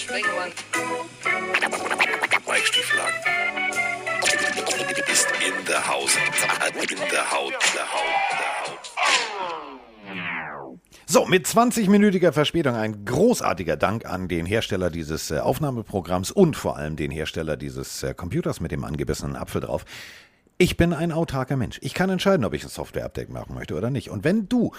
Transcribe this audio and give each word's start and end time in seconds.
Sprengemann. 0.00 0.50
Mike 2.48 2.66
Stieflagen. 2.66 3.14
Ist 5.12 5.28
in 5.46 5.64
der 5.66 5.86
Haus. 5.86 6.16
In 6.16 6.96
der 6.98 6.98
Haut. 6.98 7.12
Der 7.12 7.30
Haut. 7.30 7.54
Der 7.74 7.92
Haut. 7.92 8.90
So, 11.06 11.26
mit 11.26 11.46
20-minütiger 11.46 12.32
Verspätung 12.32 12.76
ein 12.76 13.04
großartiger 13.04 13.76
Dank 13.76 14.06
an 14.06 14.28
den 14.28 14.46
Hersteller 14.46 14.90
dieses 14.90 15.30
äh, 15.30 15.38
Aufnahmeprogramms 15.38 16.30
und 16.30 16.56
vor 16.56 16.76
allem 16.76 16.96
den 16.96 17.10
Hersteller 17.10 17.56
dieses 17.56 18.02
äh, 18.02 18.14
Computers 18.14 18.60
mit 18.60 18.70
dem 18.70 18.84
angebissenen 18.84 19.36
Apfel 19.36 19.60
drauf. 19.60 19.84
Ich 20.56 20.76
bin 20.76 20.92
ein 20.92 21.12
autarker 21.12 21.56
Mensch. 21.56 21.78
Ich 21.82 21.94
kann 21.94 22.10
entscheiden, 22.10 22.44
ob 22.44 22.54
ich 22.54 22.62
ein 22.62 22.68
Software-Update 22.68 23.30
machen 23.30 23.54
möchte 23.54 23.74
oder 23.74 23.90
nicht. 23.90 24.10
Und 24.10 24.24
wenn 24.24 24.48
du, 24.48 24.72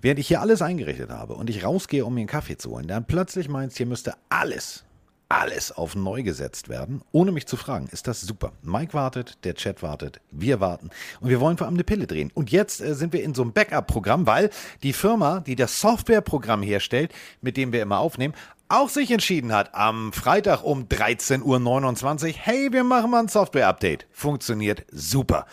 während 0.00 0.18
ich 0.18 0.28
hier 0.28 0.40
alles 0.40 0.62
eingerichtet 0.62 1.10
habe 1.10 1.34
und 1.34 1.50
ich 1.50 1.64
rausgehe, 1.64 2.04
um 2.04 2.14
mir 2.14 2.20
einen 2.20 2.28
Kaffee 2.28 2.56
zu 2.56 2.70
holen, 2.70 2.88
dann 2.88 3.06
plötzlich 3.06 3.48
meinst, 3.48 3.76
hier 3.76 3.86
müsste 3.86 4.14
alles, 4.28 4.84
alles 5.28 5.72
auf 5.72 5.94
neu 5.94 6.22
gesetzt 6.22 6.68
werden, 6.68 7.02
ohne 7.12 7.32
mich 7.32 7.46
zu 7.46 7.56
fragen, 7.56 7.88
ist 7.92 8.08
das 8.08 8.20
super. 8.20 8.52
Mike 8.62 8.94
wartet, 8.94 9.38
der 9.44 9.54
Chat 9.54 9.82
wartet, 9.82 10.20
wir 10.30 10.60
warten 10.60 10.90
und 11.20 11.28
wir 11.28 11.40
wollen 11.40 11.56
vor 11.56 11.66
allem 11.66 11.76
eine 11.76 11.84
Pille 11.84 12.06
drehen. 12.06 12.30
Und 12.34 12.50
jetzt 12.50 12.80
äh, 12.80 12.94
sind 12.94 13.12
wir 13.12 13.22
in 13.22 13.34
so 13.34 13.42
einem 13.42 13.52
Backup-Programm, 13.52 14.26
weil 14.26 14.50
die 14.82 14.92
Firma, 14.92 15.40
die 15.40 15.56
das 15.56 15.80
Softwareprogramm 15.80 16.62
herstellt, 16.62 17.12
mit 17.40 17.56
dem 17.56 17.72
wir 17.72 17.82
immer 17.82 18.00
aufnehmen, 18.00 18.34
auch 18.68 18.88
sich 18.88 19.10
entschieden 19.10 19.52
hat, 19.52 19.74
am 19.74 20.12
Freitag 20.12 20.62
um 20.62 20.84
13.29 20.84 22.28
Uhr, 22.28 22.34
hey, 22.36 22.72
wir 22.72 22.84
machen 22.84 23.10
mal 23.10 23.20
ein 23.20 23.28
Software-Update. 23.28 24.06
Funktioniert 24.12 24.84
super. 24.92 25.46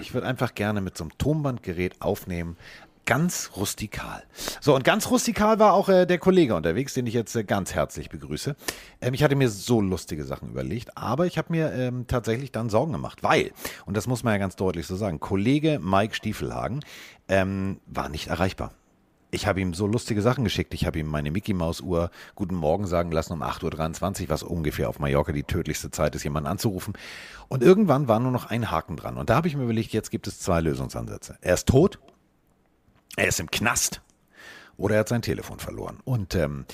Ich 0.00 0.14
würde 0.14 0.26
einfach 0.26 0.54
gerne 0.54 0.80
mit 0.80 0.96
so 0.96 1.04
einem 1.04 1.18
Tonbandgerät 1.18 2.00
aufnehmen. 2.00 2.56
Ganz 3.04 3.50
rustikal. 3.56 4.22
So, 4.60 4.76
und 4.76 4.84
ganz 4.84 5.10
rustikal 5.10 5.58
war 5.58 5.72
auch 5.72 5.88
äh, 5.88 6.06
der 6.06 6.18
Kollege 6.18 6.54
unterwegs, 6.54 6.94
den 6.94 7.06
ich 7.06 7.14
jetzt 7.14 7.34
äh, 7.34 7.42
ganz 7.42 7.74
herzlich 7.74 8.08
begrüße. 8.10 8.54
Ähm, 9.00 9.12
ich 9.14 9.24
hatte 9.24 9.34
mir 9.34 9.48
so 9.48 9.80
lustige 9.80 10.24
Sachen 10.24 10.50
überlegt, 10.50 10.96
aber 10.96 11.26
ich 11.26 11.36
habe 11.36 11.48
mir 11.50 11.72
ähm, 11.72 12.06
tatsächlich 12.06 12.52
dann 12.52 12.70
Sorgen 12.70 12.92
gemacht, 12.92 13.24
weil, 13.24 13.50
und 13.86 13.96
das 13.96 14.06
muss 14.06 14.22
man 14.22 14.34
ja 14.34 14.38
ganz 14.38 14.54
deutlich 14.54 14.86
so 14.86 14.94
sagen, 14.94 15.18
Kollege 15.18 15.80
Mike 15.82 16.14
Stiefelhagen 16.14 16.84
ähm, 17.28 17.80
war 17.86 18.08
nicht 18.08 18.28
erreichbar. 18.28 18.72
Ich 19.34 19.46
habe 19.46 19.62
ihm 19.62 19.72
so 19.72 19.86
lustige 19.86 20.20
Sachen 20.20 20.44
geschickt. 20.44 20.74
Ich 20.74 20.84
habe 20.84 20.98
ihm 20.98 21.06
meine 21.06 21.30
Mickey 21.30 21.54
Maus 21.54 21.80
Uhr 21.80 22.10
Guten 22.34 22.54
Morgen 22.54 22.86
sagen 22.86 23.10
lassen 23.10 23.32
um 23.32 23.42
8.23 23.42 24.24
Uhr, 24.24 24.28
was 24.28 24.42
ungefähr 24.42 24.90
auf 24.90 24.98
Mallorca 24.98 25.32
die 25.32 25.42
tödlichste 25.42 25.90
Zeit 25.90 26.14
ist, 26.14 26.22
jemanden 26.22 26.50
anzurufen. 26.50 26.92
Und 27.48 27.62
irgendwann 27.62 28.08
war 28.08 28.20
nur 28.20 28.30
noch 28.30 28.50
ein 28.50 28.70
Haken 28.70 28.96
dran. 28.96 29.16
Und 29.16 29.30
da 29.30 29.36
habe 29.36 29.48
ich 29.48 29.56
mir 29.56 29.64
überlegt, 29.64 29.94
jetzt 29.94 30.10
gibt 30.10 30.26
es 30.26 30.38
zwei 30.38 30.60
Lösungsansätze. 30.60 31.38
Er 31.40 31.54
ist 31.54 31.66
tot, 31.66 31.98
er 33.16 33.28
ist 33.28 33.40
im 33.40 33.50
Knast 33.50 34.00
oder 34.76 34.94
er 34.94 35.00
hat 35.00 35.08
sein 35.08 35.22
Telefon 35.22 35.58
verloren. 35.58 35.98
Und 36.04 36.34
ähm, 36.34 36.64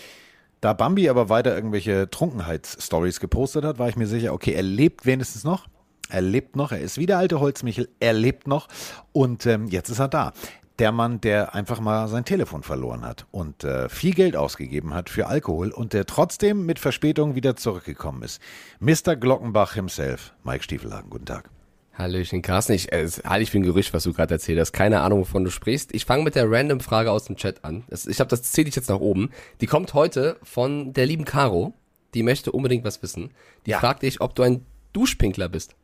da 0.61 0.73
Bambi 0.73 1.09
aber 1.09 1.29
weiter 1.29 1.55
irgendwelche 1.55 2.11
Trunkenheitsstories 2.11 3.21
gepostet 3.21 3.65
hat, 3.65 3.79
war 3.79 3.89
ich 3.89 3.97
mir 3.97 4.07
sicher, 4.07 4.33
okay, 4.33 4.53
er 4.53 4.63
lebt 4.63 5.07
wenigstens 5.07 5.45
noch. 5.45 5.67
Er 6.11 6.23
lebt 6.23 6.57
noch, 6.57 6.73
er 6.73 6.81
ist 6.81 6.97
wie 6.97 7.05
der 7.05 7.19
alte 7.19 7.39
Holzmichel, 7.39 7.91
er 8.01 8.15
lebt 8.15 8.47
noch 8.47 8.69
und 9.13 9.45
ähm, 9.45 9.67
jetzt 9.67 9.91
ist 9.91 9.99
er 9.99 10.09
da 10.09 10.33
der 10.79 10.93
Mann, 10.93 11.21
der 11.21 11.55
einfach 11.55 11.81
mal 11.81 12.09
sein 12.09 12.25
Telefon 12.25 12.63
verloren 12.63 13.03
hat 13.03 13.27
und 13.31 13.65
äh, 13.65 13.89
viel 13.89 14.15
Geld 14.15 14.37
ausgegeben 14.37 14.95
hat 14.95 15.11
für 15.11 15.27
Alkohol 15.27 15.71
und 15.71 15.93
der 15.93 16.07
trotzdem 16.07 16.67
mit 16.67 16.79
Verspätung 16.79 17.35
wieder 17.35 17.57
zurückgekommen 17.57 18.23
ist. 18.23 18.41
Mr. 18.81 19.17
Glockenbach 19.17 19.75
himself, 19.75 20.33
Mike 20.45 20.63
Stiefelhagen, 20.63 21.11
guten 21.11 21.27
Tag. 21.27 21.51
Hallöchen, 21.99 22.43
Carsten. 22.43 22.75
Ich 22.75 22.93
äh, 22.93 23.05
ich 23.41 23.51
für 23.51 23.59
ein 23.59 23.65
Gerücht, 23.65 23.93
was 23.93 24.05
du 24.05 24.13
gerade 24.13 24.35
erzählt 24.35 24.61
hast. 24.61 24.73
Keine 24.73 25.01
Ahnung, 25.01 25.21
wovon 25.21 25.43
du 25.45 25.51
sprichst. 25.51 25.93
Ich 25.93 26.05
fange 26.05 26.23
mit 26.23 26.37
der 26.37 26.49
Random-Frage 26.49 27.11
aus 27.11 27.25
dem 27.25 27.37
Chat 27.37 27.65
an. 27.65 27.83
Das, 27.89 28.07
ich 28.07 28.21
habe 28.21 28.31
das 28.31 28.43
zähle 28.43 28.69
ich 28.69 28.77
jetzt 28.77 28.89
nach 28.89 29.01
oben. 29.01 29.31
Die 29.61 29.67
kommt 29.67 29.95
heute 29.95 30.39
von 30.45 30.93
der 30.93 31.07
lieben 31.07 31.25
Caro. 31.25 31.75
Die 32.15 32.23
möchte 32.23 32.53
unbedingt 32.53 32.85
was 32.85 33.03
wissen. 33.03 33.33
Die 33.67 33.73
Ja. 33.73 33.81
fragt 33.81 34.05
dich, 34.05 34.21
ob 34.21 34.37
du 34.37 34.43
ein 34.45 34.65
Duschpinkler 34.93 35.49
bist. 35.49 35.75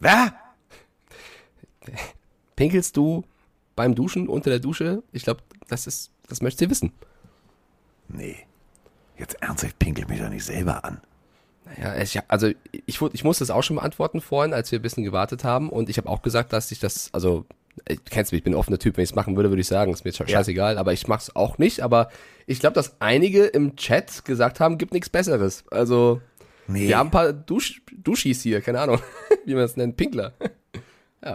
Wer? 0.00 0.34
Pinkelst 2.56 2.96
du 2.96 3.24
beim 3.76 3.94
Duschen 3.94 4.28
unter 4.28 4.50
der 4.50 4.58
Dusche? 4.58 5.04
Ich 5.12 5.22
glaube, 5.22 5.42
das 5.68 5.86
ist, 5.86 6.10
das 6.28 6.42
möchte 6.42 6.64
sie 6.64 6.70
wissen. 6.70 6.92
Nee. 8.08 8.38
Jetzt 9.16 9.40
ernsthaft 9.40 9.78
pinkel 9.78 10.06
mich 10.06 10.20
doch 10.20 10.28
nicht 10.28 10.44
selber 10.44 10.84
an. 10.84 11.00
Ja, 11.80 11.96
ich, 11.96 12.18
also 12.28 12.48
ich, 12.86 13.00
ich 13.12 13.24
musste 13.24 13.44
es 13.44 13.50
auch 13.50 13.62
schon 13.62 13.76
beantworten 13.76 14.20
vorhin, 14.20 14.52
als 14.52 14.70
wir 14.72 14.78
ein 14.78 14.82
bisschen 14.82 15.04
gewartet 15.04 15.44
haben. 15.44 15.68
Und 15.70 15.88
ich 15.88 15.98
habe 15.98 16.08
auch 16.08 16.22
gesagt, 16.22 16.52
dass 16.52 16.70
ich 16.72 16.78
das, 16.80 17.10
also 17.12 17.44
äh, 17.86 17.96
du 17.96 18.02
kennst 18.10 18.32
mich, 18.32 18.38
ich 18.38 18.44
bin 18.44 18.52
ein 18.54 18.58
offener 18.58 18.78
Typ. 18.78 18.96
Wenn 18.96 19.04
ich 19.04 19.10
es 19.10 19.16
machen 19.16 19.36
würde, 19.36 19.50
würde 19.50 19.60
ich 19.60 19.66
sagen, 19.66 19.92
ist 19.92 20.04
mir 20.04 20.12
sche- 20.12 20.28
scheißegal. 20.30 20.78
Aber 20.78 20.92
ich 20.92 21.08
mache 21.08 21.22
es 21.22 21.34
auch 21.36 21.58
nicht. 21.58 21.80
Aber 21.80 22.10
ich 22.46 22.60
glaube, 22.60 22.74
dass 22.74 22.96
einige 23.00 23.44
im 23.44 23.76
Chat 23.76 24.24
gesagt 24.24 24.60
haben, 24.60 24.78
gibt 24.78 24.92
nichts 24.92 25.08
Besseres. 25.08 25.64
Also 25.70 26.20
Nee. 26.66 26.88
wir 26.88 26.96
haben 26.98 27.08
ein 27.08 27.12
paar 27.12 27.32
Dusch, 27.32 27.82
Duschis 27.96 28.40
hier, 28.42 28.60
keine 28.62 28.80
Ahnung, 28.80 28.98
wie 29.44 29.54
man 29.54 29.64
es 29.64 29.76
nennt, 29.76 29.96
Pinkler. 29.98 30.32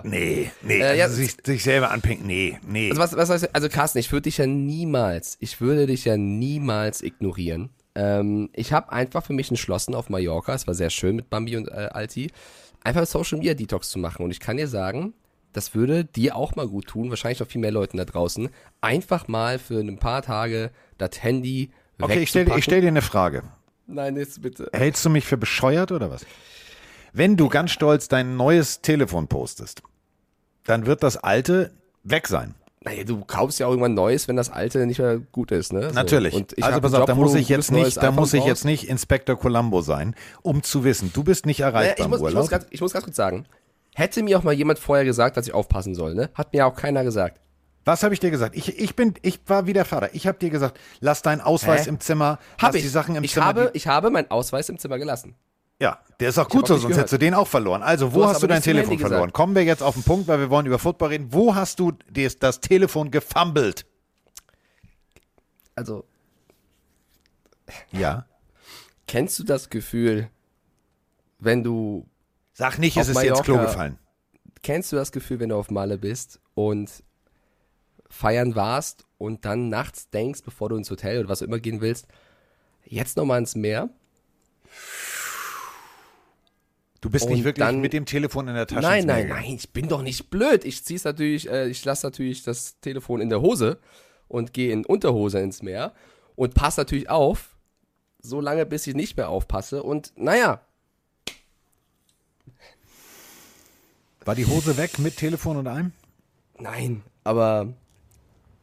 Nee, 0.03 0.51
nee. 0.61 0.79
Äh, 0.81 0.97
ja, 0.97 1.05
also 1.05 1.15
sich, 1.15 1.35
sich 1.43 1.63
selber 1.63 1.89
anpinken, 1.89 2.27
nee, 2.27 2.59
nee. 2.67 2.89
Also 2.91 3.01
was, 3.01 3.17
was 3.17 3.29
heißt, 3.31 3.55
also 3.55 3.69
Carsten, 3.69 3.97
ich 3.97 4.11
würde 4.11 4.23
dich 4.23 4.37
ja 4.37 4.45
niemals, 4.45 5.35
ich 5.39 5.61
würde 5.61 5.87
dich 5.87 6.05
ja 6.05 6.15
niemals 6.15 7.01
ignorieren. 7.01 7.69
Ähm, 7.99 8.49
ich 8.53 8.71
habe 8.71 8.93
einfach 8.93 9.25
für 9.25 9.33
mich 9.33 9.49
entschlossen 9.49 9.93
auf 9.93 10.09
Mallorca, 10.09 10.53
es 10.53 10.67
war 10.67 10.73
sehr 10.73 10.89
schön 10.89 11.17
mit 11.17 11.29
Bambi 11.29 11.57
und 11.57 11.67
äh, 11.67 11.89
Alti, 11.91 12.31
einfach 12.81 13.05
Social 13.05 13.39
Media 13.39 13.53
Detox 13.53 13.89
zu 13.89 13.99
machen. 13.99 14.23
Und 14.23 14.31
ich 14.31 14.39
kann 14.39 14.55
dir 14.55 14.69
sagen, 14.69 15.13
das 15.51 15.75
würde 15.75 16.05
dir 16.05 16.37
auch 16.37 16.55
mal 16.55 16.67
gut 16.67 16.87
tun, 16.87 17.09
wahrscheinlich 17.09 17.41
noch 17.41 17.47
viel 17.47 17.59
mehr 17.59 17.71
Leuten 17.71 17.97
da 17.97 18.05
draußen, 18.05 18.49
einfach 18.79 19.27
mal 19.27 19.59
für 19.59 19.81
ein 19.81 19.97
paar 19.97 20.21
Tage 20.21 20.71
das 20.97 21.21
Handy 21.21 21.71
okay, 21.99 22.19
ich 22.19 22.29
stelle 22.29 22.61
stell 22.61 22.79
dir 22.79 22.87
eine 22.87 23.01
Frage. 23.01 23.43
Nein, 23.85 24.15
jetzt 24.15 24.41
bitte. 24.41 24.69
Hältst 24.71 25.03
du 25.03 25.09
mich 25.09 25.25
für 25.25 25.37
bescheuert 25.37 25.91
oder 25.91 26.09
was? 26.09 26.25
Wenn 27.11 27.35
du 27.35 27.49
ganz 27.49 27.71
stolz 27.71 28.07
dein 28.07 28.37
neues 28.37 28.81
Telefon 28.81 29.27
postest, 29.27 29.81
dann 30.63 30.85
wird 30.85 31.03
das 31.03 31.17
alte 31.17 31.73
weg 32.03 32.27
sein. 32.27 32.55
Naja, 32.89 33.03
du 33.03 33.23
kaufst 33.23 33.59
ja 33.59 33.67
auch 33.67 33.69
irgendwann 33.69 33.93
Neues, 33.93 34.27
wenn 34.27 34.35
das 34.35 34.49
alte 34.49 34.87
nicht 34.87 34.97
mehr 34.97 35.19
gut 35.19 35.51
ist, 35.51 35.73
ne? 35.73 35.89
So. 35.89 35.93
Natürlich. 35.93 36.33
Und 36.33 36.57
ich 36.57 36.63
also 36.63 36.81
pass 36.81 36.93
auf, 36.95 37.05
da 37.05 37.11
Job, 37.11 37.17
wo 37.17 37.23
muss 37.25 37.35
ich 37.35 37.47
jetzt 37.47 37.71
nicht, 37.71 37.97
da 38.01 38.11
muss 38.11 38.33
ich 38.33 38.43
jetzt 38.43 38.65
nicht 38.65 38.89
Inspektor 38.89 39.37
Columbo 39.37 39.81
sein, 39.81 40.15
um 40.41 40.63
zu 40.63 40.83
wissen, 40.83 41.11
du 41.13 41.23
bist 41.23 41.45
nicht 41.45 41.59
Naja, 41.59 41.71
erreichbar 41.71 41.97
ich, 41.99 42.05
im 42.05 42.09
muss, 42.19 42.29
ich, 42.29 42.35
muss 42.35 42.49
ganz, 42.49 42.65
ich 42.71 42.81
muss 42.81 42.91
ganz 42.91 43.05
kurz 43.05 43.15
sagen, 43.15 43.45
hätte 43.93 44.23
mir 44.23 44.39
auch 44.39 44.43
mal 44.43 44.53
jemand 44.53 44.79
vorher 44.79 45.05
gesagt, 45.05 45.37
dass 45.37 45.47
ich 45.47 45.53
aufpassen 45.53 45.93
soll, 45.93 46.15
ne? 46.15 46.31
Hat 46.33 46.51
mir 46.51 46.65
auch 46.65 46.75
keiner 46.75 47.03
gesagt. 47.03 47.39
Was 47.85 48.01
habe 48.01 48.15
ich 48.15 48.19
dir 48.19 48.31
gesagt? 48.31 48.55
Ich, 48.55 48.79
ich 48.79 48.95
bin, 48.95 49.13
ich 49.21 49.39
war 49.45 49.67
wie 49.67 49.73
der 49.73 49.85
Vater. 49.85 50.09
Ich 50.13 50.25
habe 50.25 50.39
dir 50.39 50.49
gesagt, 50.49 50.79
lass 50.99 51.21
deinen 51.21 51.41
Ausweis 51.41 51.85
Hä? 51.85 51.89
im 51.89 51.99
Zimmer, 51.99 52.39
Hab 52.57 52.69
lass 52.69 52.75
ich. 52.75 52.81
die 52.81 52.87
Sachen 52.87 53.15
im 53.15 53.23
ich 53.23 53.33
Zimmer. 53.33 53.45
Habe, 53.45 53.71
ich 53.73 53.87
habe 53.87 54.09
meinen 54.09 54.31
Ausweis 54.31 54.67
im 54.69 54.79
Zimmer 54.79 54.97
gelassen. 54.97 55.35
Ja, 55.81 55.99
der 56.19 56.29
ist 56.29 56.37
auch 56.37 56.43
hab 56.45 56.51
gut 56.51 56.67
so, 56.67 56.73
sonst 56.75 56.83
gehört. 56.83 56.97
hättest 56.99 57.13
du 57.13 57.17
den 57.19 57.33
auch 57.33 57.47
verloren. 57.47 57.81
Also, 57.83 58.13
wo 58.13 58.19
Du 58.19 58.23
hast 58.25 58.35
hast 58.35 58.43
du 58.43 58.47
dein 58.47 58.61
Telefon 58.61 58.99
verloren? 58.99 59.21
gesagt. 59.21 59.33
Kommen 59.33 59.55
wir 59.55 59.63
jetzt 59.63 59.81
auf 59.81 59.93
den 59.95 60.03
Punkt, 60.03 60.27
weil 60.27 60.39
wir 60.39 60.49
wollen 60.49 60.65
über 60.65 60.79
Football 60.79 61.09
reden. 61.09 61.27
Wo 61.33 61.55
hast 61.55 61.79
du 61.79 61.93
das, 62.11 62.37
das 62.37 62.59
Telefon 62.59 63.09
gefummelt? 63.11 63.85
Also, 65.75 66.03
Ja. 67.91 68.25
kennst 69.07 69.39
du 69.39 69.43
das 69.43 69.69
Gefühl, 69.69 70.29
wenn 71.39 71.63
du, 71.63 72.05
Sag 72.53 72.77
nicht, 72.79 72.97
es 72.97 73.07
ist 73.07 73.21
dir 73.21 73.29
ins 73.29 73.41
Klo 73.43 73.55
Mallorca. 73.55 73.71
gefallen. 73.71 73.99
kennst 74.61 74.91
du 74.91 74.97
das 74.97 75.11
Gefühl, 75.13 75.39
wenn 75.39 75.49
du 75.49 75.55
auf 75.55 75.71
Malle 75.71 75.97
bist 75.97 76.41
und 76.55 77.03
feiern 78.09 78.55
warst 78.55 79.05
und 79.17 79.45
dann 79.45 79.69
nachts 79.69 80.09
denkst, 80.09 80.41
bevor 80.43 80.67
du 80.69 80.75
ins 80.75 80.91
Hotel 80.91 81.19
oder 81.19 81.29
was 81.29 81.41
auch 81.41 81.45
immer 81.47 81.59
gehen 81.59 81.79
willst, 81.79 82.07
jetzt 82.83 83.15
nochmal 83.15 83.39
ins 83.39 83.55
Meer? 83.55 83.89
Du 87.01 87.09
bist 87.09 87.25
Und 87.25 87.31
nicht 87.31 87.43
wirklich 87.45 87.65
dann- 87.65 87.79
mit 87.79 87.93
dem 87.93 88.05
Telefon 88.05 88.47
in 88.49 88.55
der 88.55 88.67
Tasche. 88.67 88.81
Nein, 88.81 89.05
nein, 89.05 89.27
nein, 89.29 89.53
ich 89.55 89.69
bin 89.71 89.87
doch 89.87 90.01
nicht 90.01 90.29
blöd. 90.29 90.65
Ich 90.65 90.83
zieh's 90.83 91.05
natürlich, 91.05 91.49
äh, 91.49 91.69
ich 91.69 91.83
lasse 91.85 92.05
natürlich 92.05 92.43
das 92.43 92.79
Telefon 92.81 93.21
in 93.21 93.29
der 93.29 93.39
Hose 93.41 93.79
und 94.27 94.53
gehe 94.53 94.73
in 94.73 94.85
Unterhose 94.85 95.39
ins 95.39 95.61
Meer 95.61 95.93
und 96.35 96.55
passe 96.55 96.81
natürlich 96.81 97.09
auf, 97.09 97.55
so 98.21 98.41
lange 98.41 98.65
bis 98.65 98.85
ich 98.85 98.95
nicht 98.95 99.15
mehr 99.15 99.29
aufpasse. 99.29 99.81
Und 99.83 100.11
naja, 100.17 100.61
War 104.25 104.35
die 104.35 104.45
Hose 104.45 104.77
weg 104.77 104.99
mit 104.99 105.17
Telefon 105.17 105.57
und 105.57 105.67
allem? 105.67 105.91
nein, 106.59 107.01
aber 107.23 107.73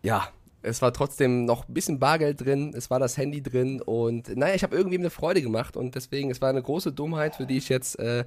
ja, 0.03 0.29
es 0.67 0.83
war 0.83 0.93
trotzdem 0.93 1.45
noch 1.45 1.69
ein 1.69 1.75
bisschen 1.75 1.99
Bargeld 1.99 2.41
drin, 2.45 2.73
es 2.77 2.91
war 2.91 2.99
das 2.99 3.17
Handy 3.17 3.43
drin 3.43 3.81
und 3.81 4.37
naja, 4.37 4.55
ich 4.55 4.63
habe 4.63 4.77
irgendwie 4.77 4.99
eine 4.99 5.11
Freude 5.11 5.41
gemacht 5.43 5.77
und 5.77 5.95
deswegen, 5.95 6.31
es 6.31 6.41
war 6.41 6.51
eine 6.51 6.63
große 6.63 6.93
Dummheit, 6.93 7.37
für 7.37 7.47
die 7.47 7.57
ich 7.57 7.69
jetzt 7.69 7.99
äh, 7.99 8.25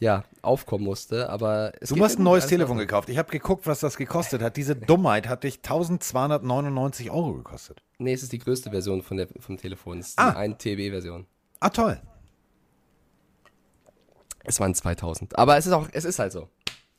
ja 0.00 0.24
aufkommen 0.42 0.84
musste. 0.84 1.28
Aber 1.30 1.72
Du 1.88 2.02
hast 2.04 2.18
ein 2.18 2.22
neues 2.24 2.46
Telefon 2.46 2.72
Ordnung. 2.76 2.86
gekauft. 2.86 3.08
Ich 3.08 3.18
habe 3.18 3.30
geguckt, 3.30 3.66
was 3.66 3.80
das 3.80 3.96
gekostet 3.96 4.42
hat. 4.42 4.56
Diese 4.56 4.76
Dummheit 4.76 5.28
hat 5.28 5.44
dich 5.44 5.56
1299 5.56 7.10
Euro 7.10 7.34
gekostet. 7.34 7.82
Nee, 7.98 8.12
es 8.12 8.22
ist 8.22 8.32
die 8.32 8.38
größte 8.38 8.70
Version 8.70 9.02
von 9.02 9.16
der, 9.16 9.28
vom 9.40 9.56
Telefon. 9.56 9.98
Es 9.98 10.08
ist 10.10 10.18
Ah. 10.18 10.30
die 10.30 10.36
1 10.36 10.58
TB-Version. 10.58 11.26
Ah, 11.60 11.70
toll. 11.70 12.00
Es 14.44 14.60
waren 14.60 14.74
2000. 14.74 15.36
Aber 15.38 15.56
es 15.58 15.66
ist 15.66 15.72
auch, 15.72 15.88
es 15.92 16.04
ist 16.04 16.18
halt 16.18 16.32
so. 16.32 16.48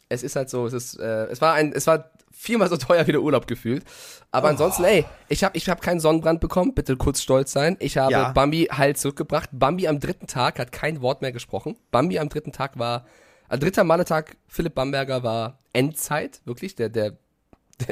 Es 0.09 0.23
ist 0.23 0.35
halt 0.35 0.49
so, 0.49 0.65
es 0.65 0.73
ist, 0.73 0.99
äh, 0.99 1.25
es 1.27 1.39
war 1.41 1.53
ein, 1.53 1.71
es 1.73 1.87
war 1.87 2.09
viermal 2.31 2.69
so 2.69 2.77
teuer 2.77 3.05
wie 3.07 3.11
der 3.11 3.21
Urlaub 3.21 3.47
gefühlt. 3.47 3.83
Aber 4.31 4.49
ansonsten, 4.49 4.83
ey, 4.83 5.05
ich 5.27 5.43
habe 5.43 5.57
ich 5.57 5.67
hab 5.69 5.81
keinen 5.81 5.99
Sonnenbrand 5.99 6.39
bekommen, 6.39 6.73
bitte 6.73 6.95
kurz 6.97 7.21
stolz 7.21 7.51
sein. 7.51 7.75
Ich 7.79 7.97
habe 7.97 8.11
Ja. 8.11 8.31
Bambi 8.31 8.65
heil 8.71 8.95
zurückgebracht. 8.95 9.49
Bambi 9.51 9.87
am 9.87 9.99
dritten 9.99 10.27
Tag 10.27 10.59
hat 10.59 10.71
kein 10.71 11.01
Wort 11.01 11.21
mehr 11.21 11.31
gesprochen. 11.31 11.75
Bambi 11.91 12.19
am 12.19 12.29
dritten 12.29 12.51
Tag 12.51 12.77
war, 12.79 13.05
also 13.47 13.61
dritter 13.61 13.83
Maletag, 13.83 14.37
Philipp 14.47 14.75
Bamberger 14.75 15.23
war 15.23 15.59
Endzeit, 15.73 16.41
wirklich, 16.45 16.75
der, 16.75 16.89
der 16.89 17.17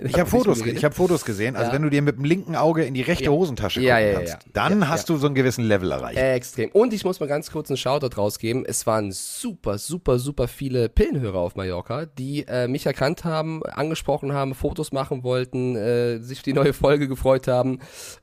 Ich 0.04 0.20
habe 0.20 0.30
Fotos, 0.30 0.62
ich 0.66 0.84
habe 0.84 0.94
Fotos 0.94 1.24
gesehen. 1.26 1.56
Also 1.56 1.70
Ja. 1.70 1.76
wenn 1.76 1.82
du 1.82 1.90
dir 1.90 2.02
mit 2.02 2.18
dem 2.18 2.26
linken 2.26 2.56
Auge 2.56 2.84
in 2.84 2.94
die 2.94 3.02
rechte 3.02 3.32
Hosentasche 3.32 3.82
Ja, 3.82 3.96
gucken 3.98 4.08
ja, 4.08 4.20
ja, 4.22 4.34
kannst, 4.34 4.48
dann 4.54 4.90
hast 4.90 5.10
du 5.10 5.18
so 5.18 5.28
einen 5.28 5.36
gewissen 5.36 5.64
Level 5.66 5.92
erreicht. 5.92 6.20
Extrem. 6.20 6.70
Und 6.72 6.94
ich 6.94 7.06
muss 7.06 7.20
mal 7.20 7.28
ganz 7.28 7.52
kurz 7.52 7.70
einen 7.70 7.78
Shoutout 7.78 8.18
rausgeben. 8.18 8.66
Es 8.66 8.86
waren 8.86 9.12
super, 9.12 9.78
super, 9.78 10.20
super 10.20 10.48
viele 10.48 10.90
Pillenhörer 10.90 11.40
auf 11.40 11.56
Mallorca, 11.56 12.06
die 12.06 12.46
äh, 12.48 12.68
mich 12.68 12.86
erkannt 12.86 13.24
haben, 13.24 13.64
angesprochen 13.64 14.34
haben, 14.34 14.56
Fotos 14.56 14.92
machen 14.92 15.24
wollten, 15.24 15.76
äh, 15.76 16.20
sich 16.20 16.40
auf 16.40 16.44
die 16.44 16.54
neue 16.54 16.74
Folge 16.74 17.08
gefreut 17.08 17.48
haben. 17.48 17.80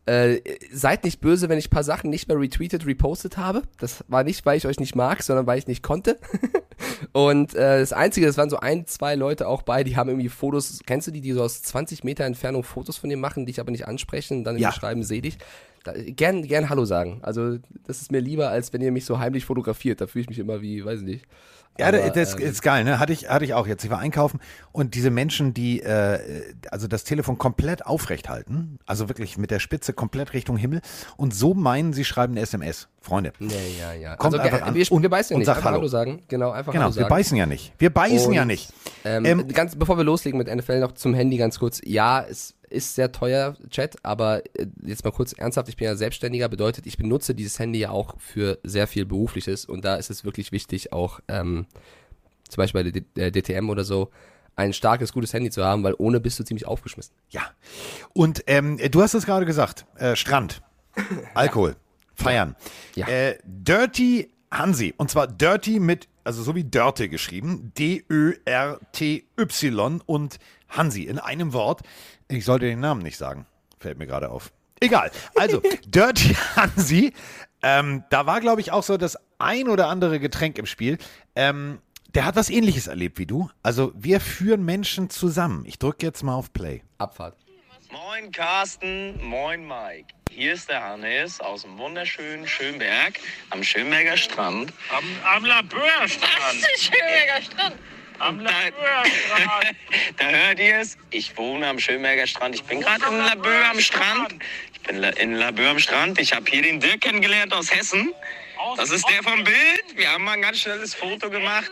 Äh, 0.07 0.41
seid 0.73 1.05
nicht 1.05 1.21
böse, 1.21 1.49
wenn 1.49 1.59
ich 1.59 1.69
ein 1.69 1.71
paar 1.71 1.85
Sachen 1.85 2.11
nicht 2.11 2.29
mehr 2.29 2.39
retweetet, 2.39 2.87
repostet 2.87 3.37
habe. 3.39 3.63
Das 3.79 4.05
war 4.09 4.23
nicht, 4.25 4.45
weil 4.45 4.57
ich 4.59 4.67
euch 4.67 4.79
nicht 4.81 4.95
mag, 4.95 5.23
sondern 5.23 5.47
weil 5.47 5.59
ich 5.59 5.67
nicht 5.67 5.83
konnte. 5.83 6.19
Und 7.13 7.55
äh, 7.55 7.81
das 7.81 7.93
Einzige, 7.93 8.27
das 8.27 8.37
waren 8.37 8.51
so 8.51 8.59
ein, 8.59 8.87
zwei 8.87 9.15
Leute 9.15 9.47
auch 9.49 9.63
bei, 9.63 9.85
die 9.85 9.97
haben 9.97 10.09
irgendwie 10.11 10.29
Fotos, 10.29 10.81
kennst 10.85 11.07
du 11.07 11.11
die, 11.13 11.21
die 11.21 11.33
so 11.33 11.43
aus 11.43 11.54
20 11.63 12.05
Meter 12.05 12.25
Entfernung 12.25 12.63
Fotos 12.65 12.97
von 12.97 13.11
dir 13.11 13.17
machen, 13.17 13.47
die 13.47 13.51
ich 13.53 13.61
aber 13.61 13.71
nicht 13.71 13.87
ansprechen 13.87 14.45
dann 14.45 14.59
Ja. 14.59 14.73
schreiben, 14.73 15.03
seh 15.03 15.21
dich. 15.21 15.39
Da, 15.85 15.93
gern, 15.95 16.43
gern 16.43 16.71
Hallo 16.71 16.85
sagen. 16.87 17.19
Also, 17.23 17.59
das 17.87 18.01
ist 18.01 18.11
mir 18.11 18.21
lieber, 18.21 18.49
als 18.49 18.73
wenn 18.73 18.81
ihr 18.81 18.91
mich 18.93 19.05
so 19.05 19.19
heimlich 19.19 19.45
fotografiert. 19.45 20.01
Da 20.01 20.07
fühle 20.07 20.23
ich 20.23 20.29
mich 20.29 20.39
immer 20.39 20.63
wie, 20.63 20.85
weiß 20.85 21.01
ich 21.01 21.05
nicht. 21.07 21.27
Ja, 21.79 21.89
Aber, 21.89 22.11
das 22.11 22.35
ähm, 22.35 22.41
ist 22.41 22.63
geil, 22.63 22.85
ne? 22.85 23.01
Hatte 23.01 23.13
ich, 23.13 23.29
hatte 23.29 23.45
ich 23.45 23.53
auch 23.55 23.67
jetzt. 23.67 23.85
Ich 23.85 23.91
war 23.91 23.99
einkaufen 23.99 24.39
und 24.71 24.95
diese 24.95 25.11
Menschen, 25.11 25.55
die 25.55 25.81
äh, 25.83 26.55
also 26.71 26.87
das 26.87 27.03
Telefon 27.03 27.37
komplett 27.37 27.85
aufrecht 27.85 28.29
halten, 28.29 28.79
also 28.87 29.09
wirklich 29.09 29.39
mit 29.39 29.51
der 29.51 29.59
Spitze 29.59 29.93
komplett 29.93 30.35
Richtung 30.35 30.57
Himmel 30.57 30.83
und 31.17 31.35
so 31.35 31.53
meinen, 31.53 31.93
sie 31.93 32.05
schreiben 32.05 32.35
eine 32.35 32.43
SMS. 32.43 32.89
Freunde. 33.01 33.33
Ja, 33.41 33.49
ja, 33.49 33.93
ja. 33.93 34.17
Kommt 34.17 34.35
also, 34.35 34.45
einfach 34.45 34.67
an 34.67 34.75
wir, 34.75 34.91
und- 34.93 35.03
wir 35.03 35.11
beißen 35.11 35.35
ja 35.35 35.39
nicht. 35.39 35.47
sag 35.47 35.57
Einfach 35.57 35.71
Hallo. 35.71 35.79
Hallo 35.79 35.89
sagen. 35.89 36.23
Genau, 36.29 36.53
einfach 36.53 36.73
Genau, 36.73 36.85
Hallo 36.85 36.95
wir 36.95 37.01
sagen. 37.03 37.11
beißen 37.11 37.37
ja 37.37 37.47
nicht. 37.47 37.73
Wir 37.79 37.91
beißen 37.91 38.33
ja 38.33 38.43
Und, 38.43 38.49
nicht. 38.49 38.73
Ähm, 39.05 39.25
Ähm, 39.25 39.49
ganz, 39.49 39.75
bevor 39.77 39.97
wir 39.99 40.05
loslegen 40.05 40.39
mit 40.39 40.49
NFL 40.55 40.81
noch 40.81 40.93
zum 40.93 41.13
Handy 41.13 41.37
ganz 41.37 41.59
kurz. 41.59 41.81
Ja, 41.85 42.23
es 42.23 42.55
ist 42.75 42.95
sehr 42.95 43.13
teuer, 43.13 43.57
Chat, 43.71 43.97
aber 44.05 44.45
äh, 44.57 44.67
jetzt 44.85 45.05
mal 45.05 45.11
kurz 45.11 45.33
ernsthaft, 45.33 45.69
ich 45.69 45.77
bin 45.77 45.87
ja 45.87 45.97
Selbstständiger, 45.97 46.49
bedeutet, 46.49 46.87
ich 46.87 46.97
benutze 46.97 47.35
dieses 47.35 47.59
Handy 47.59 47.79
ja 47.81 47.91
auch 47.91 48.21
für 48.21 48.59
sehr 48.63 48.87
viel 48.87 49.07
Berufliches 49.07 49.65
und 49.65 49.85
da 49.85 49.97
ist 49.97 50.11
es 50.11 50.25
wirklich 50.25 50.53
wichtig, 50.53 50.93
auch 50.93 51.21
ähm, 51.29 51.67
zum 52.49 52.63
Beispiel 52.63 52.85
bei 52.85 52.91
der 52.91 53.31
D 53.31 53.39
äh, 53.39 53.43
DTM 53.43 53.71
oder 53.71 53.85
so, 53.85 54.11
ein 54.57 54.73
starkes, 54.73 55.13
gutes 55.13 55.33
Handy 55.33 55.51
zu 55.51 55.65
haben, 55.65 55.83
weil 55.83 55.95
ohne 55.99 56.21
bist 56.21 56.39
du 56.39 56.45
ziemlich 56.45 56.67
aufgeschmissen. 56.67 57.13
Ja. 57.31 57.43
Und 58.13 58.45
ähm, 58.47 58.79
du 58.91 59.03
hast 59.03 59.15
es 59.15 59.27
gerade 59.27 59.47
gesagt, 59.47 59.87
äh, 59.97 60.15
Strand, 60.17 60.63
Alkohol, 61.35 61.75
feiern. 62.15 62.55
Ja. 62.95 63.09
Äh, 63.09 63.39
Dirty 63.45 64.31
Hansi. 64.51 64.95
Und 64.97 65.11
zwar 65.11 65.27
Dirty 65.27 65.81
mit, 65.81 66.09
also 66.23 66.43
so 66.43 66.55
wie 66.55 66.65
Dörte 66.65 67.09
geschrieben, 67.09 67.73
D-Ö-R-T-Y 67.77 68.43
und 70.07 70.39
Hansi 70.77 71.03
in 71.03 71.19
einem 71.19 71.53
Wort. 71.53 71.83
Ich 72.29 72.45
sollte 72.45 72.67
den 72.67 72.81
Namen 72.81 73.03
nicht 73.03 73.17
sagen, 73.17 73.47
fällt 73.79 73.99
mir 73.99 74.07
gerade 74.07 74.31
auf. 74.31 74.53
Egal. 74.81 75.11
Also, 75.37 75.61
Dirty 75.87 76.35
Hansi. 76.57 77.13
Ähm, 77.63 78.05
da 78.11 78.27
war, 78.27 78.41
glaube 78.41 78.61
ich, 78.61 78.73
auch 78.73 78.83
so 78.83 78.97
das 78.97 79.17
ein 79.39 79.69
oder 79.69 79.89
andere 79.89 80.21
Getränk 80.21 80.59
im 80.59 80.67
Spiel. 80.67 80.99
Ähm, 81.35 81.81
der 82.15 82.27
hat 82.27 82.37
was 82.37 82.51
ähnliches 82.51 82.87
erlebt 82.87 83.19
wie 83.19 83.27
du. 83.27 83.51
Also, 83.63 83.93
wir 83.97 84.21
führen 84.21 84.65
Menschen 84.65 85.11
zusammen. 85.11 85.65
Ich 85.67 85.79
drücke 85.79 86.05
jetzt 86.07 86.23
mal 86.23 86.35
auf 86.35 86.53
Play. 86.53 86.83
Abfahrt. 86.99 87.37
Moin 87.91 88.33
Carsten, 88.33 89.23
moin 89.23 89.67
Mike. 89.67 90.09
Hier 90.31 90.55
ist 90.55 90.69
der 90.69 90.83
Hannes 90.83 91.41
aus 91.41 91.63
dem 91.63 91.79
wunderschönen 91.79 92.47
Schönberg 92.47 93.21
am 93.51 93.63
Schönberger 93.63 94.17
Strand. 94.17 94.73
Am, 94.91 95.05
am 95.25 95.45
Labörstrand. 95.45 96.67
Schöner 96.77 97.41
Strand. 97.41 97.77
Am 98.25 98.43
Da, 98.45 98.51
Labörstrand. 98.51 99.77
da 100.19 100.25
hört 100.31 100.59
ihr 100.59 100.79
es. 100.79 100.97
Ich 101.11 101.37
wohne 101.37 101.67
am 101.69 101.79
Schönberger 101.79 102.27
Strand. 102.27 102.55
Ich 102.55 102.65
bin 102.65 102.81
gerade 102.81 103.05
in 103.07 103.19
Labeur 103.19 103.65
am 103.71 103.81
Strand. 103.81 104.35
Ich 104.73 104.81
bin 104.81 104.97
la- 104.97 105.11
in 105.11 105.35
Labeur 105.35 105.71
am 105.71 105.79
Strand. 105.79 106.19
Ich 106.19 106.33
habe 106.33 106.51
hier 106.51 106.63
den 106.63 106.81
Dirk 106.81 107.03
kennengelernt 107.03 107.53
aus 107.53 107.71
Hessen. 107.75 108.13
Das 108.77 108.91
ist 108.91 109.07
der 109.11 109.23
vom 109.23 109.45
Bild. 109.45 109.85
Wir 109.95 110.11
haben 110.11 110.25
mal 110.25 110.33
ein 110.33 110.43
ganz 110.43 110.61
schnelles 110.61 110.95
Foto 110.95 111.29
gemacht. 111.29 111.71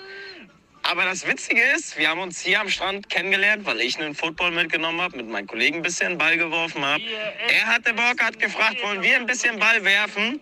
Aber 0.82 1.04
das 1.04 1.26
Witzige 1.26 1.62
ist, 1.76 1.96
wir 1.96 2.08
haben 2.08 2.20
uns 2.20 2.40
hier 2.40 2.60
am 2.60 2.68
Strand 2.68 3.08
kennengelernt, 3.08 3.64
weil 3.64 3.80
ich 3.80 3.98
einen 3.98 4.14
Football 4.14 4.50
mitgenommen 4.50 5.00
habe, 5.00 5.16
mit 5.16 5.28
meinen 5.28 5.46
Kollegen 5.46 5.76
ein 5.76 5.82
bisschen 5.82 6.18
Ball 6.18 6.36
geworfen 6.36 6.84
habe. 6.84 7.02
Er 7.48 7.66
hatte 7.66 7.94
Bock, 7.94 8.20
hat 8.20 8.38
gefragt, 8.38 8.82
wollen 8.82 9.00
wir 9.00 9.16
ein 9.16 9.26
bisschen 9.26 9.58
Ball 9.58 9.82
werfen? 9.84 10.40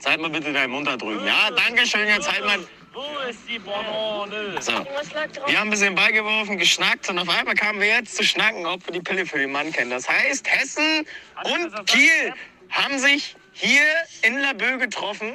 Zeig 0.00 0.18
mal 0.20 0.30
bitte 0.30 0.52
deinen 0.52 0.70
Mund 0.70 0.86
da 0.86 0.96
drüben. 0.96 1.26
Ja, 1.26 1.50
danke 1.50 1.86
schön. 1.86 2.08
Jetzt 2.08 2.30
halt 2.32 2.44
mal. 2.44 2.58
Wo 2.98 3.18
ist 3.30 3.38
die 3.48 3.60
Banane? 3.60 4.60
So. 4.60 4.72
Was 4.92 5.12
lag 5.12 5.30
drauf? 5.30 5.48
Wir 5.48 5.60
haben 5.60 5.68
ein 5.68 5.70
bisschen 5.70 5.94
Ball 5.94 6.10
geworfen, 6.12 6.58
geschnackt 6.58 7.08
und 7.08 7.16
auf 7.20 7.28
einmal 7.28 7.54
kamen 7.54 7.78
wir 7.80 7.86
jetzt 7.86 8.16
zu 8.16 8.24
schnacken, 8.24 8.66
ob 8.66 8.84
wir 8.86 8.92
die 8.92 9.00
Pille 9.00 9.24
für 9.24 9.38
den 9.38 9.52
Mann 9.52 9.70
kennen. 9.72 9.90
Das 9.92 10.08
heißt, 10.08 10.50
Hessen 10.50 11.06
und 11.44 11.86
Kiel 11.86 12.34
haben 12.70 12.98
sich 12.98 13.36
hier 13.52 13.82
in 14.22 14.38
Laboe 14.40 14.78
getroffen 14.78 15.32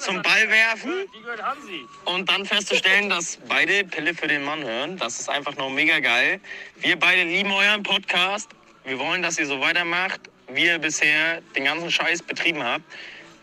zum 0.00 0.16
er- 0.16 0.22
Ballwerfen 0.22 0.92
Die 1.16 1.20
gehört 1.22 1.42
Hansi. 1.42 1.80
und 2.06 2.28
dann 2.28 2.44
festzustellen, 2.44 3.08
dass 3.08 3.38
beide 3.48 3.84
Pille 3.84 4.12
für 4.12 4.26
den 4.26 4.42
Mann 4.42 4.64
hören. 4.64 4.96
Das 4.98 5.20
ist 5.20 5.28
einfach 5.30 5.56
nur 5.56 5.70
mega 5.70 6.00
geil. 6.00 6.40
Wir 6.76 6.98
beide 6.98 7.22
lieben 7.22 7.52
euren 7.52 7.84
Podcast. 7.84 8.50
Wir 8.84 8.98
wollen, 8.98 9.22
dass 9.22 9.38
ihr 9.38 9.46
so 9.46 9.60
weitermacht, 9.60 10.20
wie 10.48 10.64
ihr 10.66 10.78
bisher 10.80 11.40
den 11.54 11.64
ganzen 11.64 11.92
Scheiß 11.92 12.22
betrieben 12.24 12.64
habt. 12.64 12.84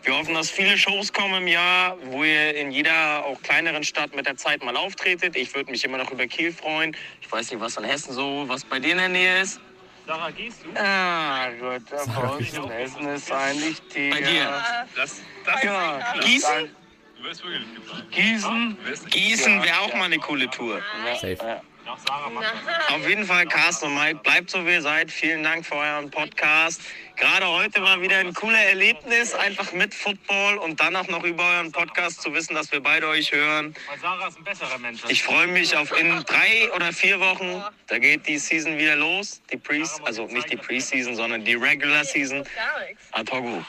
Wir 0.02 0.16
hoffen, 0.16 0.34
dass 0.34 0.50
viele 0.50 0.78
Shows 0.78 1.12
kommen 1.12 1.42
im 1.42 1.46
Jahr, 1.48 1.96
wo 2.04 2.24
ihr 2.24 2.56
in 2.56 2.70
jeder 2.70 3.24
auch 3.24 3.40
kleineren 3.42 3.84
Stadt 3.84 4.14
mit 4.14 4.26
der 4.26 4.36
Zeit 4.36 4.64
mal 4.64 4.76
auftretet. 4.76 5.36
Ich 5.36 5.54
würde 5.54 5.70
mich 5.70 5.84
immer 5.84 5.98
noch 5.98 6.10
über 6.10 6.26
Kiel 6.26 6.52
freuen. 6.52 6.96
Ich 7.20 7.30
weiß 7.30 7.50
nicht, 7.50 7.60
was 7.60 7.76
in 7.76 7.84
Hessen 7.84 8.14
so, 8.14 8.44
was 8.46 8.64
bei 8.64 8.78
dir 8.78 8.92
in 8.92 8.98
der 8.98 9.08
Nähe 9.08 9.42
ist. 9.42 9.60
Sarah, 10.06 10.30
gehst 10.30 10.64
du? 10.64 10.80
Ah, 10.80 11.50
gut, 11.50 11.82
bei 11.90 12.28
uns 12.28 12.52
in 12.52 12.70
Hessen 12.70 13.08
ist 13.08 13.30
eigentlich 13.30 13.80
die. 13.94 14.10
Bei 14.10 14.22
dir? 14.22 14.62
Das, 14.96 15.20
das 15.44 15.62
Ja, 15.62 16.14
Gießen? 16.20 16.70
Du 17.18 17.24
wirst 17.24 17.44
wirklich 17.44 17.74
gefragt. 17.74 18.10
Gießen? 18.10 18.76
Gießen 19.10 19.62
wäre 19.62 19.80
auch 19.80 19.94
mal 19.94 20.04
eine 20.04 20.18
coole 20.18 20.48
Tour. 20.48 20.82
Safe. 21.20 21.60
Nach 21.90 21.98
Sarah 22.06 22.30
macht 22.30 22.46
Auf 22.90 23.08
jeden 23.08 23.24
Fall, 23.24 23.46
Carsten 23.46 23.86
und 23.86 23.96
Mike, 23.96 24.20
bleibt 24.22 24.48
so 24.48 24.64
wie 24.64 24.74
ihr 24.74 24.82
seid. 24.82 25.10
Vielen 25.10 25.42
Dank 25.42 25.66
für 25.66 25.74
euren 25.74 26.08
Podcast. 26.08 26.80
Gerade 27.16 27.48
heute 27.48 27.82
war 27.82 28.00
wieder 28.00 28.18
ein 28.18 28.32
cooler 28.32 28.60
Erlebnis, 28.60 29.34
einfach 29.34 29.72
mit 29.72 29.92
Football 29.92 30.58
und 30.58 30.78
dann 30.78 30.94
auch 30.94 31.08
noch 31.08 31.24
über 31.24 31.42
euren 31.42 31.72
Podcast 31.72 32.22
zu 32.22 32.32
wissen, 32.32 32.54
dass 32.54 32.70
wir 32.70 32.80
beide 32.80 33.08
euch 33.08 33.32
hören. 33.32 33.74
Weil 33.88 33.98
Sarah 33.98 34.28
ist 34.28 34.38
ein 34.38 34.44
besserer 34.44 34.78
Mensch. 34.78 35.00
Ich 35.08 35.24
freue 35.24 35.48
mich 35.48 35.76
auf 35.76 35.90
in 35.98 36.22
drei 36.26 36.72
oder 36.76 36.92
vier 36.92 37.18
Wochen. 37.18 37.60
Da 37.88 37.98
geht 37.98 38.24
die 38.28 38.38
Season 38.38 38.78
wieder 38.78 38.94
los. 38.94 39.42
Die 39.50 39.56
Pre 39.56 39.82
also 40.04 40.26
nicht 40.26 40.48
die 40.48 40.58
Preseason, 40.58 41.16
sondern 41.16 41.44
die 41.44 41.54
Regular 41.54 42.04
Season. 42.04 42.44
Atogo. 43.10 43.64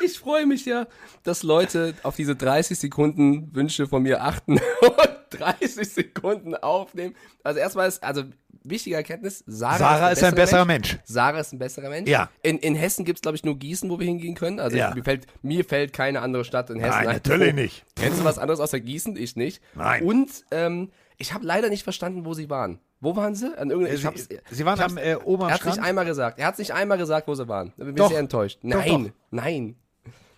Ich 0.00 0.18
freue 0.18 0.46
mich 0.46 0.64
ja, 0.64 0.86
dass 1.28 1.42
Leute 1.42 1.94
auf 2.02 2.16
diese 2.16 2.34
30 2.34 2.78
Sekunden 2.78 3.54
Wünsche 3.54 3.86
von 3.86 4.02
mir 4.02 4.22
achten 4.22 4.54
und 4.80 5.40
30 5.40 5.88
Sekunden 5.88 6.54
aufnehmen. 6.54 7.14
Also 7.44 7.60
erstmal 7.60 7.86
ist, 7.88 8.02
also 8.02 8.24
wichtige 8.64 8.96
Erkenntnis, 8.96 9.44
Sarah, 9.46 9.78
Sarah 9.78 10.10
ist 10.10 10.18
ein 10.24 10.30
bessere 10.34 10.36
besserer 10.36 10.64
Mensch. 10.64 10.98
Sarah 11.04 11.38
ist 11.40 11.52
ein 11.52 11.58
besserer 11.58 11.88
Mensch. 11.90 12.08
Ja. 12.10 12.28
In, 12.42 12.58
in 12.58 12.74
Hessen 12.74 13.04
gibt 13.04 13.18
es, 13.18 13.22
glaube 13.22 13.36
ich, 13.36 13.44
nur 13.44 13.56
Gießen, 13.58 13.88
wo 13.88 13.98
wir 13.98 14.06
hingehen 14.06 14.34
können. 14.34 14.58
Also 14.60 14.76
Ja. 14.76 14.94
mir, 14.94 15.04
fällt, 15.04 15.26
mir 15.42 15.64
fällt 15.64 15.92
keine 15.92 16.20
andere 16.22 16.44
Stadt 16.44 16.70
in 16.70 16.80
Hessen 16.80 16.90
Nein, 16.98 17.08
ein. 17.08 17.14
natürlich 17.16 17.52
Wo- 17.52 17.56
nicht. 17.60 17.84
Kennst 17.96 18.20
du 18.20 18.24
was 18.24 18.38
anderes 18.38 18.60
außer 18.60 18.80
Gießen? 18.80 19.16
Ich 19.16 19.36
nicht. 19.36 19.62
Nein. 19.74 20.02
Und 20.02 20.30
ähm, 20.50 20.90
ich 21.18 21.32
habe 21.34 21.44
leider 21.46 21.68
nicht 21.68 21.82
verstanden, 21.84 22.24
wo 22.24 22.34
sie 22.34 22.48
waren. 22.50 22.78
Wo 23.00 23.14
waren 23.14 23.34
sie? 23.36 23.56
An 23.56 23.70
irgendeiner, 23.70 23.94
ich 23.94 24.00
Sie, 24.00 24.06
hab's, 24.08 24.28
Sie 24.50 24.64
waren 24.64 24.74
ich 24.76 24.82
hab's- 24.82 24.92
am 24.92 24.98
äh, 24.98 25.12
am 25.14 25.40
er 25.40 25.46
hat 25.46 25.64
nicht 25.64 25.74
Strand. 25.74 25.80
einmal 25.88 26.04
gesagt. 26.04 26.38
Er 26.40 26.46
hat 26.48 26.58
nicht 26.58 26.72
einmal 26.72 26.98
gesagt, 26.98 27.28
wo 27.28 27.34
sie 27.34 27.46
waren. 27.48 27.72
Da 27.76 27.84
bin 27.84 27.94
ich 27.94 27.98
Doch. 27.98 28.08
sehr 28.10 28.18
enttäuscht. 28.18 28.58
Doch, 28.62 28.70
Nein, 28.70 29.04
doch. 29.04 29.10
nein. 29.30 29.76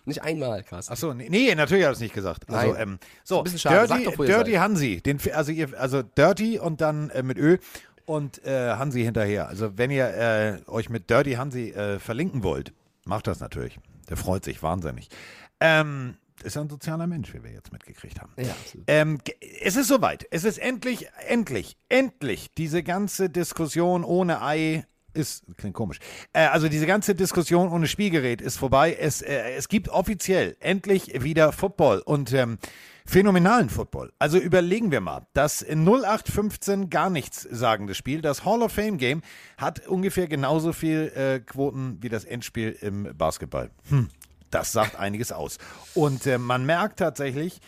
Nicht 0.05 0.23
einmal, 0.23 0.63
Carsten. 0.63 0.93
Achso, 0.93 1.13
nee, 1.13 1.27
nee, 1.29 1.53
natürlich 1.53 1.83
hat 1.83 1.91
er 1.91 1.93
es 1.93 1.99
nicht 1.99 2.13
gesagt. 2.13 2.49
Also, 2.49 2.73
Nein. 2.73 2.81
ähm, 2.81 2.99
so, 3.23 3.37
ein 3.37 3.43
bisschen 3.43 3.59
schade. 3.59 3.87
Dirty, 3.87 4.03
doch, 4.05 4.25
Dirty. 4.25 4.53
Hansi. 4.53 5.01
Den, 5.01 5.19
also, 5.33 5.51
ihr, 5.51 5.79
also 5.79 6.01
Dirty 6.01 6.59
und 6.59 6.81
dann 6.81 7.09
äh, 7.11 7.23
mit 7.23 7.37
Ö 7.37 7.57
und 8.05 8.43
äh, 8.45 8.71
Hansi 8.71 9.03
hinterher. 9.03 9.47
Also, 9.47 9.77
wenn 9.77 9.91
ihr 9.91 10.07
äh, 10.07 10.69
euch 10.69 10.89
mit 10.89 11.09
Dirty 11.09 11.33
Hansi 11.33 11.69
äh, 11.69 11.99
verlinken 11.99 12.43
wollt, 12.43 12.73
macht 13.05 13.27
das 13.27 13.39
natürlich. 13.39 13.79
Der 14.09 14.17
freut 14.17 14.43
sich 14.43 14.61
wahnsinnig. 14.63 15.09
Ähm, 15.59 16.15
ist 16.43 16.57
ein 16.57 16.69
sozialer 16.69 17.07
Mensch, 17.07 17.33
wie 17.33 17.43
wir 17.43 17.51
jetzt 17.51 17.71
mitgekriegt 17.71 18.19
haben. 18.19 18.31
Ja. 18.37 18.55
Ähm, 18.87 19.19
es 19.61 19.75
ist 19.75 19.87
soweit. 19.87 20.25
Es 20.31 20.43
ist 20.43 20.57
endlich, 20.57 21.07
endlich, 21.27 21.77
endlich 21.89 22.53
diese 22.55 22.83
ganze 22.83 23.29
Diskussion 23.29 24.03
ohne 24.03 24.41
Ei 24.41 24.85
Ist, 25.13 25.43
klingt 25.57 25.75
komisch. 25.75 25.99
Äh, 26.33 26.45
also 26.45 26.69
diese 26.69 26.85
ganze 26.85 27.15
Diskussion 27.15 27.69
ohne 27.69 27.87
Spielgerät 27.87 28.41
ist 28.41 28.57
vorbei. 28.57 28.95
Es, 28.99 29.21
äh, 29.21 29.51
es 29.55 29.67
gibt 29.67 29.89
offiziell 29.89 30.55
endlich 30.59 31.21
wieder 31.21 31.51
Football 31.51 32.01
und 32.05 32.31
ähm, 32.33 32.57
phänomenalen 33.05 33.69
Football. 33.69 34.13
Also 34.19 34.37
überlegen 34.37 34.91
wir 34.91 35.01
mal, 35.01 35.27
das 35.33 35.65
0815 35.67 36.89
gar 36.89 37.09
nichts 37.09 37.41
sagende 37.41 37.93
Spiel, 37.93 38.21
das 38.21 38.45
Hall 38.45 38.61
of 38.61 38.71
Fame 38.71 38.97
Game, 38.97 39.21
hat 39.57 39.87
ungefähr 39.87 40.27
genauso 40.27 40.71
viel 40.71 41.11
äh, 41.15 41.39
Quoten 41.39 41.97
wie 42.01 42.09
das 42.09 42.23
Endspiel 42.23 42.77
im 42.81 43.09
Basketball. 43.17 43.69
Hm, 43.89 44.09
das 44.49 44.71
sagt 44.71 44.97
einiges 44.97 45.31
aus. 45.31 45.57
Und 45.93 46.25
äh, 46.25 46.37
man 46.37 46.65
merkt 46.65 46.99
tatsächlich, 46.99 47.59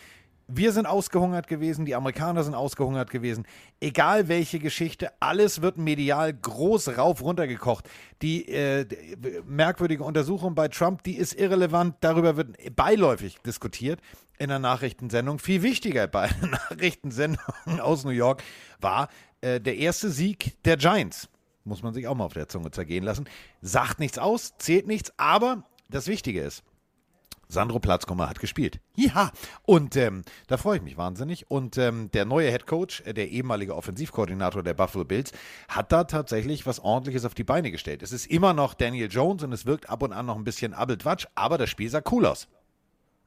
wir 0.46 0.72
sind 0.72 0.86
ausgehungert 0.86 1.46
gewesen, 1.46 1.86
die 1.86 1.94
Amerikaner 1.94 2.44
sind 2.44 2.54
ausgehungert 2.54 3.10
gewesen. 3.10 3.46
Egal 3.80 4.28
welche 4.28 4.58
Geschichte, 4.58 5.10
alles 5.20 5.62
wird 5.62 5.78
medial 5.78 6.32
groß 6.32 6.98
rauf 6.98 7.22
runtergekocht. 7.22 7.88
Die 8.22 8.48
äh, 8.48 8.84
die 8.84 9.40
merkwürdige 9.46 10.04
Untersuchung 10.04 10.54
bei 10.54 10.68
Trump, 10.68 11.02
die 11.02 11.16
ist 11.16 11.34
irrelevant. 11.34 11.96
Darüber 12.00 12.36
wird 12.36 12.56
beiläufig 12.76 13.38
diskutiert 13.46 14.00
in 14.38 14.48
der 14.48 14.58
Nachrichtensendung. 14.58 15.38
Viel 15.38 15.62
wichtiger 15.62 16.06
bei 16.06 16.22
einer 16.22 16.46
Nachrichtensendung 16.70 17.44
aus 17.80 18.04
New 18.04 18.10
York 18.10 18.42
war 18.80 19.08
äh, 19.40 19.60
der 19.60 19.76
erste 19.76 20.10
Sieg 20.10 20.62
der 20.64 20.76
Giants. 20.76 21.28
Muss 21.64 21.82
man 21.82 21.94
sich 21.94 22.06
auch 22.06 22.14
mal 22.14 22.24
auf 22.24 22.34
der 22.34 22.48
Zunge 22.48 22.70
zergehen 22.70 23.04
lassen. 23.04 23.26
Sagt 23.62 23.98
nichts 23.98 24.18
aus, 24.18 24.54
zählt 24.58 24.86
nichts, 24.86 25.12
aber 25.16 25.64
das 25.88 26.06
Wichtige 26.06 26.42
ist, 26.42 26.62
Sandro 27.48 27.78
Platzkummer 27.78 28.28
hat 28.28 28.38
gespielt. 28.38 28.80
Ja, 28.96 29.30
und 29.62 29.96
ähm, 29.96 30.22
da 30.46 30.56
freue 30.56 30.78
ich 30.78 30.82
mich 30.82 30.96
wahnsinnig. 30.96 31.50
Und 31.50 31.78
ähm, 31.78 32.10
der 32.12 32.24
neue 32.24 32.50
Head 32.50 32.66
Coach, 32.66 33.02
äh, 33.06 33.14
der 33.14 33.28
ehemalige 33.30 33.74
Offensivkoordinator 33.74 34.62
der 34.62 34.74
Buffalo 34.74 35.04
Bills, 35.04 35.32
hat 35.68 35.92
da 35.92 36.04
tatsächlich 36.04 36.66
was 36.66 36.80
Ordentliches 36.80 37.24
auf 37.24 37.34
die 37.34 37.44
Beine 37.44 37.70
gestellt. 37.70 38.02
Es 38.02 38.12
ist 38.12 38.26
immer 38.26 38.52
noch 38.52 38.74
Daniel 38.74 39.08
Jones 39.10 39.42
und 39.42 39.52
es 39.52 39.66
wirkt 39.66 39.88
ab 39.88 40.02
und 40.02 40.12
an 40.12 40.26
noch 40.26 40.36
ein 40.36 40.44
bisschen 40.44 40.74
Abeltwatsch, 40.74 41.26
aber 41.34 41.58
das 41.58 41.70
Spiel 41.70 41.90
sah 41.90 42.02
cool 42.10 42.26
aus. 42.26 42.48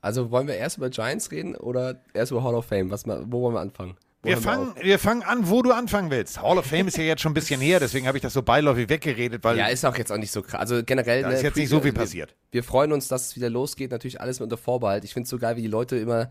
Also 0.01 0.31
wollen 0.31 0.47
wir 0.47 0.55
erst 0.55 0.77
über 0.77 0.89
Giants 0.89 1.31
reden 1.31 1.55
oder 1.55 2.01
erst 2.13 2.31
über 2.31 2.43
Hall 2.43 2.55
of 2.55 2.65
Fame? 2.65 2.91
Was, 2.91 3.07
wo 3.07 3.41
wollen 3.41 3.55
wir 3.55 3.61
anfangen? 3.61 3.97
Wir 4.23 4.37
fangen, 4.37 4.73
wir 4.81 4.99
fangen 4.99 5.23
an, 5.23 5.49
wo 5.49 5.61
du 5.61 5.71
anfangen 5.71 6.09
willst. 6.11 6.41
Hall 6.41 6.57
of 6.57 6.65
Fame 6.65 6.87
ist 6.87 6.97
ja 6.97 7.03
jetzt 7.03 7.21
schon 7.21 7.31
ein 7.31 7.35
bisschen 7.35 7.61
her, 7.61 7.79
deswegen 7.79 8.07
habe 8.07 8.17
ich 8.17 8.21
das 8.23 8.33
so 8.33 8.41
beiläufig 8.41 8.89
weggeredet, 8.89 9.43
weil 9.43 9.57
Ja, 9.57 9.67
ist 9.67 9.85
auch 9.85 9.95
jetzt 9.97 10.11
auch 10.11 10.17
nicht 10.17 10.31
so 10.31 10.41
krass. 10.41 10.59
Also 10.59 10.83
generell. 10.83 11.21
da 11.21 11.29
ist 11.29 11.43
jetzt 11.43 11.53
Pre- 11.53 11.59
nicht 11.61 11.69
so 11.69 11.77
viel 11.79 11.93
wir- 11.93 12.01
passiert. 12.01 12.35
Wir 12.51 12.63
freuen 12.63 12.91
uns, 12.91 13.07
dass 13.07 13.27
es 13.27 13.35
wieder 13.35 13.49
losgeht. 13.49 13.91
Natürlich 13.91 14.19
alles 14.19 14.39
mit 14.39 14.45
unter 14.45 14.57
Vorbehalt. 14.57 15.03
Ich 15.05 15.13
finde 15.13 15.25
es 15.25 15.29
so 15.29 15.37
geil, 15.37 15.55
wie 15.55 15.61
die 15.61 15.67
Leute 15.67 15.95
immer 15.97 16.29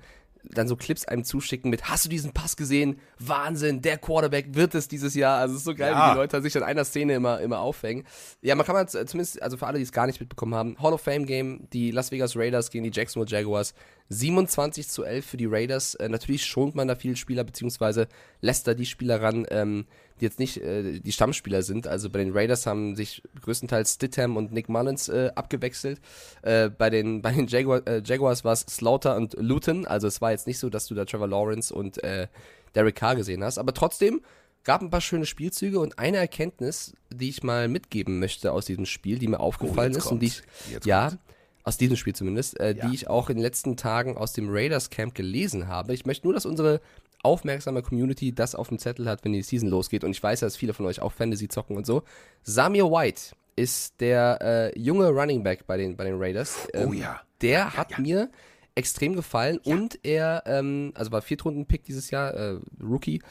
dann 0.50 0.68
so 0.68 0.76
Clips 0.76 1.04
einem 1.06 1.24
zuschicken 1.24 1.70
mit, 1.70 1.84
hast 1.88 2.04
du 2.04 2.08
diesen 2.08 2.32
Pass 2.32 2.56
gesehen? 2.56 3.00
Wahnsinn, 3.18 3.82
der 3.82 3.98
Quarterback 3.98 4.54
wird 4.54 4.76
es 4.76 4.86
dieses 4.86 5.14
Jahr. 5.16 5.38
Also 5.40 5.54
es 5.54 5.60
ist 5.60 5.64
so 5.64 5.74
geil, 5.74 5.90
Ja. 5.92 6.06
wie 6.06 6.10
die 6.12 6.16
Leute 6.18 6.40
sich 6.40 6.56
an 6.56 6.62
einer 6.62 6.84
Szene 6.84 7.14
immer, 7.14 7.40
immer 7.40 7.58
aufhängen. 7.58 8.04
Ja, 8.42 8.54
man 8.54 8.64
kann 8.64 8.76
man 8.76 8.86
zumindest, 8.86 9.42
also 9.42 9.56
für 9.56 9.66
alle, 9.66 9.78
die 9.78 9.82
es 9.84 9.90
gar 9.90 10.06
nicht 10.06 10.20
mitbekommen 10.20 10.54
haben, 10.54 10.76
Hall 10.80 10.92
of 10.92 11.00
Fame 11.00 11.26
Game, 11.26 11.66
die 11.72 11.90
Las 11.90 12.12
Vegas 12.12 12.36
Raiders 12.36 12.70
gegen 12.70 12.84
die 12.84 12.92
Jacksonville 12.92 13.28
Jaguars, 13.36 13.74
27 14.08 14.88
zu 14.88 15.04
11 15.04 15.26
für 15.26 15.36
die 15.36 15.46
Raiders. 15.46 15.94
Äh, 15.94 16.08
natürlich 16.08 16.44
schont 16.44 16.74
man 16.74 16.88
da 16.88 16.94
viele 16.94 17.16
Spieler, 17.16 17.44
beziehungsweise 17.44 18.08
lässt 18.40 18.66
da 18.66 18.74
die 18.74 18.86
Spieler 18.86 19.20
ran, 19.20 19.46
ähm, 19.50 19.86
die 20.20 20.24
jetzt 20.24 20.38
nicht 20.38 20.58
äh, 20.58 21.00
die 21.00 21.12
Stammspieler 21.12 21.62
sind. 21.62 21.86
Also 21.86 22.10
bei 22.10 22.20
den 22.20 22.32
Raiders 22.32 22.66
haben 22.66 22.94
sich 22.94 23.22
größtenteils 23.42 23.94
Stidham 23.94 24.36
und 24.36 24.52
Nick 24.52 24.68
Mullins 24.68 25.08
äh, 25.08 25.30
abgewechselt. 25.34 26.00
Äh, 26.42 26.70
bei 26.70 26.90
den, 26.90 27.22
bei 27.22 27.32
den 27.32 27.46
Jaguar, 27.46 27.86
äh, 27.86 28.02
Jaguars 28.04 28.44
war 28.44 28.52
es 28.52 28.60
Slaughter 28.60 29.16
und 29.16 29.34
Luton. 29.38 29.86
Also 29.86 30.06
es 30.06 30.20
war 30.20 30.30
jetzt 30.30 30.46
nicht 30.46 30.58
so, 30.58 30.70
dass 30.70 30.86
du 30.86 30.94
da 30.94 31.04
Trevor 31.04 31.28
Lawrence 31.28 31.74
und 31.74 32.02
äh, 32.04 32.28
Derek 32.74 32.94
Carr 32.94 33.16
gesehen 33.16 33.42
hast. 33.42 33.58
Aber 33.58 33.74
trotzdem 33.74 34.22
gab 34.66 34.82
ein 34.82 34.90
paar 34.90 35.00
schöne 35.00 35.26
Spielzüge 35.26 35.78
und 35.78 35.98
eine 35.98 36.18
Erkenntnis, 36.18 36.92
die 37.10 37.28
ich 37.28 37.42
mal 37.42 37.68
mitgeben 37.68 38.18
möchte 38.18 38.52
aus 38.52 38.66
diesem 38.66 38.84
Spiel, 38.84 39.18
die 39.18 39.28
mir 39.28 39.40
aufgefallen 39.40 39.92
jetzt 39.92 40.06
ist 40.06 40.10
und 40.10 40.20
die 40.20 40.26
ich, 40.26 40.42
ja, 40.84 41.08
kommt's. 41.10 41.22
Aus 41.66 41.76
diesem 41.76 41.96
Spiel 41.96 42.14
zumindest, 42.14 42.58
äh, 42.60 42.74
Ja. 42.74 42.86
die 42.88 42.94
ich 42.94 43.08
auch 43.10 43.28
in 43.28 43.36
den 43.36 43.42
letzten 43.42 43.76
Tagen 43.76 44.16
aus 44.16 44.32
dem 44.32 44.46
Raiders 44.48 44.88
Camp 44.88 45.14
gelesen 45.14 45.68
habe. 45.68 45.92
Ich 45.92 46.06
möchte 46.06 46.26
nur, 46.26 46.32
dass 46.32 46.46
unsere 46.46 46.80
aufmerksame 47.22 47.82
Community 47.82 48.32
das 48.32 48.54
auf 48.54 48.68
dem 48.68 48.78
Zettel 48.78 49.08
hat, 49.08 49.24
wenn 49.24 49.32
die 49.32 49.42
Season 49.42 49.68
losgeht. 49.68 50.04
Und 50.04 50.12
ich 50.12 50.22
weiß, 50.22 50.40
dass 50.40 50.56
viele 50.56 50.74
von 50.74 50.86
euch 50.86 51.02
auch 51.02 51.12
Fantasy 51.12 51.48
zocken 51.48 51.76
und 51.76 51.84
so. 51.84 52.04
Samir 52.44 52.86
White 52.90 53.34
ist 53.56 54.00
der 54.00 54.38
äh, 54.74 54.78
junge 54.78 55.08
Running 55.08 55.42
Back 55.42 55.66
bei 55.66 55.76
den, 55.76 55.96
bei 55.96 56.04
den 56.04 56.14
Raiders. 56.18 56.68
Oh 56.72 56.78
Ähm, 56.78 56.92
ja. 56.94 57.20
Der 57.42 57.76
hat 57.76 57.98
mir 57.98 58.30
extrem 58.76 59.16
gefallen 59.16 59.58
und 59.64 59.98
er, 60.04 60.42
ähm, 60.46 60.92
also 60.94 61.10
war 61.10 61.22
Viertrunden-Pick 61.22 61.82
dieses 61.84 62.10
Jahr, 62.10 62.34
äh, 62.34 62.58
Rookie, 62.82 63.22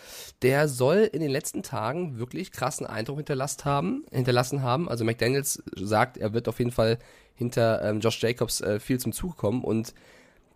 der 0.42 0.68
soll 0.68 1.08
in 1.13 1.22
den 1.22 1.30
letzten 1.30 1.62
Tagen 1.63 2.18
wirklich 2.18 2.51
krassen 2.51 2.86
Eindruck 2.88 3.18
hinterlassen 3.18 3.63
haben, 3.63 4.04
hinterlassen 4.12 4.63
haben. 4.63 4.89
Also 4.89 5.06
McDaniels 5.06 5.63
sagt, 5.77 6.18
er 6.18 6.34
wird 6.34 6.48
auf 6.48 6.58
jeden 6.60 6.72
Fall 6.72 6.98
hinter 7.36 7.84
ähm, 7.84 8.00
Josh 8.00 8.22
Jacobs 8.22 8.62
äh, 8.62 8.80
viel 8.80 9.00
zum 9.00 9.12
Zug 9.12 9.38
kommen 9.38 9.63
und 9.63 9.94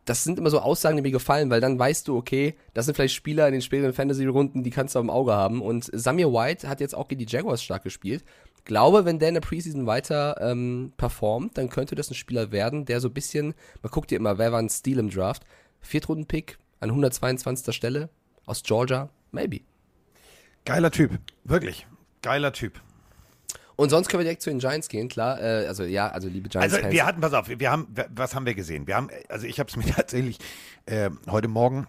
das 0.09 0.24
sind 0.24 0.39
immer 0.39 0.50
so 0.50 0.59
Aussagen, 0.59 0.95
die 0.98 1.03
mir 1.03 1.12
gefallen, 1.12 1.51
weil 1.51 1.62
dann 1.62 1.77
weißt 1.77 2.07
du, 2.07 2.17
okay, 2.17 2.55
das 2.74 2.86
sind 2.86 2.95
vielleicht 2.95 3.13
Spieler 3.13 3.45
in 3.48 3.53
den 3.53 3.62
späteren 3.62 3.93
Fantasy-Runden, 3.93 4.63
die 4.63 4.71
kannst 4.71 4.95
du 4.95 5.00
am 5.00 5.12
Auge 5.12 5.33
haben. 5.33 5.62
Und 5.62 5.88
Samir 5.93 6.33
White 6.33 6.67
hat 6.67 6.79
jetzt 6.79 6.95
auch 6.95 7.07
gegen 7.07 7.19
die 7.24 7.31
Jaguars 7.31 7.62
stark 7.62 7.83
gespielt. 7.83 8.24
Glaube, 8.65 9.05
wenn 9.05 9.19
der 9.19 9.27
in 9.27 9.36
der 9.36 9.41
Preseason 9.41 9.86
weiter 9.86 10.38
ähm, 10.41 10.93
performt, 10.98 11.59
dann 11.59 11.69
könnte 11.69 11.93
das 11.93 12.09
ein 12.09 12.15
Spieler 12.15 12.51
werden, 12.51 12.86
der 12.86 13.01
so 13.01 13.09
ein 13.09 13.13
bisschen, 13.13 13.53
man 13.83 13.91
guckt 13.91 14.09
dir 14.09 14.15
immer, 14.17 14.39
wer 14.39 14.51
war 14.51 14.59
ein 14.59 14.69
Steal 14.69 14.98
im 14.98 15.12
Draft? 15.12 15.43
Viertrunden-Pick 15.81 16.57
an 16.79 16.89
122. 16.89 17.75
Stelle 17.75 18.09
aus 18.48 18.63
Georgia? 18.63 19.09
Maybe. 19.31 19.62
Geiler 20.65 20.89
Typ. 20.89 21.19
Wirklich. 21.43 21.86
Geiler 22.24 22.51
Typ. 22.51 22.81
Und 23.79 23.91
sonst 23.91 24.09
können 24.09 24.19
wir 24.19 24.25
direkt 24.25 24.41
zu 24.41 24.50
den 24.50 24.59
Giants 24.59 24.89
gehen, 24.89 25.07
klar. 25.07 25.39
Äh, 25.41 25.65
also 25.65 25.86
ja, 25.86 26.09
also 26.09 26.27
liebe 26.27 26.50
Also 26.53 26.75
Giants-Fans. 26.75 26.93
wir 26.93 27.05
hatten, 27.05 27.21
pass 27.21 27.33
auf, 27.33 27.48
wir 27.48 27.71
haben, 27.71 27.88
was 28.13 28.36
haben 28.36 28.45
wir 28.45 28.53
gesehen? 28.53 28.88
Wir 28.88 28.98
haben, 28.98 29.09
also 29.29 29.48
ich 29.48 29.57
habe 29.57 29.69
es 29.69 29.75
mir 29.77 29.86
tatsächlich 29.86 30.38
äh, 30.86 31.09
heute 31.29 31.48
Morgen, 31.48 31.88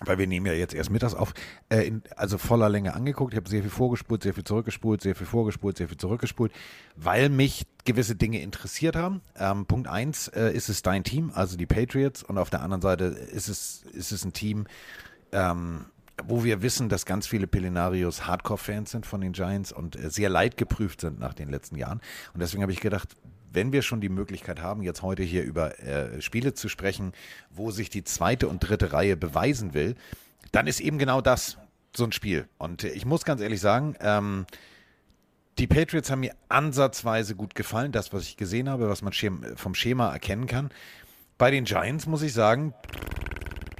weil 0.00 0.18
wir 0.18 0.26
nehmen 0.26 0.46
ja 0.46 0.52
jetzt 0.52 0.74
erst 0.74 0.90
mittags 0.90 1.14
auf, 1.14 1.32
äh, 1.68 1.86
in, 1.86 2.02
also 2.16 2.38
voller 2.38 2.68
Länge 2.68 2.94
angeguckt. 2.94 3.34
Ich 3.34 3.36
habe 3.36 3.48
sehr 3.48 3.60
viel 3.60 3.70
vorgespult, 3.70 4.24
sehr 4.24 4.34
viel 4.34 4.42
zurückgespult, 4.42 5.00
sehr 5.00 5.14
viel 5.14 5.28
vorgespult, 5.28 5.76
sehr 5.78 5.86
viel 5.86 5.96
zurückgespult, 5.96 6.50
weil 6.96 7.28
mich 7.28 7.68
gewisse 7.84 8.16
Dinge 8.16 8.42
interessiert 8.42 8.96
haben. 8.96 9.20
Ähm, 9.38 9.66
Punkt 9.66 9.86
eins 9.86 10.26
äh, 10.26 10.50
ist 10.52 10.68
es 10.68 10.82
dein 10.82 11.04
Team, 11.04 11.30
also 11.32 11.56
die 11.56 11.66
Patriots, 11.66 12.24
und 12.24 12.36
auf 12.36 12.50
der 12.50 12.62
anderen 12.62 12.82
Seite 12.82 13.04
ist 13.04 13.48
es, 13.48 13.84
ist 13.92 14.10
es 14.10 14.24
ein 14.24 14.32
Team, 14.32 14.66
ähm, 15.30 15.84
wo 16.26 16.44
wir 16.44 16.62
wissen, 16.62 16.88
dass 16.88 17.06
ganz 17.06 17.26
viele 17.26 17.46
Pelinarios 17.46 18.26
Hardcore-Fans 18.26 18.90
sind 18.90 19.06
von 19.06 19.20
den 19.20 19.32
Giants 19.32 19.72
und 19.72 19.96
äh, 19.96 20.10
sehr 20.10 20.28
leidgeprüft 20.28 21.00
sind 21.00 21.18
nach 21.18 21.34
den 21.34 21.48
letzten 21.48 21.76
Jahren. 21.76 22.00
Und 22.34 22.40
deswegen 22.40 22.62
habe 22.62 22.72
ich 22.72 22.80
gedacht, 22.80 23.16
wenn 23.52 23.72
wir 23.72 23.82
schon 23.82 24.00
die 24.00 24.08
Möglichkeit 24.08 24.60
haben, 24.60 24.82
jetzt 24.82 25.02
heute 25.02 25.22
hier 25.22 25.44
über 25.44 25.78
äh, 25.80 26.20
Spiele 26.22 26.54
zu 26.54 26.68
sprechen, 26.68 27.12
wo 27.50 27.70
sich 27.70 27.90
die 27.90 28.04
zweite 28.04 28.48
und 28.48 28.60
dritte 28.60 28.92
Reihe 28.92 29.16
beweisen 29.16 29.74
will, 29.74 29.94
dann 30.52 30.66
ist 30.66 30.80
eben 30.80 30.98
genau 30.98 31.20
das 31.20 31.58
so 31.94 32.04
ein 32.04 32.12
Spiel. 32.12 32.48
Und 32.58 32.84
äh, 32.84 32.90
ich 32.90 33.04
muss 33.04 33.24
ganz 33.24 33.40
ehrlich 33.40 33.60
sagen, 33.60 33.94
ähm, 34.00 34.46
die 35.58 35.66
Patriots 35.66 36.10
haben 36.10 36.20
mir 36.20 36.34
ansatzweise 36.48 37.36
gut 37.36 37.54
gefallen, 37.54 37.92
das, 37.92 38.12
was 38.12 38.22
ich 38.22 38.36
gesehen 38.36 38.68
habe, 38.68 38.88
was 38.88 39.02
man 39.02 39.12
vom 39.56 39.74
Schema 39.74 40.10
erkennen 40.10 40.46
kann. 40.46 40.70
Bei 41.36 41.50
den 41.50 41.64
Giants 41.64 42.06
muss 42.06 42.22
ich 42.22 42.32
sagen, 42.32 42.72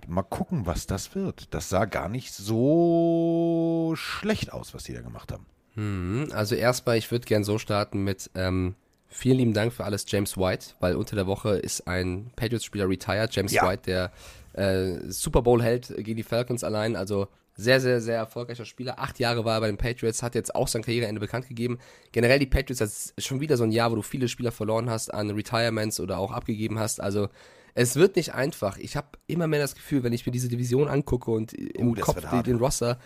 mal 0.09 0.23
gucken, 0.23 0.66
was 0.66 0.87
das 0.87 1.14
wird. 1.14 1.52
Das 1.54 1.68
sah 1.68 1.85
gar 1.85 2.09
nicht 2.09 2.32
so 2.32 3.94
schlecht 3.97 4.52
aus, 4.52 4.75
was 4.75 4.85
die 4.85 4.92
da 4.94 5.00
gemacht 5.00 5.32
haben. 5.32 5.47
Mhm, 5.75 6.28
Also 6.32 6.54
erstmal, 6.54 6.97
ich 6.99 7.11
würde 7.11 7.26
gern 7.26 7.44
so 7.44 7.59
starten 7.59 8.04
mit 8.04 8.30
ähm, 8.35 8.75
vielen 9.09 9.38
lieben 9.38 9.54
Dank 9.54 9.73
für 9.73 9.85
alles 9.85 10.04
James 10.09 10.37
White, 10.37 10.75
weil 10.80 10.97
unter 10.97 11.16
der 11.16 11.26
Woche 11.26 11.56
ist 11.56 11.87
ein 11.88 12.30
Patriots-Spieler 12.37 12.88
retired, 12.88 13.35
James 13.35 13.52
Ja. 13.52 13.66
White, 13.68 13.82
der 13.87 14.12
äh, 14.54 14.99
Super 15.11 15.42
Bowl 15.42 15.62
hält 15.62 15.88
gegen 15.97 16.16
die 16.16 16.23
Falcons 16.23 16.62
allein, 16.64 16.97
also 16.97 17.28
sehr, 17.54 17.80
sehr, 17.80 18.00
sehr 18.00 18.16
erfolgreicher 18.16 18.64
Spieler. 18.64 18.99
Acht 18.99 19.18
Jahre 19.18 19.44
war 19.44 19.56
er 19.56 19.61
bei 19.61 19.66
den 19.66 19.76
Patriots, 19.76 20.23
hat 20.23 20.35
jetzt 20.35 20.54
auch 20.54 20.68
sein 20.68 20.82
Karriereende 20.82 21.21
bekannt 21.21 21.49
gegeben. 21.49 21.78
Generell 22.11 22.38
die 22.38 22.47
Patriots, 22.47 22.78
das 22.78 23.11
ist 23.14 23.26
schon 23.26 23.40
wieder 23.40 23.59
so 23.59 23.64
ein 23.64 23.73
Jahr, 23.73 23.90
wo 23.90 23.94
du 23.97 24.02
viele 24.02 24.28
Spieler 24.28 24.52
verloren 24.52 24.88
hast 24.88 25.12
an 25.12 25.30
Retirements 25.30 26.00
oder 26.00 26.16
auch 26.18 26.32
abgegeben 26.32 26.78
hast. 26.78 27.00
Also 27.02 27.28
es 27.74 27.96
wird 27.96 28.16
nicht 28.16 28.34
einfach. 28.34 28.76
Ich 28.78 28.96
habe 28.96 29.08
immer 29.26 29.46
mehr 29.46 29.60
das 29.60 29.74
Gefühl, 29.74 30.02
wenn 30.02 30.12
ich 30.12 30.26
mir 30.26 30.32
diese 30.32 30.48
Division 30.48 30.88
angucke 30.88 31.30
und 31.30 31.52
im 31.52 31.94
das 31.94 32.04
Kopf 32.04 32.28
den, 32.30 32.42
den 32.42 32.56
Roster, 32.56 32.98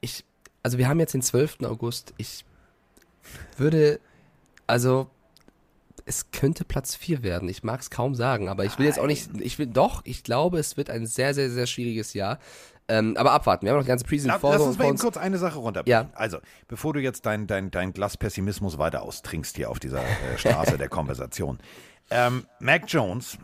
ich, 0.00 0.24
also 0.62 0.78
wir 0.78 0.88
haben 0.88 1.00
jetzt 1.00 1.14
den 1.14 1.22
12. 1.22 1.58
August. 1.64 2.12
Ich 2.18 2.44
würde, 3.56 4.00
also 4.66 5.08
es 6.04 6.30
könnte 6.32 6.64
Platz 6.64 6.96
4 6.96 7.22
werden. 7.22 7.48
Ich 7.48 7.62
mag 7.62 7.80
es 7.80 7.90
kaum 7.90 8.14
sagen, 8.14 8.48
aber 8.48 8.64
ich 8.64 8.78
will 8.78 8.86
jetzt 8.86 8.98
auch 8.98 9.06
nicht, 9.06 9.30
ich 9.40 9.58
will 9.58 9.68
doch, 9.68 10.02
ich 10.04 10.24
glaube, 10.24 10.58
es 10.58 10.76
wird 10.76 10.90
ein 10.90 11.06
sehr, 11.06 11.32
sehr, 11.32 11.50
sehr 11.50 11.66
schwieriges 11.66 12.12
Jahr. 12.14 12.38
Ähm, 12.88 13.16
aber 13.16 13.32
abwarten, 13.32 13.64
wir 13.64 13.70
haben 13.70 13.78
noch 13.78 13.84
die 13.84 13.88
ganze 13.88 14.04
Preseason 14.04 14.32
Lass, 14.32 14.40
vor, 14.40 14.52
lass 14.52 14.62
uns 14.62 14.78
mal 14.78 14.88
eben 14.88 14.98
kurz 14.98 15.16
eine 15.16 15.38
Sache 15.38 15.58
runterbrechen. 15.58 16.08
Ja. 16.10 16.16
Also, 16.18 16.38
bevor 16.66 16.92
du 16.92 17.00
jetzt 17.00 17.24
dein, 17.24 17.46
dein, 17.46 17.70
dein 17.70 17.92
Glas 17.92 18.16
Pessimismus 18.16 18.76
weiter 18.76 19.02
austrinkst 19.02 19.56
hier 19.56 19.70
auf 19.70 19.78
dieser 19.78 20.02
äh, 20.02 20.36
Straße 20.36 20.78
der 20.78 20.88
Konversation. 20.88 21.58
Ähm, 22.10 22.44
Mac 22.58 22.82
Jones, 22.88 23.38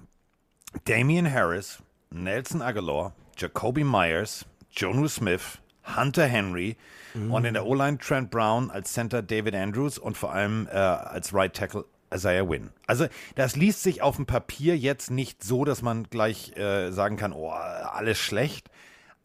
Damian 0.85 1.31
Harris, 1.33 1.79
Nelson 2.11 2.63
Aguilar, 2.63 3.13
Jacoby 3.37 3.85
Myers, 3.85 4.45
Jonu 4.71 5.09
Smith, 5.09 5.59
Hunter 5.97 6.27
Henry 6.27 6.77
Mhm. 7.15 7.33
und 7.33 7.45
in 7.47 7.55
der 7.55 7.65
O-Line 7.65 7.99
Trent 7.99 8.31
Brown, 8.31 8.71
als 8.71 8.93
Center 8.93 9.23
David 9.23 9.55
Andrews 9.55 9.97
und 9.99 10.17
vor 10.17 10.33
allem 10.33 10.67
äh, 10.71 10.77
als 10.77 11.33
Right 11.33 11.55
Tackle 11.55 11.85
Isaiah 12.15 12.49
Wynn. 12.49 12.71
Also 12.87 13.07
das 13.35 13.57
liest 13.57 13.83
sich 13.83 14.03
auf 14.03 14.17
dem 14.17 14.27
Papier 14.27 14.77
jetzt 14.77 15.11
nicht 15.11 15.43
so, 15.43 15.65
dass 15.65 15.83
man 15.83 16.05
gleich 16.05 16.57
äh, 16.57 16.91
sagen 16.91 17.17
kann, 17.17 17.33
oh, 17.33 17.51
alles 17.51 18.19
schlecht. 18.19 18.71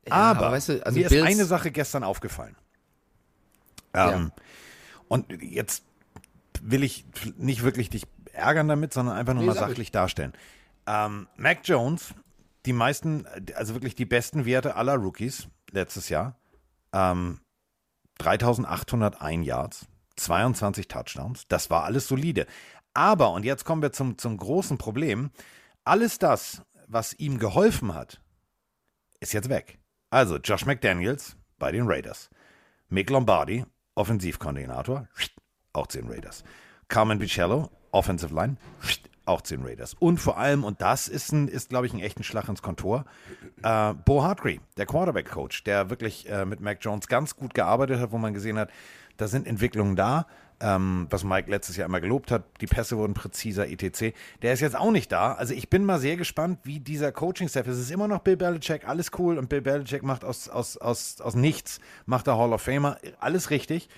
aber 0.10 0.40
aber 0.46 0.52
weißt 0.54 0.70
du, 0.70 0.86
also 0.86 0.98
mir 1.00 1.08
Bills- 1.10 1.22
ist 1.24 1.28
eine 1.36 1.46
Sache 1.46 1.72
gestern 1.72 2.04
aufgefallen. 2.04 2.56
Ähm, 3.94 4.32
Und 5.08 5.32
jetzt 5.44 5.84
will 6.62 6.84
ich 6.84 7.06
nicht 7.38 7.64
wirklich 7.64 7.90
dich 7.90 8.04
ärgern 8.32 8.68
damit, 8.68 8.94
sondern 8.94 9.16
einfach 9.16 9.34
nur 9.34 9.44
Nee, 9.44 9.48
mal 9.50 9.56
sachlich 9.56 9.92
darstellen. 9.92 10.34
Ähm, 10.88 11.28
Mac 11.36 11.60
Jones, 11.63 12.13
die 12.66 12.74
meisten, 12.74 13.25
also 13.56 13.74
wirklich 13.74 13.96
die 13.96 14.06
besten 14.06 14.46
Werte 14.46 14.75
aller 14.75 14.96
Rookies 14.96 15.48
letztes 15.72 16.10
Jahr. 16.10 16.38
Ähm, 16.94 17.40
3801 18.20 19.46
Yards, 19.46 19.86
22 20.16 20.88
Touchdowns, 20.88 21.48
das 21.48 21.70
war 21.70 21.84
alles 21.84 22.08
solide. 22.08 22.46
Aber, 22.94 23.32
und 23.32 23.44
jetzt 23.44 23.66
kommen 23.66 23.82
wir 23.82 23.92
zum, 23.92 24.18
zum 24.18 24.38
großen 24.38 24.78
Problem, 24.78 25.32
alles 25.84 26.20
das, 26.20 26.62
was 26.88 27.13
ihm 27.13 27.40
geholfen 27.40 27.94
hat, 27.94 28.22
ist 29.20 29.34
jetzt 29.34 29.50
weg. 29.50 29.80
Also 30.10 30.38
Josh 30.38 30.66
McDaniels 30.66 31.36
bei 31.58 31.72
den 31.72 31.88
Raiders. 31.88 32.30
Mick 32.90 33.10
Lombardi, 33.10 33.66
Offensivkoordinator, 33.96 35.08
auch 35.74 35.88
zu 35.88 36.00
den 36.00 36.10
Raiders. 36.10 36.44
Carmen 36.88 37.18
Bicello, 37.18 37.72
Offensive 37.92 38.34
Line, 38.34 38.58
auch 39.25 39.42
zu 39.42 39.56
den 39.56 39.65
Raiders. 39.65 39.96
Und 40.00 40.20
vor 40.20 40.38
allem, 40.38 40.63
und 40.63 40.82
das 40.82 41.08
ist, 41.08 41.32
ein, 41.32 41.48
ist 41.48 41.70
glaube 41.70 41.86
ich, 41.86 41.94
ein 41.94 42.00
echten 42.00 42.24
Schlag 42.24 42.50
ins 42.50 42.62
Kontor, 42.62 43.06
äh, 43.63 43.94
Bo 43.94 44.24
Hartree, 44.24 44.60
der 44.77 44.86
Quarterback-Coach, 44.86 45.63
der 45.63 45.89
wirklich 45.89 46.30
äh, 46.30 46.46
mit 46.46 46.60
Mac 46.60 46.80
Jones 46.82 47.08
ganz 47.08 47.36
gut 47.36 47.53
gearbeitet 47.53 48.00
hat, 48.00 48.12
wo 48.12 48.18
man 48.18 48.34
gesehen 48.34 48.58
hat, 48.58 48.70
da 49.18 49.27
sind 49.27 49.48
Entwicklungen 49.48 49.96
da, 49.96 50.25
ähm, 50.60 51.08
was 51.10 51.24
Mike 51.24 51.50
letztes 51.50 51.77
Jahr 51.77 51.88
immer 51.88 52.01
gelobt 52.01 52.32
hat, 52.32 52.44
die 52.62 52.68
Pässe 52.68 52.98
wurden 52.98 53.13
präziser, 53.13 53.68
etc. 53.68 54.15
Der 54.42 54.53
ist 54.53 54.62
jetzt 54.62 54.75
auch 54.75 54.92
nicht 54.92 55.12
da. 55.12 55.34
Also 55.34 55.53
ich 55.53 55.70
bin 55.70 55.86
mal 55.86 56.00
sehr 56.00 56.18
gespannt, 56.18 56.60
wie 56.63 56.80
dieser 56.80 57.12
Coaching-Staff 57.12 57.68
ist. 57.68 57.75
Es 57.75 57.82
ist 57.84 57.92
immer 57.92 58.08
noch 58.08 58.20
Bill 58.20 58.38
Belichick, 58.38 58.88
alles 58.88 59.12
cool 59.18 59.38
und 59.38 59.50
Bill 59.50 59.62
Belichick 59.62 60.03
macht 60.03 60.24
aus, 60.24 60.50
aus, 60.50 60.77
aus, 60.77 61.22
aus 61.22 61.36
nichts, 61.36 61.80
macht 62.06 62.27
der 62.27 62.38
Hall 62.38 62.53
of 62.53 62.62
Famer, 62.62 62.98
alles 63.20 63.50
richtig. 63.50 63.89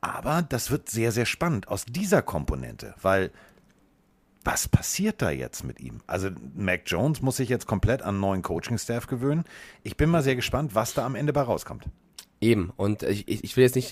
Aber 0.00 0.42
das 0.42 0.70
wird 0.70 0.88
sehr, 0.88 1.12
sehr 1.12 1.26
spannend 1.26 1.68
aus 1.68 1.84
dieser 1.84 2.22
Komponente, 2.22 2.94
weil 3.02 3.32
was 4.44 4.68
passiert 4.68 5.20
da 5.20 5.30
jetzt 5.30 5.64
mit 5.64 5.80
ihm? 5.80 6.00
Also 6.06 6.30
Mac 6.54 6.82
Jones 6.86 7.22
muss 7.22 7.36
sich 7.36 7.48
jetzt 7.48 7.66
komplett 7.66 8.02
an 8.02 8.10
einen 8.10 8.20
neuen 8.20 8.42
Coaching-Staff 8.42 9.06
gewöhnen. 9.06 9.44
Ich 9.82 9.96
bin 9.96 10.10
mal 10.10 10.22
sehr 10.22 10.36
gespannt, 10.36 10.74
was 10.74 10.94
da 10.94 11.04
am 11.04 11.14
Ende 11.14 11.32
bei 11.32 11.42
rauskommt. 11.42 11.84
Eben, 12.40 12.72
und 12.76 13.02
ich, 13.02 13.26
ich 13.26 13.56
will 13.56 13.64
jetzt 13.64 13.74
nicht 13.74 13.90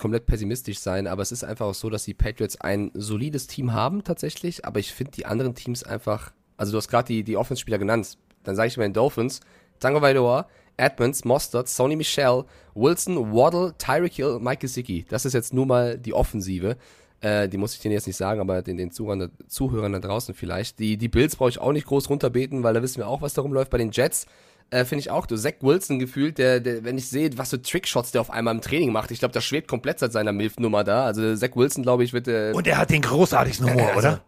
komplett 0.00 0.26
pessimistisch 0.26 0.80
sein, 0.80 1.06
aber 1.06 1.22
es 1.22 1.32
ist 1.32 1.44
einfach 1.44 1.66
auch 1.66 1.74
so, 1.74 1.88
dass 1.88 2.04
die 2.04 2.12
Patriots 2.12 2.60
ein 2.60 2.90
solides 2.92 3.46
Team 3.46 3.72
haben 3.72 4.04
tatsächlich, 4.04 4.66
aber 4.66 4.80
ich 4.80 4.92
finde 4.92 5.12
die 5.12 5.24
anderen 5.24 5.54
Teams 5.54 5.82
einfach, 5.82 6.32
also 6.58 6.72
du 6.72 6.78
hast 6.78 6.88
gerade 6.88 7.06
die, 7.06 7.24
die 7.24 7.38
Offense-Spieler 7.38 7.78
genannt, 7.78 8.18
dann 8.44 8.54
sage 8.54 8.68
ich 8.68 8.76
mal 8.76 8.82
den 8.82 8.92
Dolphins, 8.92 9.40
Tango 9.78 10.02
Vailoa, 10.02 10.46
Edmonds, 10.76 11.24
Mostert, 11.24 11.68
Sony 11.68 11.96
Michel, 11.96 12.44
Wilson, 12.74 13.32
Waddle, 13.32 13.74
Tyreek 13.78 14.14
Hill, 14.14 14.38
Mike 14.40 14.60
Gesicki. 14.60 15.06
Das 15.08 15.24
ist 15.24 15.32
jetzt 15.32 15.52
nur 15.52 15.66
mal 15.66 15.98
die 15.98 16.14
Offensive. 16.14 16.76
Äh, 17.20 17.48
die 17.48 17.58
muss 17.58 17.74
ich 17.74 17.80
denen 17.80 17.92
jetzt 17.92 18.06
nicht 18.06 18.16
sagen, 18.16 18.40
aber 18.40 18.62
den, 18.62 18.76
den 18.78 18.90
Zuhörern, 18.90 19.18
da- 19.18 19.28
Zuhörern 19.46 19.92
da 19.92 19.98
draußen 19.98 20.34
vielleicht. 20.34 20.78
Die, 20.78 20.96
die 20.96 21.08
Bills 21.08 21.36
brauche 21.36 21.50
ich 21.50 21.58
auch 21.58 21.72
nicht 21.72 21.86
groß 21.86 22.08
runterbeten, 22.08 22.62
weil 22.62 22.72
da 22.74 22.82
wissen 22.82 22.96
wir 22.98 23.08
auch, 23.08 23.20
was 23.20 23.34
darum 23.34 23.52
läuft. 23.52 23.70
Bei 23.70 23.76
den 23.78 23.90
Jets 23.90 24.26
äh, 24.70 24.84
finde 24.86 25.00
ich 25.00 25.10
auch, 25.10 25.26
du 25.26 25.36
Zach 25.36 25.54
Wilson 25.60 25.98
gefühlt, 25.98 26.38
der, 26.38 26.60
der, 26.60 26.82
wenn 26.84 26.96
ich 26.96 27.08
sehe, 27.08 27.30
was 27.36 27.50
für 27.50 27.60
Trickshots 27.60 28.12
der 28.12 28.20
auf 28.22 28.30
einmal 28.30 28.54
im 28.54 28.60
Training 28.62 28.90
macht, 28.92 29.10
ich 29.10 29.18
glaube, 29.18 29.34
das 29.34 29.44
schwebt 29.44 29.68
komplett 29.68 29.98
seit 29.98 30.12
seiner 30.12 30.32
Milf-Nummer 30.32 30.82
da. 30.84 31.04
Also 31.04 31.34
Zach 31.36 31.54
Wilson, 31.56 31.82
glaube 31.82 32.04
ich, 32.04 32.12
wird. 32.14 32.26
Äh, 32.28 32.52
Und 32.54 32.66
er 32.66 32.78
hat 32.78 32.88
den 32.90 33.02
großartigsten 33.02 33.68
Humor, 33.70 33.88
also, 33.88 33.98
oder? 33.98 34.20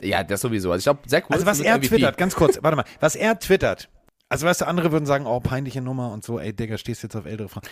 Ja, 0.00 0.24
das 0.24 0.40
sowieso. 0.40 0.72
Also 0.72 0.78
ich 0.80 0.84
glaube, 0.84 1.08
Zach 1.08 1.28
Wilson 1.30 1.34
Also 1.34 1.46
was 1.46 1.60
er 1.60 1.76
MVP. 1.76 1.88
twittert, 1.88 2.16
ganz 2.18 2.34
kurz, 2.34 2.58
warte 2.60 2.76
mal, 2.76 2.84
was 2.98 3.14
er 3.14 3.38
twittert, 3.38 3.88
also 4.28 4.46
weißt 4.46 4.62
du, 4.62 4.66
andere 4.66 4.90
würden 4.90 5.06
sagen, 5.06 5.26
oh, 5.26 5.38
peinliche 5.40 5.80
Nummer 5.82 6.10
und 6.10 6.24
so, 6.24 6.40
ey, 6.40 6.52
Digga, 6.54 6.78
stehst 6.78 7.02
jetzt 7.04 7.14
auf 7.14 7.26
ältere 7.26 7.48
Frauen. 7.50 7.62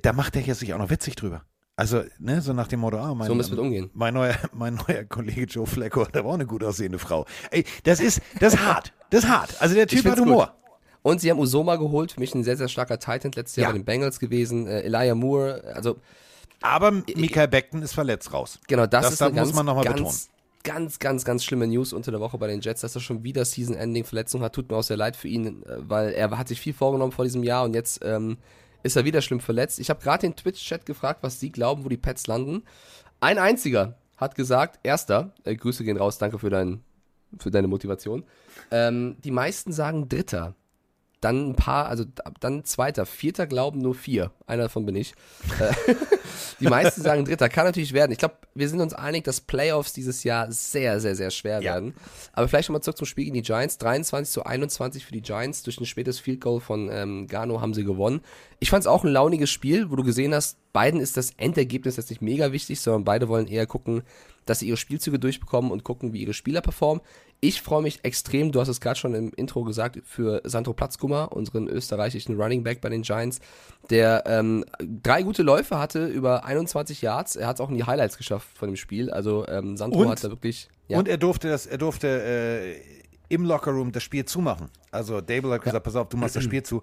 Da 0.00 0.12
macht 0.12 0.36
er 0.36 0.42
ja 0.42 0.54
sich 0.54 0.72
auch 0.72 0.78
noch 0.78 0.88
witzig 0.88 1.16
drüber. 1.16 1.42
Also, 1.76 2.02
ne, 2.20 2.40
so 2.40 2.52
nach 2.52 2.68
dem 2.68 2.80
Motto, 2.80 2.98
ah, 2.98 3.14
mein, 3.14 3.26
So 3.26 3.34
müssen 3.34 3.56
wir 3.56 3.62
umgehen. 3.62 3.90
Mein 3.94 4.14
neuer, 4.14 4.36
mein 4.52 4.74
neuer 4.76 5.04
Kollege 5.04 5.42
Joe 5.44 5.66
Flacco, 5.66 6.04
der 6.04 6.22
war 6.24 6.30
auch 6.30 6.34
eine 6.34 6.46
gut 6.46 6.62
aussehende 6.62 6.98
Frau. 6.98 7.26
Ey, 7.50 7.64
das 7.82 7.98
ist, 8.00 8.20
das 8.38 8.54
ist 8.54 8.60
hart. 8.64 8.92
Das 9.10 9.24
ist 9.24 9.30
hart. 9.30 9.60
Also 9.60 9.74
der 9.74 9.86
Typ 9.88 10.04
hat 10.04 10.20
Humor. 10.20 10.46
gut. 10.46 10.54
Und 11.02 11.20
sie 11.20 11.30
haben 11.30 11.38
Usoma 11.38 11.76
geholt, 11.76 12.12
für 12.12 12.20
mich 12.20 12.34
ein 12.34 12.44
sehr, 12.44 12.56
sehr 12.56 12.68
starker 12.68 12.98
Titan 12.98 13.32
letztes 13.32 13.56
Jahr 13.56 13.66
Ja. 13.66 13.72
bei 13.72 13.78
den 13.78 13.84
Bengals 13.84 14.20
gewesen. 14.20 14.66
Äh, 14.66 14.82
Elijah 14.82 15.14
Moore, 15.14 15.62
also 15.74 15.96
Aber 16.62 16.92
Michael 16.92 17.48
Beckton 17.48 17.82
ist 17.82 17.92
verletzt 17.92 18.32
raus. 18.32 18.58
Genau, 18.68 18.86
das, 18.86 19.02
Das 19.02 19.12
ist 19.14 19.20
da 19.20 19.26
muss 19.28 19.34
ganz, 19.36 19.52
man 19.54 19.66
noch 19.66 19.74
mal 19.74 19.84
ganz, 19.84 19.96
betonen. 19.96 20.16
ganz, 20.62 20.98
ganz, 21.00 21.24
ganz 21.26 21.44
schlimme 21.44 21.66
News 21.66 21.92
unter 21.92 22.10
der 22.12 22.20
Woche 22.20 22.38
bei 22.38 22.46
den 22.46 22.60
Jets, 22.62 22.80
dass 22.82 22.94
er 22.94 23.00
schon 23.02 23.22
wieder 23.24 23.44
Season-Ending-Verletzung 23.44 24.40
hat. 24.42 24.54
Tut 24.54 24.70
mir 24.70 24.76
auch 24.78 24.82
sehr 24.82 24.96
leid 24.96 25.16
für 25.16 25.28
ihn, 25.28 25.62
äh, 25.64 25.76
weil 25.80 26.12
er 26.12 26.30
hat 26.38 26.48
sich 26.48 26.60
viel 26.60 26.72
vorgenommen 26.72 27.12
vor 27.12 27.24
diesem 27.26 27.42
Jahr 27.42 27.64
und 27.64 27.74
jetzt 27.74 28.00
ähm, 28.02 28.38
ist 28.84 28.96
er 28.96 29.04
wieder 29.04 29.22
schlimm 29.22 29.40
verletzt. 29.40 29.80
Ich 29.80 29.90
habe 29.90 30.00
gerade 30.00 30.20
den 30.20 30.36
Twitch-Chat 30.36 30.86
gefragt, 30.86 31.22
was 31.22 31.40
sie 31.40 31.50
glauben, 31.50 31.84
wo 31.84 31.88
die 31.88 31.96
Pets 31.96 32.28
landen. 32.28 32.62
Ein 33.18 33.38
einziger 33.38 33.98
hat 34.16 34.36
gesagt, 34.36 34.78
erster, 34.84 35.32
äh, 35.42 35.56
Grüße 35.56 35.82
gehen 35.82 35.96
raus, 35.96 36.18
danke 36.18 36.38
für, 36.38 36.50
dein, 36.50 36.84
für 37.38 37.50
deine 37.50 37.66
Motivation. 37.66 38.24
Ähm, 38.70 39.16
die 39.24 39.32
meisten 39.32 39.72
sagen 39.72 40.08
dritter. 40.08 40.54
Dann 41.24 41.50
ein 41.50 41.54
paar, 41.56 41.86
also 41.86 42.04
dann 42.40 42.64
zweiter, 42.64 43.06
vierter 43.06 43.46
glauben 43.46 43.80
nur 43.80 43.94
vier. 43.94 44.30
Einer 44.46 44.64
davon 44.64 44.84
bin 44.84 44.94
ich. 44.94 45.14
Äh, 45.58 45.94
die 46.60 46.66
meisten 46.66 47.00
sagen 47.00 47.24
dritter. 47.24 47.48
Kann 47.48 47.64
natürlich 47.64 47.94
werden. 47.94 48.12
Ich 48.12 48.18
glaube, 48.18 48.34
wir 48.54 48.68
sind 48.68 48.80
uns 48.82 48.92
einig, 48.92 49.24
dass 49.24 49.40
Playoffs 49.40 49.94
dieses 49.94 50.22
Jahr 50.22 50.52
sehr, 50.52 51.00
sehr, 51.00 51.16
sehr 51.16 51.30
schwer 51.30 51.62
Ja. 51.62 51.72
werden. 51.74 51.94
Aber 52.34 52.46
vielleicht 52.46 52.68
nochmal 52.68 52.82
zurück 52.82 52.98
zum 52.98 53.06
Spiel 53.06 53.24
gegen 53.24 53.34
die 53.34 53.42
Giants. 53.42 53.78
23 53.78 54.30
zu 54.30 54.44
21 54.44 55.06
für 55.06 55.12
die 55.12 55.22
Giants. 55.22 55.62
Durch 55.62 55.80
ein 55.80 55.86
spätes 55.86 56.20
Field 56.20 56.42
Goal 56.42 56.60
von 56.60 56.90
ähm, 56.92 57.26
Gano 57.26 57.62
haben 57.62 57.72
sie 57.72 57.84
gewonnen. 57.84 58.20
Ich 58.60 58.68
fand 58.68 58.82
es 58.82 58.86
auch 58.86 59.02
ein 59.02 59.10
launiges 59.10 59.50
Spiel, 59.50 59.90
wo 59.90 59.96
du 59.96 60.04
gesehen 60.04 60.34
hast, 60.34 60.58
beiden 60.74 61.00
ist 61.00 61.16
das 61.16 61.30
Endergebnis 61.38 61.96
jetzt 61.96 62.10
nicht 62.10 62.20
mega 62.20 62.52
wichtig, 62.52 62.80
sondern 62.80 63.04
beide 63.04 63.28
wollen 63.28 63.46
eher 63.46 63.66
gucken, 63.66 64.02
dass 64.44 64.58
sie 64.58 64.68
ihre 64.68 64.76
Spielzüge 64.76 65.18
durchbekommen 65.18 65.70
und 65.70 65.84
gucken, 65.84 66.12
wie 66.12 66.22
ihre 66.22 66.34
Spieler 66.34 66.60
performen. 66.60 67.02
Ich 67.40 67.60
freue 67.60 67.82
mich 67.82 68.04
extrem, 68.04 68.52
du 68.52 68.60
hast 68.60 68.68
es 68.68 68.80
gerade 68.80 68.98
schon 68.98 69.14
im 69.14 69.30
Intro 69.36 69.64
gesagt, 69.64 70.00
für 70.04 70.40
Sandro 70.44 70.72
Platzkummer, 70.72 71.32
unseren 71.32 71.68
österreichischen 71.68 72.40
Running 72.40 72.62
Back 72.62 72.80
bei 72.80 72.88
den 72.88 73.02
Giants, 73.02 73.40
der 73.90 74.24
ähm, 74.26 74.64
drei 74.80 75.22
gute 75.22 75.42
Läufe 75.42 75.78
hatte 75.78 76.06
über 76.06 76.44
21 76.46 77.02
Yards. 77.02 77.36
Er 77.36 77.46
hat 77.48 77.56
es 77.56 77.60
auch 77.60 77.68
in 77.68 77.76
die 77.76 77.84
Highlights 77.84 78.16
geschafft 78.16 78.48
von 78.56 78.68
dem 78.70 78.76
Spiel. 78.76 79.10
Also 79.10 79.46
ähm, 79.46 79.76
Sandro 79.76 80.00
Und- 80.00 80.08
hat 80.08 80.24
da 80.24 80.30
wirklich. 80.30 80.68
Ja. 80.88 80.98
Und 80.98 81.08
er 81.08 81.16
durfte 81.18 81.48
das, 81.48 81.66
er 81.66 81.78
durfte 81.78 82.08
äh, 82.08 82.76
im 83.28 83.44
Lockerroom 83.44 83.92
das 83.92 84.02
Spiel 84.02 84.24
zumachen. 84.24 84.68
Also 84.90 85.20
Dable 85.20 85.52
hat 85.52 85.62
gesagt, 85.62 85.84
pass 85.84 85.96
auf, 85.96 86.08
du 86.08 86.16
machst 86.16 86.36
das 86.36 86.44
Spiel 86.44 86.62
zu. 86.62 86.82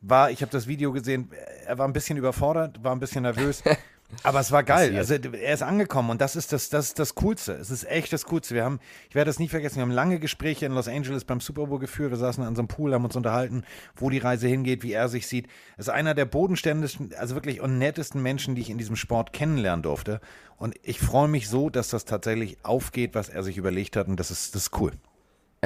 War, 0.00 0.30
ich 0.30 0.40
habe 0.42 0.52
das 0.52 0.66
Video 0.66 0.92
gesehen, 0.92 1.30
er 1.66 1.78
war 1.78 1.86
ein 1.86 1.92
bisschen 1.92 2.16
überfordert, 2.18 2.82
war 2.82 2.92
ein 2.92 3.00
bisschen 3.00 3.22
nervös. 3.22 3.62
Aber 4.22 4.40
es 4.40 4.52
war 4.52 4.62
geil. 4.62 4.96
Also 4.96 5.14
er 5.14 5.54
ist 5.54 5.62
angekommen 5.62 6.10
und 6.10 6.20
das 6.20 6.36
ist 6.36 6.52
das, 6.52 6.68
das 6.68 6.88
ist 6.88 6.98
das 6.98 7.14
Coolste. 7.14 7.54
Es 7.54 7.70
ist 7.70 7.84
echt 7.84 8.12
das 8.12 8.24
Coolste. 8.26 8.54
Wir 8.54 8.64
haben, 8.64 8.78
ich 9.08 9.14
werde 9.14 9.28
das 9.28 9.38
nie 9.38 9.48
vergessen, 9.48 9.76
wir 9.76 9.82
haben 9.82 9.90
lange 9.90 10.20
Gespräche 10.20 10.66
in 10.66 10.72
Los 10.72 10.88
Angeles 10.88 11.24
beim 11.24 11.40
Super 11.40 11.66
Bowl 11.66 11.78
geführt. 11.78 12.10
Wir 12.10 12.18
saßen 12.18 12.44
an 12.44 12.54
so 12.54 12.60
einem 12.62 12.68
Pool, 12.68 12.94
haben 12.94 13.04
uns 13.04 13.16
unterhalten, 13.16 13.64
wo 13.96 14.10
die 14.10 14.18
Reise 14.18 14.46
hingeht, 14.46 14.82
wie 14.82 14.92
er 14.92 15.08
sich 15.08 15.26
sieht. 15.26 15.46
Er 15.76 15.80
ist 15.80 15.90
einer 15.90 16.14
der 16.14 16.26
bodenständigsten, 16.26 17.14
also 17.18 17.34
wirklich 17.34 17.60
und 17.60 17.78
nettesten 17.78 18.22
Menschen, 18.22 18.54
die 18.54 18.62
ich 18.62 18.70
in 18.70 18.78
diesem 18.78 18.96
Sport 18.96 19.32
kennenlernen 19.32 19.82
durfte. 19.82 20.20
Und 20.56 20.74
ich 20.82 21.00
freue 21.00 21.28
mich 21.28 21.48
so, 21.48 21.70
dass 21.70 21.88
das 21.88 22.04
tatsächlich 22.04 22.58
aufgeht, 22.62 23.14
was 23.14 23.28
er 23.28 23.42
sich 23.42 23.56
überlegt 23.56 23.96
hat. 23.96 24.06
Und 24.06 24.20
das 24.20 24.30
ist, 24.30 24.54
das 24.54 24.64
ist 24.64 24.78
cool. 24.78 24.92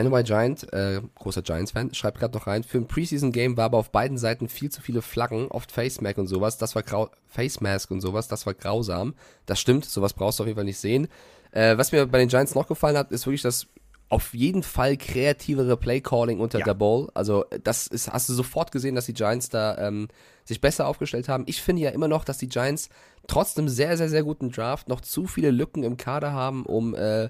NY 0.02 0.22
Giant, 0.24 0.72
äh, 0.72 1.00
großer 1.16 1.42
Giants-Fan, 1.42 1.94
schreibt 1.94 2.18
gerade 2.18 2.36
noch 2.36 2.46
rein, 2.46 2.62
für 2.62 2.78
ein 2.78 2.86
Preseason-Game 2.86 3.56
war 3.56 3.66
aber 3.66 3.78
auf 3.78 3.90
beiden 3.90 4.18
Seiten 4.18 4.48
viel 4.48 4.70
zu 4.70 4.80
viele 4.80 5.02
Flaggen, 5.02 5.48
oft 5.48 5.72
Face 5.72 6.00
Mask 6.00 6.18
und 6.18 6.26
sowas, 6.26 6.58
das 6.58 6.74
war 6.74 6.82
grau 6.82 7.10
Face 7.26 7.60
und 7.60 8.00
sowas, 8.00 8.28
das 8.28 8.46
war 8.46 8.54
grausam. 8.54 9.14
Das 9.46 9.60
stimmt, 9.60 9.84
sowas 9.84 10.14
brauchst 10.14 10.38
du 10.38 10.42
auf 10.44 10.46
jeden 10.46 10.56
Fall 10.56 10.64
nicht 10.64 10.78
sehen. 10.78 11.08
Äh, 11.50 11.76
was 11.78 11.92
mir 11.92 12.06
bei 12.06 12.18
den 12.18 12.28
Giants 12.28 12.54
noch 12.54 12.66
gefallen 12.66 12.96
hat, 12.96 13.10
ist 13.10 13.26
wirklich 13.26 13.42
das 13.42 13.66
auf 14.10 14.32
jeden 14.32 14.62
Fall 14.62 14.96
kreativere 14.96 15.76
Play-Calling 15.76 16.40
unter 16.40 16.60
Ja. 16.60 16.64
der 16.64 16.74
Ball. 16.74 17.08
Also 17.14 17.44
das 17.62 17.86
ist, 17.86 18.10
hast 18.10 18.28
du 18.28 18.32
sofort 18.32 18.72
gesehen, 18.72 18.94
dass 18.94 19.06
die 19.06 19.12
Giants 19.12 19.50
da 19.50 19.76
ähm, 19.78 20.08
sich 20.44 20.60
besser 20.62 20.86
aufgestellt 20.86 21.28
haben. 21.28 21.44
Ich 21.46 21.60
finde 21.60 21.82
ja 21.82 21.90
immer 21.90 22.08
noch, 22.08 22.24
dass 22.24 22.38
die 22.38 22.48
Giants 22.48 22.88
trotz 23.26 23.58
einem 23.58 23.68
sehr, 23.68 23.98
sehr, 23.98 24.08
sehr 24.08 24.22
guten 24.22 24.50
Draft 24.50 24.88
noch 24.88 25.02
zu 25.02 25.26
viele 25.26 25.50
Lücken 25.50 25.82
im 25.82 25.98
Kader 25.98 26.32
haben, 26.32 26.64
um, 26.64 26.94
äh, 26.94 27.28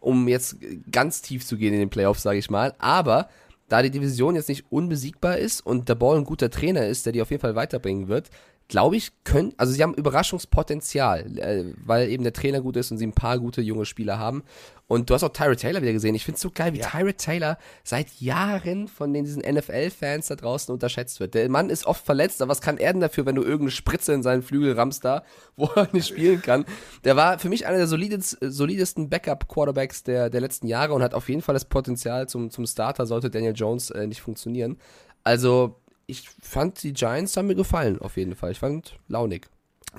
um 0.00 0.28
jetzt 0.28 0.56
ganz 0.92 1.22
tief 1.22 1.46
zu 1.46 1.56
gehen 1.56 1.72
in 1.72 1.80
den 1.80 1.88
Playoffs, 1.90 2.22
sage 2.22 2.38
ich 2.38 2.50
mal. 2.50 2.74
Aber 2.78 3.28
da 3.70 3.80
die 3.82 3.90
Division 3.90 4.34
jetzt 4.34 4.48
nicht 4.50 4.66
unbesiegbar 4.70 5.38
ist 5.38 5.64
und 5.64 5.88
der 5.88 5.94
Ball 5.94 6.18
ein 6.18 6.24
guter 6.24 6.50
Trainer 6.50 6.86
ist, 6.86 7.06
der 7.06 7.14
die 7.14 7.22
auf 7.22 7.30
jeden 7.30 7.40
Fall 7.40 7.54
weiterbringen 7.54 8.08
wird, 8.08 8.28
glaube 8.68 8.96
ich, 8.96 9.12
können, 9.24 9.54
also 9.56 9.72
sie 9.72 9.82
haben 9.82 9.94
Überraschungspotenzial, 9.94 11.38
äh, 11.38 11.64
weil 11.84 12.10
eben 12.10 12.22
der 12.22 12.34
Trainer 12.34 12.60
gut 12.60 12.76
ist 12.76 12.90
und 12.90 12.98
sie 12.98 13.06
ein 13.06 13.14
paar 13.14 13.38
gute 13.38 13.62
junge 13.62 13.86
Spieler 13.86 14.18
haben. 14.18 14.42
Und 14.86 15.08
du 15.08 15.14
hast 15.14 15.22
auch 15.22 15.30
Tyrod 15.30 15.58
Taylor 15.58 15.80
wieder 15.80 15.92
gesehen. 15.92 16.14
Ich 16.14 16.24
finde 16.24 16.36
es 16.36 16.42
so 16.42 16.50
geil, 16.50 16.74
wie 16.74 16.78
Ja. 16.78 16.88
Tyrod 16.88 17.16
Taylor 17.18 17.58
seit 17.82 18.20
Jahren 18.20 18.88
von 18.88 19.12
den, 19.12 19.24
diesen 19.24 19.42
NFL-Fans 19.42 20.28
da 20.28 20.36
draußen 20.36 20.72
unterschätzt 20.72 21.18
wird. 21.18 21.34
Der 21.34 21.48
Mann 21.48 21.70
ist 21.70 21.86
oft 21.86 22.04
verletzt, 22.04 22.42
aber 22.42 22.50
was 22.50 22.60
kann 22.60 22.78
er 22.78 22.92
denn 22.92 23.00
dafür, 23.00 23.24
wenn 23.24 23.36
du 23.36 23.42
irgendeine 23.42 23.70
Spritze 23.70 24.12
in 24.12 24.22
seinen 24.22 24.42
Flügel 24.42 24.74
rammst 24.74 25.04
da, 25.04 25.24
wo 25.56 25.66
er 25.74 25.88
nicht 25.92 26.08
spielen 26.08 26.42
kann? 26.42 26.66
Der 27.04 27.16
war 27.16 27.38
für 27.38 27.48
mich 27.48 27.66
einer 27.66 27.78
der 27.78 27.86
solides, 27.86 28.36
solidesten 28.40 29.08
Backup-Quarterbacks 29.08 30.04
der, 30.04 30.28
der 30.28 30.42
letzten 30.42 30.66
Jahre 30.66 30.92
und 30.92 31.02
hat 31.02 31.14
auf 31.14 31.28
jeden 31.30 31.40
Fall 31.40 31.54
das 31.54 31.64
Potenzial 31.64 32.28
zum, 32.28 32.50
zum 32.50 32.66
Starter, 32.66 33.06
sollte 33.06 33.30
Daniel 33.30 33.54
Jones 33.54 33.90
äh, 33.90 34.06
nicht 34.06 34.20
funktionieren. 34.20 34.78
Also, 35.24 35.76
ich 36.08 36.28
fand 36.42 36.82
die 36.82 36.92
Giants 36.92 37.36
haben 37.36 37.46
mir 37.46 37.54
gefallen, 37.54 38.00
auf 38.00 38.16
jeden 38.16 38.34
Fall. 38.34 38.50
Ich 38.50 38.58
fand 38.58 38.98
launig. 39.06 39.46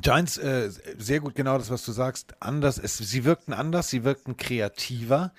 Giants, 0.01 0.37
äh, 0.37 0.69
sehr 0.97 1.19
gut, 1.19 1.35
genau 1.35 1.57
das, 1.57 1.69
was 1.69 1.85
du 1.85 1.91
sagst. 1.91 2.33
Anders, 2.41 2.77
es, 2.77 2.97
sie 2.97 3.23
wirkten 3.25 3.53
anders, 3.53 3.89
sie 3.89 4.03
wirkten 4.03 4.35
kreativer. 4.35 5.31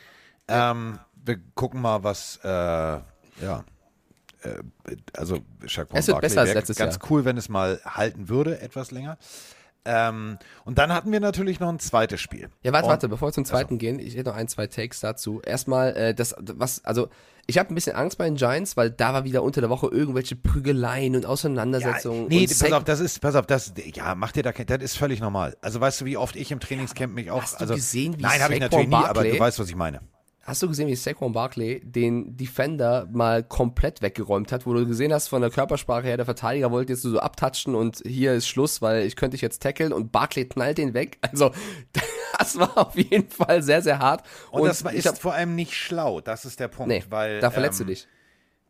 Ähm, 0.49 0.99
wir 1.25 1.39
gucken 1.55 1.81
mal, 1.83 2.03
was, 2.03 2.39
äh, 2.43 2.49
ja, 2.49 3.03
äh, 4.43 4.63
also 5.17 5.41
Shaquan 5.67 5.99
Es 5.99 6.07
wird 6.09 6.21
besser 6.21 6.41
als 6.43 6.55
letztes 6.55 6.77
ganz 6.77 6.97
Jahr. 6.97 7.11
cool, 7.11 7.25
wenn 7.25 7.37
es 7.37 7.49
mal 7.49 7.81
halten 7.85 8.29
würde, 8.29 8.61
etwas 8.61 8.91
länger. 8.91 9.19
Ähm, 9.85 10.39
und 10.65 10.79
dann 10.79 10.93
hatten 10.93 11.11
wir 11.11 11.21
natürlich 11.21 11.59
noch 11.59 11.69
ein 11.69 11.79
zweites 11.79 12.21
Spiel. 12.21 12.51
Ja, 12.63 12.73
warte, 12.73 12.87
Und- 12.87 12.91
warte, 12.91 13.09
bevor 13.09 13.29
wir 13.29 13.33
zum 13.33 13.45
zweiten 13.45 13.79
gehen, 13.79 13.99
ich 13.99 14.15
hätte 14.17 14.29
noch 14.31 14.37
ein, 14.37 14.47
zwei 14.49 14.67
Takes 14.67 15.01
dazu. 15.01 15.41
Erstmal, 15.43 15.97
äh, 15.97 16.15
das, 16.15 16.35
was, 16.39 16.85
also, 16.85 17.09
ich 17.51 17.59
habe 17.59 17.73
ein 17.73 17.75
bisschen 17.75 17.97
Angst 17.97 18.17
bei 18.17 18.25
den 18.25 18.37
Giants, 18.37 18.77
weil 18.77 18.91
da 18.91 19.13
war 19.13 19.25
wieder 19.25 19.43
unter 19.43 19.61
der 19.61 19.69
Woche 19.71 19.89
irgendwelche 19.89 20.37
Prügeleien 20.37 21.17
und 21.17 21.27
Auseinandersetzungen. 21.27 22.29
nee, 22.29 22.43
und 22.43 22.59
pass 22.59 22.73
auf, 22.73 22.85
das 22.85 23.01
ist, 23.01 23.21
pass 23.21 23.35
auf, 23.35 23.47
das, 23.47 23.73
ja, 23.93 24.15
mach 24.15 24.33
dir 24.33 24.45
da 24.45 24.53
kein, 24.53 24.67
das 24.67 24.81
ist 24.81 24.97
völlig 24.97 25.21
normal. 25.21 25.57
Also 25.61 25.81
weißt 25.81 26.01
du, 26.01 26.05
wie 26.05 26.17
oft 26.17 26.37
ich 26.37 26.53
im 26.53 26.61
Trainingscamp 26.61 27.13
mich 27.13 27.31
auch, 27.31 27.43
Hast 27.43 27.57
du 27.57 27.61
also, 27.61 27.75
gesehen, 27.75 28.17
wie 28.19 28.23
nein, 28.23 28.41
habe 28.41 28.55
ich 28.55 28.61
natürlich 28.61 28.89
nie, 28.89 28.95
aber 28.95 29.25
du 29.25 29.39
weißt, 29.39 29.59
was 29.59 29.69
ich 29.69 29.77
meine. 29.77 30.01
Hast 30.51 30.65
du 30.65 30.67
gesehen, 30.67 30.89
wie 30.89 30.97
Saquon 30.97 31.31
Barkley 31.33 31.81
den 31.85 32.37
Defender 32.37 33.07
mal 33.13 33.45
komplett 33.45 34.03
weggeräumt 34.03 34.51
hat, 34.51 34.67
wo 34.67 34.75
du 34.75 34.85
gesehen 34.85 35.13
hast 35.13 35.29
von 35.29 35.43
der 35.43 35.51
Körpersprache 35.53 36.09
her, 36.09 36.17
der 36.17 36.27
Verteidiger 36.27 36.73
wollte 36.73 36.93
jetzt 36.93 37.03
so 37.03 37.21
abtatschen 37.21 37.77
und 37.77 38.03
hier 38.05 38.35
ist 38.35 38.49
Schluss, 38.49 38.83
weil 38.83 39.07
ich 39.07 39.15
könnte 39.15 39.37
dich 39.37 39.43
jetzt 39.43 39.63
tackeln 39.63 39.93
und 39.93 40.11
Barkley 40.11 40.47
knallt 40.49 40.79
den 40.79 40.93
weg. 40.93 41.19
Also 41.31 41.53
das 42.37 42.59
war 42.59 42.77
auf 42.77 42.97
jeden 42.97 43.31
Fall 43.31 43.63
sehr, 43.63 43.81
sehr 43.81 44.01
hart. 44.01 44.27
Und, 44.51 44.67
das 44.67 44.83
war- 44.83 44.93
ist 44.93 45.07
hab, 45.07 45.19
vor 45.19 45.35
allem 45.35 45.55
nicht 45.55 45.77
schlau, 45.77 46.21
das 46.21 46.45
ist 46.45 46.59
der 46.59 46.67
Punkt, 46.67 46.89
nee, 46.89 47.05
weil 47.09 47.39
da 47.39 47.53
verletzt 47.53 47.81
ähm, 47.81 47.87
du 47.87 47.93
dich. 47.93 48.09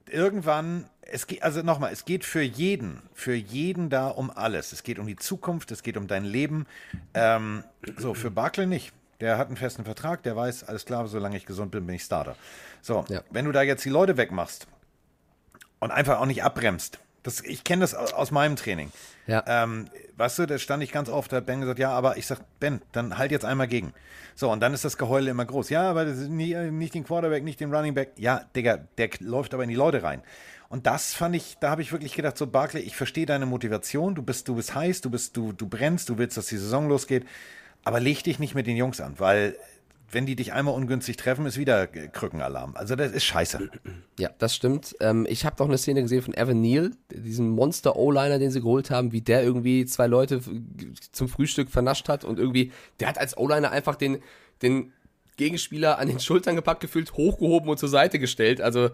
irgendwann, 0.07 0.85
es 1.01 1.27
geht, 1.27 1.43
also 1.43 1.63
nochmal, 1.63 1.95
es 1.95 2.05
geht 2.05 2.27
für 2.27 2.43
jeden, 2.43 3.01
für 3.15 3.35
jeden 3.35 3.89
da 3.89 4.09
um 4.09 4.31
alles. 4.31 4.73
Es 4.75 4.83
geht 4.83 4.99
um 4.99 5.07
die 5.07 5.17
Zukunft, 5.17 5.71
es 5.71 5.83
geht 5.83 5.97
um 5.97 6.09
dein 6.09 6.25
Leben. 6.27 6.67
Ähm, 7.15 7.65
so, 7.97 8.13
für 8.13 8.31
Barkley 8.31 8.67
nicht. 8.67 8.93
Der 9.21 9.37
hat 9.39 9.49
einen 9.49 9.57
festen 9.57 9.85
Vertrag, 9.85 10.23
der 10.23 10.35
weiß, 10.37 10.65
alles 10.65 10.85
klar, 10.87 11.07
solange 11.07 11.37
ich 11.37 11.45
gesund 11.47 11.71
bin, 11.71 11.87
bin 11.87 11.95
ich 11.97 12.03
Starter. 12.03 12.37
So, 12.81 13.05
Ja. 13.09 13.23
wenn 13.31 13.45
du 13.45 13.53
da 13.53 13.63
jetzt 13.63 13.85
die 13.85 13.91
Leute 13.91 14.17
wegmachst 14.17 14.67
und 15.79 15.91
einfach 15.91 16.21
auch 16.21 16.27
nicht 16.27 16.43
abbremst, 16.43 16.99
das, 17.23 17.43
ich 17.43 17.65
kenne 17.65 17.81
das 17.83 17.95
aus, 17.95 18.31
meinem 18.31 18.57
Training. 18.57 18.91
Ja. 19.27 19.45
Ähm, 19.47 19.89
weißt 20.17 20.39
du, 20.39 20.47
da 20.47 20.59
stand 20.59 20.83
ich 20.83 20.91
ganz 20.91 21.11
oft, 21.11 21.31
da 21.33 21.37
hat 21.37 21.47
Ben 21.47 21.61
gesagt, 21.61 21.79
ja, 21.79 21.91
aber 21.91 22.17
ich 22.17 22.27
sag, 22.27 22.39
Ben, 22.61 22.81
dann 22.93 23.19
halt 23.19 23.31
jetzt 23.31 23.45
einmal 23.45 23.69
gegen. 23.69 23.93
So, 24.35 24.51
und 24.51 24.61
dann 24.61 24.73
ist 24.73 24.87
das 24.87 24.97
Geheule 24.97 25.31
immer 25.31 25.45
groß. 25.45 25.69
Ja, 25.69 25.91
aber 25.91 26.07
nie, 26.07 26.55
nicht 26.71 26.95
den 26.95 27.05
Quarterback, 27.05 27.45
nicht 27.45 27.61
den 27.61 27.75
Running 27.75 27.93
Back. 27.93 28.13
Ja, 28.17 28.47
Digga, 28.57 28.79
der 28.97 29.11
läuft 29.19 29.53
aber 29.53 29.65
in 29.65 29.69
die 29.69 29.75
Leute 29.75 30.03
rein. 30.03 30.23
Und 30.71 30.87
das 30.87 31.13
fand 31.13 31.37
ich, 31.37 31.59
da 31.61 31.69
habe 31.71 31.83
ich 31.83 31.93
wirklich 31.93 32.15
gedacht, 32.15 32.39
so 32.39 32.47
Barkley, 32.47 32.81
ich 32.81 32.97
verstehe 32.97 33.27
deine 33.27 33.45
Motivation, 33.45 34.15
du 34.15 34.23
bist, 34.23 34.49
du 34.49 34.55
bist 34.55 34.75
heiß, 34.75 35.03
du 35.03 35.11
bist, 35.11 35.37
du, 35.37 35.53
du 35.53 35.69
brennst, 35.69 36.09
du 36.09 36.17
willst, 36.17 36.39
dass 36.39 36.47
die 36.47 36.57
Saison 36.57 36.89
losgeht, 36.89 37.27
aber 37.85 38.01
leg 38.01 38.23
dich 38.25 38.39
nicht 38.39 38.55
mit 38.55 38.67
den 38.67 38.77
Jungs 38.77 39.01
an, 39.01 39.15
weil 39.19 39.57
wenn 40.13 40.27
die 40.27 40.37
dich 40.37 40.53
einmal 40.53 40.75
ungünstig 40.75 41.17
treffen, 41.17 41.47
ist 41.47 41.57
wieder 41.57 41.87
Krückenalarm. 41.87 42.75
Also 42.75 42.97
das 42.97 43.13
ist 43.13 43.25
scheiße. 43.25 43.71
Ja, 44.19 44.31
das 44.39 44.55
stimmt. 44.55 44.97
Ähm, 45.01 45.27
ich 45.29 45.45
habe 45.45 45.57
doch 45.57 45.67
eine 45.67 45.79
Szene 45.79 46.03
gesehen 46.03 46.23
von 46.23 46.35
Evan 46.35 46.61
Neal, 46.61 46.91
diesen 47.13 47.51
Monster-O-Liner, 47.51 48.39
den 48.39 48.51
sie 48.51 48.61
geholt 48.61 48.91
haben, 48.91 49.13
wie 49.13 49.21
der 49.21 49.45
irgendwie 49.45 49.87
zwei 49.87 50.09
Leute 50.09 50.41
zum 51.13 51.29
Frühstück 51.29 51.71
vernascht 51.71 52.09
hat 52.09 52.25
und 52.25 52.39
irgendwie, 52.39 52.73
der 52.99 53.09
hat 53.09 53.19
als 53.19 53.37
O-Liner 53.39 53.71
einfach 53.71 53.95
den, 53.95 54.19
den 54.63 54.93
Gegenspieler 55.37 55.99
an 55.99 56.09
den 56.09 56.21
Schultern 56.21 56.57
gepackt, 56.57 56.81
gefühlt 56.81 57.13
hochgehoben 57.15 57.71
und 57.71 57.79
zur 57.79 57.89
Seite 57.89 58.19
gestellt. 58.19 58.61
Also 58.61 58.91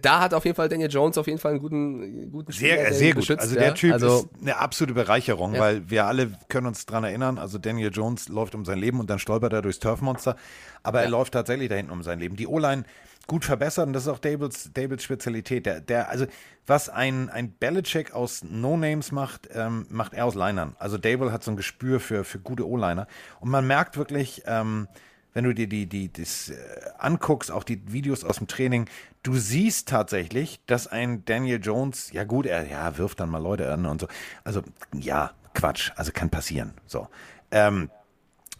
da 0.00 0.20
hat 0.20 0.34
auf 0.34 0.44
jeden 0.44 0.56
Fall 0.56 0.68
Daniel 0.68 0.90
Jones 0.90 1.18
auf 1.18 1.26
jeden 1.26 1.38
Fall 1.38 1.52
einen 1.52 1.60
guten, 1.60 2.30
guten 2.30 2.52
Spieler, 2.52 2.92
Sehr, 2.92 3.14
gut. 3.14 3.30
also 3.30 3.54
ja. 3.54 3.60
der 3.60 3.74
Typ 3.74 3.92
also, 3.92 4.18
ist 4.18 4.28
eine 4.40 4.56
absolute 4.56 4.94
Bereicherung, 4.94 5.54
Ja. 5.54 5.60
weil 5.60 5.90
wir 5.90 6.06
alle 6.06 6.32
können 6.48 6.66
uns 6.66 6.86
dran 6.86 7.04
erinnern, 7.04 7.38
also 7.38 7.58
Daniel 7.58 7.90
Jones 7.92 8.28
läuft 8.28 8.54
um 8.54 8.64
sein 8.64 8.78
Leben 8.78 9.00
und 9.00 9.10
dann 9.10 9.18
stolpert 9.18 9.52
er 9.52 9.62
durchs 9.62 9.78
Turfmonster, 9.78 10.36
aber 10.82 11.02
er 11.02 11.08
läuft 11.08 11.34
tatsächlich 11.34 11.68
da 11.68 11.76
hinten 11.76 11.92
um 11.92 12.02
sein 12.02 12.18
Leben. 12.18 12.36
Die 12.36 12.46
O-Line 12.46 12.84
gut 13.26 13.44
verbessert 13.44 13.86
und 13.86 13.92
das 13.92 14.04
ist 14.04 14.08
auch 14.08 14.18
Davids, 14.18 14.70
Davids 14.74 15.04
Spezialität. 15.04 15.66
Der, 15.66 15.80
der, 15.80 16.10
also 16.10 16.26
was 16.66 16.88
ein, 16.88 17.30
ein 17.30 17.52
Belichick 17.52 18.12
aus 18.12 18.42
No-Names 18.44 19.12
macht, 19.12 19.48
ähm, 19.52 19.86
macht 19.90 20.14
er 20.14 20.26
aus 20.26 20.34
Linern. 20.34 20.74
Also 20.78 20.98
Dable 20.98 21.32
hat 21.32 21.42
so 21.44 21.50
ein 21.50 21.56
Gespür 21.56 22.00
für, 22.00 22.24
für 22.24 22.38
gute 22.38 22.68
O-Liner 22.68 23.06
und 23.40 23.50
man 23.50 23.66
merkt 23.66 23.96
wirklich, 23.96 24.42
ähm, 24.46 24.88
wenn 25.34 25.44
du 25.44 25.54
dir 25.54 25.66
die, 25.66 25.86
die, 25.86 26.12
das 26.12 26.50
äh, 26.50 26.56
anguckst, 26.98 27.50
auch 27.50 27.64
die 27.64 27.80
Videos 27.92 28.24
aus 28.24 28.36
dem 28.36 28.48
Training, 28.48 28.86
du 29.22 29.34
siehst 29.34 29.88
tatsächlich, 29.88 30.60
dass 30.66 30.86
ein 30.86 31.24
Daniel 31.24 31.60
Jones, 31.62 32.12
ja 32.12 32.24
gut, 32.24 32.46
er 32.46 32.68
ja, 32.68 32.98
wirft 32.98 33.20
dann 33.20 33.30
mal 33.30 33.42
Leute 33.42 33.72
an 33.72 33.86
und 33.86 34.00
so. 34.00 34.08
Also, 34.44 34.62
ja, 34.94 35.32
Quatsch, 35.54 35.90
also 35.96 36.12
kann 36.12 36.30
passieren. 36.30 36.74
So. 36.86 37.08
Ähm, 37.50 37.90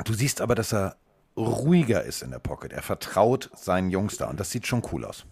du 0.04 0.14
siehst 0.14 0.40
aber, 0.40 0.54
dass 0.54 0.72
er 0.72 0.96
ruhiger 1.36 2.02
ist 2.04 2.22
in 2.22 2.30
der 2.30 2.38
Pocket. 2.38 2.72
Er 2.72 2.82
vertraut 2.82 3.50
seinen 3.54 3.90
Jungs 3.90 4.16
da 4.16 4.28
und 4.28 4.38
das 4.38 4.50
sieht 4.50 4.66
schon 4.66 4.82
cool 4.92 5.04
aus. 5.04 5.24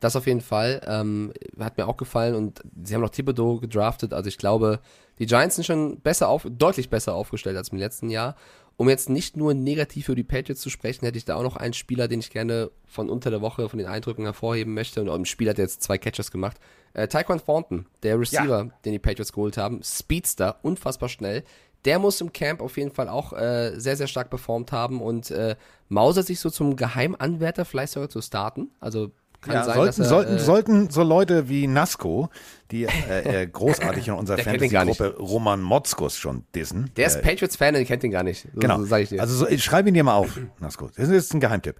Das 0.00 0.14
auf 0.14 0.26
jeden 0.26 0.42
Fall. 0.42 0.82
Ähm, 0.86 1.32
hat 1.58 1.78
mir 1.78 1.86
auch 1.86 1.96
gefallen 1.96 2.34
und 2.34 2.62
sie 2.84 2.94
haben 2.94 3.00
noch 3.00 3.10
Thibodeau 3.10 3.58
gedraftet. 3.58 4.12
Also 4.12 4.28
ich 4.28 4.36
glaube, 4.36 4.80
die 5.18 5.26
Giants 5.26 5.56
sind 5.56 5.64
schon 5.64 6.00
besser 6.00 6.28
auf, 6.28 6.46
deutlich 6.48 6.90
besser 6.90 7.14
aufgestellt 7.14 7.56
als 7.56 7.70
im 7.70 7.78
letzten 7.78 8.10
Jahr. 8.10 8.36
Um 8.78 8.90
jetzt 8.90 9.08
nicht 9.08 9.38
nur 9.38 9.54
negativ 9.54 10.06
für 10.06 10.14
die 10.14 10.22
Patriots 10.22 10.60
zu 10.60 10.68
sprechen, 10.68 11.06
hätte 11.06 11.16
ich 11.16 11.24
da 11.24 11.36
auch 11.36 11.42
noch 11.42 11.56
einen 11.56 11.72
Spieler, 11.72 12.08
den 12.08 12.20
ich 12.20 12.30
gerne 12.30 12.70
von 12.84 13.08
unter 13.08 13.30
der 13.30 13.40
Woche 13.40 13.68
von 13.70 13.78
den 13.78 13.88
Eindrücken 13.88 14.24
hervorheben 14.24 14.74
möchte. 14.74 15.00
Und 15.00 15.08
ein 15.08 15.24
Spieler 15.24 15.50
hat 15.50 15.58
jetzt 15.58 15.82
zwei 15.82 15.96
Catches 15.96 16.30
gemacht. 16.30 16.58
Äh, 16.92 17.08
Tyquan 17.08 17.40
Thornton, 17.42 17.86
der 18.02 18.20
Receiver, 18.20 18.70
den 18.84 18.92
die 18.92 18.98
Patriots 18.98 19.32
geholt 19.32 19.56
haben. 19.56 19.80
Speedster, 19.82 20.58
unfassbar 20.62 21.08
schnell. 21.08 21.42
Der 21.86 21.98
muss 21.98 22.20
im 22.20 22.32
Camp 22.32 22.60
auf 22.60 22.76
jeden 22.76 22.90
Fall 22.90 23.08
auch 23.08 23.32
äh, 23.32 23.78
sehr, 23.78 23.96
sehr 23.96 24.08
stark 24.08 24.28
performt 24.28 24.72
haben 24.72 25.00
und 25.00 25.30
äh, 25.30 25.56
mausert 25.88 26.26
sich 26.26 26.40
so 26.40 26.50
zum 26.50 26.76
Geheimanwärter 26.76 27.64
vielleicht 27.64 27.92
sogar 27.92 28.08
zu 28.10 28.20
starten. 28.20 28.70
Also 28.80 29.12
Ja, 29.52 29.64
sein, 29.64 29.74
sollten, 29.74 30.02
er, 30.02 30.08
sollten, 30.08 30.36
äh, 30.36 30.38
sollten 30.38 30.90
so 30.90 31.02
Leute 31.02 31.48
wie 31.48 31.66
Nasco, 31.66 32.28
die 32.70 32.84
äh, 32.84 33.42
äh, 33.42 33.46
großartig 33.52 34.08
in 34.08 34.14
unserer. 34.14 34.38
Fantasy-Gruppe 34.38 35.16
Roman 35.18 35.60
Motzkus 35.62 36.16
schon 36.16 36.44
dissen. 36.54 36.90
Der 36.96 37.06
ist 37.06 37.16
äh, 37.16 37.22
Patriots-Fan, 37.22 37.74
den 37.74 37.86
kennt 37.86 38.04
ihn 38.04 38.10
gar 38.10 38.22
nicht. 38.22 38.48
So, 38.54 38.60
Genau. 38.60 38.78
So 38.78 38.84
sag 38.84 39.02
ich 39.02 39.10
dir. 39.10 39.20
Also 39.20 39.34
so, 39.34 39.48
ich 39.48 39.62
schreibe 39.62 39.88
ihn 39.88 39.94
dir 39.94 40.04
mal 40.04 40.14
auf, 40.14 40.38
Nasco. 40.60 40.88
Das 40.88 41.08
ist 41.08 41.12
jetzt 41.12 41.34
ein 41.34 41.40
Geheimtipp. 41.40 41.76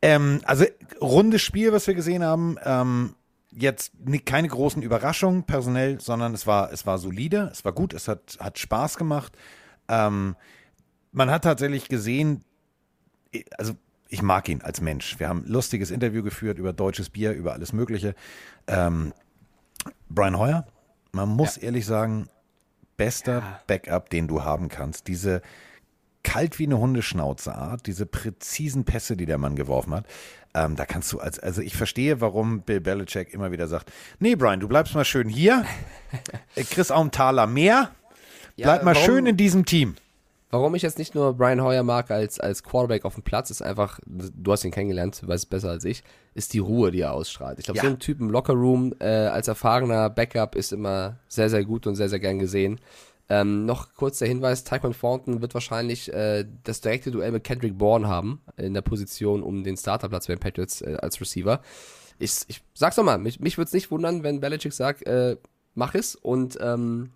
Ähm, 0.00 0.40
also 0.44 0.64
rundes 1.00 1.42
Spiel, 1.42 1.72
was 1.72 1.86
wir 1.86 1.94
gesehen 1.94 2.24
haben. 2.24 2.56
Ähm, 2.64 3.14
jetzt 3.54 3.92
keine 4.24 4.48
großen 4.48 4.82
Überraschungen 4.82 5.44
personell, 5.44 6.00
sondern 6.00 6.34
es 6.34 6.46
war, 6.46 6.72
es 6.72 6.86
war 6.86 6.98
solide, 6.98 7.50
es 7.52 7.64
war 7.64 7.72
gut, 7.72 7.92
es 7.94 8.08
hat, 8.08 8.36
hat 8.40 8.58
Spaß 8.58 8.96
gemacht. 8.96 9.36
Ähm, 9.88 10.36
man 11.12 11.30
hat 11.30 11.44
tatsächlich 11.44 11.88
gesehen, 11.88 12.44
also 13.58 13.74
ich 14.12 14.20
mag 14.22 14.48
ihn 14.48 14.60
als 14.60 14.80
Mensch. 14.82 15.18
Wir 15.18 15.28
haben 15.28 15.44
ein 15.46 15.48
lustiges 15.50 15.90
Interview 15.90 16.22
geführt 16.22 16.58
über 16.58 16.72
deutsches 16.74 17.08
Bier, 17.08 17.32
über 17.32 17.54
alles 17.54 17.72
Mögliche. 17.72 18.14
Ähm, 18.66 19.14
Brian 20.10 20.38
Hoyer, 20.38 20.66
man 21.12 21.30
muss 21.30 21.56
ehrlich 21.56 21.86
sagen, 21.86 22.28
bester 22.98 23.60
Backup, 23.66 24.10
den 24.10 24.28
du 24.28 24.44
haben 24.44 24.68
kannst. 24.68 25.08
Diese 25.08 25.40
kalt 26.22 26.58
wie 26.58 26.66
eine 26.66 26.78
Hundeschnauze 26.78 27.54
Art, 27.54 27.86
diese 27.86 28.04
präzisen 28.04 28.84
Pässe, 28.84 29.16
die 29.16 29.24
der 29.26 29.38
Mann 29.38 29.56
geworfen 29.56 29.94
hat. 29.94 30.06
Ähm, 30.54 30.76
da 30.76 30.84
kannst 30.84 31.10
du 31.12 31.18
als, 31.18 31.38
also 31.38 31.62
ich 31.62 31.74
verstehe, 31.74 32.20
warum 32.20 32.60
Bill 32.60 32.80
Belichick 32.80 33.32
immer 33.32 33.50
wieder 33.50 33.66
sagt, 33.66 33.90
nee, 34.18 34.34
Brian, 34.36 34.60
du 34.60 34.68
bleibst 34.68 34.94
mal 34.94 35.06
schön 35.06 35.28
hier, 35.30 35.64
äh, 36.54 36.64
kriegst 36.64 36.92
auch 36.92 37.00
einen 37.00 37.10
Taler 37.12 37.46
mehr, 37.46 37.90
bleib 38.58 38.84
mal 38.84 38.94
warum- 38.94 39.06
schön 39.06 39.26
in 39.26 39.38
diesem 39.38 39.64
Team. 39.64 39.96
Warum 40.52 40.74
ich 40.74 40.82
jetzt 40.82 40.98
nicht 40.98 41.14
nur 41.14 41.32
Brian 41.32 41.62
Hoyer 41.62 41.82
mag 41.82 42.10
als, 42.10 42.38
als 42.38 42.62
Quarterback 42.62 43.06
auf 43.06 43.14
dem 43.14 43.22
Platz, 43.22 43.50
ist 43.50 43.62
einfach, 43.62 43.98
du 44.06 44.52
hast 44.52 44.64
ihn 44.64 44.70
kennengelernt, 44.70 45.22
du 45.22 45.26
weißt 45.26 45.44
es 45.44 45.48
besser 45.48 45.70
als 45.70 45.84
ich, 45.86 46.04
ist 46.34 46.52
die 46.52 46.58
Ruhe, 46.58 46.90
die 46.90 47.00
er 47.00 47.14
ausstrahlt. 47.14 47.58
Ich 47.58 47.64
glaube, 47.64 47.78
Ja. 47.78 47.84
so 47.84 47.88
ein 47.88 47.98
Typ 47.98 48.20
im 48.20 48.28
Lockerroom 48.28 48.94
äh, 49.00 49.06
als 49.06 49.48
erfahrener 49.48 50.10
Backup 50.10 50.54
ist 50.54 50.72
immer 50.72 51.18
sehr, 51.26 51.48
sehr 51.48 51.64
gut 51.64 51.86
und 51.86 51.94
sehr, 51.96 52.10
sehr 52.10 52.20
gern 52.20 52.38
gesehen. 52.38 52.78
Ähm, 53.30 53.64
noch 53.64 53.94
kurz 53.94 54.18
der 54.18 54.28
Hinweis, 54.28 54.62
Tyquan 54.62 54.92
Thornton 54.92 55.40
wird 55.40 55.54
wahrscheinlich 55.54 56.12
äh, 56.12 56.44
das 56.64 56.82
direkte 56.82 57.10
Duell 57.10 57.32
mit 57.32 57.44
Kendrick 57.44 57.78
Bourne 57.78 58.06
haben, 58.06 58.42
in 58.58 58.74
der 58.74 58.82
Position 58.82 59.42
um 59.42 59.64
den 59.64 59.78
Starterplatz 59.78 60.26
bei 60.26 60.34
den 60.34 60.40
Patriots 60.40 60.82
äh, 60.82 60.98
als 61.00 61.18
Receiver. 61.18 61.62
Ich, 62.18 62.32
ich 62.48 62.62
sag's 62.74 62.96
doch 62.96 63.04
mal, 63.04 63.16
mich, 63.16 63.40
mich 63.40 63.56
würde 63.56 63.68
es 63.68 63.72
nicht 63.72 63.90
wundern, 63.90 64.22
wenn 64.22 64.40
Belichick 64.40 64.74
sagt, 64.74 65.06
äh, 65.06 65.38
mach 65.74 65.94
es 65.94 66.14
und 66.14 66.58
ähm, 66.60 67.08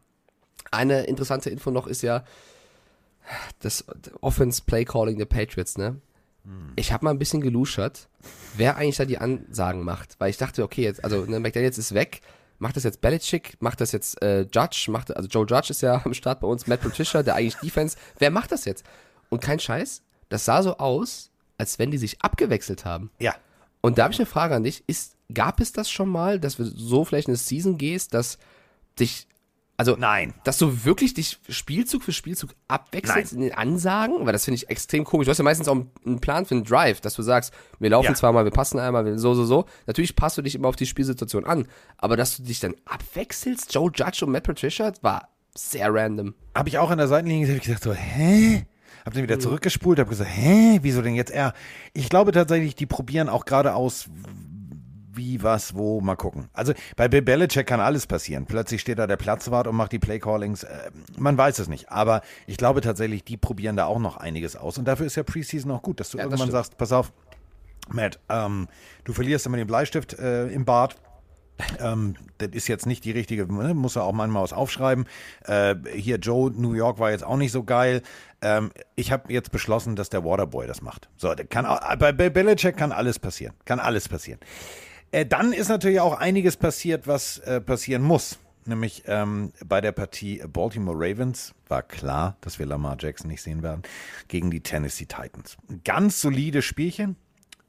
Eine 0.70 1.02
interessante 1.04 1.50
Info 1.50 1.70
noch 1.70 1.86
ist 1.86 2.00
ja 2.02 2.24
das 3.60 3.84
Offense 4.20 4.62
Play 4.64 4.84
Calling 4.84 5.18
der 5.18 5.26
Patriots, 5.26 5.78
ne? 5.78 6.00
Ich 6.76 6.92
habe 6.92 7.04
mal 7.04 7.10
ein 7.10 7.18
bisschen 7.18 7.40
geluschert, 7.40 8.08
wer 8.56 8.76
eigentlich 8.76 8.96
da 8.96 9.04
die 9.04 9.18
Ansagen 9.18 9.82
macht, 9.82 10.14
weil 10.20 10.30
ich 10.30 10.36
dachte, 10.36 10.62
okay, 10.62 10.82
jetzt, 10.82 11.02
also 11.02 11.24
ne, 11.24 11.40
McDaniels 11.40 11.76
ist 11.76 11.92
weg, 11.92 12.20
macht 12.60 12.76
das 12.76 12.84
jetzt 12.84 13.00
Belichick, 13.00 13.56
macht 13.60 13.80
das 13.80 13.90
jetzt 13.90 14.22
äh, 14.22 14.42
Judge, 14.42 14.86
macht, 14.90 15.16
also 15.16 15.28
Joe 15.28 15.44
Judge 15.44 15.70
ist 15.70 15.82
ja 15.82 16.02
am 16.04 16.14
Start 16.14 16.40
bei 16.40 16.46
uns, 16.46 16.68
Matt 16.68 16.82
Patricia, 16.82 17.24
der 17.24 17.34
eigentlich 17.34 17.56
Defense, 17.56 17.96
wer 18.18 18.30
macht 18.30 18.52
das 18.52 18.64
jetzt? 18.64 18.84
Und 19.28 19.40
kein 19.40 19.58
Scheiß, 19.58 20.02
das 20.28 20.44
sah 20.44 20.62
so 20.62 20.76
aus, 20.78 21.30
als 21.58 21.80
wenn 21.80 21.90
die 21.90 21.98
sich 21.98 22.22
abgewechselt 22.22 22.84
haben. 22.84 23.10
Ja. 23.18 23.34
Und 23.80 23.98
da 23.98 24.04
habe 24.04 24.12
ich 24.12 24.20
eine 24.20 24.26
Frage 24.26 24.54
an 24.54 24.64
dich. 24.64 24.84
Ist, 24.86 25.16
gab 25.32 25.60
es 25.60 25.72
das 25.72 25.90
schon 25.90 26.08
mal, 26.08 26.38
dass 26.38 26.56
du 26.56 26.64
so 26.64 27.04
vielleicht 27.04 27.28
in 27.28 27.32
eine 27.32 27.38
Season 27.38 27.78
gehst, 27.78 28.14
dass 28.14 28.38
dich, 28.98 29.26
also, 29.76 29.96
Nein. 29.98 30.32
dass 30.44 30.58
du 30.58 30.84
wirklich 30.84 31.14
dich 31.14 31.38
Spielzug 31.48 32.02
für 32.02 32.12
Spielzug 32.12 32.54
abwechselst 32.68 33.32
in 33.32 33.40
den 33.40 33.52
Ansagen? 33.52 34.24
Weil 34.24 34.32
das 34.32 34.44
finde 34.44 34.56
ich 34.56 34.70
extrem 34.70 35.04
komisch. 35.04 35.26
Du 35.26 35.30
hast 35.30 35.38
ja 35.38 35.44
meistens 35.44 35.68
auch 35.68 35.76
einen 36.06 36.20
Plan 36.20 36.46
für 36.46 36.54
einen 36.54 36.64
Drive, 36.64 37.00
dass 37.00 37.14
du 37.14 37.22
sagst, 37.22 37.52
wir 37.78 37.90
laufen 37.90 38.06
Ja. 38.06 38.14
zweimal, 38.14 38.44
wir 38.44 38.52
passen 38.52 38.78
einmal, 38.78 39.04
wir 39.04 39.18
so, 39.18 39.34
so, 39.34 39.44
so. 39.44 39.66
Natürlich 39.86 40.16
passt 40.16 40.38
du 40.38 40.42
dich 40.42 40.54
immer 40.54 40.68
auf 40.68 40.76
die 40.76 40.86
Spielsituation 40.86 41.44
an. 41.44 41.66
Aber 41.98 42.16
dass 42.16 42.36
du 42.38 42.42
dich 42.42 42.60
dann 42.60 42.74
abwechselst, 42.86 43.74
Joe 43.74 43.90
Judge 43.94 44.24
und 44.24 44.32
Matt 44.32 44.44
Patricia, 44.44 44.92
war 45.02 45.28
sehr 45.54 45.92
random. 45.92 46.34
Habe 46.54 46.68
ich 46.68 46.78
auch 46.78 46.90
an 46.90 46.98
der 46.98 47.08
Seitenlinie 47.08 47.42
gesehen, 47.42 47.56
hab 47.56 47.62
ich 47.62 47.66
gesagt 47.66 47.84
so, 47.84 47.92
hä? 47.92 48.66
Hab 49.04 49.14
dann 49.14 49.22
wieder 49.22 49.38
zurückgespult, 49.38 50.00
hab 50.00 50.08
gesagt, 50.08 50.30
hä, 50.32 50.80
wieso 50.82 51.00
denn 51.00 51.14
jetzt 51.14 51.30
er? 51.30 51.52
Ich 51.92 52.08
glaube 52.08 52.32
tatsächlich, 52.32 52.74
die 52.74 52.86
probieren 52.86 53.28
auch 53.28 53.44
gerade 53.44 53.74
aus, 53.74 54.08
wie, 55.16 55.42
was, 55.42 55.74
wo, 55.74 56.00
mal 56.00 56.16
gucken. 56.16 56.48
Also 56.52 56.72
bei 56.96 57.08
Bill 57.08 57.22
Belichick 57.22 57.66
kann 57.66 57.80
alles 57.80 58.06
passieren. 58.06 58.46
Plötzlich 58.46 58.80
steht 58.80 58.98
da 58.98 59.06
der 59.06 59.16
Platzwart 59.16 59.66
und 59.66 59.76
macht 59.76 59.92
die 59.92 59.98
Playcallings. 59.98 60.64
Äh, 60.64 60.90
man 61.18 61.36
weiß 61.36 61.58
es 61.58 61.68
nicht. 61.68 61.90
Aber 61.90 62.22
ich 62.46 62.56
glaube 62.56 62.80
tatsächlich, 62.80 63.24
die 63.24 63.36
probieren 63.36 63.76
da 63.76 63.86
auch 63.86 63.98
noch 63.98 64.16
einiges 64.16 64.56
aus. 64.56 64.78
Und 64.78 64.86
dafür 64.86 65.06
ist 65.06 65.16
ja 65.16 65.22
Preseason 65.22 65.70
auch 65.70 65.82
gut, 65.82 66.00
dass 66.00 66.10
du 66.10 66.18
Ja, 66.18 66.24
das 66.24 66.32
irgendwann 66.32 66.48
stimmt. 66.48 66.52
sagst, 66.52 66.78
pass 66.78 66.92
auf, 66.92 67.12
Matt, 67.88 68.18
ähm, 68.28 68.68
du 69.04 69.12
verlierst 69.12 69.46
immer 69.46 69.56
den 69.56 69.66
Bleistift 69.66 70.18
äh, 70.18 70.48
im 70.48 70.64
Bad. 70.64 70.96
Ähm, 71.80 72.16
das 72.38 72.50
ist 72.52 72.68
jetzt 72.68 72.84
nicht 72.84 73.04
die 73.04 73.12
richtige, 73.12 73.50
ne, 73.50 73.72
muss 73.72 73.96
er 73.96 74.04
auch 74.04 74.12
manchmal 74.12 74.42
was 74.42 74.52
aufschreiben. 74.52 75.06
Äh, 75.44 75.74
hier 75.94 76.16
Joe, 76.16 76.50
New 76.50 76.74
York 76.74 76.98
war 76.98 77.10
jetzt 77.12 77.24
auch 77.24 77.38
nicht 77.38 77.52
so 77.52 77.64
geil. 77.64 78.02
Ähm, 78.42 78.72
ich 78.94 79.10
habe 79.10 79.32
jetzt 79.32 79.52
beschlossen, 79.52 79.96
dass 79.96 80.10
der 80.10 80.22
Waterboy 80.24 80.66
das 80.66 80.82
macht. 80.82 81.08
So, 81.16 81.32
kann 81.48 81.64
auch, 81.64 81.80
bei 81.96 82.12
Belichick 82.12 82.76
kann 82.76 82.92
alles 82.92 83.18
passieren. 83.18 83.54
Kann 83.64 83.80
alles 83.80 84.08
passieren. 84.08 84.38
Äh, 85.12 85.26
dann 85.26 85.52
ist 85.52 85.68
natürlich 85.68 86.00
auch 86.00 86.18
einiges 86.18 86.56
passiert, 86.56 87.06
was 87.06 87.38
äh, 87.38 87.60
passieren 87.60 88.02
muss. 88.02 88.38
Nämlich 88.66 89.04
ähm, 89.06 89.52
bei 89.64 89.80
der 89.80 89.92
Partie 89.92 90.42
Baltimore 90.46 90.96
Ravens 90.98 91.54
war 91.68 91.82
klar, 91.82 92.36
dass 92.40 92.58
wir 92.58 92.66
Lamar 92.66 92.96
Jackson 92.98 93.30
nicht 93.30 93.42
sehen 93.42 93.62
werden, 93.62 93.82
gegen 94.26 94.50
die 94.50 94.60
Tennessee 94.60 95.06
Titans. 95.06 95.56
Ganz 95.84 96.20
solides 96.20 96.64
Spielchen. 96.64 97.16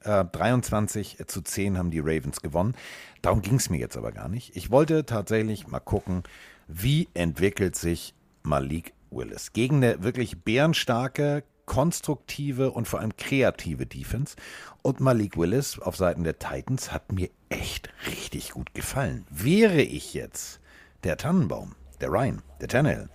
Äh, 0.03 0.25
23 0.25 1.17
zu 1.27 1.41
10 1.41 1.77
haben 1.77 1.91
die 1.91 1.99
Ravens 1.99 2.41
gewonnen. 2.41 2.73
Darum 3.21 3.41
ging 3.41 3.55
es 3.55 3.69
mir 3.69 3.77
jetzt 3.77 3.97
aber 3.97 4.11
gar 4.11 4.27
nicht. 4.27 4.55
Ich 4.55 4.71
wollte 4.71 5.05
tatsächlich 5.05 5.67
mal 5.67 5.79
gucken, 5.79 6.23
wie 6.67 7.07
entwickelt 7.13 7.75
sich 7.75 8.15
Malik 8.41 8.93
Willis 9.11 9.53
gegen 9.53 9.77
eine 9.77 10.03
wirklich 10.03 10.43
bärenstarke, 10.43 11.43
konstruktive 11.67 12.71
und 12.71 12.87
vor 12.87 12.99
allem 13.01 13.15
kreative 13.15 13.85
Defense. 13.85 14.35
Und 14.81 14.99
Malik 14.99 15.37
Willis 15.37 15.77
auf 15.77 15.95
Seiten 15.95 16.23
der 16.23 16.39
Titans 16.39 16.91
hat 16.91 17.11
mir 17.11 17.29
echt 17.49 17.89
richtig 18.07 18.51
gut 18.51 18.73
gefallen. 18.73 19.27
Wäre 19.29 19.81
ich 19.81 20.15
jetzt 20.15 20.59
der 21.03 21.17
Tannenbaum, 21.17 21.75
der 22.01 22.09
Ryan, 22.09 22.41
der 22.59 22.69
Tannehill, 22.69 23.09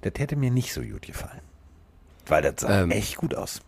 das 0.00 0.12
hätte 0.16 0.36
mir 0.36 0.50
nicht 0.50 0.72
so 0.72 0.80
gut 0.80 1.02
gefallen. 1.02 1.40
Weil 2.26 2.42
das 2.42 2.54
sah 2.62 2.82
Ähm, 2.82 2.90
echt 2.90 3.16
gut 3.16 3.34
aus. 3.34 3.60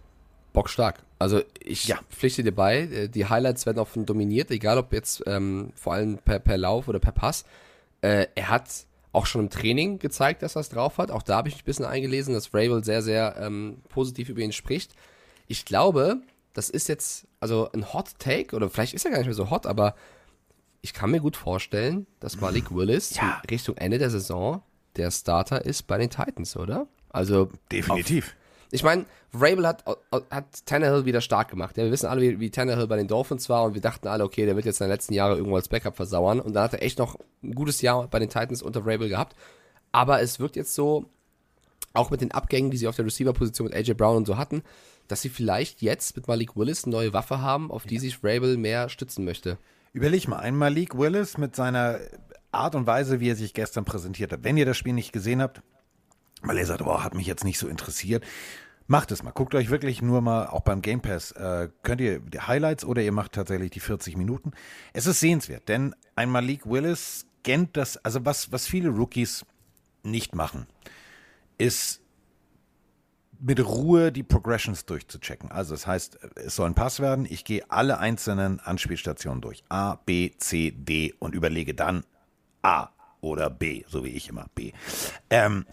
Bockstark. 0.53 1.03
Also 1.19 1.43
ich 1.61 1.87
Ja. 1.89 1.99
pflichte 2.11 2.43
dir 2.45 2.53
bei, 2.55 2.81
äh, 2.83 3.09
die 3.09 3.27
Highlights 3.27 3.67
werden 3.67 3.79
offen 3.79 4.07
dominiert, 4.07 4.51
egal 4.51 4.79
ob 4.79 4.93
jetzt 4.93 5.23
ähm, 5.27 5.73
vor 5.75 5.95
allem 5.95 6.19
per, 6.19 6.39
per 6.39 6.57
Lauf 6.57 6.87
oder 6.89 7.01
per 7.01 7.13
Pass. 7.13 7.45
Äh, 8.01 8.27
er 8.35 8.49
hat 8.49 8.69
auch 9.15 9.27
schon 9.27 9.43
im 9.43 9.51
Training 9.51 9.99
gezeigt, 9.99 10.43
dass 10.43 10.57
er 10.57 10.61
es 10.61 10.69
drauf 10.69 10.99
hat. 10.99 11.11
Auch 11.11 11.23
da 11.23 11.37
habe 11.37 11.49
ich 11.49 11.55
mich 11.55 11.63
ein 11.63 11.67
bisschen 11.67 11.85
eingelesen, 11.85 12.35
dass 12.35 12.53
Rabel 12.53 12.83
sehr, 12.85 13.03
sehr 13.03 13.37
ähm, 13.39 13.79
positiv 13.89 14.29
über 14.29 14.41
ihn 14.41 14.53
spricht. 14.53 14.93
Ich 15.47 15.65
glaube, 15.65 16.21
das 16.53 16.71
ist 16.71 16.89
jetzt 16.89 17.27
also 17.41 17.71
ein 17.73 17.93
Hot 17.93 18.19
Take, 18.19 18.57
oder 18.57 18.69
vielleicht 18.69 18.95
ist 18.95 19.05
er 19.05 19.11
gar 19.11 19.19
nicht 19.19 19.27
mehr 19.27 19.35
so 19.35 19.51
hot, 19.51 19.67
aber 19.67 19.95
ich 20.81 20.93
kann 20.93 21.11
mir 21.11 21.21
gut 21.21 21.37
vorstellen, 21.37 22.07
dass 22.21 22.41
Malik 22.41 22.75
Willis 22.75 23.15
Ja. 23.15 23.41
Richtung 23.51 23.77
Ende 23.77 23.99
der 23.99 24.11
Saison 24.11 24.63
der 24.97 25.11
Starter 25.11 25.65
ist 25.65 25.87
bei 25.87 25.99
den 25.99 26.11
Titans, 26.11 26.57
oder? 26.57 26.87
Also 27.11 27.51
Definitiv. 27.71 28.35
Ich 28.75 28.83
meine, 28.83 29.07
Rabel 29.33 29.69
hat, 29.69 29.85
hat 30.31 30.67
Tannehill 30.67 31.05
wieder 31.05 31.21
stark 31.21 31.49
gemacht. 31.49 31.77
Ja, 31.77 31.85
wir 31.85 31.93
wissen 31.93 32.07
alle, 32.07 32.23
wie, 32.23 32.41
wie 32.41 32.51
Tannehill 32.51 32.89
bei 32.89 32.97
den 32.97 33.07
Dolphins 33.07 33.49
war 33.49 33.63
und 33.63 33.75
wir 33.75 33.81
dachten 33.81 34.09
alle, 34.09 34.25
okay, 34.25 34.47
der 34.47 34.57
wird 34.57 34.67
jetzt 34.67 34.81
in 34.81 34.87
den 34.87 34.91
letzten 34.91 35.15
Jahren 35.15 35.37
irgendwo 35.37 35.55
als 35.55 35.69
Backup 35.69 35.95
versauern. 35.95 36.41
Und 36.41 36.55
dann 36.55 36.65
hat 36.65 36.73
er 36.73 36.83
echt 36.83 36.99
noch 36.99 37.17
ein 37.45 37.55
gutes 37.55 37.83
Jahr 37.83 38.09
bei 38.09 38.19
den 38.19 38.29
Titans 38.29 38.63
unter 38.63 38.81
Rabel 38.85 39.09
gehabt. 39.09 39.37
Aber 39.93 40.21
es 40.21 40.41
wirkt 40.41 40.57
jetzt 40.57 40.75
so, 40.75 41.05
auch 41.93 42.11
mit 42.11 42.21
den 42.21 42.33
Abgängen, 42.33 42.73
die 42.73 42.77
sie 42.77 42.89
auf 42.89 42.97
der 42.97 43.05
Receiver-Position 43.05 43.69
mit 43.69 43.77
AJ 43.77 43.95
Brown 43.95 44.17
und 44.17 44.27
so 44.27 44.37
hatten, 44.37 44.65
dass 45.07 45.23
sie 45.23 45.29
vielleicht 45.29 45.81
jetzt 45.81 46.17
mit 46.17 46.27
Malik 46.27 46.57
Willis 46.57 46.83
eine 46.83 46.97
neue 46.97 47.13
Waffe 47.13 47.41
haben, 47.41 47.71
auf 47.71 47.85
die 47.85 48.01
sich 48.01 48.25
Rabel 48.25 48.57
mehr 48.57 48.89
stützen 48.89 49.25
möchte. 49.25 49.57
Überleg 49.93 50.27
mal, 50.27 50.41
ein 50.41 50.57
Malik 50.57 50.99
Willis 50.99 51.39
mit 51.39 51.55
seiner 51.55 52.01
Art 52.51 52.75
und 52.75 52.89
Weise, 52.89 53.21
wie 53.21 53.31
er 53.31 53.37
sich 53.37 53.55
gestern 53.55 53.85
präsentiert 53.85 54.33
hat. 54.33 54.43
Wenn 54.43 54.57
ihr 54.57 54.67
das 54.67 54.77
Spiel 54.77 54.95
nicht 54.95 55.13
gesehen 55.13 55.41
habt, 55.41 55.63
weil 56.43 56.59
ihr 56.59 56.67
sagt, 56.67 56.83
boah, 56.83 57.05
hat 57.05 57.15
mich 57.15 57.29
jetzt 57.29 57.45
nicht 57.45 57.59
so 57.59 57.69
interessiert, 57.69 58.25
macht 58.87 59.11
es 59.13 59.23
mal. 59.23 59.31
Guckt 59.31 59.55
euch 59.55 59.71
wirklich 59.71 60.03
nur 60.03 60.21
mal, 60.21 60.47
auch 60.47 60.61
beim 60.61 60.83
Game 60.83 61.01
Pass, 61.01 61.33
äh, 61.33 61.69
könnt 61.83 62.01
ihr 62.01 62.21
die 62.21 62.41
Highlights 62.41 62.85
oder 62.85 63.03
ihr 63.03 63.13
macht 63.13 63.33
tatsächlich 63.33 63.71
die 63.71 63.81
40 63.81 64.17
Minuten. 64.17 64.53
Es 64.93 65.07
ist 65.07 65.21
sehenswert, 65.21 65.69
denn 65.69 65.95
ein 66.17 66.31
Malik 66.31 66.67
Willis 66.67 67.27
scannt 67.45 67.77
das, 67.77 67.97
also 67.99 68.25
was, 68.25 68.53
was 68.53 68.67
viele 68.67 68.91
Rookies 68.91 69.45
nicht 70.03 70.35
machen, 70.35 70.67
ist 71.59 72.01
mit 73.41 73.65
Ruhe 73.65 74.11
die 74.13 74.23
Progressions 74.23 74.87
durchzuchecken. 74.87 75.51
Also 75.51 75.75
das 75.75 75.87
heißt, 75.87 76.19
es 76.37 76.57
soll 76.57 76.71
ein 76.71 76.75
Pass 76.75 77.01
werden. 77.01 77.27
Ich 77.29 77.45
gehe 77.45 77.65
alle 77.71 77.99
einzelnen 77.99 78.61
Anspielstationen 78.61 79.41
durch. 79.41 79.65
A, 79.69 79.97
B, 79.97 80.31
C, 80.39 80.71
D 80.71 81.15
und 81.19 81.35
überlege 81.35 81.75
dann 81.75 82.05
A 82.63 82.89
oder 83.21 83.51
B, 83.51 83.85
so 83.89 84.05
wie 84.05 84.11
ich 84.11 84.29
immer 84.29 84.47
B. 84.55 84.73
Ähm, 85.31 85.67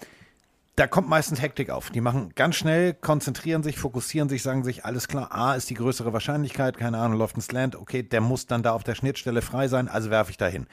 da 0.81 0.87
kommt 0.87 1.07
meistens 1.07 1.39
Hektik 1.39 1.69
auf. 1.69 1.91
Die 1.91 2.01
machen 2.01 2.33
ganz 2.33 2.55
schnell, 2.55 2.95
konzentrieren 2.95 3.61
sich, 3.61 3.77
fokussieren 3.77 4.29
sich, 4.29 4.41
sagen 4.41 4.63
sich, 4.63 4.83
alles 4.83 5.07
klar, 5.07 5.31
A 5.31 5.53
ist 5.53 5.69
die 5.69 5.75
größere 5.75 6.11
Wahrscheinlichkeit, 6.11 6.75
keine 6.75 6.97
Ahnung, 6.97 7.19
läuft 7.19 7.37
ein 7.37 7.41
Slant, 7.41 7.75
okay, 7.75 8.01
der 8.01 8.19
muss 8.19 8.47
dann 8.47 8.63
da 8.63 8.71
auf 8.71 8.83
der 8.83 8.95
Schnittstelle 8.95 9.43
frei 9.43 9.67
sein, 9.67 9.87
also 9.87 10.09
werfe 10.09 10.31
ich 10.31 10.37
da 10.37 10.47
hin. 10.47 10.65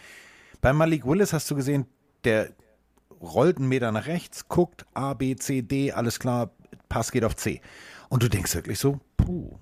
Bei 0.63 0.73
Malik 0.73 1.05
Willis 1.05 1.35
hast 1.35 1.51
du 1.51 1.57
gesehen, 1.57 1.85
der 2.25 2.49
rollt 3.21 3.59
einen 3.59 3.69
Meter 3.69 3.93
nach 3.93 4.07
rechts, 4.07 4.49
guckt 4.49 4.87
A, 4.95 5.13
B, 5.13 5.37
C, 5.37 5.61
D, 5.61 5.93
alles 5.93 6.19
klar, 6.19 6.53
Pass 6.89 7.13
geht 7.13 7.25
auf 7.25 7.37
C. 7.37 7.61
Und 8.09 8.23
du 8.23 8.31
denkst 8.31 8.55
wirklich 8.55 8.79
so, 8.79 9.01
puh, 9.19 9.59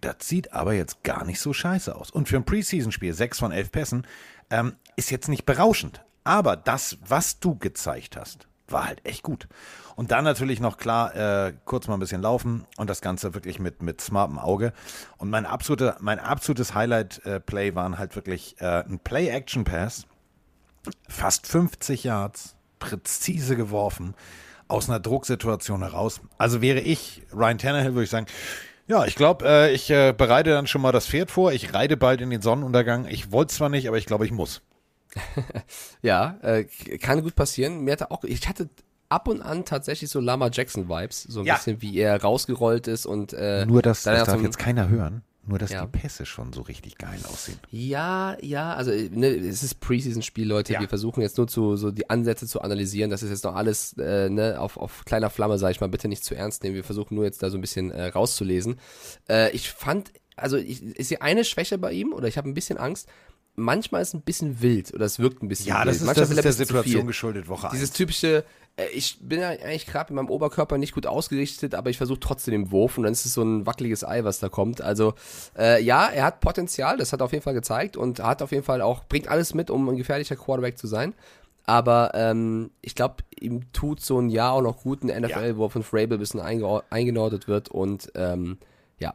das 0.00 0.14
sieht 0.20 0.54
aber 0.54 0.72
jetzt 0.72 1.04
gar 1.04 1.26
nicht 1.26 1.40
so 1.40 1.52
scheiße 1.52 1.94
aus. 1.94 2.10
Und 2.10 2.26
für 2.26 2.36
ein 2.36 2.46
Preseason-Spiel, 2.46 3.12
sechs 3.12 3.38
von 3.38 3.52
elf 3.52 3.70
Pässen, 3.70 4.06
ähm, 4.48 4.76
ist 4.96 5.10
jetzt 5.10 5.28
nicht 5.28 5.44
berauschend. 5.44 6.02
Aber 6.24 6.56
das, 6.56 6.96
was 7.06 7.38
du 7.38 7.58
gezeigt 7.58 8.16
hast, 8.16 8.48
war 8.72 8.86
halt 8.86 9.06
echt 9.06 9.22
gut. 9.22 9.48
Und 9.96 10.10
dann 10.10 10.24
natürlich 10.24 10.60
noch 10.60 10.78
klar, 10.78 11.14
äh, 11.14 11.52
kurz 11.64 11.88
mal 11.88 11.94
ein 11.94 12.00
bisschen 12.00 12.22
laufen 12.22 12.66
und 12.76 12.88
das 12.88 13.00
Ganze 13.00 13.34
wirklich 13.34 13.58
mit, 13.58 13.82
mit 13.82 14.00
smartem 14.00 14.38
Auge. 14.38 14.72
Und 15.18 15.30
mein, 15.30 15.46
absolute, 15.46 15.96
mein 16.00 16.18
absolutes 16.18 16.74
Highlight-Play 16.74 17.74
waren 17.74 17.98
halt 17.98 18.16
wirklich 18.16 18.56
äh, 18.60 18.84
ein 18.84 18.98
Play-Action-Pass, 18.98 20.06
fast 21.08 21.46
50 21.46 22.04
Yards, 22.04 22.56
präzise 22.78 23.56
geworfen, 23.56 24.14
aus 24.68 24.88
einer 24.88 25.00
Drucksituation 25.00 25.82
heraus. 25.82 26.20
Also 26.38 26.62
wäre 26.62 26.80
ich 26.80 27.22
Ryan 27.34 27.58
Tannehill, 27.58 27.94
würde 27.94 28.04
ich 28.04 28.10
sagen, 28.10 28.26
ja, 28.86 29.04
ich 29.04 29.14
glaube, 29.14 29.46
äh, 29.46 29.72
ich 29.72 29.88
äh, 29.90 30.12
bereite 30.16 30.50
dann 30.50 30.66
schon 30.66 30.82
mal 30.82 30.90
das 30.90 31.06
Pferd 31.06 31.30
vor. 31.30 31.52
Ich 31.52 31.74
reite 31.74 31.96
bald 31.96 32.20
in 32.20 32.30
den 32.30 32.42
Sonnenuntergang. 32.42 33.06
Ich 33.06 33.30
wollte 33.30 33.54
zwar 33.54 33.68
nicht, 33.68 33.86
aber 33.86 33.98
ich 33.98 34.06
glaube, 34.06 34.24
ich 34.24 34.32
muss. 34.32 34.62
Ja, 36.02 36.38
äh, 36.42 36.64
kann 36.98 37.22
gut 37.22 37.34
passieren. 37.34 37.80
Mir 37.84 37.92
hatte 37.92 38.10
auch, 38.10 38.24
ich 38.24 38.48
hatte 38.48 38.68
ab 39.08 39.28
und 39.28 39.42
an 39.42 39.64
tatsächlich 39.64 40.10
so 40.10 40.20
Lama 40.20 40.50
Jackson 40.52 40.88
Vibes, 40.88 41.24
so 41.24 41.40
ein 41.40 41.46
Ja. 41.46 41.56
bisschen 41.56 41.82
wie 41.82 41.98
er 41.98 42.20
rausgerollt 42.22 42.86
ist 42.86 43.06
und 43.06 43.32
äh, 43.32 43.66
Nur, 43.66 43.82
dass 43.82 44.04
das 44.04 44.24
darf 44.26 44.40
jetzt 44.42 44.58
keiner 44.58 44.88
hören. 44.88 45.22
Nur, 45.46 45.58
dass 45.58 45.70
Ja. 45.70 45.84
die 45.86 45.98
Pässe 45.98 46.26
schon 46.26 46.52
so 46.52 46.60
richtig 46.60 46.96
geil 46.98 47.18
aussehen. 47.24 47.58
Ja, 47.70 48.36
ja, 48.40 48.74
also 48.74 48.92
ne, 48.92 49.28
es 49.28 49.62
ist 49.64 49.80
Preseason-Spiel, 49.80 50.46
Leute. 50.46 50.74
Ja. 50.74 50.80
Wir 50.80 50.88
versuchen 50.88 51.22
jetzt 51.22 51.38
nur 51.38 51.48
zu 51.48 51.76
so 51.76 51.90
die 51.90 52.08
Ansätze 52.08 52.46
zu 52.46 52.60
analysieren. 52.60 53.10
Das 53.10 53.22
ist 53.22 53.30
jetzt 53.30 53.42
noch 53.44 53.56
alles 53.56 53.94
äh, 53.98 54.28
ne, 54.28 54.60
auf, 54.60 54.76
auf 54.76 55.04
kleiner 55.06 55.30
Flamme, 55.30 55.58
sage 55.58 55.72
ich 55.72 55.80
mal. 55.80 55.88
Bitte 55.88 56.08
nicht 56.08 56.24
zu 56.24 56.36
ernst 56.36 56.62
nehmen. 56.62 56.76
Wir 56.76 56.84
versuchen 56.84 57.14
nur 57.16 57.24
jetzt 57.24 57.42
da 57.42 57.50
so 57.50 57.58
ein 57.58 57.62
bisschen 57.62 57.90
äh, 57.90 58.08
rauszulesen. 58.08 58.78
Äh, 59.28 59.50
ich 59.52 59.70
fand, 59.72 60.12
also 60.36 60.56
ich, 60.56 60.82
ist 60.84 61.08
hier 61.08 61.22
eine 61.22 61.42
Schwäche 61.44 61.78
bei 61.78 61.92
ihm 61.92 62.12
oder 62.12 62.28
ich 62.28 62.36
habe 62.36 62.48
ein 62.48 62.54
bisschen 62.54 62.78
Angst. 62.78 63.08
Manchmal 63.56 64.02
ist 64.02 64.08
es 64.08 64.14
ein 64.14 64.22
bisschen 64.22 64.60
wild 64.62 64.94
oder 64.94 65.04
es 65.04 65.18
wirkt 65.18 65.42
ein 65.42 65.48
bisschen 65.48 65.68
Ja, 65.68 65.78
wild. 65.80 65.88
das 65.88 65.96
ist, 65.96 66.06
manchmal 66.06 66.22
das 66.26 66.30
ist 66.30 66.36
er 66.38 66.42
der 66.42 66.50
ein 66.52 66.56
Situation 66.56 67.06
geschuldet, 67.06 67.48
Woche 67.48 67.68
Dieses 67.72 67.90
1. 67.90 67.96
typische, 67.96 68.44
äh, 68.76 68.86
ich 68.94 69.18
bin 69.20 69.40
ja 69.40 69.48
eigentlich 69.48 69.86
gerade 69.86 70.12
mit 70.12 70.22
meinem 70.22 70.30
Oberkörper 70.30 70.78
nicht 70.78 70.94
gut 70.94 71.06
ausgerichtet, 71.06 71.74
aber 71.74 71.90
ich 71.90 71.96
versuche 71.98 72.20
trotzdem 72.20 72.52
den 72.52 72.70
Wurf 72.70 72.96
und 72.96 73.04
dann 73.04 73.12
ist 73.12 73.24
es 73.26 73.34
so 73.34 73.42
ein 73.42 73.66
wackeliges 73.66 74.04
Ei, 74.04 74.24
was 74.24 74.38
da 74.38 74.48
kommt. 74.48 74.80
Also 74.80 75.14
äh, 75.58 75.82
ja, 75.82 76.06
er 76.06 76.24
hat 76.24 76.40
Potenzial, 76.40 76.96
das 76.96 77.12
hat 77.12 77.20
er 77.20 77.24
auf 77.26 77.32
jeden 77.32 77.42
Fall 77.44 77.54
gezeigt 77.54 77.96
und 77.96 78.20
hat 78.22 78.40
auf 78.42 78.52
jeden 78.52 78.64
Fall 78.64 78.80
auch, 78.82 79.04
bringt 79.04 79.28
alles 79.28 79.54
mit, 79.54 79.70
um 79.70 79.88
ein 79.88 79.96
gefährlicher 79.96 80.36
Quarterback 80.36 80.78
zu 80.78 80.86
sein. 80.86 81.14
Aber 81.66 82.12
ähm, 82.14 82.70
ich 82.80 82.94
glaube, 82.96 83.16
ihm 83.38 83.70
tut 83.72 84.00
so 84.00 84.18
ein 84.18 84.28
Jahr 84.30 84.54
auch 84.54 84.62
noch 84.62 84.82
gut 84.82 85.02
in 85.02 85.08
der 85.08 85.20
NFL, 85.20 85.56
wo 85.56 85.66
er 85.66 85.70
von 85.70 85.82
Frabel 85.84 86.16
ein 86.16 86.18
bisschen 86.18 86.40
eingeor- 86.40 86.82
eingenordet 86.90 87.46
wird 87.46 87.68
und 87.68 88.10
ähm, 88.16 88.58
ja. 89.00 89.14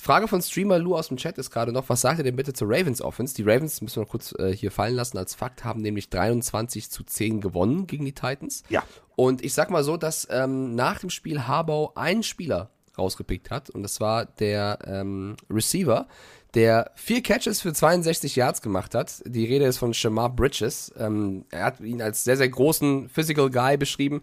Frage 0.00 0.28
von 0.28 0.40
Streamer 0.40 0.78
Lou 0.78 0.96
aus 0.96 1.08
dem 1.08 1.16
Chat 1.16 1.36
ist 1.38 1.50
gerade 1.50 1.72
noch, 1.72 1.88
was 1.88 2.00
sagt 2.00 2.18
ihr 2.18 2.24
denn 2.24 2.36
bitte 2.36 2.52
zur 2.52 2.68
Ravens 2.70 3.02
Offense? 3.02 3.34
Die 3.34 3.42
Ravens, 3.42 3.80
müssen 3.82 3.96
wir 3.96 4.02
noch 4.04 4.10
kurz 4.10 4.34
äh, 4.38 4.54
hier 4.54 4.70
fallen 4.70 4.94
lassen 4.94 5.18
als 5.18 5.34
Fakt, 5.34 5.64
haben 5.64 5.82
nämlich 5.82 6.08
23 6.08 6.90
zu 6.90 7.04
10 7.04 7.40
gewonnen 7.40 7.86
gegen 7.86 8.04
die 8.04 8.14
Titans. 8.14 8.62
Ja. 8.68 8.82
Und 9.16 9.44
ich 9.44 9.52
sag 9.52 9.70
mal 9.70 9.84
so, 9.84 9.96
dass 9.96 10.26
ähm, 10.30 10.74
nach 10.74 11.00
dem 11.00 11.10
Spiel 11.10 11.46
Harbaugh 11.46 11.92
einen 11.96 12.22
Spieler 12.22 12.70
rausgepickt 12.96 13.50
hat 13.50 13.70
und 13.70 13.82
das 13.82 14.00
war 14.00 14.24
der 14.24 14.78
ähm, 14.86 15.36
Receiver, 15.50 16.06
der 16.54 16.92
vier 16.94 17.22
Catches 17.22 17.60
für 17.60 17.72
62 17.72 18.36
Yards 18.36 18.62
gemacht 18.62 18.94
hat. 18.94 19.22
Die 19.26 19.44
Rede 19.44 19.64
ist 19.64 19.78
von 19.78 19.92
Shamar 19.92 20.30
Bridges. 20.30 20.92
Ähm, 20.96 21.44
er 21.50 21.64
hat 21.64 21.80
ihn 21.80 22.00
als 22.00 22.22
sehr, 22.22 22.36
sehr 22.36 22.48
großen 22.48 23.08
Physical 23.08 23.50
Guy 23.50 23.76
beschrieben, 23.76 24.22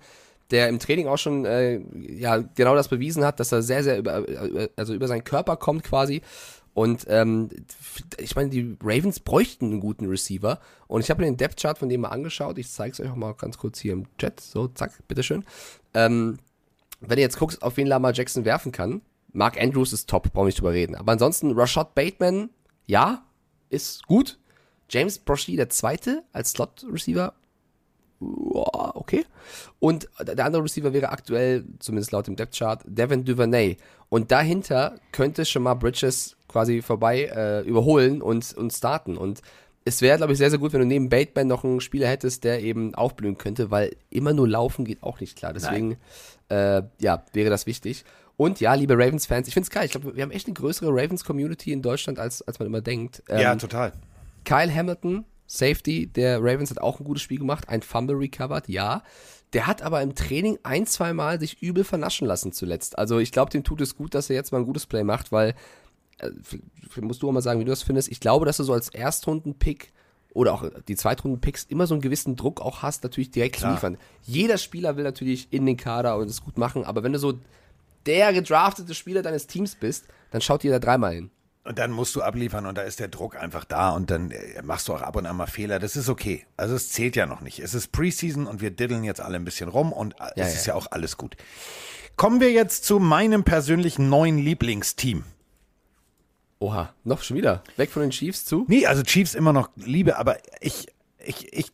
der 0.52 0.70
im 0.70 0.80
Training 0.80 1.08
auch 1.08 1.18
schon 1.18 1.46
äh, 1.46 1.82
ja, 1.98 2.38
genau 2.38 2.76
das 2.76 2.90
bewiesen 2.90 3.24
hat, 3.24 3.40
dass 3.40 3.52
er 3.52 3.62
sehr, 3.62 3.84
sehr 3.84 3.98
über, 3.98 4.28
äh, 4.28 4.70
also 4.76 4.94
über 4.94 5.08
seinen 5.08 5.24
Körper 5.24 5.58
kommt 5.58 5.84
quasi. 5.84 6.22
Und 6.74 7.06
ähm, 7.10 7.50
ich 8.18 8.36
meine, 8.36 8.50
die 8.50 8.78
Ravens 8.82 9.20
bräuchten 9.20 9.66
einen 9.66 9.80
guten 9.80 10.08
Receiver. 10.08 10.60
Und 10.88 11.02
ich 11.02 11.10
habe 11.10 11.22
mir 11.22 11.28
den 11.28 11.38
Depth-Chart 11.38 11.78
von 11.78 11.90
dem 11.90 12.02
mal 12.02 12.10
angeschaut. 12.10 12.58
Ich 12.58 12.72
zeige 12.72 12.94
es 12.94 13.00
euch 13.00 13.10
auch 13.10 13.16
mal 13.16 13.34
ganz 13.34 13.58
kurz 13.58 13.80
hier 13.80 13.94
im 13.94 14.06
Chat. 14.18 14.40
So, 14.40 14.68
zack, 14.68 15.06
bitteschön. 15.08 15.44
Ähm, 15.94 16.38
wenn 17.02 17.18
ihr 17.18 17.24
jetzt 17.24 17.40
guckst, 17.40 17.62
auf 17.62 17.78
wen 17.78 17.88
Lamar 17.88 18.14
Jackson 18.14 18.46
werfen 18.46 18.72
kann, 18.72 19.02
Mark 19.34 19.62
Andrews 19.62 19.94
ist 19.94 20.10
top, 20.10 20.32
brauchen 20.32 20.44
wir 20.44 20.46
nicht 20.46 20.60
drüber 20.60 20.74
reden. 20.74 20.96
Aber 20.96 21.12
ansonsten, 21.12 21.52
Rashad 21.52 21.96
Bateman, 21.96 22.50
ja, 22.86 23.24
ist 23.70 24.06
gut. 24.08 24.38
James 24.90 25.20
Brochy, 25.20 25.56
der 25.56 25.70
zweite, 25.70 26.24
als 26.34 26.52
Slot-Receiver, 26.52 27.34
okay. 28.22 29.26
Und 29.80 30.08
der 30.22 30.46
andere 30.46 30.64
Receiver 30.64 30.94
wäre 30.94 31.10
aktuell, 31.10 31.66
zumindest 31.80 32.12
laut 32.12 32.28
dem 32.28 32.36
Depth-Chart, 32.36 32.82
Devin 32.86 33.26
Duvernay. 33.26 33.78
Und 34.10 34.32
dahinter 34.32 34.96
könnte 35.12 35.46
Shamar 35.46 35.78
Bridges 35.78 36.36
quasi 36.48 36.82
vorbei 36.82 37.32
äh, 37.34 37.62
überholen 37.62 38.22
und, 38.22 38.54
und 38.54 38.72
starten. 38.72 39.18
Und 39.18 39.42
es 39.86 40.02
wäre, 40.02 40.18
glaube 40.18 40.34
ich, 40.34 40.38
sehr, 40.38 40.50
sehr 40.50 40.60
gut, 40.60 40.74
wenn 40.74 40.82
du 40.82 40.86
neben 40.86 41.10
Bateman 41.10 41.48
noch 41.48 41.64
einen 41.64 41.82
Spieler 41.82 42.08
hättest, 42.08 42.44
der 42.44 42.62
eben 42.62 42.94
aufblühen 42.94 43.38
könnte, 43.38 43.72
weil 43.72 43.96
immer 44.10 44.34
nur 44.34 44.48
laufen 44.48 44.86
geht 44.86 45.02
auch 45.02 45.20
nicht 45.20 45.38
klar. 45.38 45.54
Deswegen, 45.54 45.98
äh, 46.50 46.84
ja, 47.00 47.24
wäre 47.34 47.50
das 47.50 47.66
wichtig. 47.66 48.06
Und 48.38 48.60
ja, 48.60 48.74
liebe 48.74 48.94
Ravens-Fans, 48.94 49.48
ich 49.48 49.54
finde 49.54 49.66
es 49.66 49.70
geil. 49.72 49.86
Ich 49.86 49.92
glaube, 49.92 50.16
wir 50.16 50.24
haben 50.24 50.32
echt 50.32 50.48
eine 50.48 50.54
größere 50.54 50.90
Ravens-Community 50.90 51.72
in 51.72 51.82
Deutschland, 51.82 52.20
als, 52.20 52.42
als 52.42 52.60
man 52.60 52.68
immer 52.68 52.82
denkt. 52.82 53.24
ja, 53.30 53.52
Ähm, 53.52 53.60
total. 53.60 53.94
Kyle 54.46 54.74
Hamilton, 54.74 55.26
Safety 55.52 56.08
der 56.08 56.40
Ravens, 56.40 56.70
hat 56.70 56.80
auch 56.80 57.02
ein 57.02 57.04
gutes 57.04 57.22
Spiel 57.22 57.38
gemacht, 57.40 57.68
ein 57.68 57.82
Fumble 57.82 58.16
recovered, 58.16 58.70
ja. 58.70 59.04
Der 59.52 59.68
hat 59.68 59.82
aber 59.82 60.02
im 60.02 60.16
Training 60.16 60.58
ein, 60.64 60.86
zwei 60.86 61.12
Mal 61.12 61.42
sich 61.42 61.62
übel 61.62 61.84
vernaschen 61.84 62.26
lassen 62.26 62.54
zuletzt. 62.54 62.98
Also 62.98 63.20
ich 63.20 63.34
glaube, 63.34 63.52
dem 63.52 63.66
tut 63.66 63.82
es 63.82 63.98
gut, 63.98 64.16
dass 64.16 64.30
er 64.30 64.38
jetzt 64.38 64.54
mal 64.54 64.60
ein 64.60 64.66
gutes 64.66 64.86
Play 64.86 65.04
macht, 65.04 65.34
weil, 65.34 65.54
äh, 66.20 66.30
musst 67.02 67.22
du 67.22 67.28
auch 67.28 67.34
mal 67.34 67.42
sagen, 67.42 67.60
wie 67.60 67.66
du 67.66 67.70
das 67.70 67.84
findest. 67.84 68.10
Ich 68.10 68.22
glaube, 68.22 68.46
dass 68.46 68.58
du 68.58 68.64
so 68.64 68.72
als 68.72 68.88
Erstrunden-Pick 68.88 69.92
oder 70.34 70.54
auch 70.54 70.64
die 70.88 70.96
Zweitrunden-Picks 70.96 71.66
immer 71.66 71.86
so 71.86 71.96
einen 71.96 72.02
gewissen 72.02 72.38
Druck 72.38 72.62
auch 72.62 72.82
hast, 72.82 73.04
natürlich 73.04 73.32
direkt 73.32 73.58
Klar. 73.58 73.72
zu 73.72 73.76
liefern. 73.76 73.98
Jeder 74.24 74.58
Spieler 74.58 74.96
will 74.96 75.04
natürlich 75.04 75.52
in 75.52 75.66
den 75.66 75.76
Kader 75.76 76.16
und 76.16 76.30
es 76.30 76.42
gut 76.42 76.58
machen, 76.58 76.86
aber 76.86 77.04
wenn 77.04 77.12
du 77.12 77.20
so 77.20 77.34
der 78.06 78.32
gedraftete 78.32 78.94
Spieler 78.94 79.22
deines 79.22 79.48
Teams 79.48 79.76
bist, 79.76 80.06
dann 80.32 80.40
schaut 80.40 80.64
jeder 80.64 80.80
dreimal 80.80 81.14
hin. 81.14 81.30
Und 81.64 81.78
dann 81.78 81.92
musst 81.92 82.16
du 82.16 82.24
abliefern 82.24 82.66
und 82.66 82.76
da 82.78 82.82
ist 82.82 83.00
der 83.00 83.08
Druck 83.08 83.36
einfach 83.36 83.66
da 83.66 83.92
und 83.92 84.10
dann 84.10 84.32
äh, 84.32 84.62
machst 84.64 84.88
du 84.88 84.94
auch 84.94 85.02
ab 85.04 85.16
und 85.16 85.28
an 85.28 85.36
mal 85.36 85.46
Fehler. 85.46 85.78
Das 85.78 85.96
ist 85.96 86.10
okay. 86.10 86.46
Also 86.58 86.74
es 86.74 86.90
zählt 86.90 87.16
ja 87.16 87.28
noch 87.28 87.42
nicht. 87.42 87.60
Es 87.60 87.76
ist 87.76 87.92
Preseason 87.92 88.48
und 88.48 88.62
wir 88.62 88.72
diddeln 88.72 89.04
jetzt 89.04 89.22
alle 89.22 89.36
ein 89.36 89.46
bisschen 89.46 89.70
rum 89.70 89.94
und 89.94 90.14
äh, 90.14 90.24
Ja, 90.24 90.32
es 90.36 90.54
ja. 90.54 90.60
ist 90.60 90.66
ja 90.66 90.74
auch 90.74 90.88
alles 90.90 91.18
gut. 91.18 91.38
Kommen 92.16 92.40
wir 92.42 92.52
jetzt 92.52 92.86
zu 92.86 92.98
meinem 92.98 93.44
persönlichen 93.44 94.10
neuen 94.10 94.40
Lieblingsteam. 94.40 95.24
Oha, 96.60 96.94
noch 97.04 97.22
schon 97.22 97.38
wieder. 97.38 97.64
Weg 97.78 97.92
von 97.92 98.02
den 98.02 98.12
Chiefs 98.12 98.46
zu. 98.46 98.66
Nee, 98.68 98.88
also 98.88 99.04
Chiefs 99.04 99.36
immer 99.36 99.54
noch 99.54 99.70
Liebe, 99.76 100.18
aber 100.18 100.38
ich, 100.62 100.88
ich, 101.24 101.54
ich, 101.54 101.72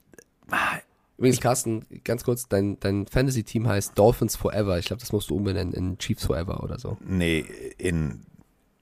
ah, 0.52 0.78
Übrigens, 1.18 1.42
Carsten, 1.42 1.86
ganz 2.04 2.24
kurz, 2.24 2.48
dein, 2.48 2.80
dein 2.80 3.08
Fantasy-Team 3.08 3.68
heißt 3.68 3.98
Dolphins 3.98 4.36
Forever. 4.36 4.78
Ich 4.78 4.86
glaube, 4.86 5.00
das 5.00 5.12
musst 5.12 5.30
du 5.30 5.36
umbenennen 5.36 5.74
in 5.74 5.98
Chiefs 5.98 6.26
Forever 6.26 6.64
oder 6.64 6.78
so. 6.78 6.98
nee, 7.02 7.40
in, 7.78 8.22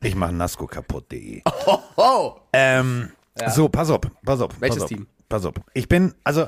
ich 0.05 0.15
mache 0.15 0.33
Nasco 0.33 0.67
kaputt.de. 0.67 1.41
Oh! 1.97 2.35
Ähm, 2.53 3.11
So, 3.47 3.69
pass 3.69 3.89
auf, 3.89 4.01
pass 4.23 4.41
auf. 4.41 4.51
Welches 4.59 4.77
pass 4.77 4.83
auf, 4.83 4.89
Team? 4.89 5.07
Pass 5.29 5.45
auf. 5.45 5.53
Ich 5.73 5.87
bin, 5.89 6.13
also, 6.23 6.47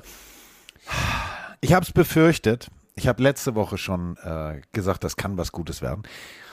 ich 1.62 1.74
habe 1.74 1.86
es 1.86 1.92
befürchtet. 1.92 2.70
Ich 2.96 3.08
habe 3.08 3.22
letzte 3.22 3.56
Woche 3.56 3.78
schon 3.78 4.18
äh, 4.24 4.62
gesagt, 4.72 5.04
das 5.04 5.16
kann 5.16 5.38
was 5.38 5.52
Gutes 5.52 5.82
werden. 5.82 6.04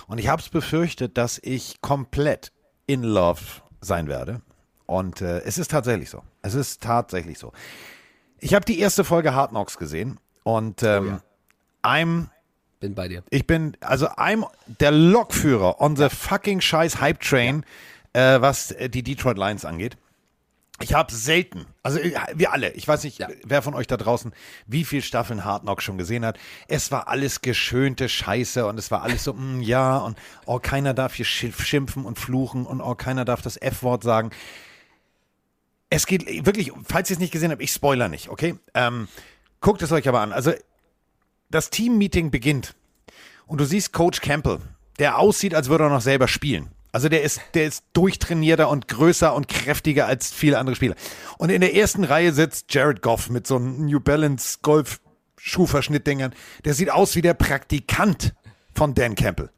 Und 0.07 0.19
ich 0.19 0.29
habe 0.29 0.41
es 0.43 0.49
befürchtet, 0.49 1.17
dass 1.17 1.39
ich 1.43 1.81
komplett 1.81 2.53
in 2.87 3.03
Love 3.03 3.41
sein 3.81 4.09
werde. 4.09 4.43
Und 4.87 5.21
äh, 5.23 5.41
es 5.41 5.57
ist 5.59 5.71
tatsächlich 5.71 6.11
so. 6.11 6.23
Es 6.43 6.55
ist 6.55 6.83
tatsächlich 6.83 7.39
so. 7.39 7.53
Ich 8.39 8.55
habe 8.55 8.65
die 8.65 8.79
erste 8.79 9.05
Folge 9.05 9.35
Hard 9.35 9.51
Knocks 9.51 9.79
gesehen 9.79 10.19
und 10.43 10.83
ähm, 10.83 11.21
I'm 11.83 12.27
Bin 12.85 12.95
bei 12.95 13.09
dir. 13.09 13.23
ich 13.31 13.47
bin, 13.47 13.77
also 13.81 14.09
I'm 14.09 14.45
der 14.67 14.91
Lokführer 14.93 15.81
on 15.81 15.97
the 15.97 16.09
fucking 16.11 16.61
scheiß 16.61 17.01
Hype 17.01 17.21
Train, 17.21 17.65
äh, 18.13 18.41
was 18.41 18.71
äh, 18.73 18.89
die 18.91 19.03
Detroit 19.03 19.39
Lions 19.39 19.65
angeht. 19.65 19.97
Ich 20.81 20.93
habe 20.93 21.13
selten, 21.15 21.67
also 21.85 22.01
äh, 22.01 22.13
wir 22.35 22.53
alle, 22.53 22.71
ich 22.73 22.87
weiß 22.89 23.05
nicht, 23.05 23.19
Ja. 23.21 23.29
wer 23.45 23.63
von 23.63 23.75
euch 23.75 23.87
da 23.87 23.97
draußen 23.97 24.33
wie 24.67 24.85
viel 24.85 25.03
Staffeln 25.03 25.45
Hard 25.45 25.63
Knock 25.63 25.81
schon 25.83 25.99
gesehen 25.99 26.25
hat. 26.27 26.37
Es 26.67 26.91
war 26.91 27.07
alles 27.07 27.43
geschönte 27.43 28.09
Scheiße 28.09 28.67
und 28.67 28.77
es 28.79 28.91
war 28.91 29.03
alles 29.03 29.23
so, 29.25 29.35
mm, 29.35 29.61
ja, 29.63 29.99
und 29.99 30.19
oh, 30.47 30.59
keiner 30.59 30.93
darf 30.93 31.15
hier 31.15 31.27
schimpf- 31.27 31.63
schimpfen 31.65 32.05
und 32.05 32.19
fluchen 32.19 32.67
und 32.67 32.81
oh, 32.81 32.97
keiner 32.97 33.25
darf 33.25 33.41
das 33.41 33.57
F-Wort 33.57 34.03
sagen. 34.03 34.31
Es 35.91 36.07
geht 36.07 36.27
wirklich, 36.45 36.73
falls 36.85 37.09
ihr 37.09 37.15
es 37.15 37.21
nicht 37.21 37.33
gesehen 37.33 37.53
habt, 37.53 37.63
ich 37.63 37.71
spoiler 37.71 38.09
nicht, 38.09 38.29
okay? 38.29 38.57
Ähm, 38.75 39.07
guckt 39.61 39.81
es 39.83 39.93
euch 39.93 40.09
aber 40.09 40.21
an. 40.21 40.33
Also, 40.33 40.53
das 41.55 41.71
Team-Meeting 41.71 42.31
beginnt 42.31 42.75
und 43.47 43.61
du 43.61 43.65
siehst 43.65 43.93
Coach 43.93 44.21
Campbell, 44.21 44.59
der 44.99 45.19
aussieht, 45.19 45.55
als 45.55 45.69
würde 45.69 45.85
er 45.85 45.91
noch 45.91 46.01
selber 46.01 46.29
spielen. 46.29 46.71
Also 46.93 47.09
der 47.09 47.23
ist, 47.23 47.41
der 47.55 47.67
ist 47.67 47.85
durchtrainierter 47.93 48.69
und 48.69 48.87
größer 48.87 49.35
und 49.35 49.49
kräftiger 49.49 50.07
als 50.07 50.33
viele 50.33 50.59
andere 50.59 50.77
Spieler. 50.77 50.95
Und 51.39 51.51
in 51.51 51.61
der 51.61 51.75
ersten 51.75 52.05
Reihe 52.05 52.33
sitzt 52.33 52.73
Jared 52.73 53.03
Goff 53.03 53.31
mit 53.31 53.47
so 53.47 53.57
einem 53.57 53.87
New 53.87 53.99
Balance 53.99 54.59
Golf 54.63 55.01
Schuhverschnittdingern. 55.37 56.35
Der 56.65 56.75
sieht 56.75 56.91
aus 56.91 57.17
wie 57.17 57.23
der 57.23 57.35
Praktikant 57.35 58.35
von 58.75 58.95
Dan 58.95 59.15
Campbell. 59.15 59.51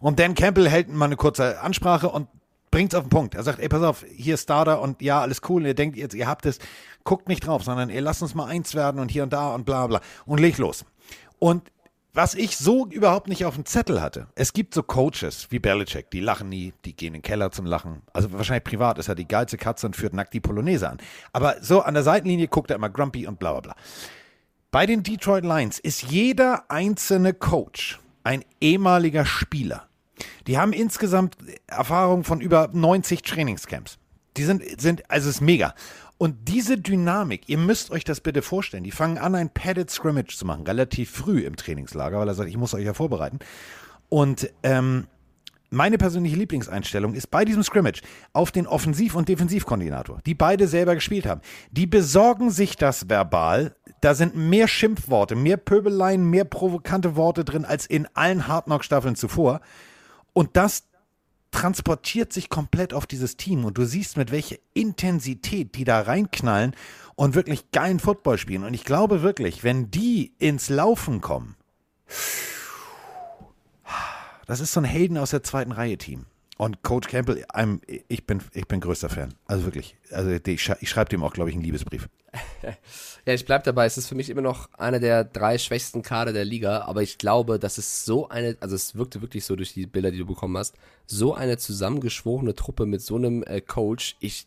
Und 0.00 0.18
Dan 0.18 0.34
Campbell 0.34 0.68
hält 0.68 0.88
mal 0.88 1.04
eine 1.04 1.16
kurze 1.16 1.60
Ansprache 1.60 2.08
und 2.08 2.28
bringt's 2.70 2.94
auf 2.94 3.04
den 3.04 3.10
Punkt. 3.10 3.34
Er 3.34 3.42
sagt, 3.42 3.60
ey, 3.60 3.68
pass 3.68 3.82
auf, 3.82 4.04
hier 4.16 4.34
ist 4.34 4.44
Starter 4.44 4.80
und 4.80 5.02
ja, 5.02 5.20
alles 5.20 5.42
cool. 5.48 5.62
Und 5.62 5.68
ihr 5.68 5.74
denkt 5.74 5.96
jetzt, 5.96 6.14
ihr 6.14 6.26
habt 6.26 6.46
es, 6.46 6.58
guckt 7.04 7.28
nicht 7.28 7.46
drauf, 7.46 7.62
sondern 7.62 7.90
ihr 7.90 8.00
lasst 8.00 8.22
uns 8.22 8.34
mal 8.34 8.46
eins 8.46 8.74
werden 8.74 9.00
und 9.00 9.10
hier 9.10 9.22
und 9.22 9.32
da 9.32 9.54
und 9.54 9.66
bla 9.66 9.86
bla. 9.86 10.00
Und 10.24 10.40
legt 10.40 10.58
los. 10.58 10.84
Und 11.40 11.72
was 12.12 12.34
ich 12.34 12.56
so 12.56 12.86
überhaupt 12.86 13.28
nicht 13.28 13.44
auf 13.44 13.54
dem 13.54 13.64
Zettel 13.64 14.00
hatte, 14.00 14.28
es 14.34 14.52
gibt 14.52 14.74
so 14.74 14.82
Coaches 14.82 15.46
wie 15.50 15.58
Belichick, 15.58 16.10
die 16.10 16.20
lachen 16.20 16.48
nie, 16.48 16.72
die 16.84 16.94
gehen 16.94 17.08
in 17.08 17.12
den 17.14 17.22
Keller 17.22 17.50
zum 17.50 17.66
Lachen. 17.66 18.02
Also 18.12 18.32
wahrscheinlich 18.32 18.64
privat 18.64 18.98
ist 18.98 19.08
er 19.08 19.14
die 19.14 19.28
geilste 19.28 19.56
Katze 19.56 19.86
und 19.86 19.96
führt 19.96 20.12
nackt 20.12 20.34
die 20.34 20.40
Polonaise 20.40 20.88
an. 20.88 20.98
Aber 21.32 21.56
so 21.60 21.82
an 21.82 21.94
der 21.94 22.02
Seitenlinie 22.02 22.48
guckt 22.48 22.70
er 22.70 22.76
immer 22.76 22.90
grumpy 22.90 23.26
und 23.26 23.38
bla 23.38 23.52
bla 23.52 23.60
bla. 23.60 23.76
Bei 24.70 24.86
den 24.86 25.02
Detroit 25.02 25.44
Lions 25.44 25.78
ist 25.78 26.02
jeder 26.02 26.64
einzelne 26.68 27.32
Coach 27.32 28.00
ein 28.22 28.44
ehemaliger 28.60 29.24
Spieler. 29.24 29.88
Die 30.46 30.58
haben 30.58 30.72
insgesamt 30.72 31.36
Erfahrung 31.66 32.24
von 32.24 32.40
über 32.40 32.70
90 32.72 33.22
Trainingscamps. 33.22 33.98
Die 34.36 34.44
sind, 34.44 34.80
sind, 34.80 35.10
also 35.10 35.28
es 35.28 35.36
ist 35.36 35.40
mega. 35.40 35.74
Und 36.22 36.48
diese 36.48 36.76
Dynamik, 36.76 37.48
ihr 37.48 37.56
müsst 37.56 37.90
euch 37.90 38.04
das 38.04 38.20
bitte 38.20 38.42
vorstellen, 38.42 38.84
die 38.84 38.90
fangen 38.90 39.16
an, 39.16 39.34
ein 39.34 39.48
Padded 39.48 39.90
Scrimmage 39.90 40.36
zu 40.36 40.44
machen, 40.44 40.66
relativ 40.66 41.10
früh 41.10 41.46
im 41.46 41.56
Trainingslager, 41.56 42.18
weil 42.18 42.28
er 42.28 42.34
sagt, 42.34 42.50
ich 42.50 42.58
muss 42.58 42.74
euch 42.74 42.84
ja 42.84 42.92
vorbereiten. 42.92 43.38
Und 44.10 44.50
ähm, 44.62 45.06
meine 45.70 45.96
persönliche 45.96 46.36
Lieblingseinstellung 46.36 47.14
ist 47.14 47.28
bei 47.30 47.46
diesem 47.46 47.62
Scrimmage 47.62 48.02
auf 48.34 48.52
den 48.52 48.66
Offensiv- 48.66 49.14
und 49.14 49.30
Defensivkoordinator, 49.30 50.20
die 50.26 50.34
beide 50.34 50.68
selber 50.68 50.94
gespielt 50.94 51.24
haben. 51.24 51.40
Die 51.70 51.86
besorgen 51.86 52.50
sich 52.50 52.76
das 52.76 53.08
verbal. 53.08 53.74
Da 54.02 54.14
sind 54.14 54.36
mehr 54.36 54.68
Schimpfworte, 54.68 55.36
mehr 55.36 55.56
Pöbeleien, 55.56 56.28
mehr 56.28 56.44
provokante 56.44 57.16
Worte 57.16 57.46
drin 57.46 57.64
als 57.64 57.86
in 57.86 58.06
allen 58.12 58.46
Hardknock-Staffeln 58.46 59.14
zuvor. 59.14 59.62
Und 60.34 60.50
das 60.52 60.89
transportiert 61.50 62.32
sich 62.32 62.48
komplett 62.48 62.94
auf 62.94 63.06
dieses 63.06 63.36
Team 63.36 63.64
und 63.64 63.76
du 63.76 63.84
siehst, 63.84 64.16
mit 64.16 64.30
welcher 64.30 64.56
Intensität 64.72 65.74
die 65.74 65.84
da 65.84 66.00
reinknallen 66.00 66.74
und 67.16 67.34
wirklich 67.34 67.70
geilen 67.72 68.00
Football 68.00 68.38
spielen. 68.38 68.64
Und 68.64 68.74
ich 68.74 68.84
glaube 68.84 69.22
wirklich, 69.22 69.64
wenn 69.64 69.90
die 69.90 70.32
ins 70.38 70.68
Laufen 70.68 71.20
kommen, 71.20 71.56
das 74.46 74.60
ist 74.60 74.72
so 74.72 74.80
ein 74.80 74.84
Helden 74.84 75.18
aus 75.18 75.30
der 75.30 75.42
zweiten 75.42 75.72
Reihe 75.72 75.98
Team. 75.98 76.26
Und 76.60 76.82
Coach 76.82 77.08
Campbell, 77.08 77.42
I'm, 77.54 77.80
ich, 78.08 78.26
bin, 78.26 78.42
ich 78.52 78.68
bin 78.68 78.80
größter 78.80 79.08
Fan. 79.08 79.32
Also 79.46 79.64
wirklich. 79.64 79.96
Also 80.10 80.28
ich, 80.30 80.62
schrei- 80.62 80.76
ich 80.80 80.90
schreibe 80.90 81.08
dem 81.08 81.22
auch, 81.24 81.32
glaube 81.32 81.48
ich, 81.48 81.56
einen 81.56 81.64
Liebesbrief. 81.64 82.08
Ja, 83.26 83.34
ich 83.34 83.44
bleib 83.44 83.64
dabei. 83.64 83.86
Es 83.86 83.98
ist 83.98 84.08
für 84.08 84.14
mich 84.14 84.28
immer 84.30 84.40
noch 84.42 84.70
einer 84.74 84.98
der 84.98 85.24
drei 85.24 85.56
schwächsten 85.58 86.02
Kader 86.02 86.32
der 86.32 86.44
Liga, 86.44 86.82
aber 86.82 87.02
ich 87.02 87.18
glaube, 87.18 87.58
das 87.58 87.76
ist 87.76 88.04
so 88.06 88.28
eine, 88.28 88.56
also 88.60 88.74
es 88.74 88.94
wirkte 88.94 89.20
wirklich 89.20 89.44
so 89.44 89.56
durch 89.56 89.74
die 89.74 89.86
Bilder, 89.86 90.10
die 90.10 90.18
du 90.18 90.26
bekommen 90.26 90.56
hast, 90.56 90.74
so 91.06 91.34
eine 91.34 91.58
zusammengeschworene 91.58 92.54
Truppe 92.54 92.86
mit 92.86 93.02
so 93.02 93.16
einem 93.16 93.42
äh, 93.42 93.60
Coach. 93.60 94.16
Ich, 94.20 94.46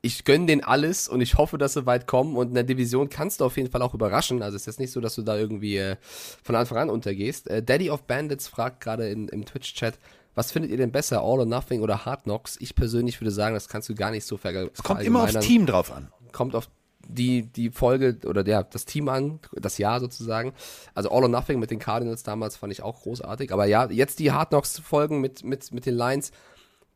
ich 0.00 0.24
gönne 0.24 0.46
denen 0.46 0.64
alles 0.64 1.08
und 1.08 1.20
ich 1.20 1.36
hoffe, 1.36 1.58
dass 1.58 1.74
sie 1.74 1.84
weit 1.86 2.06
kommen 2.06 2.36
und 2.36 2.48
in 2.48 2.54
der 2.54 2.64
Division 2.64 3.08
kannst 3.10 3.40
du 3.40 3.44
auf 3.44 3.56
jeden 3.56 3.70
Fall 3.70 3.82
auch 3.82 3.94
überraschen. 3.94 4.42
Also 4.42 4.56
es 4.56 4.62
ist 4.62 4.66
jetzt 4.66 4.80
nicht 4.80 4.92
so, 4.92 5.00
dass 5.00 5.14
du 5.14 5.22
da 5.22 5.36
irgendwie 5.36 5.76
äh, 5.76 5.96
von 6.42 6.56
Anfang 6.56 6.78
an 6.78 6.90
untergehst. 6.90 7.48
Äh, 7.48 7.62
Daddy 7.62 7.90
of 7.90 8.02
Bandits 8.04 8.48
fragt 8.48 8.80
gerade 8.82 9.08
im 9.08 9.44
Twitch-Chat, 9.44 9.98
was 10.34 10.52
findet 10.52 10.70
ihr 10.70 10.76
denn 10.76 10.92
besser, 10.92 11.20
All 11.20 11.40
or 11.40 11.46
Nothing 11.46 11.80
oder 11.80 12.04
Hard 12.04 12.24
Knocks? 12.24 12.56
Ich 12.60 12.74
persönlich 12.74 13.20
würde 13.20 13.30
sagen, 13.30 13.54
das 13.54 13.68
kannst 13.68 13.88
du 13.88 13.94
gar 13.94 14.10
nicht 14.10 14.26
so 14.26 14.36
verallgemeinern. 14.36 14.72
Es 14.74 14.82
kommt 14.82 15.02
immer 15.02 15.22
aufs 15.22 15.38
Team 15.40 15.66
drauf 15.66 15.92
an. 15.92 16.08
kommt 16.32 16.54
auf 16.54 16.68
die, 17.06 17.42
die 17.42 17.70
Folge 17.70 18.18
oder 18.26 18.46
ja, 18.46 18.62
das 18.62 18.84
Team 18.84 19.08
an, 19.08 19.40
das 19.52 19.78
Jahr 19.78 20.00
sozusagen. 20.00 20.52
Also 20.94 21.10
All 21.10 21.22
or 21.22 21.28
Nothing 21.28 21.58
mit 21.58 21.70
den 21.70 21.78
Cardinals 21.78 22.22
damals 22.22 22.56
fand 22.56 22.72
ich 22.72 22.82
auch 22.82 23.02
großartig. 23.02 23.52
Aber 23.52 23.66
ja, 23.66 23.90
jetzt 23.90 24.18
die 24.18 24.32
Hard 24.32 24.50
Knocks 24.50 24.78
Folgen 24.78 25.20
mit, 25.20 25.44
mit, 25.44 25.72
mit 25.72 25.86
den 25.86 25.94
Lions 25.94 26.32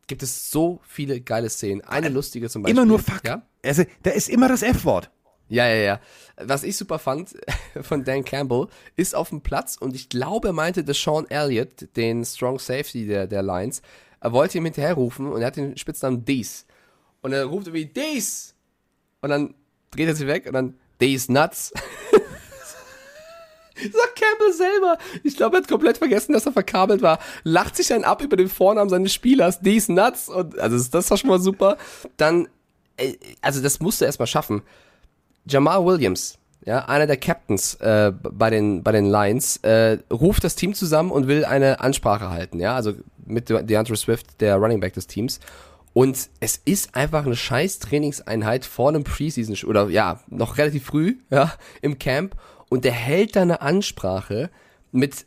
gibt 0.07 0.23
es 0.23 0.51
so 0.51 0.81
viele 0.83 1.21
geile 1.21 1.49
Szenen. 1.49 1.81
Eine 1.81 2.09
lustige 2.09 2.49
zum 2.49 2.63
Beispiel. 2.63 2.77
Immer 2.77 2.85
nur 2.85 2.99
Fuck. 2.99 3.23
Ja? 3.23 3.43
Also, 3.63 3.83
da 4.03 4.11
ist 4.11 4.27
immer 4.27 4.49
das 4.49 4.63
F-Wort. 4.63 5.11
Ja, 5.49 5.67
ja, 5.67 5.75
ja. 5.75 5.99
Was 6.37 6.63
ich 6.63 6.77
super 6.77 6.99
fand 6.99 7.35
von 7.81 8.03
Dan 8.03 8.23
Campbell 8.23 8.67
ist 8.95 9.15
auf 9.15 9.29
dem 9.29 9.41
Platz 9.41 9.75
und 9.77 9.95
ich 9.95 10.07
glaube, 10.09 10.49
er 10.49 10.53
meinte 10.53 10.83
Deshaun 10.83 11.29
Elliott, 11.29 11.95
den 11.95 12.23
Strong 12.23 12.59
Safety 12.59 13.07
der, 13.07 13.27
der 13.27 13.43
Lions, 13.43 13.81
er 14.21 14.31
wollte 14.31 14.57
ihm 14.57 14.65
hinterherrufen 14.65 15.31
und 15.31 15.41
er 15.41 15.47
hat 15.47 15.57
den 15.57 15.77
Spitznamen 15.77 16.23
Dees. 16.23 16.65
Und 17.21 17.33
er 17.33 17.45
ruft 17.45 17.67
irgendwie 17.67 17.85
Dees! 17.85 18.53
Und 19.21 19.29
dann 19.29 19.55
dreht 19.91 20.07
er 20.07 20.15
sich 20.15 20.27
weg 20.27 20.45
und 20.45 20.53
dann 20.53 20.77
Dees 21.01 21.27
Nuts. 21.29 21.73
Sagt 23.75 24.15
Campbell 24.15 24.53
selber. 24.53 24.97
Ich 25.23 25.37
glaube, 25.37 25.57
er 25.57 25.61
hat 25.61 25.69
komplett 25.69 25.97
vergessen, 25.97 26.33
dass 26.33 26.45
er 26.45 26.51
verkabelt 26.51 27.01
war. 27.01 27.19
Lacht 27.43 27.75
sich 27.77 27.87
dann 27.87 28.03
ab 28.03 28.21
über 28.21 28.35
den 28.35 28.49
Vornamen 28.49 28.89
seines 28.89 29.13
Spielers, 29.13 29.61
Dees 29.61 29.87
Nuts. 29.87 30.27
Und, 30.29 30.59
also 30.59 30.77
das 30.91 31.09
war 31.09 31.17
schon 31.17 31.29
mal 31.29 31.39
super. 31.39 31.77
Dann, 32.17 32.49
äh, 32.97 33.15
also 33.41 33.61
das 33.61 33.79
musst 33.79 34.01
du 34.01 34.05
erstmal 34.05 34.27
schaffen. 34.27 34.61
Jamal 35.49 35.85
Williams, 35.85 36.37
ja, 36.65 36.85
einer 36.85 37.07
der 37.07 37.17
Captains 37.17 37.75
äh, 37.75 38.11
bei 38.11 38.49
den 38.49 38.83
bei 38.83 38.91
den 38.91 39.05
Lions, 39.05 39.57
äh, 39.57 39.97
ruft 40.11 40.43
das 40.43 40.55
Team 40.55 40.73
zusammen 40.73 41.11
und 41.11 41.27
will 41.27 41.45
eine 41.45 41.79
Ansprache 41.79 42.29
halten, 42.29 42.59
ja, 42.59 42.75
also 42.75 42.93
mit 43.25 43.49
De- 43.49 43.63
DeAndre 43.63 43.95
Swift, 43.95 44.41
der 44.41 44.55
Running 44.57 44.79
Back 44.79 44.93
des 44.93 45.07
Teams. 45.07 45.39
Und 45.93 46.29
es 46.39 46.61
ist 46.65 46.95
einfach 46.95 47.25
eine 47.25 47.35
scheiß 47.35 47.79
Trainingseinheit 47.79 48.63
vor 48.63 48.89
einem 48.89 49.03
Preseason 49.03 49.67
oder 49.67 49.89
ja, 49.89 50.19
noch 50.27 50.57
relativ 50.57 50.85
früh, 50.85 51.17
ja, 51.29 51.53
im 51.81 51.97
Camp 51.97 52.35
und 52.69 52.85
der 52.85 52.91
hält 52.91 53.35
da 53.35 53.41
eine 53.41 53.61
Ansprache 53.61 54.49
mit 54.91 55.25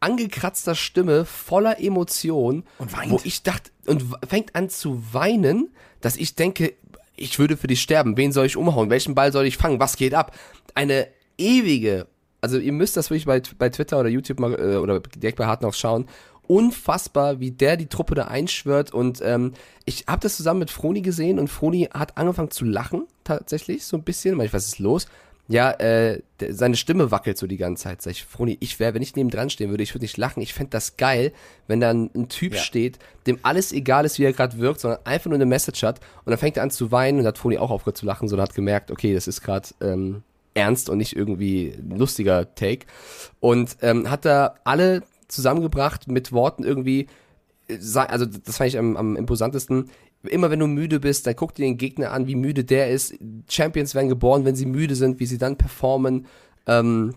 angekratzter 0.00 0.74
Stimme, 0.74 1.24
voller 1.24 1.80
Emotion. 1.80 2.64
Und 2.78 2.92
weint. 2.96 3.10
Wo 3.10 3.20
ich 3.24 3.42
dachte, 3.42 3.70
und 3.86 4.04
fängt 4.28 4.54
an 4.54 4.68
zu 4.68 5.02
weinen, 5.12 5.70
dass 6.00 6.16
ich 6.16 6.34
denke, 6.34 6.74
ich 7.16 7.38
würde 7.38 7.56
für 7.56 7.66
dich 7.66 7.80
sterben. 7.80 8.16
Wen 8.16 8.32
soll 8.32 8.46
ich 8.46 8.56
umhauen? 8.56 8.90
Welchen 8.90 9.14
Ball 9.14 9.32
soll 9.32 9.46
ich 9.46 9.56
fangen? 9.56 9.80
Was 9.80 9.96
geht 9.96 10.14
ab? 10.14 10.36
Eine 10.74 11.08
ewige, 11.38 12.06
also 12.40 12.58
ihr 12.58 12.72
müsst 12.72 12.96
das 12.96 13.10
wirklich 13.10 13.26
bei, 13.26 13.40
bei 13.58 13.70
Twitter 13.70 13.98
oder 13.98 14.08
YouTube 14.08 14.38
mal, 14.38 14.52
äh, 14.54 14.76
oder 14.76 15.00
direkt 15.00 15.38
bei 15.38 15.46
Hard 15.46 15.60
Knocks 15.60 15.78
schauen. 15.78 16.06
Unfassbar, 16.46 17.40
wie 17.40 17.52
der 17.52 17.78
die 17.78 17.86
Truppe 17.86 18.14
da 18.14 18.24
einschwört. 18.24 18.92
Und 18.92 19.22
ähm, 19.24 19.54
ich 19.86 20.04
habe 20.06 20.20
das 20.20 20.36
zusammen 20.36 20.60
mit 20.60 20.70
Froni 20.70 21.00
gesehen 21.00 21.38
und 21.38 21.48
Froni 21.48 21.88
hat 21.94 22.18
angefangen 22.18 22.50
zu 22.50 22.66
lachen, 22.66 23.06
tatsächlich, 23.24 23.86
so 23.86 23.96
ein 23.96 24.02
bisschen. 24.02 24.36
Weil 24.36 24.46
ich, 24.46 24.52
was 24.52 24.66
ist 24.66 24.78
los? 24.78 25.06
Ja, 25.46 25.72
äh, 25.72 26.22
seine 26.50 26.76
Stimme 26.76 27.10
wackelt 27.10 27.36
so 27.36 27.46
die 27.46 27.58
ganze 27.58 27.84
Zeit. 27.84 28.00
Sag 28.00 28.12
ich, 28.12 28.24
Froni, 28.24 28.56
ich 28.60 28.80
wäre, 28.80 28.94
wenn 28.94 29.02
ich 29.02 29.14
neben 29.14 29.28
dran 29.28 29.50
stehen 29.50 29.68
würde, 29.70 29.82
ich 29.82 29.94
würde 29.94 30.04
nicht 30.04 30.16
lachen. 30.16 30.40
Ich 30.40 30.54
fände 30.54 30.70
das 30.70 30.96
geil, 30.96 31.32
wenn 31.66 31.80
da 31.80 31.90
ein, 31.90 32.28
Typ 32.28 32.54
Ja. 32.54 32.60
steht, 32.60 32.98
dem 33.26 33.38
alles 33.42 33.72
egal 33.72 34.06
ist, 34.06 34.18
wie 34.18 34.24
er 34.24 34.32
gerade 34.32 34.58
wirkt, 34.58 34.80
sondern 34.80 35.00
einfach 35.04 35.26
nur 35.26 35.34
eine 35.34 35.44
Message 35.46 35.82
hat. 35.82 36.00
Und 36.24 36.30
dann 36.30 36.38
fängt 36.38 36.56
er 36.56 36.62
an 36.62 36.70
zu 36.70 36.90
weinen 36.92 37.20
und 37.20 37.26
hat 37.26 37.36
Froni 37.36 37.58
auch 37.58 37.70
aufgehört 37.70 37.98
zu 37.98 38.06
lachen, 38.06 38.26
sondern 38.26 38.48
hat 38.48 38.54
gemerkt, 38.54 38.90
okay, 38.90 39.12
das 39.12 39.28
ist 39.28 39.42
gerade 39.42 39.68
ähm, 39.82 40.22
ernst 40.54 40.88
und 40.88 40.96
nicht 40.96 41.14
irgendwie 41.14 41.74
ein 41.76 41.98
lustiger 41.98 42.54
Take. 42.54 42.86
Und 43.40 43.76
ähm, 43.82 44.10
hat 44.10 44.24
da 44.24 44.54
alle 44.64 45.02
zusammengebracht 45.28 46.08
mit 46.08 46.32
Worten 46.32 46.64
irgendwie, 46.64 47.06
äh, 47.68 47.76
also 48.08 48.24
das 48.24 48.56
fand 48.56 48.68
ich 48.68 48.78
am, 48.78 48.96
am 48.96 49.16
imposantesten. 49.16 49.90
Immer 50.28 50.50
wenn 50.50 50.58
du 50.60 50.66
müde 50.66 51.00
bist, 51.00 51.26
dann 51.26 51.36
guck 51.36 51.54
dir 51.54 51.64
den 51.64 51.76
Gegner 51.76 52.12
an, 52.12 52.26
wie 52.26 52.34
müde 52.36 52.64
der 52.64 52.90
ist. 52.90 53.14
Champions 53.48 53.94
werden 53.94 54.08
geboren, 54.08 54.44
wenn 54.44 54.56
sie 54.56 54.66
müde 54.66 54.94
sind, 54.94 55.20
wie 55.20 55.26
sie 55.26 55.38
dann 55.38 55.56
performen. 55.56 56.26
Ähm, 56.66 57.14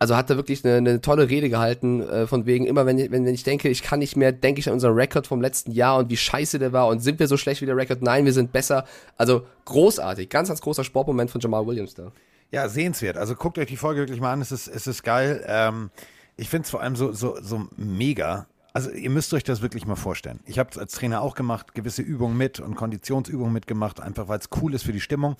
also 0.00 0.14
hat 0.16 0.30
er 0.30 0.36
wirklich 0.36 0.64
eine, 0.64 0.76
eine 0.76 1.00
tolle 1.00 1.28
Rede 1.28 1.48
gehalten, 1.50 2.02
äh, 2.02 2.26
von 2.28 2.46
wegen, 2.46 2.66
immer 2.66 2.86
wenn, 2.86 2.98
ich- 2.98 3.10
wenn, 3.10 3.24
wenn 3.26 3.34
ich 3.34 3.42
denke, 3.42 3.68
ich 3.68 3.82
kann 3.82 3.98
nicht 3.98 4.16
mehr, 4.16 4.30
denke 4.30 4.60
ich 4.60 4.68
an 4.68 4.74
unseren 4.74 4.94
Rekord 4.94 5.26
vom 5.26 5.40
letzten 5.40 5.72
Jahr 5.72 5.98
und 5.98 6.08
wie 6.10 6.16
scheiße 6.16 6.58
der 6.60 6.72
war 6.72 6.86
und 6.86 7.00
sind 7.00 7.18
wir 7.18 7.26
so 7.26 7.36
schlecht 7.36 7.62
wie 7.62 7.66
der 7.66 7.76
Rekord? 7.76 8.02
Nein, 8.02 8.24
wir 8.24 8.32
sind 8.32 8.52
besser. 8.52 8.84
Also 9.16 9.42
großartig, 9.64 10.28
ganz, 10.28 10.48
ganz 10.48 10.60
großer 10.60 10.84
Sportmoment 10.84 11.30
von 11.30 11.40
Jamal 11.40 11.66
Williams 11.66 11.94
da. 11.94 12.12
Ja, 12.52 12.68
sehenswert. 12.68 13.16
Also 13.16 13.34
guckt 13.34 13.58
euch 13.58 13.66
die 13.66 13.76
Folge 13.76 14.00
wirklich 14.00 14.20
mal 14.20 14.32
an. 14.32 14.40
Es 14.40 14.52
ist, 14.52 14.68
es 14.68 14.86
ist 14.86 15.02
geil. 15.02 15.44
Ähm, 15.48 15.90
ich 16.36 16.48
finde 16.48 16.64
es 16.64 16.70
vor 16.70 16.80
allem 16.80 16.94
so, 16.94 17.12
so, 17.12 17.36
so 17.42 17.66
mega. 17.76 18.46
Also 18.72 18.90
ihr 18.90 19.10
müsst 19.10 19.32
euch 19.34 19.44
das 19.44 19.62
wirklich 19.62 19.86
mal 19.86 19.96
vorstellen. 19.96 20.40
Ich 20.44 20.58
habe 20.58 20.70
es 20.70 20.78
als 20.78 20.92
Trainer 20.92 21.22
auch 21.22 21.34
gemacht, 21.34 21.74
gewisse 21.74 22.02
Übungen 22.02 22.36
mit 22.36 22.60
und 22.60 22.74
Konditionsübungen 22.74 23.52
mitgemacht, 23.52 24.00
einfach 24.00 24.28
weil 24.28 24.38
es 24.38 24.48
cool 24.60 24.74
ist 24.74 24.84
für 24.84 24.92
die 24.92 25.00
Stimmung. 25.00 25.36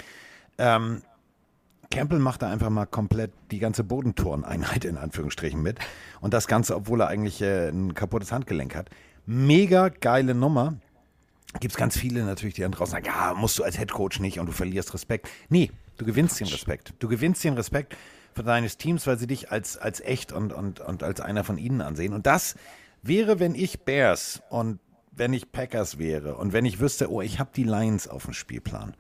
Ähm, 0.56 1.02
Campbell 1.90 2.18
macht 2.18 2.42
da 2.42 2.50
einfach 2.50 2.70
mal 2.70 2.86
komplett 2.86 3.32
die 3.50 3.58
ganze 3.58 3.84
Bodenturneinheit 3.84 4.84
in 4.84 4.96
Anführungsstrichen 4.96 5.62
mit. 5.62 5.78
Und 6.20 6.34
das 6.34 6.46
Ganze, 6.46 6.76
obwohl 6.76 7.00
er 7.00 7.08
eigentlich 7.08 7.40
äh, 7.40 7.68
ein 7.68 7.94
kaputtes 7.94 8.32
Handgelenk 8.32 8.74
hat. 8.74 8.90
Mega 9.26 9.88
geile 9.88 10.34
Nummer. 10.34 10.74
Gibt 11.60 11.72
es 11.72 11.78
ganz 11.78 11.96
viele 11.96 12.24
natürlich, 12.24 12.54
die 12.54 12.62
dann 12.62 12.72
draußen 12.72 12.92
sagen, 12.92 13.06
ja, 13.06 13.34
musst 13.34 13.58
du 13.58 13.62
als 13.62 13.78
Headcoach 13.78 14.20
nicht 14.20 14.38
und 14.38 14.46
du 14.46 14.52
verlierst 14.52 14.92
Respekt. 14.92 15.28
Nee, 15.48 15.70
du 15.96 16.04
gewinnst 16.04 16.40
den 16.40 16.48
Respekt. 16.48 16.92
Du 16.98 17.08
gewinnst 17.08 17.42
den 17.42 17.54
Respekt 17.54 17.96
von 18.34 18.44
deines 18.44 18.76
Teams, 18.76 19.06
weil 19.06 19.18
sie 19.18 19.26
dich 19.26 19.50
als, 19.50 19.78
als 19.78 20.00
echt 20.00 20.30
und, 20.32 20.52
und, 20.52 20.80
und 20.80 21.02
als 21.02 21.22
einer 21.22 21.44
von 21.44 21.56
ihnen 21.56 21.80
ansehen. 21.80 22.12
Und 22.12 22.26
das 22.26 22.54
wäre, 23.02 23.40
wenn 23.40 23.54
ich 23.54 23.80
Bears 23.80 24.42
und 24.50 24.80
wenn 25.10 25.32
ich 25.32 25.50
Packers 25.52 25.98
wäre 25.98 26.36
und 26.36 26.52
wenn 26.52 26.64
ich 26.64 26.80
wüsste, 26.80 27.10
oh, 27.10 27.20
ich 27.20 27.38
habe 27.38 27.50
die 27.54 27.64
Lions 27.64 28.08
auf 28.08 28.24
dem 28.24 28.34
Spielplan. 28.34 28.94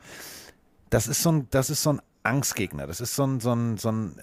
Das 0.90 1.06
ist 1.06 1.22
so 1.22 1.32
ein, 1.32 1.46
das 1.50 1.70
ist 1.70 1.82
so 1.82 1.94
ein 1.94 2.02
Angstgegner. 2.22 2.86
Das 2.86 3.00
ist 3.00 3.14
so 3.14 3.24
ein, 3.24 3.40
so 3.40 3.54
ein, 3.54 3.76
so 3.76 3.90
ein, 3.90 4.16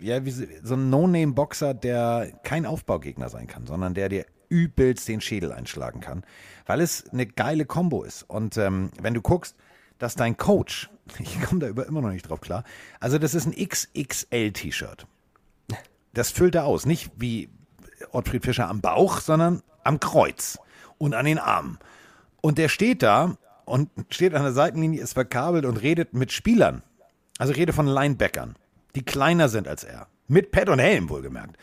ja, 0.00 0.20
so 0.62 0.74
ein 0.74 0.90
No-Name-Boxer, 0.90 1.74
der 1.74 2.32
kein 2.42 2.66
Aufbaugegner 2.66 3.28
sein 3.28 3.46
kann, 3.46 3.66
sondern 3.66 3.94
der 3.94 4.08
dir 4.08 4.26
übelst 4.48 5.08
den 5.08 5.20
Schädel 5.20 5.50
einschlagen 5.52 6.00
kann, 6.00 6.24
weil 6.66 6.80
es 6.80 7.08
eine 7.10 7.26
geile 7.26 7.64
Kombo 7.64 8.02
ist. 8.04 8.22
Und 8.28 8.56
ähm, 8.58 8.90
wenn 9.00 9.14
du 9.14 9.22
guckst, 9.22 9.56
dass 9.98 10.14
dein 10.14 10.36
Coach, 10.36 10.90
ich 11.18 11.40
komme 11.42 11.60
da 11.60 11.68
über 11.68 11.86
immer 11.86 12.02
noch 12.02 12.10
nicht 12.10 12.28
drauf 12.28 12.40
klar, 12.40 12.64
also 13.00 13.18
das 13.18 13.34
ist 13.34 13.46
ein 13.46 13.54
XXL-T-Shirt. 13.54 15.06
Das 16.14 16.30
füllt 16.30 16.54
er 16.54 16.66
aus, 16.66 16.84
nicht 16.84 17.10
wie 17.16 17.48
Ottfried 18.12 18.44
Fischer 18.44 18.68
am 18.68 18.80
Bauch, 18.80 19.20
sondern 19.20 19.62
am 19.84 20.00
Kreuz 20.00 20.58
und 20.98 21.14
an 21.14 21.24
den 21.24 21.38
Armen. 21.38 21.78
Und 22.40 22.58
der 22.58 22.68
steht 22.68 23.02
da 23.02 23.36
und 23.64 23.88
steht 24.10 24.34
an 24.34 24.42
der 24.42 24.52
Seitenlinie, 24.52 25.00
ist 25.00 25.14
verkabelt 25.14 25.64
und 25.64 25.76
redet 25.78 26.14
mit 26.14 26.32
Spielern. 26.32 26.82
Also 27.38 27.52
rede 27.54 27.72
von 27.72 27.86
Linebackern, 27.86 28.56
die 28.94 29.02
kleiner 29.04 29.48
sind 29.48 29.66
als 29.66 29.84
er. 29.84 30.06
Mit 30.28 30.52
Pad 30.52 30.68
und 30.68 30.78
Helm 30.78 31.08
wohlgemerkt. 31.08 31.56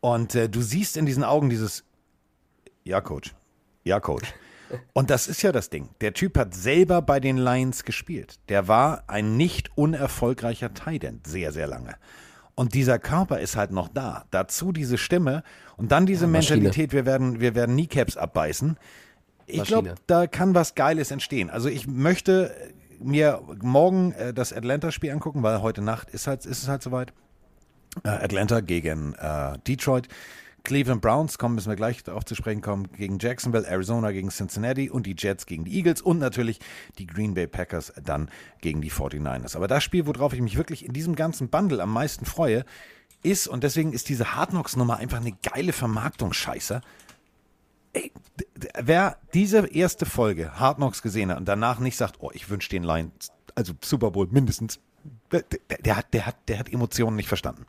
Und 0.00 0.34
äh, 0.34 0.48
du 0.48 0.62
siehst 0.62 0.96
in 0.96 1.06
diesen 1.06 1.24
Augen 1.24 1.50
dieses, 1.50 1.84
ja, 2.84 3.00
Coach. 3.00 3.34
Ja, 3.84 4.00
Coach. 4.00 4.32
Und 4.92 5.10
das 5.10 5.28
ist 5.28 5.42
ja 5.42 5.52
das 5.52 5.70
Ding. 5.70 5.88
Der 6.00 6.12
Typ 6.12 6.36
hat 6.36 6.54
selber 6.54 7.02
bei 7.02 7.20
den 7.20 7.38
Lions 7.38 7.84
gespielt. 7.84 8.38
Der 8.48 8.68
war 8.68 9.04
ein 9.06 9.36
nicht 9.36 9.76
unerfolgreicher 9.76 10.74
Tight 10.74 11.06
sehr, 11.26 11.52
sehr 11.52 11.66
lange. 11.66 11.96
Und 12.58 12.74
dieser 12.74 12.98
Körper 12.98 13.38
ist 13.38 13.54
halt 13.54 13.70
noch 13.70 13.86
da. 13.86 14.24
Dazu 14.32 14.72
diese 14.72 14.98
Stimme 14.98 15.44
und 15.76 15.92
dann 15.92 16.06
diese 16.06 16.26
Maschine. 16.26 16.56
Mentalität, 16.56 16.92
wir 16.92 17.06
werden, 17.06 17.38
wir 17.38 17.54
werden 17.54 17.76
Kneecaps 17.76 18.16
abbeißen. 18.16 18.76
Ich 19.46 19.62
glaube, 19.62 19.94
da 20.08 20.26
kann 20.26 20.56
was 20.56 20.74
Geiles 20.74 21.12
entstehen. 21.12 21.50
Also 21.50 21.68
ich 21.68 21.86
möchte 21.86 22.52
mir 22.98 23.42
morgen 23.62 24.10
äh, 24.10 24.34
das 24.34 24.52
Atlanta-Spiel 24.52 25.12
angucken, 25.12 25.44
weil 25.44 25.62
heute 25.62 25.82
Nacht 25.82 26.10
ist, 26.10 26.26
halt, 26.26 26.46
ist 26.46 26.64
es 26.64 26.68
halt 26.68 26.82
soweit. 26.82 27.12
Äh, 28.02 28.08
Atlanta 28.08 28.58
gegen 28.58 29.14
äh, 29.14 29.56
Detroit. 29.64 30.08
Cleveland 30.64 31.00
Browns, 31.00 31.38
kommen 31.38 31.54
müssen 31.54 31.70
wir 31.70 31.76
gleich 31.76 32.02
darauf 32.02 32.24
zu 32.24 32.34
sprechen 32.34 32.60
kommen, 32.60 32.90
gegen 32.92 33.18
Jacksonville, 33.18 33.66
Arizona 33.66 34.12
gegen 34.12 34.28
Cincinnati 34.30 34.90
und 34.90 35.06
die 35.06 35.14
Jets 35.16 35.46
gegen 35.46 35.64
die 35.64 35.76
Eagles 35.76 36.02
und 36.02 36.18
natürlich 36.18 36.60
die 36.98 37.06
Green 37.06 37.34
Bay 37.34 37.46
Packers 37.46 37.92
dann 38.02 38.30
gegen 38.60 38.80
die 38.80 38.90
49ers. 38.90 39.56
Aber 39.56 39.68
das 39.68 39.84
Spiel, 39.84 40.06
worauf 40.06 40.32
ich 40.32 40.40
mich 40.40 40.56
wirklich 40.56 40.84
in 40.84 40.92
diesem 40.92 41.14
ganzen 41.14 41.48
Bundle 41.48 41.82
am 41.82 41.92
meisten 41.92 42.24
freue, 42.24 42.64
ist, 43.22 43.48
und 43.48 43.64
deswegen 43.64 43.92
ist 43.92 44.08
diese 44.08 44.34
Hard 44.34 44.50
Knocks 44.50 44.76
Nummer 44.76 44.98
einfach 44.98 45.20
eine 45.20 45.32
geile 45.42 45.72
Vermarktungsscheiße. 45.72 46.80
Ey, 47.94 48.12
wer 48.78 49.18
diese 49.34 49.66
erste 49.66 50.06
Folge 50.06 50.58
Hard 50.58 50.76
Knocks 50.76 51.02
gesehen 51.02 51.30
hat 51.30 51.38
und 51.38 51.46
danach 51.48 51.80
nicht 51.80 51.96
sagt, 51.96 52.16
oh, 52.20 52.30
ich 52.32 52.48
wünsche 52.50 52.68
den 52.68 52.84
Lions, 52.84 53.32
also 53.54 53.72
Super 53.82 54.10
Bowl 54.10 54.28
mindestens, 54.30 54.78
der, 55.32 55.42
der, 55.42 55.78
der, 55.78 55.96
hat, 55.96 56.14
der, 56.14 56.26
hat, 56.26 56.36
der 56.48 56.58
hat 56.58 56.72
Emotionen 56.72 57.16
nicht 57.16 57.28
verstanden. 57.28 57.66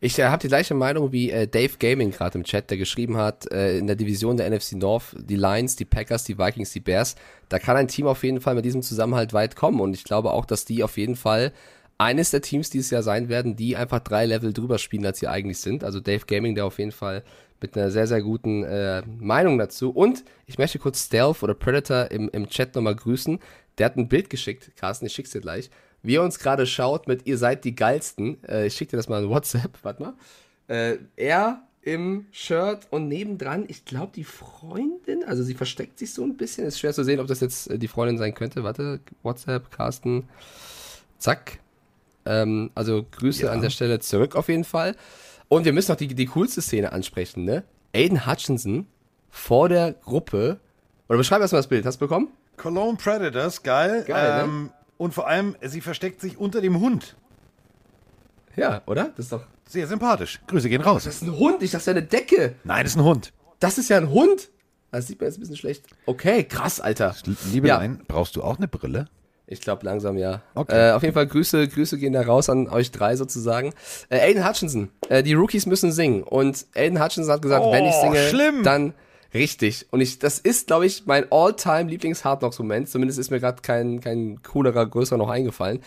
Ich 0.00 0.18
äh, 0.18 0.24
habe 0.24 0.40
die 0.40 0.48
gleiche 0.48 0.74
Meinung 0.74 1.10
wie 1.10 1.30
äh, 1.30 1.48
Dave 1.48 1.76
Gaming 1.78 2.12
gerade 2.12 2.38
im 2.38 2.44
Chat, 2.44 2.70
der 2.70 2.78
geschrieben 2.78 3.16
hat, 3.16 3.50
äh, 3.50 3.78
in 3.78 3.88
der 3.88 3.96
Division 3.96 4.36
der 4.36 4.48
NFC 4.48 4.74
North, 4.74 5.16
die 5.18 5.34
Lions, 5.34 5.74
die 5.74 5.84
Packers, 5.84 6.22
die 6.22 6.38
Vikings, 6.38 6.70
die 6.70 6.80
Bears, 6.80 7.16
da 7.48 7.58
kann 7.58 7.76
ein 7.76 7.88
Team 7.88 8.06
auf 8.06 8.22
jeden 8.22 8.40
Fall 8.40 8.54
mit 8.54 8.64
diesem 8.64 8.82
Zusammenhalt 8.82 9.32
weit 9.32 9.56
kommen 9.56 9.80
und 9.80 9.94
ich 9.94 10.04
glaube 10.04 10.32
auch, 10.32 10.44
dass 10.44 10.64
die 10.64 10.84
auf 10.84 10.98
jeden 10.98 11.16
Fall 11.16 11.52
eines 11.98 12.30
der 12.30 12.42
Teams 12.42 12.70
dieses 12.70 12.90
Jahr 12.90 13.02
sein 13.02 13.28
werden, 13.28 13.56
die 13.56 13.76
einfach 13.76 13.98
drei 13.98 14.24
Level 14.24 14.52
drüber 14.52 14.78
spielen, 14.78 15.04
als 15.04 15.18
sie 15.18 15.26
eigentlich 15.26 15.58
sind. 15.58 15.82
Also 15.82 15.98
Dave 15.98 16.26
Gaming, 16.26 16.54
der 16.54 16.64
auf 16.64 16.78
jeden 16.78 16.92
Fall 16.92 17.24
mit 17.60 17.76
einer 17.76 17.90
sehr, 17.90 18.06
sehr 18.06 18.22
guten 18.22 18.62
äh, 18.62 19.02
Meinung 19.18 19.58
dazu. 19.58 19.90
Und 19.90 20.24
ich 20.46 20.58
möchte 20.58 20.78
kurz 20.78 21.06
Stealth 21.06 21.42
oder 21.42 21.54
Predator 21.54 22.08
im, 22.12 22.28
im 22.28 22.48
Chat 22.48 22.76
nochmal 22.76 22.94
grüßen. 22.94 23.40
Der 23.78 23.86
hat 23.86 23.96
ein 23.96 24.08
Bild 24.08 24.30
geschickt, 24.30 24.70
Carsten, 24.76 25.06
ich 25.06 25.12
schick's 25.12 25.30
dir 25.30 25.40
gleich. 25.40 25.70
Wie 26.02 26.16
er 26.16 26.22
uns 26.22 26.38
gerade 26.38 26.66
schaut 26.66 27.08
mit 27.08 27.26
Ihr 27.26 27.38
seid 27.38 27.64
die 27.64 27.74
geilsten. 27.74 28.42
Äh, 28.44 28.66
ich 28.66 28.74
schick 28.74 28.88
dir 28.88 28.96
das 28.96 29.08
mal 29.08 29.22
in 29.22 29.28
WhatsApp, 29.30 29.78
warte 29.82 30.02
mal. 30.02 30.14
Äh, 30.68 30.98
er 31.16 31.62
im 31.82 32.26
Shirt 32.32 32.86
und 32.90 33.08
nebendran, 33.08 33.64
ich 33.68 33.84
glaube, 33.84 34.12
die 34.14 34.24
Freundin, 34.24 35.24
also 35.26 35.42
sie 35.42 35.54
versteckt 35.54 35.98
sich 35.98 36.12
so 36.12 36.22
ein 36.22 36.36
bisschen. 36.36 36.66
Ist 36.66 36.78
schwer 36.78 36.92
zu 36.92 37.02
sehen, 37.02 37.18
ob 37.20 37.26
das 37.28 37.40
jetzt 37.40 37.70
äh, 37.70 37.78
die 37.78 37.88
Freundin 37.88 38.18
sein 38.18 38.34
könnte. 38.34 38.62
Warte, 38.64 39.00
WhatsApp, 39.22 39.70
Carsten. 39.70 40.28
Zack. 41.18 41.58
Ähm, 42.26 42.70
also 42.74 43.04
Grüße 43.10 43.44
Ja. 43.46 43.52
an 43.52 43.62
der 43.62 43.70
Stelle 43.70 44.00
zurück 44.00 44.36
auf 44.36 44.48
jeden 44.48 44.64
Fall. 44.64 44.94
Und 45.48 45.64
wir 45.64 45.72
müssen 45.72 45.90
noch 45.92 45.96
die, 45.96 46.08
die 46.08 46.26
coolste 46.26 46.60
Szene 46.60 46.92
ansprechen, 46.92 47.44
ne? 47.44 47.64
Aiden 47.94 48.26
Hutchinson 48.26 48.86
vor 49.30 49.68
der 49.70 49.92
Gruppe. 49.92 50.60
Oder 51.08 51.16
beschreib 51.18 51.40
erstmal 51.40 51.60
das 51.60 51.68
Bild. 51.68 51.86
Hast 51.86 51.96
du 52.00 52.06
bekommen? 52.06 52.28
Cologne 52.58 52.98
Predators, 52.98 53.62
geil. 53.62 54.04
Geil, 54.06 54.46
ne? 54.46 54.70
Und 54.98 55.14
vor 55.14 55.26
allem, 55.28 55.56
sie 55.62 55.80
versteckt 55.80 56.20
sich 56.20 56.38
unter 56.38 56.60
dem 56.60 56.78
Hund. 56.80 57.16
Ja, 58.56 58.82
oder? 58.86 59.10
Das 59.16 59.26
ist 59.26 59.32
doch. 59.32 59.44
Sehr 59.68 59.86
sympathisch. 59.86 60.40
Grüße 60.46 60.68
gehen 60.68 60.80
raus. 60.80 61.04
Das 61.04 61.16
ist 61.16 61.22
ein 61.22 61.36
Hund, 61.38 61.62
ich 61.62 61.70
dachte, 61.70 61.78
das 61.84 61.86
wäre 61.86 61.98
eine 61.98 62.06
Decke. 62.06 62.54
Nein, 62.64 62.84
das 62.84 62.92
ist 62.92 62.96
ein 62.98 63.04
Hund. 63.04 63.32
Das 63.60 63.78
ist 63.78 63.88
ja 63.90 63.98
ein 63.98 64.10
Hund. 64.10 64.48
Das 64.90 65.06
sieht 65.06 65.20
man 65.20 65.28
jetzt 65.28 65.36
ein 65.36 65.40
bisschen 65.40 65.56
schlecht. 65.56 65.84
Okay, 66.06 66.44
krass, 66.44 66.80
Alter. 66.80 67.14
Liebelein, 67.52 68.02
brauchst 68.08 68.36
du 68.36 68.42
auch 68.42 68.56
eine 68.56 68.66
Brille? 68.66 69.06
Ich 69.46 69.60
glaube 69.60 69.84
langsam 69.84 70.16
ja. 70.18 70.42
Okay. 70.54 70.88
Äh, 70.88 70.92
auf 70.92 71.02
jeden 71.02 71.14
Fall 71.14 71.26
Grüße, 71.26 71.68
Grüße 71.68 71.98
gehen 71.98 72.12
da 72.14 72.22
raus 72.22 72.48
an 72.50 72.68
euch 72.68 72.90
drei 72.90 73.16
sozusagen. 73.16 73.72
Äh, 74.08 74.20
Aiden 74.20 74.46
Hutchinson, 74.46 74.90
äh, 75.10 75.22
die 75.22 75.34
Rookies 75.34 75.66
müssen 75.66 75.92
singen. 75.92 76.22
Und 76.22 76.66
Aiden 76.74 77.02
Hutchinson 77.02 77.32
hat 77.34 77.42
gesagt, 77.42 77.64
Oh, 77.64 77.72
wenn 77.72 77.84
ich 77.84 77.94
singe, 77.94 78.28
schlimm. 78.28 78.62
dann 78.62 78.94
richtig. 79.34 79.86
Und 79.90 80.00
ich, 80.00 80.18
das 80.18 80.38
ist, 80.38 80.66
glaube 80.66 80.86
ich, 80.86 81.06
mein 81.06 81.30
all-time 81.30 81.90
lieblings 81.90 82.24
hard 82.24 82.40
knocks 82.40 82.58
moment 82.58 82.88
Zumindest 82.88 83.18
ist 83.18 83.30
mir 83.30 83.40
gerade 83.40 83.62
kein, 83.62 84.00
kein 84.00 84.42
coolerer, 84.42 84.86
größerer 84.86 85.18
noch 85.18 85.30
eingefallen. 85.30 85.80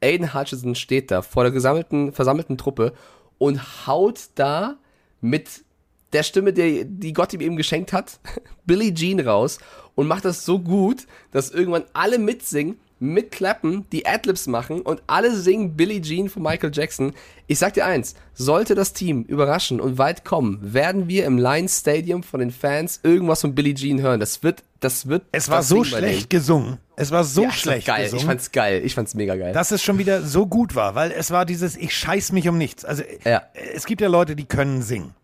Aiden 0.00 0.34
Hutchinson 0.34 0.74
steht 0.74 1.10
da 1.10 1.22
vor 1.22 1.42
der 1.42 1.52
gesammelten, 1.52 2.12
versammelten 2.12 2.56
Truppe 2.56 2.92
und 3.38 3.86
haut 3.86 4.28
da 4.34 4.76
mit 5.20 5.64
der 6.12 6.22
Stimme, 6.22 6.52
die, 6.52 6.84
die 6.84 7.12
Gott 7.12 7.32
ihm 7.32 7.40
eben 7.40 7.56
geschenkt 7.56 7.92
hat, 7.92 8.20
Billie 8.66 8.94
Jean 8.94 9.20
raus 9.20 9.58
und 9.94 10.06
macht 10.06 10.24
das 10.24 10.44
so 10.44 10.58
gut, 10.58 11.06
dass 11.32 11.50
irgendwann 11.50 11.84
alle 11.92 12.18
mitsingen, 12.18 12.78
mitklappen, 13.00 13.86
die 13.92 14.06
Adlibs 14.06 14.46
machen 14.46 14.80
und 14.82 15.02
alle 15.06 15.34
singen 15.36 15.76
Billie 15.76 16.00
Jean 16.00 16.28
von 16.28 16.42
Michael 16.42 16.70
Jackson. 16.72 17.12
Ich 17.46 17.58
sag 17.58 17.74
dir 17.74 17.86
eins, 17.86 18.14
sollte 18.34 18.74
das 18.74 18.92
Team 18.92 19.22
überraschen 19.22 19.80
und 19.80 19.98
weit 19.98 20.24
kommen, 20.24 20.58
werden 20.62 21.08
wir 21.08 21.24
im 21.24 21.38
Lions 21.38 21.78
Stadium 21.80 22.22
von 22.22 22.40
den 22.40 22.50
Fans 22.50 23.00
irgendwas 23.02 23.40
von 23.40 23.54
Billie 23.54 23.74
Jean 23.74 24.00
hören. 24.00 24.20
Das 24.20 24.42
wird, 24.42 24.62
das 24.80 25.08
wird. 25.08 25.22
Es 25.32 25.48
war 25.48 25.62
so 25.62 25.84
schlecht 25.84 26.30
gesungen. 26.30 26.78
Es 26.96 27.10
war 27.10 27.22
so. 27.24 27.44
Ja, 27.44 27.52
schlecht 27.52 27.86
geil. 27.86 28.04
gesungen. 28.04 28.20
Ich 28.20 28.26
fand's 28.26 28.52
geil. 28.52 28.82
Ich 28.84 28.94
fand's 28.94 29.14
mega 29.14 29.36
geil. 29.36 29.52
dass 29.52 29.70
es 29.70 29.82
schon 29.82 29.98
wieder 29.98 30.22
so 30.22 30.46
gut 30.46 30.74
war, 30.74 30.94
weil 30.94 31.12
es 31.12 31.30
war 31.30 31.44
dieses, 31.46 31.76
ich 31.76 31.96
scheiß 31.96 32.32
mich 32.32 32.48
um 32.48 32.58
nichts. 32.58 32.84
Also 32.84 33.02
Ja. 33.24 33.42
es 33.74 33.86
gibt 33.86 34.00
ja 34.00 34.08
Leute, 34.08 34.34
die 34.36 34.44
können 34.46 34.82
singen. 34.82 35.14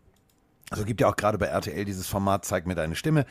Also 0.70 0.84
gibt 0.84 1.00
ja 1.00 1.08
auch 1.08 1.16
gerade 1.16 1.38
bei 1.38 1.46
RTL 1.46 1.84
dieses 1.84 2.06
Format 2.06 2.44
Zeig 2.44 2.66
mir 2.66 2.74
deine 2.74 2.96
Stimme, 2.96 3.26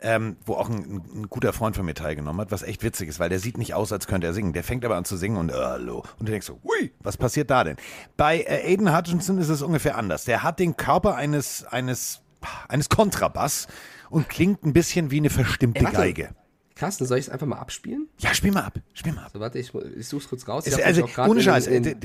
ähm, 0.00 0.36
wo 0.46 0.54
auch 0.54 0.68
ein, 0.70 1.02
ein 1.14 1.26
guter 1.28 1.52
Freund 1.52 1.76
von 1.76 1.84
mir 1.84 1.94
teilgenommen 1.94 2.40
hat, 2.40 2.50
was 2.50 2.62
echt 2.62 2.82
witzig 2.82 3.08
ist, 3.08 3.18
weil 3.20 3.28
der 3.28 3.38
sieht 3.40 3.58
nicht 3.58 3.74
aus, 3.74 3.92
als 3.92 4.06
könnte 4.06 4.26
er 4.26 4.32
singen. 4.32 4.52
Der 4.52 4.64
fängt 4.64 4.84
aber 4.84 4.96
an 4.96 5.04
zu 5.04 5.16
singen 5.16 5.36
und 5.36 5.50
äh, 5.50 5.54
hallo. 5.54 6.04
Und 6.18 6.28
du 6.28 6.32
denkst 6.32 6.46
so, 6.46 6.60
ui, 6.64 6.92
was 7.00 7.16
passiert 7.16 7.50
da 7.50 7.64
denn? 7.64 7.76
Bei 8.16 8.40
äh, 8.40 8.72
Aiden 8.72 8.96
Hutchinson 8.96 9.38
ist 9.38 9.48
es 9.48 9.60
ungefähr 9.62 9.96
anders. 9.96 10.24
Der 10.24 10.42
hat 10.42 10.58
den 10.60 10.76
Körper 10.76 11.14
eines, 11.16 11.64
eines, 11.64 12.22
eines 12.68 12.88
Kontrabass 12.88 13.66
und 14.10 14.28
klingt 14.28 14.64
ein 14.64 14.72
bisschen 14.72 15.10
wie 15.10 15.18
eine 15.18 15.30
verstimmte 15.30 15.84
Ey. 15.84 15.92
Geige. 15.92 16.30
Carsten, 16.74 17.06
soll 17.06 17.18
ich 17.18 17.26
es 17.26 17.30
einfach 17.30 17.46
mal 17.46 17.58
abspielen? 17.58 18.08
Ja, 18.18 18.32
spiel 18.34 18.52
mal 18.52 18.62
ab, 18.62 18.78
spiel 18.94 19.12
mal 19.12 19.24
ab. 19.24 19.30
So, 19.32 19.40
warte, 19.40 19.58
ich, 19.58 19.74
ich 19.74 20.06
such's 20.06 20.28
kurz 20.28 20.46
raus. 20.46 20.64
Ich 20.64 20.72
Es, 20.72 20.80
also, 20.80 21.08
ohne 21.26 21.42
Scheiß, 21.42 21.64
der, 21.64 21.96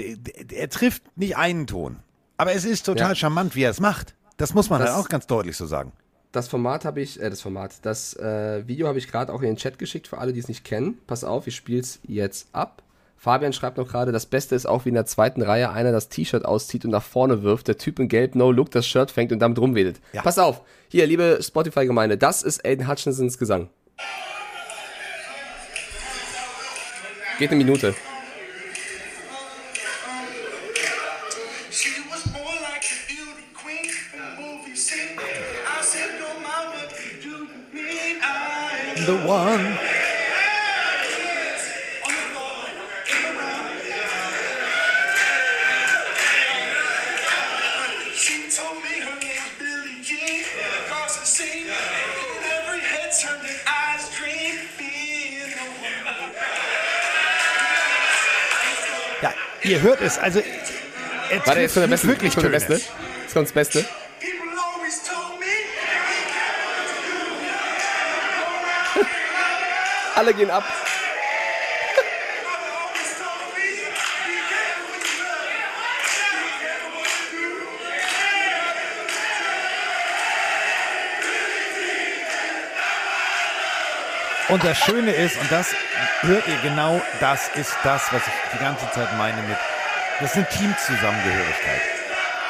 er 0.52 0.70
trifft 0.70 1.04
nicht 1.16 1.38
einen 1.38 1.68
Ton. 1.68 2.00
Aber 2.38 2.54
es 2.54 2.66
ist 2.66 2.84
total 2.84 3.10
Ja. 3.10 3.16
charmant, 3.16 3.56
wie 3.56 3.62
er 3.62 3.70
es 3.70 3.80
macht. 3.80 4.16
Das 4.44 4.54
muss 4.54 4.70
man 4.70 4.82
Das- 4.82 4.90
halt 4.94 5.06
auch 5.06 5.08
ganz 5.08 5.26
deutlich 5.26 5.56
so 5.56 5.66
sagen. 5.66 5.94
Das 6.34 6.50
Format 6.50 6.84
habe 6.84 7.00
ich, 7.00 7.18
äh, 7.22 7.30
das 7.30 7.40
Format, 7.40 7.76
das 7.84 8.14
äh, 8.18 8.68
Video 8.68 8.90
habe 8.90 8.98
ich 8.98 9.08
gerade 9.10 9.32
auch 9.32 9.42
in 9.42 9.48
den 9.48 9.56
Chat 9.56 9.80
geschickt 9.80 10.06
für 10.06 10.18
alle, 10.18 10.34
die 10.34 10.40
es 10.42 10.50
nicht 10.50 10.66
kennen. 10.66 10.98
Pass 11.08 11.24
auf, 11.24 11.48
ich 11.48 11.56
spiel's 11.56 12.00
jetzt 12.06 12.48
ab. 12.52 12.84
Fabian 13.16 13.54
schreibt 13.54 13.78
noch 13.78 13.88
gerade, 13.88 14.12
das 14.12 14.26
Beste 14.26 14.54
ist 14.54 14.66
auch, 14.66 14.84
wie 14.84 14.90
in 14.90 14.96
der 14.96 15.06
zweiten 15.06 15.42
Reihe 15.42 15.72
einer 15.72 15.94
das 15.94 16.10
T-Shirt 16.10 16.44
auszieht 16.44 16.84
und 16.84 16.92
nach 16.92 17.04
vorne 17.04 17.42
wirft, 17.42 17.70
der 17.70 17.78
Typ 17.78 18.00
in 18.00 18.10
Gelb 18.10 18.36
No 18.36 18.52
Look 18.52 18.70
das 18.72 18.86
Shirt 18.86 19.12
fängt 19.12 19.32
und 19.32 19.40
damit 19.40 19.60
rumwedelt. 19.60 20.02
Ja. 20.12 20.24
Pass 20.24 20.38
auf, 20.38 20.60
hier, 20.90 21.08
liebe 21.08 21.40
Spotify-Gemeinde, 21.42 22.18
das 22.18 22.44
ist 22.44 22.66
Aiden 22.66 22.90
Hutchinsons 22.90 23.38
Gesang. 23.38 23.70
Geht 27.40 27.50
eine 27.52 27.64
Minute. 27.64 27.96
The 39.06 39.16
one. 39.28 39.78
Ja, 59.22 59.34
ihr 59.64 59.82
hört 59.82 60.02
es. 60.02 60.18
Also, 60.18 60.40
er 60.40 60.46
Warte, 61.38 61.44
trifft 61.52 61.58
jetzt 61.62 61.76
der 61.78 61.88
Beste. 61.88 62.08
wirklich 62.08 62.34
der 62.34 62.44
Töne. 62.44 62.52
Beste. 62.52 62.82
Kommt 63.34 63.48
das 63.48 63.54
Beste. 63.54 63.86
What 70.16 70.38
you 70.38 70.46
do. 70.46 70.60
Und 84.50 84.64
das 84.64 84.78
Schöne 84.78 85.12
ist, 85.12 85.40
und 85.40 85.52
das 85.52 85.74
hört 86.22 86.48
ihr 86.48 86.58
genau, 86.62 87.02
das 87.20 87.50
ist 87.56 87.76
das, 87.84 88.12
was 88.12 88.22
ich 88.28 88.34
die 88.54 88.60
ganze 88.60 88.86
Zeit 88.92 89.18
meine 89.18 89.42
mit, 89.42 89.58
das 90.20 90.32
ist 90.32 90.38
eine 90.38 90.48
Teamzusammengehörigkeit. 90.50 91.82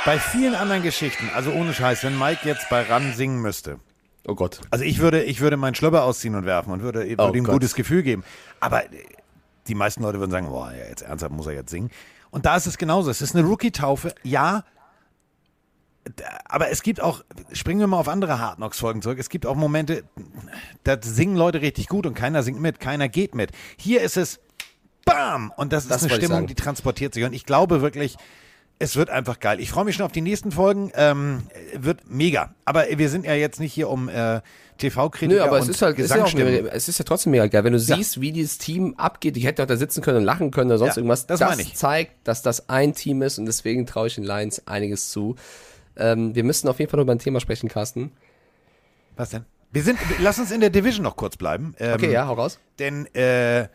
Bei 0.04 0.20
vielen 0.20 0.54
anderen 0.54 0.84
Geschichten, 0.84 1.30
also 1.34 1.52
ohne 1.54 1.74
Scheiß, 1.74 2.04
wenn 2.04 2.20
Mike 2.20 2.42
jetzt 2.44 2.68
bei 2.68 2.82
Ran 2.82 3.14
singen 3.14 3.42
müsste, 3.42 3.80
Oh 4.28 4.36
Gott. 4.36 4.62
also 4.72 4.86
ich 4.86 5.00
würde, 5.00 5.24
ich 5.24 5.42
würde 5.42 5.58
meinen 5.58 5.76
Schlöpper 5.76 6.04
ausziehen 6.04 6.36
und 6.36 6.46
werfen 6.46 6.72
und 6.72 6.82
würde, 6.82 7.02
würde 7.02 7.24
Oh 7.24 7.34
ihm 7.34 7.46
ein 7.46 7.52
gutes 7.52 7.76
Gefühl 7.76 8.04
geben. 8.04 8.24
Aber 8.60 8.86
äh, 8.86 9.04
die 9.68 9.76
meisten 9.76 10.02
Leute 10.02 10.20
würden 10.20 10.32
sagen, 10.32 10.48
boah, 10.48 10.72
ja, 10.72 10.86
jetzt 10.88 11.02
ernsthaft 11.02 11.34
muss 11.34 11.48
er 11.48 11.54
jetzt 11.54 11.72
singen. 11.72 11.90
Und 12.32 12.46
da 12.46 12.56
ist 12.56 12.66
es 12.66 12.78
genauso. 12.78 13.12
Es 13.12 13.22
ist 13.22 13.36
eine 13.36 13.46
Rookie-Taufe, 13.46 14.16
ja. 14.24 14.64
Aber 16.46 16.70
es 16.70 16.84
gibt 16.84 17.02
auch, 17.02 17.24
springen 17.52 17.80
wir 17.80 17.88
mal 17.88 17.98
auf 18.00 18.10
andere 18.10 18.40
Hard 18.40 18.58
Knocks 18.58 18.80
Folgen 18.80 19.02
zurück. 19.02 19.20
Es 19.20 19.30
gibt 19.30 19.46
auch 19.46 19.56
Momente, 19.56 20.04
da 20.84 20.98
singen 21.02 21.36
Leute 21.36 21.62
richtig 21.62 21.88
gut 21.88 22.06
und 22.06 22.14
keiner 22.14 22.44
singt 22.44 22.60
mit, 22.60 22.80
keiner 22.80 23.08
geht 23.08 23.36
mit. 23.36 23.52
Hier 23.78 24.02
ist 24.02 24.18
es 24.18 24.40
BAM! 25.06 25.54
Und 25.56 25.74
das, 25.74 25.88
Das 25.88 26.02
ist 26.02 26.12
eine 26.12 26.22
Stimmung, 26.22 26.48
die 26.48 26.56
transportiert 26.56 27.14
sich. 27.14 27.24
Und 27.24 27.34
ich 27.34 27.46
glaube 27.46 27.82
wirklich, 27.82 28.18
es 28.84 28.96
wird 28.96 29.10
einfach 29.10 29.40
geil. 29.40 29.60
Ich 29.60 29.72
freue 29.72 29.86
mich 29.86 29.96
schon 29.96 30.06
auf 30.06 30.12
die 30.12 30.22
nächsten 30.22 30.52
Folgen. 30.52 30.92
Ähm, 30.96 31.44
wird 31.76 32.10
mega. 32.10 32.54
Aber 32.66 32.86
wir 32.96 33.10
sind 33.10 33.26
ja 33.26 33.34
jetzt 33.34 33.60
nicht 33.60 33.74
hier 33.74 33.90
um 33.90 34.10
äh, 34.10 34.36
Nö, 34.36 34.42
TV-Kritiker 34.78 35.44
aber 35.46 35.58
und 35.58 35.62
es 35.64 35.70
ist 35.70 35.82
halt, 35.82 35.98
es 36.00 36.06
ist, 36.06 36.16
ja 36.16 36.24
auch, 36.24 36.34
es 36.74 36.90
ist 36.90 36.98
ja 36.98 37.06
trotzdem 37.06 37.32
mega 37.32 37.48
geil. 37.48 37.64
Wenn 37.64 37.74
du 37.74 37.80
siehst, 37.80 38.20
wie 38.20 38.32
dieses 38.32 38.58
Team 38.58 38.96
abgeht, 38.98 39.38
ich 39.38 39.46
hätte 39.46 39.64
auch 39.64 39.68
da 39.68 39.78
sitzen 39.78 40.02
können 40.02 40.18
und 40.18 40.24
lachen 40.26 40.52
können 40.52 40.72
oder 40.72 40.80
sonst 40.80 40.96
Ja, 40.96 40.98
irgendwas. 40.98 41.26
das 41.28 41.40
Das, 41.40 41.74
zeigt, 41.76 42.28
dass 42.28 42.42
das 42.42 42.70
ein 42.70 42.94
Team 42.94 43.22
ist 43.22 43.38
und 43.40 43.46
deswegen 43.46 43.86
traue 43.86 44.08
ich 44.08 44.16
den 44.16 44.24
Lions 44.26 44.68
einiges 44.68 45.12
zu. 45.12 45.36
Ähm, 45.96 46.36
wir 46.36 46.44
müssen 46.44 46.68
auf 46.68 46.80
jeden 46.80 46.90
Fall 46.92 46.98
noch 46.98 47.04
über 47.04 47.14
ein 47.14 47.20
Thema 47.20 47.40
sprechen, 47.40 47.70
Carsten. 47.70 48.12
Was 49.16 49.30
denn? 49.30 49.46
Wir 49.72 49.84
sind, 49.84 49.98
lass 50.20 50.40
uns 50.40 50.52
in 50.52 50.60
der 50.60 50.70
Division 50.72 51.04
noch 51.04 51.16
kurz 51.16 51.38
bleiben. 51.38 51.76
Ähm, 51.80 51.94
Okay, 51.94 52.12
ja, 52.12 52.28
hau 52.28 52.34
raus. 52.34 52.60
Denn, 52.80 53.06
äh, 53.16 53.68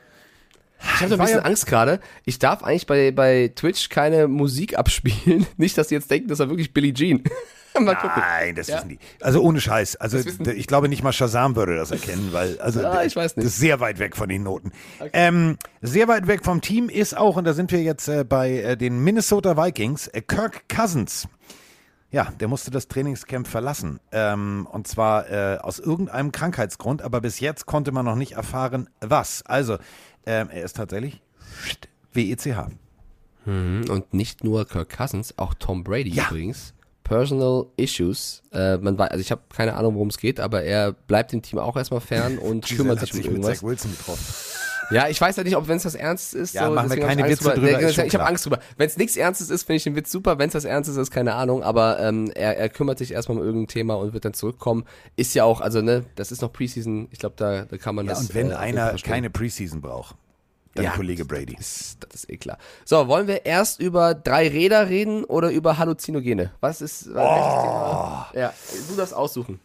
Ich 0.80 1.00
habe 1.00 1.08
so 1.08 1.14
ein 1.14 1.20
bisschen 1.20 1.38
ja- 1.38 1.44
Angst 1.44 1.66
gerade. 1.66 2.00
Ich 2.24 2.38
darf 2.38 2.62
eigentlich 2.62 2.86
bei, 2.86 3.10
bei 3.10 3.52
Twitch 3.54 3.88
keine 3.88 4.28
Musik 4.28 4.78
abspielen. 4.78 5.46
Nicht, 5.56 5.76
dass 5.78 5.88
die 5.88 5.94
jetzt 5.94 6.10
denken, 6.10 6.28
das 6.28 6.38
war 6.38 6.48
wirklich 6.48 6.72
Billie 6.72 6.92
Jean. 6.94 7.22
Mal 7.80 7.94
gucken. 7.94 8.10
Nein, 8.16 8.56
das 8.56 8.66
Ja. 8.66 8.78
wissen 8.78 8.88
die. 8.88 8.98
Also 9.20 9.40
ohne 9.40 9.60
Scheiß. 9.60 9.94
Also 9.96 10.18
ich 10.18 10.66
glaube 10.66 10.88
nicht 10.88 11.04
mal 11.04 11.12
Shazam 11.12 11.54
würde 11.54 11.76
das 11.76 11.92
erkennen, 11.92 12.30
weil 12.32 12.58
also 12.60 12.80
Ja, 12.80 13.04
ich 13.04 13.14
weiß 13.14 13.36
nicht. 13.36 13.46
das 13.46 13.52
ist 13.52 13.60
sehr 13.60 13.78
weit 13.78 14.00
weg 14.00 14.16
von 14.16 14.28
den 14.28 14.42
Noten. 14.42 14.72
Ähm, 15.12 15.58
sehr 15.80 16.08
weit 16.08 16.26
weg 16.26 16.44
vom 16.44 16.60
Team 16.60 16.88
ist 16.88 17.16
auch, 17.16 17.36
und 17.36 17.44
da 17.44 17.52
sind 17.52 17.70
wir 17.70 17.80
jetzt 17.80 18.08
äh, 18.08 18.24
bei 18.24 18.50
äh, 18.62 18.76
den 18.76 18.98
Minnesota 19.04 19.56
Vikings, 19.56 20.08
äh, 20.08 20.22
Kirk 20.22 20.62
Cousins. 20.68 21.28
Ja, 22.10 22.32
der 22.40 22.48
musste 22.48 22.72
das 22.72 22.88
Trainingscamp 22.88 23.46
verlassen. 23.46 24.00
Ähm, 24.10 24.66
und 24.72 24.88
zwar 24.88 25.30
äh, 25.30 25.58
aus 25.58 25.78
irgendeinem 25.78 26.32
Krankheitsgrund, 26.32 27.02
aber 27.02 27.20
bis 27.20 27.38
jetzt 27.38 27.66
konnte 27.66 27.92
man 27.92 28.04
noch 28.06 28.16
nicht 28.16 28.32
erfahren, 28.32 28.88
was. 29.00 29.42
Also, 29.46 29.76
ähm, 30.26 30.48
er 30.50 30.62
ist 30.64 30.76
tatsächlich 30.76 31.20
WECH. 32.12 32.68
Und 33.46 34.12
nicht 34.12 34.44
nur 34.44 34.66
Kirk 34.66 34.90
Cousins, 34.94 35.32
auch 35.38 35.54
Tom 35.54 35.82
Brady 35.82 36.10
Ja. 36.10 36.26
übrigens. 36.28 36.74
Personal 37.02 37.64
Issues. 37.78 38.42
Äh, 38.52 38.76
man 38.76 38.98
weiß, 38.98 39.10
also 39.10 39.22
ich 39.22 39.30
habe 39.30 39.40
keine 39.48 39.74
Ahnung, 39.74 39.94
worum 39.94 40.08
es 40.08 40.18
geht, 40.18 40.38
aber 40.40 40.62
er 40.62 40.92
bleibt 40.92 41.32
dem 41.32 41.40
Team 41.40 41.58
auch 41.58 41.74
erstmal 41.76 42.02
fern 42.02 42.36
und 42.38 42.66
kümmert 42.66 43.00
sich 43.00 43.12
um 43.12 43.16
sich 43.16 43.24
mit 43.26 43.32
irgendwas. 43.36 43.58
Zach 43.60 43.62
Wilson 43.66 43.90
getroffen. 43.92 44.24
Ja, 44.90 45.08
ich 45.08 45.20
weiß 45.20 45.36
ja 45.36 45.44
nicht, 45.44 45.56
ob 45.56 45.68
wenn 45.68 45.76
es 45.76 45.82
das 45.82 45.94
Ernst 45.94 46.34
ist. 46.34 46.54
Ja, 46.54 46.66
so, 46.68 46.74
machen 46.74 46.90
wir 46.90 46.98
keine 47.00 47.22
ich 47.26 47.32
Witze 47.32 47.50
drüber, 47.50 47.78
ist 47.80 47.94
schon 47.94 48.06
Ich 48.06 48.14
habe. 48.14 48.26
Angst 48.26 48.46
drüber. 48.46 48.58
Wenn 48.76 48.86
es 48.86 48.96
nichts 48.96 49.16
Ernstes 49.16 49.50
ist, 49.50 49.64
finde 49.64 49.76
ich 49.76 49.84
den 49.84 49.96
Witz 49.96 50.10
super. 50.10 50.38
Wenn 50.38 50.48
es 50.48 50.54
das 50.54 50.64
Ernstes 50.64 50.96
ist, 50.96 51.10
keine 51.10 51.34
Ahnung. 51.34 51.62
Aber 51.62 52.00
ähm, 52.00 52.30
er, 52.34 52.56
er 52.56 52.68
kümmert 52.68 52.98
sich 52.98 53.12
erstmal 53.12 53.38
um 53.38 53.44
irgendein 53.44 53.68
Thema 53.68 53.94
und 53.94 54.12
wird 54.14 54.24
dann 54.24 54.34
zurückkommen. 54.34 54.84
Ist 55.16 55.34
ja 55.34 55.44
auch, 55.44 55.60
also 55.60 55.82
ne, 55.82 56.04
das 56.14 56.32
ist 56.32 56.40
noch 56.40 56.52
Preseason. 56.52 57.08
Ich 57.10 57.18
glaube, 57.18 57.34
da, 57.36 57.64
da 57.64 57.76
kann 57.76 57.94
man 57.94 58.06
Ja, 58.06 58.12
das. 58.12 58.20
und 58.20 58.34
wenn 58.34 58.50
äh, 58.50 58.54
einer 58.54 58.94
keine 58.94 59.28
Preseason 59.30 59.80
braucht, 59.80 60.16
dann 60.74 60.84
Ja, 60.86 60.90
Kollege 60.92 61.24
Brady. 61.24 61.54
Das 61.56 61.80
ist, 61.80 61.98
das 62.08 62.14
ist 62.24 62.30
eh 62.30 62.36
klar. 62.36 62.56
So, 62.84 63.08
wollen 63.08 63.26
wir 63.26 63.44
erst 63.44 63.80
über 63.80 64.14
drei 64.14 64.48
Räder 64.48 64.88
reden 64.88 65.24
oder 65.24 65.50
über 65.50 65.76
Halluzinogene? 65.78 66.52
Was 66.60 66.80
ist. 66.80 67.12
Was 67.14 67.62
Thema? 67.62 68.26
Ja, 68.34 68.52
du 68.88 68.96
darfst 68.96 69.14
aussuchen. 69.14 69.60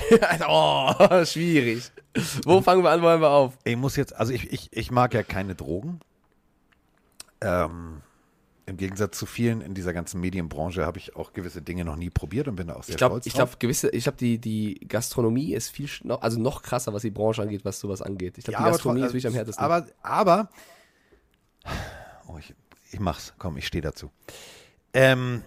oh, 0.48 1.24
schwierig. 1.24 1.90
Wo 2.44 2.60
fangen 2.62 2.82
wir 2.82 2.90
an, 2.90 3.02
wollen 3.02 3.20
wir 3.20 3.30
auf? 3.30 3.58
Ich 3.64 3.76
muss 3.76 3.96
jetzt, 3.96 4.14
also 4.16 4.32
ich, 4.32 4.52
ich, 4.52 4.68
ich 4.72 4.90
mag 4.90 5.12
ja 5.14 5.22
keine 5.22 5.54
Drogen. 5.54 6.00
Ähm, 7.40 8.00
Im 8.64 8.76
Gegensatz 8.78 9.18
zu 9.18 9.26
vielen 9.26 9.60
in 9.60 9.74
dieser 9.74 9.92
ganzen 9.92 10.20
Medienbranche 10.20 10.86
habe 10.86 10.98
ich 10.98 11.14
auch 11.16 11.32
gewisse 11.34 11.60
Dinge 11.62 11.84
noch 11.84 11.96
nie 11.96 12.08
probiert 12.10 12.48
und 12.48 12.56
bin 12.56 12.68
da 12.68 12.74
auch 12.74 12.82
sehr 12.84 12.94
Ich 12.94 12.96
glaube, 12.96 13.12
stolz 13.14 13.26
ich 13.26 13.32
drauf. 13.34 13.50
glaube, 13.50 13.58
gewisse, 13.58 13.90
ich 13.90 14.04
glaube, 14.04 14.18
die, 14.18 14.38
die 14.38 14.80
Gastronomie 14.88 15.52
ist 15.52 15.68
viel, 15.70 15.88
noch, 16.04 16.22
also 16.22 16.40
noch 16.40 16.62
krasser, 16.62 16.92
was 16.94 17.02
die 17.02 17.10
Branche 17.10 17.42
angeht, 17.42 17.64
was 17.64 17.78
sowas 17.78 18.00
angeht. 18.02 18.38
Ich 18.38 18.44
glaube, 18.44 18.52
Ja, 18.54 18.58
die 18.58 18.62
aber 18.64 18.72
Gastronomie 18.72 19.00
tro- 19.02 19.06
ist 19.08 19.12
wirklich 19.12 19.26
am 19.26 19.34
härtesten. 19.34 19.64
Aber, 19.64 19.86
aber, 20.02 20.48
oh, 22.28 22.38
ich, 22.38 22.54
ich 22.92 23.00
mach's, 23.00 23.34
komm, 23.38 23.56
ich 23.58 23.66
stehe 23.66 23.82
dazu. 23.82 24.10
Ähm, 24.94 25.42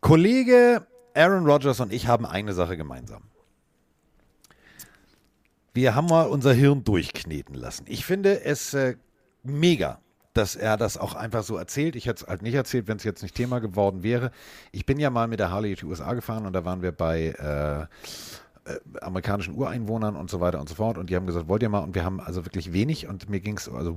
Kollege 0.00 0.86
Aaron 1.14 1.46
Rodgers 1.46 1.80
und 1.80 1.92
ich 1.92 2.06
haben 2.06 2.26
eine 2.26 2.52
Sache 2.52 2.76
gemeinsam. 2.76 3.22
Wir 5.74 5.94
haben 5.94 6.06
mal 6.06 6.26
unser 6.26 6.52
Hirn 6.52 6.84
durchkneten 6.84 7.54
lassen. 7.54 7.84
Ich 7.88 8.04
finde 8.04 8.44
es 8.44 8.74
äh, 8.74 8.96
mega, 9.42 10.00
dass 10.34 10.54
er 10.54 10.76
das 10.76 10.98
auch 10.98 11.14
einfach 11.14 11.42
so 11.42 11.56
erzählt. 11.56 11.96
Ich 11.96 12.06
hätte 12.06 12.24
es 12.24 12.28
halt 12.28 12.42
nicht 12.42 12.54
erzählt, 12.54 12.88
wenn 12.88 12.98
es 12.98 13.04
jetzt 13.04 13.22
nicht 13.22 13.34
Thema 13.34 13.58
geworden 13.58 14.02
wäre. 14.02 14.32
Ich 14.70 14.86
bin 14.86 14.98
ja 14.98 15.10
mal 15.10 15.28
mit 15.28 15.40
der 15.40 15.50
Harley 15.50 15.70
in 15.70 15.76
die 15.76 15.86
USA 15.86 16.12
gefahren 16.14 16.46
und 16.46 16.52
da 16.52 16.64
waren 16.64 16.82
wir 16.82 16.92
bei 16.92 17.34
äh, 17.38 17.86
äh, 18.64 18.78
amerikanischen 19.00 19.56
Ureinwohnern 19.56 20.14
und 20.14 20.30
so 20.30 20.38
weiter 20.38 20.60
und 20.60 20.68
so 20.68 20.76
fort. 20.76 20.96
Und 20.96 21.10
die 21.10 21.16
haben 21.16 21.26
gesagt, 21.26 21.48
wollt 21.48 21.62
ihr 21.62 21.68
mal? 21.68 21.80
Und 21.80 21.96
wir 21.96 22.04
haben 22.04 22.20
also 22.20 22.44
wirklich 22.46 22.72
wenig 22.72 23.08
und 23.08 23.28
mir 23.28 23.40
ging 23.40 23.56
es, 23.56 23.68
also. 23.68 23.96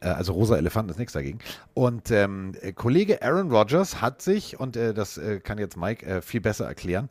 Äh, 0.00 0.08
also 0.08 0.32
rosa 0.32 0.56
Elefanten 0.56 0.90
ist 0.90 0.98
nichts 0.98 1.12
dagegen. 1.12 1.38
Und 1.74 2.10
ähm, 2.10 2.52
äh, 2.62 2.72
Kollege 2.72 3.20
Aaron 3.20 3.50
Rodgers 3.50 4.00
hat 4.00 4.22
sich, 4.22 4.58
und 4.58 4.76
äh, 4.76 4.94
das 4.94 5.18
äh, 5.18 5.40
kann 5.40 5.58
jetzt 5.58 5.76
Mike 5.76 6.22
viel 6.22 6.40
besser 6.40 6.66
erklären, 6.66 7.10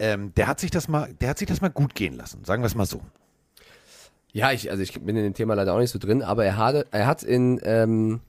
ähm, 0.00 0.32
der 0.34 0.46
hat 0.46 0.60
sich 0.60 0.70
das 0.70 0.88
mal, 0.88 1.12
der 1.20 1.30
hat 1.30 1.38
sich 1.38 1.48
das 1.48 1.60
mal 1.60 1.68
gut 1.70 1.94
gehen 1.94 2.14
lassen, 2.14 2.44
sagen 2.44 2.62
wir 2.62 2.66
es 2.66 2.74
mal 2.74 2.86
so. 2.86 3.00
ja, 4.32 4.52
ich, 4.52 4.70
also 4.70 4.82
ich 4.82 4.92
bin 5.00 5.16
in 5.16 5.22
dem 5.24 5.34
Thema 5.34 5.54
leider 5.54 5.74
auch 5.74 5.78
nicht 5.78 5.90
so 5.90 5.98
drin, 5.98 6.22
aber 6.22 6.44
er 6.44 6.56
hatte, 6.56 6.86
er 6.90 7.06
hat 7.06 7.22
in, 7.22 7.60
ähm, 7.64 8.20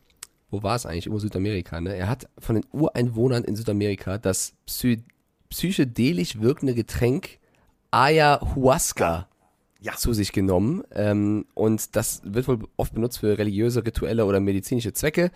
wo 0.50 0.64
war 0.64 0.76
es 0.76 0.86
eigentlich? 0.86 1.06
Irgendwo 1.08 1.20
Südamerika, 1.20 1.82
ne? 1.82 1.96
Er 1.96 2.08
hat 2.08 2.30
von 2.40 2.56
den 2.56 2.66
Ureinwohnern 2.72 3.44
in 3.44 3.56
Südamerika 3.56 4.18
das 4.18 4.54
psy 4.66 5.04
psychedelisch 5.50 6.40
wirkende 6.42 6.74
Getränk 6.74 7.40
Ayahuasca 7.92 9.28
Ja. 9.82 9.94
zu 9.96 10.14
sich 10.14 10.32
genommen. 10.34 10.84
Ähm, 10.94 11.46
und 11.54 11.96
das 11.96 12.22
wird 12.26 12.48
wohl 12.48 12.60
oft 12.78 12.94
benutzt 12.94 13.20
für 13.20 13.38
religiöse, 13.38 13.86
rituelle 13.86 14.26
oder 14.26 14.40
medizinische 14.40 14.94
Zwecke. 14.94 15.32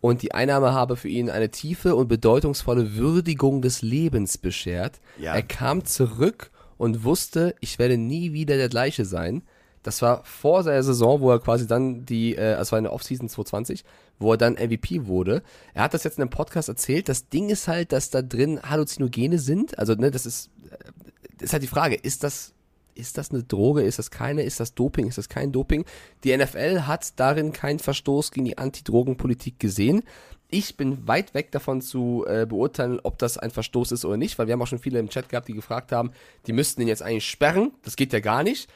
Und 0.00 0.22
die 0.22 0.32
Einnahme 0.32 0.72
habe 0.72 0.96
für 0.96 1.08
ihn 1.08 1.30
eine 1.30 1.50
tiefe 1.50 1.96
und 1.96 2.08
bedeutungsvolle 2.08 2.96
Würdigung 2.96 3.62
des 3.62 3.82
Lebens 3.82 4.38
beschert. 4.38 5.00
Ja. 5.18 5.34
Er 5.34 5.42
kam 5.42 5.84
zurück 5.84 6.50
und 6.76 7.04
wusste, 7.04 7.54
ich 7.60 7.78
werde 7.78 7.96
nie 7.96 8.32
wieder 8.32 8.56
der 8.56 8.68
gleiche 8.68 9.04
sein. 9.04 9.42
Das 9.82 10.02
war 10.02 10.24
vor 10.24 10.64
seiner 10.64 10.82
Saison, 10.82 11.20
wo 11.20 11.30
er 11.30 11.38
quasi 11.38 11.66
dann 11.66 12.04
die, 12.04 12.34
äh, 12.34 12.54
es 12.54 12.72
war 12.72 12.78
in 12.78 12.84
der 12.84 12.92
Offseason 12.92 13.28
2020, 13.28 13.84
wo 14.18 14.32
er 14.32 14.36
dann 14.36 14.54
MVP 14.54 15.06
wurde. 15.06 15.42
Er 15.74 15.84
hat 15.84 15.94
das 15.94 16.02
jetzt 16.02 16.18
in 16.18 16.22
einem 16.22 16.30
Podcast 16.30 16.68
erzählt. 16.68 17.08
Das 17.08 17.28
Ding 17.28 17.50
ist 17.50 17.68
halt, 17.68 17.92
dass 17.92 18.10
da 18.10 18.20
drin 18.20 18.60
Halluzinogene 18.62 19.38
sind. 19.38 19.78
Also, 19.78 19.94
ne, 19.94 20.10
das 20.10 20.26
ist, 20.26 20.50
äh, 20.70 21.44
ist 21.44 21.52
halt 21.52 21.62
die 21.62 21.68
Frage, 21.68 21.94
ist 21.94 22.24
das, 22.24 22.52
ist 22.96 23.18
das 23.18 23.30
eine 23.30 23.42
Droge, 23.42 23.82
ist 23.82 23.98
das 23.98 24.10
keine, 24.10 24.42
ist 24.42 24.60
das 24.60 24.74
Doping, 24.74 25.08
ist 25.08 25.18
das 25.18 25.28
kein 25.28 25.52
Doping? 25.52 25.84
Die 26.24 26.36
NFL 26.36 26.82
hat 26.82 27.18
darin 27.18 27.52
keinen 27.52 27.78
Verstoß 27.78 28.30
gegen 28.30 28.46
die 28.46 28.58
Antidrogenpolitik 28.58 29.58
gesehen. 29.58 30.02
Ich 30.48 30.76
bin 30.76 31.06
weit 31.08 31.34
weg 31.34 31.50
davon 31.50 31.80
zu 31.80 32.24
äh, 32.28 32.46
beurteilen, 32.46 33.00
ob 33.02 33.18
das 33.18 33.36
ein 33.36 33.50
Verstoß 33.50 33.92
ist 33.92 34.04
oder 34.04 34.16
nicht, 34.16 34.38
weil 34.38 34.46
wir 34.46 34.52
haben 34.52 34.62
auch 34.62 34.68
schon 34.68 34.78
viele 34.78 34.98
im 35.00 35.08
Chat 35.08 35.28
gehabt, 35.28 35.48
die 35.48 35.54
gefragt 35.54 35.90
haben, 35.90 36.12
die 36.46 36.52
müssten 36.52 36.80
den 36.80 36.88
jetzt 36.88 37.02
eigentlich 37.02 37.28
sperren. 37.28 37.72
Das 37.82 37.96
geht 37.96 38.12
ja 38.12 38.20
gar 38.20 38.44
nicht. 38.44 38.68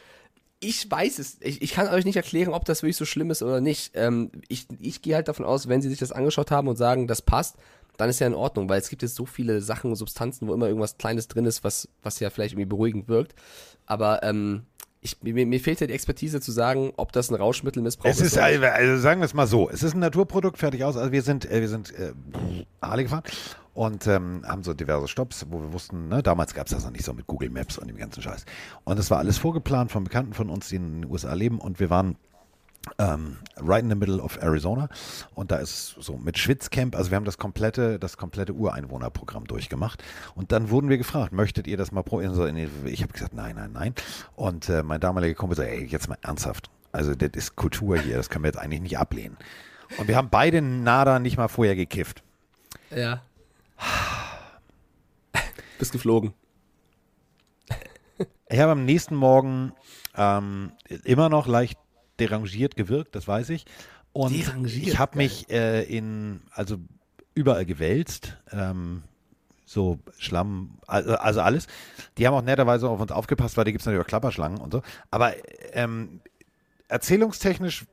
Ich 0.59 0.91
weiß 0.91 1.19
es. 1.21 1.39
Ich, 1.41 1.63
ich 1.63 1.73
kann 1.73 1.89
euch 1.89 2.05
nicht 2.05 2.17
erklären, 2.17 2.53
ob 2.53 2.65
das 2.65 2.83
wirklich 2.83 2.97
so 2.97 3.07
schlimm 3.07 3.31
ist 3.31 3.43
oder 3.43 3.61
nicht. 3.61 3.93
Ähm, 3.95 4.31
ich 4.49 4.67
ich 4.81 5.01
gehe 5.01 5.15
halt 5.15 5.29
davon 5.29 5.47
aus, 5.47 5.69
wenn 5.69 5.81
sie 5.81 5.89
sich 5.89 5.99
das 5.99 6.13
angeschaut 6.13 6.51
haben 6.51 6.69
und 6.69 6.77
sagen, 6.77 7.07
das 7.07 7.23
passt, 7.23 7.57
dann 8.01 8.09
ist 8.09 8.19
ja 8.19 8.27
in 8.27 8.35
Ordnung, 8.35 8.69
weil 8.69 8.81
es 8.81 8.89
gibt 8.89 9.03
jetzt 9.03 9.15
so 9.15 9.27
viele 9.27 9.61
Sachen 9.61 9.91
und 9.91 9.97
Substanzen, 9.97 10.49
wo 10.49 10.55
immer 10.55 10.67
irgendwas 10.67 10.97
Kleines 10.97 11.29
drin 11.29 11.45
ist, 11.45 11.65
was, 11.65 11.89
was 12.03 12.19
ja 12.19 12.31
vielleicht 12.31 12.55
irgendwie 12.55 12.67
beruhigend 12.67 13.09
wirkt. 13.09 13.35
Aber 13.85 14.23
ähm, 14.23 14.63
ich, 15.03 15.23
mir, 15.23 15.47
mir 15.47 15.61
fehlt 15.61 15.81
ja 15.81 15.87
die 15.87 15.93
Expertise 15.93 16.41
zu 16.41 16.51
sagen, 16.51 16.93
ob 16.97 17.13
das 17.13 17.31
ein 17.31 17.35
Rauschmittelmissbrauch 17.35 18.11
Es 18.11 18.21
ist, 18.21 18.35
oder 18.35 18.45
also 18.45 18.67
also 18.67 19.03
sagen 19.03 19.21
wir 19.21 19.27
es 19.27 19.35
mal 19.35 19.47
so, 19.47 19.69
es 19.69 19.83
ist 19.83 19.95
ein 19.95 20.01
Naturprodukt, 20.01 20.57
fertig 20.57 20.83
aus. 20.85 20.97
Also 20.97 21.13
wir 21.13 21.23
sind, 21.23 21.51
äh, 21.51 21.61
wir 21.61 21.69
sind 21.69 21.93
äh, 21.99 22.13
Harley 22.81 23.05
gefahren 23.05 23.23
und 23.75 24.07
ähm, 24.07 24.45
haben 24.47 24.63
so 24.63 24.73
diverse 24.73 25.07
Stops, 25.07 25.47
wo 25.51 25.61
wir 25.61 25.73
wussten, 25.75 26.09
ne, 26.09 26.23
damals 26.23 26.55
gab 26.55 26.67
es 26.69 26.73
das 26.73 26.85
noch 26.85 26.93
nicht 26.93 27.05
so 27.05 27.13
mit 27.13 27.27
Google 27.27 27.51
Maps 27.51 27.77
und 27.77 27.89
dem 27.89 27.99
ganzen 27.99 28.23
Scheiß. 28.23 28.47
Und 28.85 28.99
es 28.99 29.11
war 29.11 29.19
alles 29.19 29.37
vorgeplant 29.37 29.93
von 29.93 30.05
Bekannten 30.05 30.33
von 30.33 30.49
uns, 30.49 30.69
die 30.69 30.77
in 30.77 31.03
den 31.03 31.11
USA 31.11 31.35
leben 31.35 31.59
und 31.59 31.81
wir 31.81 31.91
waren 31.91 32.17
ähm, 32.99 33.39
right 33.57 33.83
in 33.83 33.91
the 33.91 33.95
middle 33.95 34.21
of 34.21 34.39
Arizona 34.43 34.89
und 35.35 35.51
da 35.51 35.57
ist 35.57 35.97
so 35.99 36.17
mit 36.17 36.39
Schwitzcamp, 36.39 36.97
also 36.97 37.11
wir 37.11 37.17
haben 37.17 37.25
das 37.25 37.39
komplette, 37.39 37.99
das 37.99 38.17
komplette 38.17 38.55
Ureinwohnerprogramm 38.55 39.47
durchgemacht 39.47 40.03
und 40.35 40.53
dann 40.53 40.71
wurden 40.71 40.89
wir 40.89 40.99
gefragt, 40.99 41.33
möchtet 41.33 41.67
ihr 41.67 41.77
das 41.77 41.93
mal 41.93 42.03
probieren? 42.03 42.35
So, 42.35 42.47
ich 42.47 43.03
habe 43.03 43.13
gesagt, 43.13 43.35
nein, 43.35 43.57
nein, 43.57 43.73
nein 43.73 43.95
und 44.37 44.69
äh, 44.69 44.83
mein 44.83 45.01
damaliger 45.01 45.35
Kumpel 45.35 45.57
sagt, 45.57 45.69
ey, 45.69 45.85
jetzt 45.85 46.09
mal 46.09 46.19
ernsthaft, 46.23 46.71
also 46.93 47.15
das 47.15 47.31
ist 47.35 47.57
Kultur 47.57 47.99
hier, 47.99 48.17
das 48.17 48.31
können 48.31 48.45
wir 48.45 48.49
jetzt 48.49 48.59
eigentlich 48.59 48.81
nicht 48.81 48.99
ablehnen. 48.99 49.37
Und 49.99 50.09
wir 50.09 50.17
haben 50.17 50.31
beide 50.31 50.63
nada 50.63 51.19
nicht 51.19 51.37
mal 51.37 51.49
vorher 51.49 51.75
gekifft. 51.75 52.23
Ja. 52.95 53.23
Bist 55.79 55.93
geflogen. 55.93 56.33
Ich 58.49 58.59
habe 58.59 58.73
am 58.73 58.85
nächsten 58.85 59.15
Morgen 59.15 59.73
ähm, 60.17 60.73
immer 61.05 61.29
noch 61.29 61.47
leicht 61.47 61.79
derangiert 62.21 62.77
gewirkt, 62.77 63.15
das 63.15 63.27
weiß 63.27 63.51
ich. 63.51 63.65
Und 64.13 64.37
Derangiert, 64.37 64.87
ich 64.87 64.99
habe 64.99 65.17
mich 65.17 65.51
äh, 65.51 65.83
in, 65.85 66.43
also 66.53 66.77
überall 67.35 67.65
gewälzt, 67.65 68.37
ähm, 68.53 69.03
so 69.65 70.01
Schlamm, 70.19 70.79
also, 70.87 71.15
also 71.15 71.41
alles. 71.41 71.69
Die 72.19 72.27
haben 72.27 72.35
auch 72.35 72.43
netterweise 72.43 72.89
auf 72.89 73.01
uns 73.01 73.13
aufgepasst, 73.13 73.57
weil 73.57 73.65
da 73.65 73.71
gibt 73.71 73.83
es 73.83 73.87
natürlich 73.87 74.05
auch 74.05 74.09
Klapperschlangen 74.09 74.59
und 74.59 74.73
so. 74.73 74.83
Aber 75.13 75.33
ähm, 75.73 76.21
erzählungstechnisch 76.89 77.85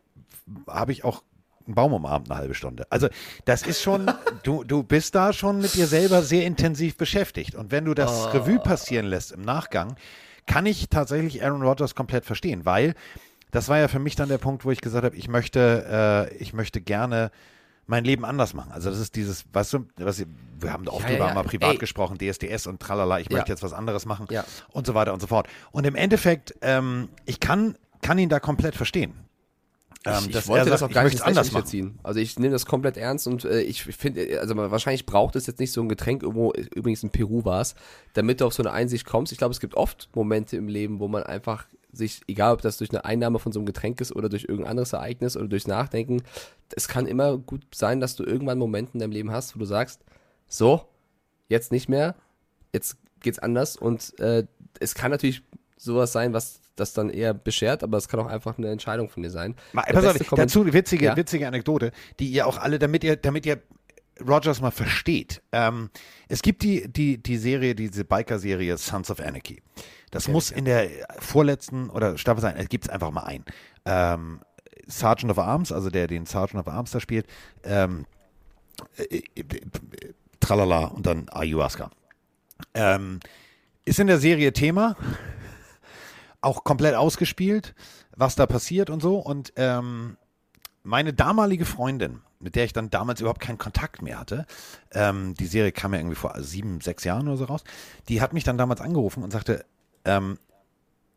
habe 0.67 0.91
ich 0.91 1.03
auch 1.03 1.21
einen 1.67 1.75
Baum 1.75 1.93
umarmt 1.93 2.31
eine 2.31 2.39
halbe 2.39 2.55
Stunde. 2.55 2.87
Also 2.89 3.09
das 3.45 3.61
ist 3.61 3.81
schon, 3.83 4.11
du, 4.43 4.63
du 4.63 4.81
bist 4.81 5.13
da 5.13 5.33
schon 5.33 5.61
mit 5.61 5.75
dir 5.75 5.85
selber 5.85 6.23
sehr 6.23 6.45
intensiv 6.45 6.97
beschäftigt. 6.97 7.53
Und 7.53 7.71
wenn 7.71 7.85
du 7.85 7.93
das 7.93 8.33
Revue 8.33 8.59
passieren 8.59 9.05
lässt 9.05 9.31
im 9.31 9.43
Nachgang, 9.43 9.97
kann 10.47 10.65
ich 10.65 10.89
tatsächlich 10.89 11.43
Aaron 11.43 11.61
Rodgers 11.61 11.93
komplett 11.93 12.25
verstehen, 12.25 12.65
weil 12.65 12.95
das 13.57 13.69
war 13.69 13.79
ja 13.79 13.87
für 13.87 13.97
mich 13.97 14.15
dann 14.15 14.29
der 14.29 14.37
Punkt, 14.37 14.65
wo 14.65 14.71
ich 14.71 14.81
gesagt 14.81 15.03
habe, 15.03 15.15
ich 15.15 15.27
möchte, 15.27 16.29
äh, 16.31 16.35
ich 16.37 16.53
möchte 16.53 16.79
gerne 16.79 17.31
mein 17.87 18.03
Leben 18.03 18.23
anders 18.23 18.53
machen. 18.53 18.71
Also 18.71 18.91
das 18.91 18.99
ist 18.99 19.15
dieses, 19.15 19.45
weißt 19.51 19.73
du, 19.73 19.87
was, 19.97 20.23
wir 20.59 20.71
haben 20.71 20.85
da 20.85 20.91
oft 20.91 21.05
Ja, 21.05 21.15
drüber 21.15 21.27
ja. 21.29 21.33
mal 21.33 21.43
privat 21.43 21.71
Ey. 21.71 21.77
gesprochen, 21.79 22.19
DSDS 22.19 22.67
und 22.67 22.79
tralala, 22.79 23.19
ich 23.19 23.31
möchte 23.31 23.51
jetzt 23.51 23.63
was 23.63 23.73
anderes 23.73 24.05
machen 24.05 24.27
und 24.69 24.85
so 24.85 24.93
weiter 24.93 25.11
und 25.11 25.21
so 25.21 25.27
fort. 25.27 25.47
Und 25.71 25.87
im 25.87 25.95
Endeffekt, 25.95 26.53
ähm, 26.61 27.09
ich 27.25 27.39
kann, 27.39 27.77
kann 28.03 28.19
ihn 28.19 28.29
da 28.29 28.39
komplett 28.39 28.75
verstehen. 28.75 29.15
Ähm, 30.05 30.13
ich, 30.19 30.27
ich 30.27 30.33
dass 30.33 30.47
wollte 30.47 30.65
er 30.65 30.71
das 30.71 30.81
sagt, 30.81 30.91
auch 30.91 30.93
gar 30.93 31.07
ich 31.07 31.13
nicht 31.13 31.23
anders 31.23 31.51
machen. 31.51 31.99
Also 32.03 32.19
ich 32.19 32.37
nehme 32.37 32.51
das 32.51 32.67
komplett 32.67 32.97
ernst 32.97 33.25
und 33.25 33.43
äh, 33.43 33.61
ich 33.61 33.83
finde, 33.83 34.39
also 34.39 34.55
wahrscheinlich 34.55 35.07
braucht 35.07 35.35
es 35.35 35.47
jetzt 35.47 35.59
nicht 35.59 35.71
so 35.71 35.81
ein 35.81 35.89
Getränk, 35.89 36.21
irgendwo, 36.21 36.53
übrigens 36.53 37.01
in 37.01 37.09
Peru 37.09 37.43
war 37.43 37.61
es, 37.61 37.73
damit 38.13 38.39
du 38.41 38.45
auf 38.45 38.53
so 38.53 38.61
eine 38.61 38.71
Einsicht 38.71 39.05
kommst. 39.05 39.31
Ich 39.31 39.39
glaube, 39.39 39.53
es 39.53 39.59
gibt 39.59 39.73
oft 39.75 40.09
Momente 40.13 40.57
im 40.57 40.67
Leben, 40.67 40.99
wo 40.99 41.07
man 41.07 41.23
einfach 41.23 41.65
sich, 41.97 42.21
egal 42.27 42.53
ob 42.53 42.61
das 42.61 42.77
durch 42.77 42.91
eine 42.91 43.03
Einnahme 43.05 43.39
von 43.39 43.51
so 43.51 43.59
einem 43.59 43.65
Getränk 43.65 43.99
ist 44.01 44.15
oder 44.15 44.29
durch 44.29 44.43
irgendein 44.43 44.71
anderes 44.71 44.93
Ereignis 44.93 45.35
oder 45.35 45.47
durchs 45.47 45.67
Nachdenken, 45.67 46.21
es 46.75 46.87
kann 46.87 47.05
immer 47.07 47.37
gut 47.37 47.63
sein, 47.73 47.99
dass 47.99 48.15
du 48.15 48.23
irgendwann 48.23 48.57
Momente 48.57 48.91
in 48.93 48.99
deinem 48.99 49.11
Leben 49.11 49.31
hast, 49.31 49.55
wo 49.55 49.59
du 49.59 49.65
sagst, 49.65 50.01
so, 50.47 50.85
jetzt 51.49 51.71
nicht 51.71 51.89
mehr, 51.89 52.15
jetzt 52.73 52.97
geht's 53.19 53.39
anders 53.39 53.75
und 53.75 54.17
äh, 54.19 54.45
es 54.79 54.95
kann 54.95 55.11
natürlich 55.11 55.41
sowas 55.77 56.11
sein, 56.11 56.33
was 56.33 56.61
das 56.75 56.93
dann 56.93 57.09
eher 57.09 57.33
beschert, 57.33 57.83
aber 57.83 57.97
es 57.97 58.07
kann 58.07 58.19
auch 58.19 58.27
einfach 58.27 58.57
eine 58.57 58.69
Entscheidung 58.69 59.09
von 59.09 59.23
dir 59.23 59.31
sein. 59.31 59.55
Mal, 59.73 59.83
pass 59.91 60.05
auf, 60.05 60.17
dazu 60.35 60.61
eine 60.61 60.73
witzige, 60.73 61.05
Ja? 61.05 61.17
witzige 61.17 61.47
Anekdote, 61.47 61.91
die 62.19 62.29
ihr 62.29 62.45
auch 62.45 62.57
alle, 62.57 62.77
damit 62.79 63.03
ihr, 63.03 63.15
damit 63.15 63.45
ihr 63.45 63.61
Rogers 64.25 64.61
mal 64.61 64.71
versteht. 64.71 65.41
Ähm, 65.51 65.89
es 66.27 66.41
gibt 66.41 66.63
die, 66.63 66.91
die, 66.91 67.21
die 67.21 67.37
Serie, 67.37 67.75
diese 67.75 68.05
Biker-Serie 68.05 68.77
Sons 68.77 69.11
of 69.11 69.19
Anarchy. 69.19 69.61
Das 70.11 70.27
muss 70.27 70.51
in 70.51 70.65
der 70.65 70.89
vorletzten 71.19 71.89
oder 71.89 72.17
Staffel 72.17 72.41
sein, 72.41 72.55
es 72.57 72.69
gibt 72.69 72.85
es 72.85 72.89
einfach 72.89 73.11
mal 73.11 73.23
ein. 73.23 73.43
Ähm, 73.85 74.39
Sergeant 74.87 75.31
of 75.31 75.39
Arms, 75.39 75.71
also 75.71 75.89
der 75.89 76.07
den 76.07 76.25
Sergeant 76.25 76.65
of 76.65 76.73
Arms 76.73 76.91
da 76.91 76.99
spielt, 76.99 77.27
ähm, 77.63 78.05
äh, 78.97 79.03
äh, 79.03 79.21
äh, 79.35 80.13
tralala 80.39 80.85
und 80.85 81.05
dann 81.05 81.27
Ayahuasca. 81.29 81.91
Ähm, 82.73 83.19
ist 83.85 83.99
in 83.99 84.07
der 84.07 84.17
Serie 84.17 84.53
Thema, 84.53 84.95
auch 86.41 86.63
komplett 86.63 86.95
ausgespielt, 86.95 87.75
was 88.15 88.35
da 88.35 88.45
passiert 88.45 88.89
und 88.89 89.01
so. 89.01 89.17
Und 89.17 89.53
ähm, 89.55 90.17
meine 90.83 91.13
damalige 91.13 91.65
Freundin, 91.65 92.21
mit 92.39 92.55
der 92.55 92.65
ich 92.65 92.73
dann 92.73 92.89
damals 92.89 93.19
überhaupt 93.19 93.41
keinen 93.41 93.57
Kontakt 93.57 94.01
mehr 94.01 94.19
hatte, 94.19 94.45
ähm, 94.91 95.33
die 95.35 95.47
Serie 95.47 95.71
kam 95.71 95.93
ja 95.93 95.99
irgendwie 95.99 96.15
vor 96.15 96.33
sieben, 96.41 96.81
sechs 96.81 97.03
Jahren 97.03 97.27
oder 97.27 97.37
so 97.37 97.45
raus, 97.45 97.63
die 98.09 98.21
hat 98.21 98.33
mich 98.33 98.43
dann 98.43 98.57
damals 98.57 98.81
angerufen 98.81 99.23
und 99.23 99.31
sagte, 99.31 99.65
ähm, 100.05 100.37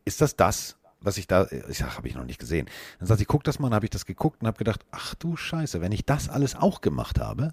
ist 0.05 0.21
das 0.21 0.37
das, 0.37 0.77
was 1.01 1.17
ich 1.17 1.27
da, 1.27 1.47
ich 1.69 1.79
sag, 1.79 1.97
habe 1.97 2.09
ich 2.09 2.15
noch 2.15 2.25
nicht 2.25 2.39
gesehen. 2.39 2.69
Dann 2.99 3.09
sagt 3.09 3.21
sie, 3.21 3.25
guck 3.25 3.45
das 3.45 3.59
mal, 3.59 3.69
dann 3.69 3.77
habe 3.77 3.87
ich 3.87 3.91
das 3.91 4.07
geguckt 4.07 4.43
und 4.43 4.47
habe 4.47 4.59
gedacht, 4.59 4.85
ach 4.91 5.15
du 5.15 5.37
Scheiße, 5.37 5.81
wenn 5.81 5.93
ich 5.93 6.05
das 6.05 6.29
alles 6.29 6.55
auch 6.57 6.81
gemacht 6.81 7.19
habe, 7.19 7.53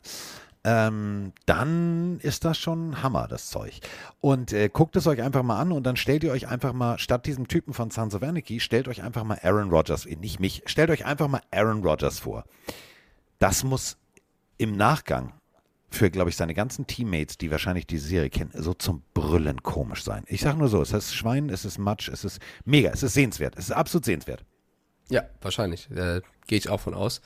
ähm, 0.63 1.31
dann 1.45 2.19
ist 2.19 2.43
das 2.43 2.57
schon 2.57 3.01
Hammer, 3.01 3.27
das 3.29 3.49
Zeug. 3.49 3.79
Und 4.19 4.51
äh, 4.51 4.69
guckt 4.69 4.97
es 4.97 5.07
euch 5.07 5.21
einfach 5.21 5.43
mal 5.43 5.59
an 5.59 5.71
und 5.71 5.83
dann 5.83 5.95
stellt 5.95 6.23
ihr 6.23 6.31
euch 6.31 6.49
einfach 6.49 6.73
mal, 6.73 6.99
statt 6.99 7.25
diesem 7.25 7.47
Typen 7.47 7.73
von 7.73 7.89
Sons 7.89 8.15
of 8.15 8.23
Anarchy, 8.23 8.59
stellt 8.59 8.89
euch 8.89 9.01
einfach 9.01 9.23
mal 9.23 9.39
Aaron 9.43 9.69
Rodgers, 9.69 10.05
äh, 10.05 10.17
nicht 10.17 10.41
mich, 10.41 10.63
stellt 10.65 10.89
euch 10.89 11.05
einfach 11.05 11.29
mal 11.29 11.41
Aaron 11.51 11.83
Rodgers 11.83 12.19
vor. 12.19 12.43
Das 13.39 13.63
muss 13.63 13.97
im 14.57 14.75
Nachgang 14.75 15.33
für, 15.89 16.09
glaube 16.09 16.29
ich, 16.29 16.35
seine 16.35 16.53
ganzen 16.53 16.85
Teammates, 16.85 17.37
die 17.37 17.49
wahrscheinlich 17.49 17.87
diese 17.87 18.07
Serie 18.07 18.29
kennen, 18.29 18.51
so 18.55 18.73
zum 18.73 19.03
Brüllen 19.13 19.63
komisch 19.63 20.03
sein. 20.03 20.23
Ich 20.27 20.41
sage 20.41 20.57
nur 20.57 20.67
so, 20.67 20.81
es 20.81 20.91
ist 20.91 21.15
Schwein, 21.15 21.49
es 21.49 21.65
ist 21.65 21.77
Matsch, 21.77 22.09
es 22.09 22.25
ist 22.25 22.39
mega, 22.65 22.89
es 22.91 23.03
ist 23.03 23.13
sehenswert, 23.13 23.55
es 23.57 23.65
ist 23.65 23.71
absolut 23.71 24.05
sehenswert. 24.05 24.43
Ja, 25.09 25.23
wahrscheinlich. 25.41 25.89
Äh, 25.91 26.21
Gehe 26.47 26.57
ich 26.57 26.69
auch 26.69 26.79
von 26.79 26.93
aus. 26.93 27.21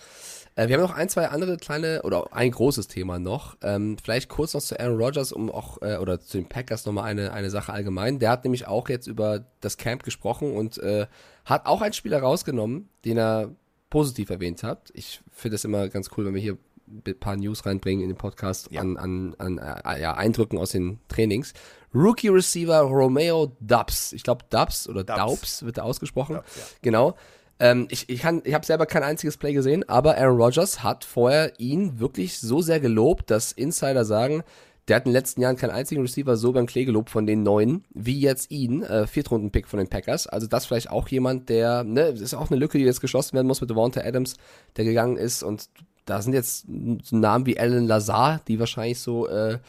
Äh, 0.55 0.67
wir 0.67 0.75
haben 0.75 0.81
noch 0.81 0.95
ein, 0.95 1.07
zwei 1.07 1.29
andere 1.29 1.57
kleine 1.57 2.01
oder 2.01 2.33
ein 2.33 2.51
großes 2.51 2.87
Thema 2.87 3.19
noch. 3.19 3.55
Ähm, 3.61 3.97
vielleicht 4.03 4.29
kurz 4.29 4.53
noch 4.55 4.61
zu 4.61 4.79
Aaron 4.79 4.97
Rodgers, 4.97 5.31
um 5.31 5.51
auch, 5.51 5.79
äh, 5.81 5.97
oder 5.97 6.19
zu 6.19 6.37
den 6.37 6.49
Packers 6.49 6.85
nochmal 6.85 7.05
eine, 7.05 7.31
eine 7.31 7.51
Sache 7.51 7.71
allgemein. 7.71 8.17
Der 8.17 8.31
hat 8.31 8.43
nämlich 8.43 8.67
auch 8.67 8.89
jetzt 8.89 9.07
über 9.07 9.45
das 9.61 9.77
Camp 9.77 10.03
gesprochen 10.03 10.55
und 10.55 10.79
äh, 10.79 11.05
hat 11.45 11.67
auch 11.67 11.81
einen 11.81 11.93
Spieler 11.93 12.19
rausgenommen, 12.19 12.89
den 13.05 13.17
er 13.17 13.51
positiv 13.91 14.31
erwähnt 14.31 14.63
hat. 14.63 14.89
Ich 14.95 15.21
finde 15.31 15.55
es 15.55 15.63
immer 15.65 15.87
ganz 15.89 16.09
cool, 16.17 16.25
wenn 16.25 16.33
wir 16.33 16.41
hier 16.41 16.57
ein 17.05 17.19
paar 17.19 17.35
News 17.37 17.65
reinbringen 17.65 18.01
in 18.03 18.09
den 18.09 18.17
Podcast 18.17 18.69
Ja. 18.71 18.81
an, 18.81 18.97
an, 18.97 19.35
an 19.37 19.57
äh, 19.59 20.01
ja, 20.01 20.15
Eindrücken 20.15 20.57
aus 20.57 20.71
den 20.71 20.99
Trainings. 21.07 21.53
Rookie 21.93 22.29
Receiver 22.29 22.79
Romeo 22.81 23.55
Dubs. 23.59 24.13
Ich 24.13 24.23
glaube 24.23 24.45
Dubs 24.49 24.89
oder 24.89 25.03
Dubs. 25.03 25.17
Daubs 25.19 25.63
wird 25.63 25.77
er 25.77 25.85
ausgesprochen. 25.85 26.37
Dubs, 26.37 26.55
ja. 26.57 26.63
Genau. 26.81 27.15
Ähm, 27.59 27.87
ich 27.91 28.09
ich, 28.09 28.21
kann- 28.21 28.41
ich 28.43 28.53
habe 28.55 28.65
selber 28.65 28.87
kein 28.87 29.03
einziges 29.03 29.37
Play 29.37 29.53
gesehen, 29.53 29.87
aber 29.87 30.17
Aaron 30.17 30.41
Rodgers 30.41 30.81
hat 30.83 31.03
vorher 31.05 31.59
ihn 31.59 31.99
wirklich 31.99 32.39
so 32.39 32.61
sehr 32.61 32.79
gelobt, 32.79 33.29
dass 33.29 33.51
Insider 33.51 34.03
sagen, 34.03 34.43
der 34.91 34.97
hat 34.97 35.05
in 35.05 35.11
den 35.11 35.17
letzten 35.17 35.39
Jahren 35.39 35.55
keinen 35.55 35.69
einzigen 35.69 36.01
Receiver 36.01 36.35
so 36.35 36.51
beim 36.51 36.65
Klee 36.65 36.83
gelobt 36.83 37.09
von 37.09 37.25
den 37.25 37.43
neuen, 37.43 37.85
wie 37.93 38.19
jetzt 38.19 38.51
ihn, 38.51 38.83
äh, 38.83 39.07
Viertrunden-Pick 39.07 39.65
von 39.65 39.79
den 39.79 39.87
Packers. 39.87 40.27
Also 40.27 40.47
das 40.47 40.65
vielleicht 40.65 40.91
auch 40.91 41.07
jemand, 41.07 41.47
der, 41.47 41.85
ne, 41.85 42.07
ist 42.07 42.33
auch 42.33 42.51
eine 42.51 42.59
Lücke, 42.59 42.77
die 42.77 42.83
jetzt 42.83 42.99
geschlossen 42.99 43.35
werden 43.35 43.47
muss 43.47 43.61
mit 43.61 43.69
Devonta 43.69 44.01
Adams, 44.01 44.35
der 44.75 44.83
gegangen 44.83 45.15
ist 45.15 45.43
und 45.43 45.69
da 46.03 46.21
sind 46.21 46.33
jetzt 46.33 46.65
so 47.03 47.15
Namen 47.15 47.45
wie 47.45 47.57
Alan 47.57 47.87
Lazar, 47.87 48.41
die 48.49 48.59
wahrscheinlich 48.59 48.99
so, 48.99 49.29
äh, 49.29 49.59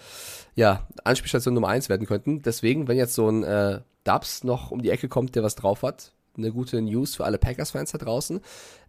ja, 0.56 0.88
Anspielstation 1.04 1.54
Nummer 1.54 1.68
eins 1.68 1.88
werden 1.88 2.08
könnten. 2.08 2.42
Deswegen, 2.42 2.88
wenn 2.88 2.96
jetzt 2.96 3.14
so 3.14 3.28
ein 3.28 3.44
äh, 3.44 3.78
Dubs 4.02 4.42
noch 4.42 4.72
um 4.72 4.82
die 4.82 4.90
Ecke 4.90 5.08
kommt, 5.08 5.36
der 5.36 5.44
was 5.44 5.54
drauf 5.54 5.84
hat, 5.84 6.11
eine 6.36 6.52
gute 6.52 6.80
News 6.80 7.16
für 7.16 7.24
alle 7.24 7.38
Packers-Fans 7.38 7.92
da 7.92 7.98
draußen. 7.98 8.40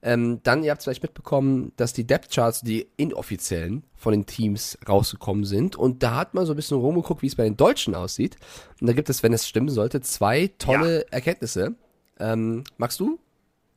Ähm, 0.02 0.40
dann, 0.44 0.64
ihr 0.64 0.72
habt 0.72 0.80
es 0.80 0.86
vielleicht 0.86 1.04
mitbekommen, 1.04 1.72
dass 1.78 1.94
die 1.94 2.06
Depth-Charts, 2.06 2.62
die 2.62 2.88
inoffiziellen, 2.98 3.84
von 3.96 4.12
den 4.12 4.26
Teams 4.26 4.78
rausgekommen 4.88 5.46
sind. 5.46 5.76
Und 5.76 6.04
da 6.04 6.16
hat 6.16 6.34
man 6.34 6.46
so 6.46 6.54
ein 6.54 6.56
bisschen 6.56 6.78
rumgeguckt, 6.78 7.22
wie 7.22 7.28
es 7.28 7.36
bei 7.36 7.44
den 7.44 7.58
Deutschen 7.58 7.96
aussieht. 7.96 8.38
Und 8.82 8.88
da 8.88 8.94
gibt 8.94 9.10
es, 9.10 9.24
wenn 9.24 9.34
es 9.34 9.48
stimmen 9.48 9.70
sollte, 9.70 10.02
zwei 10.02 10.52
tolle 10.58 11.12
Erkenntnisse. 11.12 11.76
Ähm, 12.20 12.64
magst 12.78 13.00
du? 13.00 13.20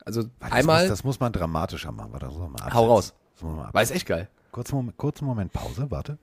Also 0.04 0.22
Das 0.40 0.52
einmal, 0.52 0.82
muss, 0.82 0.88
das 0.88 1.04
muss 1.04 1.20
man 1.20 1.32
dramatischer 1.32 1.92
machen. 1.92 2.12
Warte, 2.12 2.26
das 2.26 2.74
Hau 2.74 2.86
raus. 2.86 3.14
Das 3.34 3.42
war 3.44 3.82
ist 3.82 3.90
echt 3.90 4.06
geil. 4.06 4.28
Kurzen 4.52 4.76
Moment, 4.76 4.96
kurzen 4.96 5.24
Moment 5.26 5.52
Pause, 5.52 5.90
warte. 5.90 6.18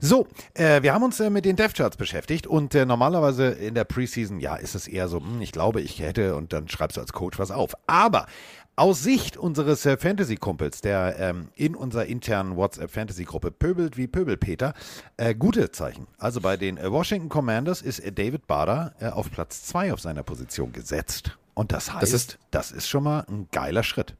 So, 0.00 0.26
äh, 0.54 0.82
wir 0.82 0.94
haben 0.94 1.02
uns 1.02 1.20
äh, 1.20 1.30
mit 1.30 1.44
den 1.44 1.56
Dev-Charts 1.56 1.96
beschäftigt 1.96 2.46
und 2.46 2.74
äh, 2.74 2.86
normalerweise 2.86 3.46
in 3.48 3.74
der 3.74 3.84
Preseason, 3.84 4.40
ja, 4.40 4.56
ist 4.56 4.74
es 4.74 4.86
eher 4.88 5.08
so, 5.08 5.20
hm, 5.20 5.40
ich 5.42 5.52
glaube, 5.52 5.80
ich 5.80 6.00
hätte 6.00 6.36
und 6.36 6.52
dann 6.52 6.68
schreibst 6.68 6.96
du 6.96 7.00
als 7.00 7.12
Coach 7.12 7.38
was 7.38 7.50
auf. 7.50 7.74
Aber 7.86 8.26
aus 8.76 9.02
Sicht 9.04 9.36
unseres 9.36 9.86
äh, 9.86 9.96
Fantasy-Kumpels, 9.96 10.80
der 10.80 11.16
ähm, 11.20 11.48
in 11.54 11.76
unserer 11.76 12.06
internen 12.06 12.56
WhatsApp-Fantasy-Gruppe 12.56 13.52
pöbelt 13.52 13.96
wie 13.96 14.08
Pöbelpeter, 14.08 14.74
äh, 15.16 15.34
gute 15.34 15.70
Zeichen. 15.70 16.08
Also 16.18 16.40
bei 16.40 16.56
den 16.56 16.76
äh, 16.76 16.90
Washington 16.90 17.28
Commanders 17.28 17.82
ist 17.82 18.00
äh, 18.00 18.10
David 18.10 18.46
Bader 18.48 18.94
äh, 18.98 19.06
auf 19.10 19.30
Platz 19.30 19.62
2 19.64 19.92
auf 19.92 20.00
seiner 20.00 20.24
Position 20.24 20.72
gesetzt. 20.72 21.38
Und 21.54 21.70
das 21.70 21.92
heißt, 21.94 22.12
ist- 22.12 22.38
das 22.50 22.72
ist 22.72 22.88
schon 22.88 23.04
mal 23.04 23.24
ein 23.28 23.46
geiler 23.52 23.84
Schritt. 23.84 24.16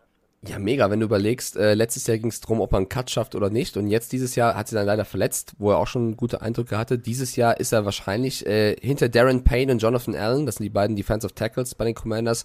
Ja, 0.46 0.58
mega, 0.58 0.90
wenn 0.90 1.00
du 1.00 1.06
überlegst, 1.06 1.56
äh, 1.56 1.74
letztes 1.74 2.06
Jahr 2.06 2.18
ging 2.18 2.28
es 2.28 2.40
darum, 2.40 2.60
ob 2.60 2.72
er 2.72 2.78
einen 2.78 2.88
Cut 2.88 3.10
schafft 3.10 3.34
oder 3.34 3.48
nicht. 3.48 3.76
Und 3.76 3.88
jetzt 3.88 4.12
dieses 4.12 4.34
Jahr 4.34 4.54
hat 4.54 4.68
sie 4.68 4.74
dann 4.74 4.84
leider 4.84 5.04
verletzt, 5.04 5.54
wo 5.58 5.70
er 5.70 5.78
auch 5.78 5.86
schon 5.86 6.16
gute 6.16 6.42
Eindrücke 6.42 6.76
hatte. 6.76 6.98
Dieses 6.98 7.36
Jahr 7.36 7.58
ist 7.58 7.72
er 7.72 7.84
wahrscheinlich 7.84 8.44
äh, 8.46 8.76
hinter 8.80 9.08
Darren 9.08 9.44
Payne 9.44 9.72
und 9.72 9.78
Jonathan 9.78 10.14
Allen, 10.14 10.44
das 10.44 10.56
sind 10.56 10.64
die 10.64 10.70
beiden 10.70 10.96
Defensive 10.96 11.34
Tackles 11.34 11.74
bei 11.74 11.86
den 11.86 11.94
Commanders, 11.94 12.44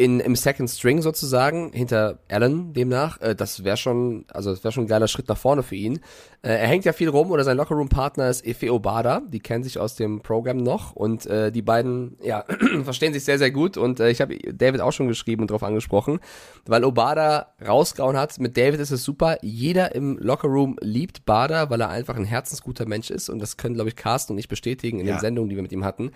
in, 0.00 0.18
im 0.18 0.34
Second 0.34 0.70
String 0.70 1.02
sozusagen, 1.02 1.72
hinter 1.74 2.18
Allen 2.30 2.72
demnach. 2.72 3.20
Äh, 3.20 3.34
das 3.34 3.64
wäre 3.64 3.76
schon, 3.76 4.24
also 4.32 4.50
das 4.50 4.64
wäre 4.64 4.72
schon 4.72 4.84
ein 4.84 4.88
geiler 4.88 5.08
Schritt 5.08 5.28
nach 5.28 5.36
vorne 5.36 5.62
für 5.62 5.76
ihn. 5.76 5.96
Äh, 6.40 6.52
er 6.52 6.66
hängt 6.68 6.86
ja 6.86 6.94
viel 6.94 7.10
rum 7.10 7.30
oder 7.30 7.44
sein 7.44 7.58
Lockerroom-Partner 7.58 8.30
ist 8.30 8.46
Efe 8.46 8.72
Obada, 8.72 9.20
die 9.28 9.40
kennen 9.40 9.62
sich 9.62 9.78
aus 9.78 9.96
dem 9.96 10.22
Programm 10.22 10.56
noch 10.56 10.96
und 10.96 11.26
äh, 11.26 11.52
die 11.52 11.60
beiden, 11.60 12.16
ja, 12.22 12.46
verstehen 12.84 13.12
sich 13.12 13.24
sehr, 13.24 13.36
sehr 13.38 13.50
gut 13.50 13.76
und 13.76 14.00
äh, 14.00 14.08
ich 14.10 14.22
habe 14.22 14.38
David 14.38 14.80
auch 14.80 14.92
schon 14.92 15.06
geschrieben 15.06 15.42
und 15.42 15.50
darauf 15.50 15.62
angesprochen, 15.62 16.18
weil 16.66 16.82
Obada 16.84 17.48
rausgehauen 17.66 18.16
hat. 18.16 18.38
Mit 18.40 18.56
David 18.56 18.80
ist 18.80 18.92
es 18.92 19.04
super. 19.04 19.36
Jeder 19.42 19.94
im 19.94 20.16
Lockerroom 20.18 20.78
liebt 20.80 21.26
Bada, 21.26 21.68
weil 21.68 21.82
er 21.82 21.90
einfach 21.90 22.16
ein 22.16 22.24
herzensguter 22.24 22.86
Mensch 22.86 23.10
ist 23.10 23.28
und 23.28 23.38
das 23.38 23.58
können, 23.58 23.74
glaube 23.74 23.90
ich, 23.90 23.96
Carsten 23.96 24.32
und 24.32 24.38
ich 24.38 24.48
bestätigen 24.48 24.98
in 24.98 25.06
Ja. 25.06 25.16
den 25.16 25.20
Sendungen, 25.20 25.50
die 25.50 25.56
wir 25.56 25.62
mit 25.62 25.72
ihm 25.72 25.84
hatten. 25.84 26.10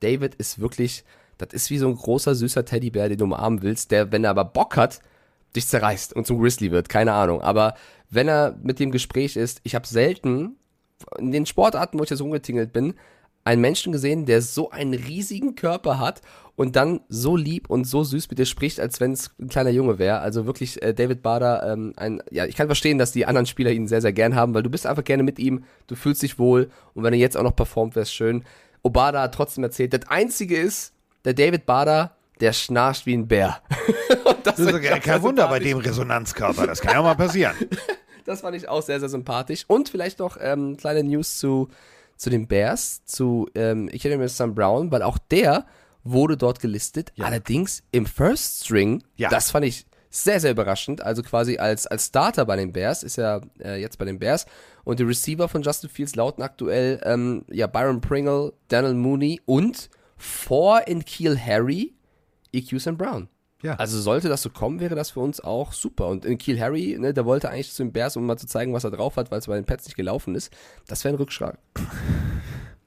David 0.00 0.34
ist 0.34 0.60
wirklich, 0.60 1.04
das 1.40 1.52
ist 1.52 1.70
wie 1.70 1.78
so 1.78 1.88
ein 1.88 1.96
großer, 1.96 2.34
süßer 2.34 2.64
Teddybär, 2.64 3.08
den 3.08 3.18
du 3.18 3.24
umarmen 3.24 3.62
willst, 3.62 3.90
der, 3.90 4.12
wenn 4.12 4.24
er 4.24 4.30
aber 4.30 4.44
Bock 4.44 4.76
hat, 4.76 5.00
dich 5.56 5.66
zerreißt 5.66 6.14
und 6.14 6.26
zum 6.26 6.40
Grizzly 6.40 6.70
wird, 6.70 6.88
keine 6.88 7.12
Ahnung. 7.12 7.40
Aber 7.40 7.74
wenn 8.10 8.28
er 8.28 8.56
mit 8.62 8.78
dem 8.78 8.90
Gespräch 8.90 9.36
ist, 9.36 9.60
ich 9.64 9.74
habe 9.74 9.86
selten 9.86 10.56
in 11.18 11.32
den 11.32 11.46
Sportarten, 11.46 11.98
wo 11.98 12.04
ich 12.04 12.10
jetzt 12.10 12.20
rumgetingelt 12.20 12.72
bin, 12.72 12.94
einen 13.44 13.60
Menschen 13.60 13.92
gesehen, 13.92 14.26
der 14.26 14.42
so 14.42 14.70
einen 14.70 14.94
riesigen 14.94 15.54
Körper 15.54 15.98
hat 15.98 16.20
und 16.56 16.76
dann 16.76 17.00
so 17.08 17.36
lieb 17.36 17.70
und 17.70 17.84
so 17.84 18.04
süß 18.04 18.28
mit 18.28 18.38
dir 18.38 18.44
spricht, 18.44 18.80
als 18.80 19.00
wenn 19.00 19.12
es 19.12 19.30
ein 19.40 19.48
kleiner 19.48 19.70
Junge 19.70 19.98
wäre. 19.98 20.20
Also 20.20 20.44
wirklich 20.44 20.82
äh, 20.82 20.92
David 20.92 21.22
Bader, 21.22 21.72
ähm, 21.72 21.94
ein, 21.96 22.22
ja, 22.30 22.44
ich 22.44 22.54
kann 22.54 22.68
verstehen, 22.68 22.98
dass 22.98 23.12
die 23.12 23.24
anderen 23.24 23.46
Spieler 23.46 23.70
ihn 23.70 23.88
sehr, 23.88 24.02
sehr 24.02 24.12
gern 24.12 24.34
haben, 24.34 24.52
weil 24.52 24.62
du 24.62 24.70
bist 24.70 24.86
einfach 24.86 25.04
gerne 25.04 25.22
mit 25.22 25.38
ihm, 25.38 25.64
du 25.86 25.94
fühlst 25.94 26.22
dich 26.22 26.38
wohl 26.38 26.70
und 26.92 27.02
wenn 27.02 27.14
er 27.14 27.18
jetzt 27.18 27.36
auch 27.36 27.42
noch 27.42 27.56
performt, 27.56 27.96
wäre 27.96 28.02
es 28.02 28.12
schön. 28.12 28.44
Obada 28.82 29.22
hat 29.22 29.34
trotzdem 29.34 29.64
erzählt, 29.64 29.94
das 29.94 30.08
Einzige 30.08 30.58
ist, 30.58 30.92
der 31.24 31.34
David 31.34 31.66
Bader, 31.66 32.16
der 32.40 32.52
schnarcht 32.52 33.06
wie 33.06 33.14
ein 33.14 33.28
Bär. 33.28 33.60
das, 34.44 34.56
Das 34.56 34.58
ist 34.58 34.70
ja 34.72 34.78
kein 34.98 35.02
sehr 35.02 35.22
Wunder 35.22 35.48
bei 35.48 35.58
dem 35.58 35.78
Resonanzkörper. 35.78 36.66
Das 36.66 36.80
kann 36.80 36.94
ja 36.94 37.02
mal 37.02 37.14
passieren. 37.14 37.54
Das 38.26 38.42
fand 38.42 38.54
ich 38.54 38.68
auch 38.68 38.82
sehr, 38.82 39.00
sehr 39.00 39.08
sympathisch. 39.08 39.64
Und 39.66 39.88
vielleicht 39.88 40.18
noch 40.20 40.36
ähm, 40.40 40.76
kleine 40.76 41.02
News 41.02 41.38
zu, 41.38 41.68
zu 42.16 42.30
den 42.30 42.46
Bears, 42.46 43.02
zu, 43.04 43.48
ähm, 43.54 43.88
ich 43.90 44.04
erinnere 44.04 44.24
mich 44.24 44.32
Sam 44.34 44.54
Brown, 44.54 44.92
weil 44.92 45.02
auch 45.02 45.18
der 45.18 45.66
wurde 46.04 46.36
dort 46.36 46.60
gelistet. 46.60 47.12
Allerdings 47.18 47.82
im 47.90 48.06
First 48.06 48.66
String, 48.66 49.02
Ja. 49.16 49.30
das 49.30 49.50
fand 49.50 49.64
ich 49.64 49.86
sehr, 50.10 50.38
sehr 50.38 50.50
überraschend. 50.52 51.00
Also 51.00 51.22
quasi 51.22 51.56
als, 51.56 51.86
als 51.86 52.06
Starter 52.06 52.44
bei 52.44 52.56
den 52.56 52.72
Bears, 52.72 53.02
ist 53.02 53.16
ja 53.16 53.40
äh, 53.58 53.80
jetzt 53.80 53.98
bei 53.98 54.04
den 54.04 54.18
Bears. 54.18 54.46
Und 54.84 55.00
die 55.00 55.04
Receiver 55.04 55.48
von 55.48 55.62
Justin 55.62 55.88
Fields 55.90 56.14
lauten 56.14 56.42
aktuell 56.42 57.00
ähm, 57.04 57.44
ja, 57.50 57.66
Byron 57.66 58.00
Pringle, 58.00 58.52
Daniel 58.68 58.94
Mooney 58.94 59.40
und 59.46 59.88
vor 60.20 60.86
in 60.86 61.04
Keel 61.04 61.38
Harry, 61.38 61.94
EQ 62.52 62.80
Sam 62.80 62.96
Brown. 62.96 63.28
Ja. 63.62 63.74
Also 63.74 64.00
sollte 64.00 64.28
das 64.28 64.42
so 64.42 64.50
kommen, 64.50 64.80
wäre 64.80 64.94
das 64.94 65.10
für 65.10 65.20
uns 65.20 65.40
auch 65.40 65.72
super. 65.72 66.06
Und 66.08 66.24
in 66.24 66.38
Kiel 66.38 66.58
Harry, 66.60 66.96
ne, 66.98 67.12
der 67.12 67.26
wollte 67.26 67.50
eigentlich 67.50 67.72
zu 67.72 67.82
den 67.82 67.92
Bears, 67.92 68.16
um 68.16 68.24
mal 68.24 68.38
zu 68.38 68.46
zeigen, 68.46 68.72
was 68.72 68.84
er 68.84 68.90
drauf 68.90 69.16
hat, 69.16 69.30
weil 69.30 69.38
es 69.38 69.46
bei 69.46 69.54
den 69.56 69.66
Pets 69.66 69.84
nicht 69.84 69.96
gelaufen 69.96 70.34
ist. 70.34 70.50
Das 70.86 71.04
wäre 71.04 71.14
ein 71.14 71.18
Rückschlag. 71.18 71.58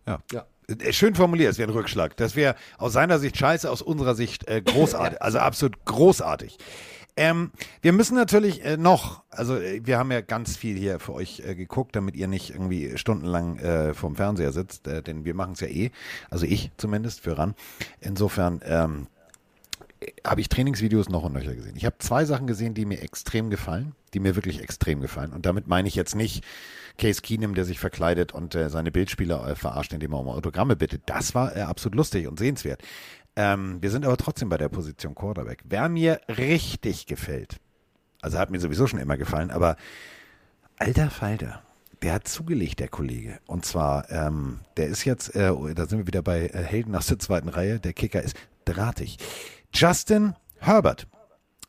Ja. 0.06 0.22
Ja. 0.34 0.46
Äh, 0.68 0.92
Schön 0.92 1.16
formuliert, 1.16 1.52
es 1.52 1.58
wäre 1.58 1.72
ein 1.72 1.74
Rückschlag. 1.74 2.18
Das 2.18 2.36
wäre 2.36 2.56
aus 2.78 2.92
seiner 2.92 3.20
Sicht 3.20 3.38
scheiße, 3.38 3.72
aus 3.72 3.82
unserer 3.82 4.16
Sicht 4.16 4.50
äh, 4.50 4.62
großartig. 4.62 5.18
Also 5.22 5.40
absolut 5.40 5.86
großartig. 5.86 6.58
Ähm, 7.16 7.52
wir 7.82 7.94
müssen 7.94 8.16
natürlich 8.16 8.66
äh, 8.66 8.78
noch, 8.78 9.24
also 9.30 9.56
äh, 9.56 9.82
wir 9.84 10.00
haben 10.00 10.12
ja 10.12 10.22
ganz 10.22 10.58
viel 10.58 10.78
hier 10.78 11.00
für 11.00 11.14
euch 11.14 11.42
äh, 11.46 11.54
geguckt, 11.54 11.96
damit 11.96 12.16
ihr 12.16 12.28
nicht 12.28 12.50
irgendwie 12.50 12.98
stundenlang 12.98 13.60
äh, 13.60 13.94
vorm 13.94 14.16
Fernseher 14.16 14.52
sitzt, 14.52 14.88
äh, 14.88 15.04
denn 15.04 15.24
wir 15.24 15.36
machen 15.36 15.54
es 15.54 15.60
ja 15.60 15.68
eh, 15.68 15.92
also 16.30 16.46
ich 16.46 16.72
zumindest 16.78 17.22
für 17.22 17.38
ran. 17.38 17.54
Insofern 18.02 18.62
ähm, 18.66 19.08
habe 20.26 20.42
ich 20.42 20.50
Trainingsvideos 20.50 21.10
noch 21.10 21.24
und 21.24 21.34
nöcher 21.34 21.56
gesehen. 21.56 21.76
Ich 21.76 21.86
habe 21.86 21.98
zwei 22.00 22.26
Sachen 22.26 22.48
gesehen, 22.48 22.74
die 22.74 22.86
mir 22.86 23.02
extrem 23.02 23.50
gefallen, 23.50 23.94
die 24.14 24.20
mir 24.20 24.36
wirklich 24.36 24.62
extrem 24.62 25.02
gefallen. 25.02 25.34
Und 25.34 25.46
damit 25.46 25.68
meine 25.68 25.88
ich 25.88 25.96
jetzt 25.96 26.16
nicht 26.16 26.44
Case 26.98 27.22
Keenum, 27.22 27.56
der 27.56 27.66
sich 27.66 27.80
verkleidet 27.80 28.34
und 28.34 28.56
äh, 28.56 28.70
seine 28.70 28.92
Bildspieler 28.92 29.48
äh, 29.48 29.56
verarscht, 29.56 29.94
indem 29.94 30.14
er 30.14 30.20
um 30.20 30.30
Autogramme 30.30 30.76
bittet. 30.76 31.04
Das 31.06 31.34
war 31.34 31.56
äh, 31.56 31.62
absolut 31.62 31.96
lustig 31.96 32.28
und 32.28 32.38
sehenswert. 32.38 32.82
Ähm, 33.36 33.82
wir 33.82 33.90
sind 33.90 34.06
aber 34.06 34.18
trotzdem 34.18 34.50
bei 34.50 34.58
der 34.58 34.70
Position 34.70 35.16
Quarterback. 35.16 35.64
Wer 35.66 35.90
mir 35.90 36.22
richtig 36.28 37.08
gefällt, 37.08 37.58
also 38.22 38.38
hat 38.38 38.52
mir 38.52 38.60
sowieso 38.60 38.88
schon 38.88 39.00
immer 39.00 39.18
gefallen, 39.18 39.52
aber 39.52 39.76
alter 40.78 41.10
Falter, 41.10 41.64
der 42.04 42.14
hat 42.14 42.28
zugelegt, 42.28 42.80
der 42.80 42.90
Kollege. 42.90 43.40
Und 43.48 43.66
zwar, 43.66 44.10
ähm, 44.12 44.60
der 44.78 44.88
ist 44.88 45.06
jetzt, 45.06 45.36
äh, 45.36 45.52
da 45.74 45.86
sind 45.86 46.00
wir 46.00 46.08
wieder 46.08 46.22
bei 46.22 46.48
äh, 46.48 46.64
Helden 46.64 46.96
aus 46.96 47.08
der 47.08 47.20
zweiten 47.20 47.50
Reihe, 47.50 47.80
der 47.80 47.94
Kicker 47.94 48.22
ist 48.22 48.36
drahtig. 48.66 49.18
Justin 49.74 50.36
Herbert. 50.60 51.08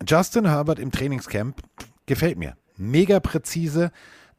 Justin 0.06 0.46
Herbert 0.48 0.78
im 0.78 0.90
Trainingscamp 0.90 1.62
gefällt 2.06 2.36
mir. 2.36 2.56
Mega 2.76 3.20
präzise. 3.20 3.90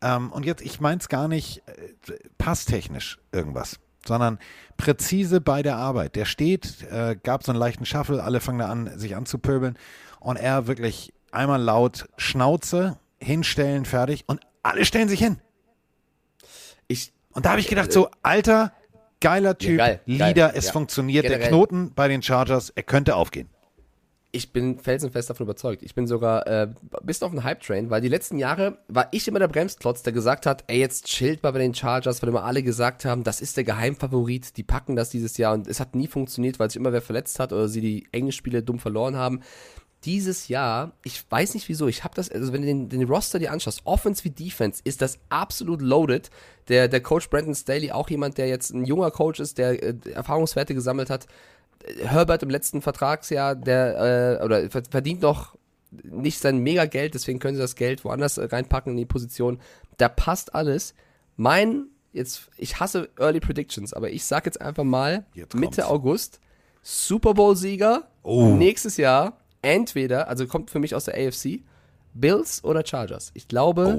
Ähm, 0.01 0.31
und 0.31 0.45
jetzt, 0.45 0.61
ich 0.61 0.79
meine 0.79 0.99
es 0.99 1.09
gar 1.09 1.27
nicht 1.27 1.63
äh, 1.67 2.13
passtechnisch 2.37 3.19
irgendwas, 3.31 3.79
sondern 4.07 4.39
präzise 4.77 5.41
bei 5.41 5.61
der 5.63 5.77
Arbeit. 5.77 6.15
Der 6.15 6.25
steht, 6.25 6.83
äh, 6.91 7.15
gab 7.21 7.43
so 7.43 7.51
einen 7.51 7.59
leichten 7.59 7.85
Shuffle, 7.85 8.23
alle 8.23 8.39
fangen 8.39 8.59
da 8.59 8.69
an, 8.69 8.97
sich 8.97 9.15
anzupöbeln. 9.15 9.77
Und 10.19 10.37
er 10.37 10.67
wirklich 10.67 11.13
einmal 11.31 11.61
laut 11.61 12.07
Schnauze, 12.17 12.97
hinstellen, 13.19 13.85
fertig. 13.85 14.23
Und 14.27 14.41
alle 14.63 14.85
stellen 14.85 15.09
sich 15.09 15.19
hin. 15.19 15.39
Ich, 16.87 17.13
Und 17.31 17.45
da 17.45 17.51
habe 17.51 17.59
ich 17.59 17.67
gedacht, 17.67 17.91
so, 17.91 18.09
alter, 18.23 18.71
geiler 19.21 19.57
Typ, 19.57 19.77
geil, 19.77 20.01
geil, 20.05 20.17
Leader, 20.17 20.55
es 20.55 20.67
ja. 20.67 20.71
funktioniert. 20.71 21.23
Der 21.23 21.31
Generell. 21.31 21.49
Knoten 21.49 21.93
bei 21.93 22.07
den 22.07 22.21
Chargers, 22.21 22.69
er 22.69 22.83
könnte 22.83 23.15
aufgehen. 23.15 23.49
Ich 24.35 24.51
bin 24.51 24.79
felsenfest 24.79 25.29
davon 25.29 25.45
überzeugt. 25.45 25.81
Ich 25.81 25.95
bin 25.95 26.07
sogar 26.07 26.45
äh, 26.45 26.67
bis 27.01 27.23
auf 27.23 27.31
den 27.31 27.43
Hype-Train, 27.43 27.89
weil 27.89 28.01
die 28.01 28.09
letzten 28.09 28.37
Jahre 28.37 28.79
war 28.89 29.07
ich 29.11 29.27
immer 29.27 29.39
der 29.39 29.47
Bremsklotz, 29.47 30.03
der 30.03 30.11
gesagt 30.11 30.45
hat, 30.45 30.65
ey, 30.67 30.77
jetzt 30.77 31.05
chillt 31.05 31.41
mal 31.41 31.51
bei 31.51 31.59
den 31.59 31.73
Chargers, 31.73 32.21
weil 32.21 32.29
immer 32.29 32.43
alle 32.43 32.61
gesagt 32.61 33.05
haben, 33.05 33.23
das 33.23 33.39
ist 33.39 33.55
der 33.55 33.63
Geheimfavorit, 33.63 34.57
die 34.57 34.63
packen 34.63 34.97
das 34.97 35.09
dieses 35.09 35.37
Jahr 35.37 35.53
und 35.53 35.67
es 35.67 35.79
hat 35.79 35.95
nie 35.95 36.07
funktioniert, 36.07 36.59
weil 36.59 36.69
sich 36.69 36.77
immer 36.77 36.91
wer 36.91 37.01
verletzt 37.01 37.39
hat 37.39 37.53
oder 37.53 37.69
sie 37.69 37.81
die 37.81 38.07
Englischspiele 38.11 38.61
dumm 38.61 38.79
verloren 38.79 39.15
haben. 39.15 39.41
Dieses 40.03 40.49
Jahr, 40.49 40.91
ich 41.03 41.23
weiß 41.31 41.55
nicht 41.55 41.67
wieso, 41.69 41.87
ich 41.87 42.03
habe 42.03 42.13
das, 42.13 42.29
also 42.29 42.53
wenn 42.53 42.61
du 42.61 42.67
den, 42.67 42.89
den 42.89 43.03
Roster 43.03 43.39
dir 43.39 43.51
anschaust, 43.51 43.81
Offense 43.85 44.23
wie 44.25 44.29
Defense, 44.29 44.81
ist 44.83 45.01
das 45.01 45.17
absolut 45.29 45.81
loaded. 45.81 46.29
Der, 46.67 46.87
der 46.87 47.01
Coach 47.01 47.29
Brandon 47.29 47.55
Staley, 47.55 47.91
auch 47.91 48.09
jemand, 48.09 48.37
der 48.37 48.47
jetzt 48.47 48.71
ein 48.71 48.85
junger 48.85 49.09
Coach 49.09 49.39
ist, 49.39 49.57
der 49.57 49.81
äh, 49.81 49.95
Erfahrungswerte 50.11 50.75
gesammelt 50.75 51.09
hat, 51.09 51.25
Herbert 52.03 52.43
im 52.43 52.49
letzten 52.49 52.81
Vertragsjahr, 52.81 53.55
der 53.55 54.39
äh, 54.41 54.43
oder 54.43 54.69
ver- 54.69 54.83
verdient 54.89 55.21
noch 55.21 55.55
nicht 56.03 56.39
sein 56.39 56.57
Megageld, 56.59 57.13
deswegen 57.13 57.39
können 57.39 57.55
sie 57.55 57.61
das 57.61 57.75
Geld 57.75 58.03
woanders 58.03 58.37
äh, 58.37 58.45
reinpacken 58.45 58.91
in 58.91 58.97
die 58.97 59.05
Position. 59.05 59.59
Da 59.97 60.09
passt 60.09 60.53
alles. 60.55 60.93
Mein, 61.37 61.87
jetzt, 62.11 62.49
ich 62.57 62.79
hasse 62.79 63.09
Early 63.19 63.39
Predictions, 63.39 63.93
aber 63.93 64.09
ich 64.09 64.25
sag 64.25 64.45
jetzt 64.45 64.59
einfach 64.61 64.83
mal, 64.83 65.25
Jetzt 65.33 65.53
Mitte 65.55 65.81
kommt's. 65.83 65.89
August, 65.91 66.39
Super 66.81 67.33
Bowl-Sieger, 67.33 68.07
Oh. 68.23 68.55
nächstes 68.55 68.97
Jahr, 68.97 69.37
entweder, 69.61 70.27
also 70.27 70.47
kommt 70.47 70.71
für 70.71 70.79
mich 70.79 70.95
aus 70.95 71.05
der 71.05 71.15
AFC, 71.15 71.61
Bills 72.13 72.63
oder 72.63 72.85
Chargers. 72.85 73.31
Ich 73.33 73.47
glaube, 73.47 73.97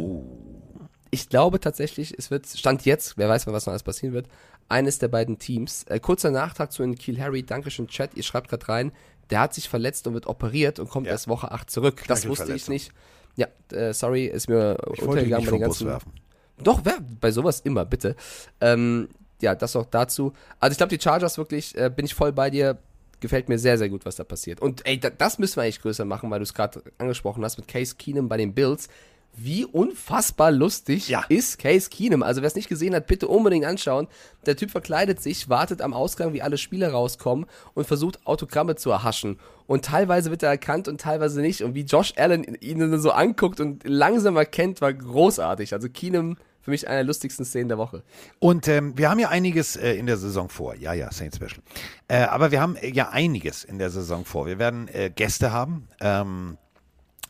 ich 1.11 1.28
glaube 1.28 1.61
tatsächlich, 1.61 2.14
es 2.18 2.30
wird, 2.30 2.47
Stand 2.47 2.84
jetzt, 2.84 3.16
wer 3.16 3.28
weiß, 3.28 3.47
was 3.47 3.66
noch 3.66 3.72
alles 3.72 3.82
passieren 3.82 4.12
wird, 4.14 4.26
eines 4.69 4.99
der 4.99 5.09
beiden 5.09 5.39
Teams. 5.39 5.85
Äh, 5.85 6.01
kurzer 6.01 6.31
Nachtrag 6.31 6.73
zu 6.73 6.83
den 6.83 6.97
Kiel 6.97 7.21
Harry, 7.21 7.43
Dankeschön 7.43 7.89
Chat, 7.89 8.11
ihr 8.14 8.23
schreibt 8.23 8.49
gerade 8.49 8.69
rein, 8.69 8.93
der 9.31 9.41
hat 9.41 9.55
sich 9.55 9.69
verletzt 9.69 10.07
und 10.07 10.14
wird 10.14 10.27
operiert 10.27 10.79
und 10.79 10.89
kommt 10.89 11.07
Ja. 11.07 11.12
erst 11.12 11.29
Woche 11.29 11.51
8 11.51 11.71
zurück. 11.71 12.03
Das 12.07 12.27
wusste 12.29 12.53
ich 12.55 12.69
nicht. 12.69 12.93
Ja, 13.37 13.49
äh, 13.73 13.93
sorry, 13.93 14.27
ist 14.27 14.49
mir 14.49 14.77
Ich 14.95 15.03
untergegangen 15.03 15.45
bei 15.45 15.51
den 15.53 15.61
ganzen. 15.61 15.87
werfen. 15.89 16.12
Doch, 16.59 16.81
wer, 16.85 16.99
bei 17.21 17.31
sowas 17.31 17.61
immer, 17.61 17.85
bitte. 17.85 18.17
Ähm, 18.61 19.09
ja, 19.43 19.55
das 19.55 19.77
auch 19.77 19.85
dazu. 19.85 20.33
Also 20.59 20.73
ich 20.73 20.79
glaube, 20.79 20.97
die 20.97 21.03
Chargers 21.03 21.37
wirklich, 21.37 21.77
äh, 21.77 21.91
bin 21.95 22.07
ich 22.07 22.14
voll 22.14 22.33
bei 22.33 22.49
dir. 22.51 22.79
Gefällt 23.21 23.49
mir 23.49 23.59
sehr, 23.59 23.77
sehr 23.79 23.89
gut, 23.89 24.05
was 24.07 24.17
da 24.17 24.25
passiert. 24.25 24.61
Und 24.62 24.87
ey, 24.87 24.99
da, 25.01 25.11
das 25.11 25.39
müssen 25.39 25.57
wir 25.57 25.62
eigentlich 25.64 25.81
größer 25.83 26.05
machen, 26.05 26.31
weil 26.31 26.39
du 26.39 26.45
es 26.45 26.55
gerade 26.55 26.83
angesprochen 26.99 27.45
hast 27.45 27.59
mit 27.59 27.67
Case 27.69 27.95
Keenum 27.97 28.29
bei 28.29 28.37
den 28.37 28.55
Bills. 28.55 28.89
Wie 29.37 29.64
unfassbar 29.64 30.51
lustig 30.51 31.09
Ja. 31.09 31.24
ist 31.28 31.59
Case 31.59 31.91
Keenum. 31.91 32.22
Also 32.22 32.41
wer 32.41 32.47
es 32.47 32.55
nicht 32.55 32.68
gesehen 32.68 32.95
hat, 32.95 33.07
bitte 33.07 33.28
unbedingt 33.28 33.66
anschauen. 33.66 34.09
Der 34.47 34.57
Typ 34.57 34.70
verkleidet 34.70 35.20
sich, 35.20 35.49
wartet 35.49 35.82
am 35.82 35.93
Ausgang, 35.93 36.32
wie 36.32 36.41
alle 36.43 36.57
Spieler 36.57 36.91
rauskommen 36.91 37.47
und 37.74 37.87
versucht 37.87 38.26
Autogramme 38.26 38.76
zu 38.76 38.91
erhaschen. 38.91 39.39
Und 39.66 39.84
teilweise 39.84 40.30
wird 40.30 40.43
er 40.43 40.51
erkannt 40.51 40.89
und 40.89 41.01
teilweise 41.01 41.41
nicht. 41.41 41.62
Und 41.62 41.74
wie 41.74 41.82
Josh 41.82 42.14
Allen 42.16 42.45
ihn 42.61 42.99
so 42.99 43.11
anguckt 43.11 43.61
und 43.61 43.82
langsam 43.87 44.37
erkennt, 44.37 44.80
war 44.80 44.93
großartig. 44.95 45.72
Also 45.74 45.89
Keenum 45.89 46.37
für 46.62 46.70
mich 46.72 46.89
einer 46.89 46.97
der 46.97 47.05
lustigsten 47.05 47.45
Szenen 47.45 47.68
der 47.68 47.78
Woche. 47.78 48.03
Und 48.41 48.66
ähm, 48.66 48.97
wir 48.99 49.09
haben 49.09 49.20
ja 49.20 49.28
einiges 49.28 49.76
äh, 49.76 49.93
in 49.93 50.07
der 50.07 50.16
Saison 50.16 50.49
vor. 50.49 50.74
Ja, 50.74 50.95
ja, 50.95 51.12
Saint 51.12 51.34
Special. 51.37 51.61
Äh, 52.09 52.22
aber 52.24 52.51
wir 52.51 52.61
haben 52.61 52.74
äh, 52.74 52.89
ja 52.91 53.11
einiges 53.11 53.62
in 53.62 53.78
der 53.78 53.91
Saison 53.91 54.24
vor. 54.24 54.47
Wir 54.47 54.59
werden 54.59 54.89
äh, 54.89 55.11
Gäste 55.14 55.53
haben. 55.53 55.87
Ähm, 56.01 56.59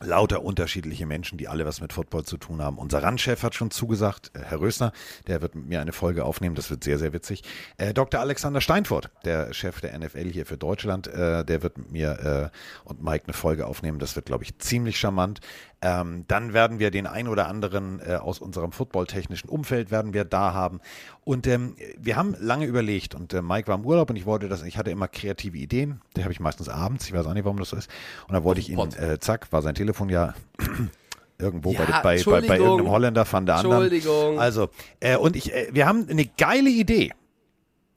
lauter 0.01 0.43
unterschiedliche 0.43 1.05
Menschen, 1.05 1.37
die 1.37 1.47
alle 1.47 1.65
was 1.65 1.81
mit 1.81 1.93
Football 1.93 2.23
zu 2.23 2.37
tun 2.37 2.61
haben. 2.61 2.77
Unser 2.77 3.03
Randchef 3.03 3.43
hat 3.43 3.55
schon 3.55 3.71
zugesagt, 3.71 4.31
äh, 4.33 4.39
Herr 4.43 4.59
Rösner, 4.59 4.91
der 5.27 5.41
wird 5.41 5.55
mit 5.55 5.67
mir 5.67 5.81
eine 5.81 5.93
Folge 5.93 6.25
aufnehmen, 6.25 6.55
das 6.55 6.69
wird 6.69 6.83
sehr, 6.83 6.99
sehr 6.99 7.13
witzig. 7.13 7.43
Äh, 7.77 7.93
Dr. 7.93 8.19
Alexander 8.19 8.61
Steinfurt, 8.61 9.09
der 9.25 9.53
Chef 9.53 9.81
der 9.81 9.97
NFL 9.97 10.29
hier 10.29 10.45
für 10.45 10.57
Deutschland, 10.57 11.07
äh, 11.07 11.43
der 11.43 11.63
wird 11.63 11.77
mit 11.77 11.91
mir 11.91 12.51
äh, 12.53 12.87
und 12.87 13.01
Mike 13.03 13.25
eine 13.25 13.33
Folge 13.33 13.65
aufnehmen, 13.65 13.99
das 13.99 14.15
wird, 14.15 14.25
glaube 14.25 14.43
ich, 14.43 14.57
ziemlich 14.59 14.99
charmant. 14.99 15.39
Ähm, 15.81 16.25
dann 16.27 16.53
werden 16.53 16.79
wir 16.79 16.89
den 16.89 17.05
ein 17.05 17.27
oder 17.27 17.47
anderen 17.47 17.99
äh, 17.99 18.15
aus 18.15 18.39
unserem 18.39 18.71
footballtechnischen 18.71 19.49
Umfeld 19.49 19.91
werden 19.91 20.13
wir 20.13 20.25
da 20.25 20.53
haben. 20.53 20.79
Und 21.27 21.45
ähm, 21.45 21.75
wir 21.97 22.15
haben 22.15 22.37
lange 22.39 22.65
überlegt 22.65 23.13
und 23.13 23.33
äh, 23.33 23.41
Mike 23.41 23.67
war 23.67 23.75
im 23.75 23.85
Urlaub 23.85 24.09
und 24.09 24.15
ich 24.15 24.25
wollte 24.25 24.47
das, 24.47 24.63
ich 24.63 24.77
hatte 24.77 24.91
immer 24.91 25.09
kreative 25.09 25.57
Ideen, 25.57 25.99
die 26.15 26.23
habe 26.23 26.31
ich 26.31 26.39
meistens 26.39 26.69
abends, 26.69 27.05
ich 27.05 27.13
weiß 27.13 27.25
auch 27.25 27.33
nicht, 27.33 27.43
warum 27.43 27.59
das 27.59 27.67
so 27.67 27.75
ist. 27.75 27.89
Und 28.29 28.33
dann 28.33 28.45
wollte 28.45 28.61
ich 28.61 28.69
ihn, 28.69 28.79
äh, 28.79 29.19
zack, 29.19 29.51
war 29.51 29.61
sein 29.61 29.75
Telefon 29.75 30.07
ja 30.07 30.35
irgendwo 31.37 31.73
Ja, 31.73 31.99
bei, 32.01 32.23
bei, 32.23 32.41
bei, 32.41 32.57
irgendeinem 32.57 32.89
Holländer 32.89 33.29
van 33.29 33.45
der 33.45 33.55
anderen. 33.57 33.91
Entschuldigung. 33.91 34.39
Also, 34.39 34.69
äh, 35.01 35.17
und 35.17 35.35
ich, 35.35 35.53
äh, 35.53 35.67
wir 35.73 35.85
haben 35.85 36.07
eine 36.09 36.27
geile 36.37 36.69
Idee. 36.69 37.11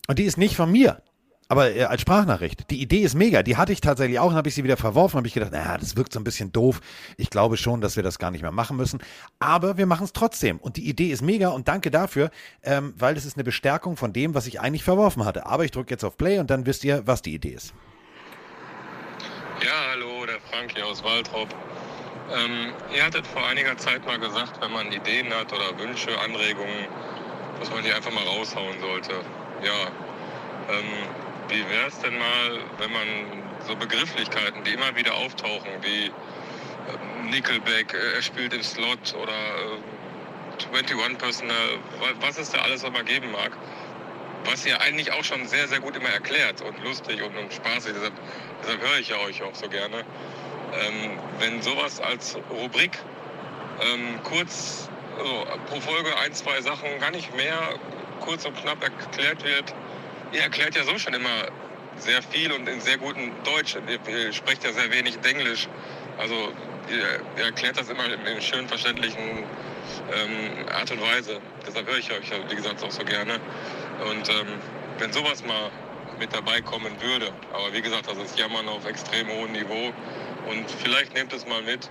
Und 0.08 0.18
die 0.18 0.24
ist 0.24 0.36
nicht 0.36 0.56
von 0.56 0.72
mir. 0.72 1.00
Aber 1.50 1.74
äh, 1.74 1.82
als 1.82 2.02
Sprachnachricht. 2.02 2.70
Die 2.70 2.80
Idee 2.80 3.00
ist 3.00 3.14
mega. 3.14 3.42
Die 3.42 3.56
hatte 3.56 3.72
ich 3.72 3.80
tatsächlich 3.80 4.20
auch 4.20 4.28
und 4.28 4.36
habe 4.36 4.48
ich 4.48 4.54
sie 4.54 4.62
wieder 4.62 4.76
verworfen. 4.76 5.16
Habe 5.16 5.26
ich 5.26 5.34
gedacht, 5.34 5.50
naja, 5.50 5.76
das 5.76 5.96
wirkt 5.96 6.12
so 6.12 6.20
ein 6.20 6.24
bisschen 6.24 6.52
doof. 6.52 6.80
Ich 7.16 7.28
glaube 7.28 7.56
schon, 7.56 7.80
dass 7.80 7.96
wir 7.96 8.04
das 8.04 8.20
gar 8.20 8.30
nicht 8.30 8.42
mehr 8.42 8.52
machen 8.52 8.76
müssen. 8.76 9.00
Aber 9.40 9.76
wir 9.76 9.86
machen 9.86 10.04
es 10.04 10.12
trotzdem. 10.12 10.58
Und 10.58 10.76
die 10.76 10.88
Idee 10.88 11.08
ist 11.08 11.22
mega 11.22 11.48
und 11.48 11.66
danke 11.66 11.90
dafür, 11.90 12.30
ähm, 12.62 12.94
weil 12.96 13.16
es 13.16 13.24
ist 13.24 13.36
eine 13.36 13.42
Bestärkung 13.42 13.96
von 13.96 14.12
dem, 14.12 14.36
was 14.36 14.46
ich 14.46 14.60
eigentlich 14.60 14.84
verworfen 14.84 15.24
hatte. 15.24 15.44
Aber 15.44 15.64
ich 15.64 15.72
drücke 15.72 15.90
jetzt 15.90 16.04
auf 16.04 16.16
Play 16.16 16.38
und 16.38 16.50
dann 16.50 16.66
wisst 16.66 16.84
ihr, 16.84 17.04
was 17.08 17.20
die 17.20 17.34
Idee 17.34 17.54
ist. 17.54 17.74
Ja, 19.60 19.90
hallo, 19.90 20.26
der 20.26 20.38
Frank 20.52 20.70
hier 20.72 20.86
aus 20.86 21.02
Waltrop. 21.02 21.48
Ähm, 22.32 22.72
ihr 22.94 23.04
hattet 23.04 23.26
vor 23.26 23.44
einiger 23.48 23.76
Zeit 23.76 24.06
mal 24.06 24.20
gesagt, 24.20 24.60
wenn 24.62 24.70
man 24.70 24.92
Ideen 24.92 25.34
hat 25.34 25.52
oder 25.52 25.76
Wünsche, 25.80 26.16
Anregungen, 26.20 26.86
dass 27.58 27.68
man 27.70 27.82
die 27.82 27.92
einfach 27.92 28.12
mal 28.12 28.22
raushauen 28.22 28.78
sollte. 28.80 29.14
Ja, 29.64 29.90
ähm, 30.72 31.29
wie 31.50 31.68
wäre 31.68 31.88
es 31.88 31.98
denn 32.00 32.16
mal, 32.18 32.60
wenn 32.78 32.92
man 32.92 33.08
so 33.66 33.76
Begrifflichkeiten, 33.76 34.64
die 34.64 34.72
immer 34.72 34.94
wieder 34.96 35.14
auftauchen, 35.14 35.70
wie 35.82 36.06
ähm, 36.06 37.30
Nickelback, 37.30 37.94
äh, 37.94 38.14
er 38.16 38.22
spielt 38.22 38.52
im 38.54 38.62
Slot 38.62 39.14
oder 39.14 39.32
äh, 39.32 40.76
21 40.76 41.18
Personal, 41.18 41.68
wa- 42.00 42.14
was 42.20 42.38
es 42.38 42.50
da 42.50 42.60
alles 42.60 42.84
immer 42.84 43.02
geben 43.02 43.30
mag, 43.32 43.52
was 44.44 44.64
ihr 44.66 44.80
eigentlich 44.80 45.12
auch 45.12 45.24
schon 45.24 45.46
sehr, 45.46 45.68
sehr 45.68 45.80
gut 45.80 45.96
immer 45.96 46.08
erklärt 46.10 46.62
und 46.62 46.82
lustig 46.84 47.22
und, 47.22 47.36
und 47.36 47.52
spaßig. 47.52 47.92
Deshalb, 47.94 48.14
deshalb 48.62 48.80
höre 48.80 48.98
ich 48.98 49.08
ja 49.08 49.16
euch 49.18 49.42
auch 49.42 49.54
so 49.54 49.68
gerne. 49.68 50.04
Ähm, 50.80 51.18
wenn 51.38 51.62
sowas 51.62 52.00
als 52.00 52.38
Rubrik 52.50 52.98
ähm, 53.82 54.20
kurz, 54.22 54.88
also 55.18 55.44
pro 55.68 55.80
Folge 55.80 56.16
ein, 56.18 56.32
zwei 56.32 56.60
Sachen, 56.60 56.98
gar 57.00 57.10
nicht 57.10 57.34
mehr, 57.36 57.74
kurz 58.20 58.44
und 58.44 58.56
knapp 58.56 58.82
erklärt 58.82 59.42
wird. 59.44 59.74
Ihr 60.32 60.42
erklärt 60.42 60.76
ja 60.76 60.84
so 60.84 60.98
schon 60.98 61.14
immer 61.14 61.48
sehr 61.96 62.22
viel 62.22 62.52
und 62.52 62.68
in 62.68 62.80
sehr 62.80 62.98
gutem 62.98 63.32
Deutsch. 63.44 63.76
Ihr, 63.88 64.14
ihr 64.14 64.32
sprecht 64.32 64.64
ja 64.64 64.72
sehr 64.72 64.90
wenig 64.92 65.18
Englisch. 65.24 65.68
Also 66.18 66.52
ihr, 66.88 67.20
ihr 67.36 67.44
erklärt 67.44 67.78
das 67.78 67.88
immer 67.88 68.04
in, 68.04 68.40
schön 68.40 68.68
verständlichen 68.68 69.44
ähm, 70.12 70.68
Art 70.72 70.90
und 70.90 71.00
Weise. 71.00 71.40
Deshalb 71.66 71.88
höre 71.88 71.98
ich 71.98 72.10
euch, 72.12 72.30
wie 72.48 72.54
gesagt, 72.54 72.82
auch 72.82 72.90
so 72.90 73.04
gerne. 73.04 73.40
Und 74.08 74.28
ähm, 74.28 74.46
wenn 74.98 75.12
sowas 75.12 75.44
mal 75.44 75.70
mit 76.18 76.32
dabei 76.32 76.60
kommen 76.60 76.92
würde, 77.00 77.32
aber 77.52 77.72
wie 77.72 77.80
gesagt, 77.80 78.08
das 78.08 78.18
ist 78.18 78.38
Jammern 78.38 78.68
auf 78.68 78.86
extrem 78.86 79.28
hohem 79.28 79.52
Niveau 79.52 79.92
und 80.48 80.70
vielleicht 80.70 81.14
nehmt 81.14 81.32
es 81.32 81.46
mal 81.46 81.62
mit. 81.62 81.90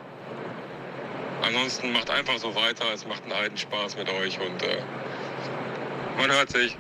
Ansonsten 1.42 1.92
macht 1.92 2.10
einfach 2.10 2.38
so 2.38 2.54
weiter, 2.54 2.86
es 2.94 3.06
macht 3.08 3.24
einen 3.24 3.32
alten 3.32 3.58
Spaß 3.58 3.98
mit 3.98 4.10
euch 4.10 4.40
und 4.40 4.62
äh, 4.62 4.82
man 6.18 6.32
hört 6.32 6.52
sich. 6.52 6.78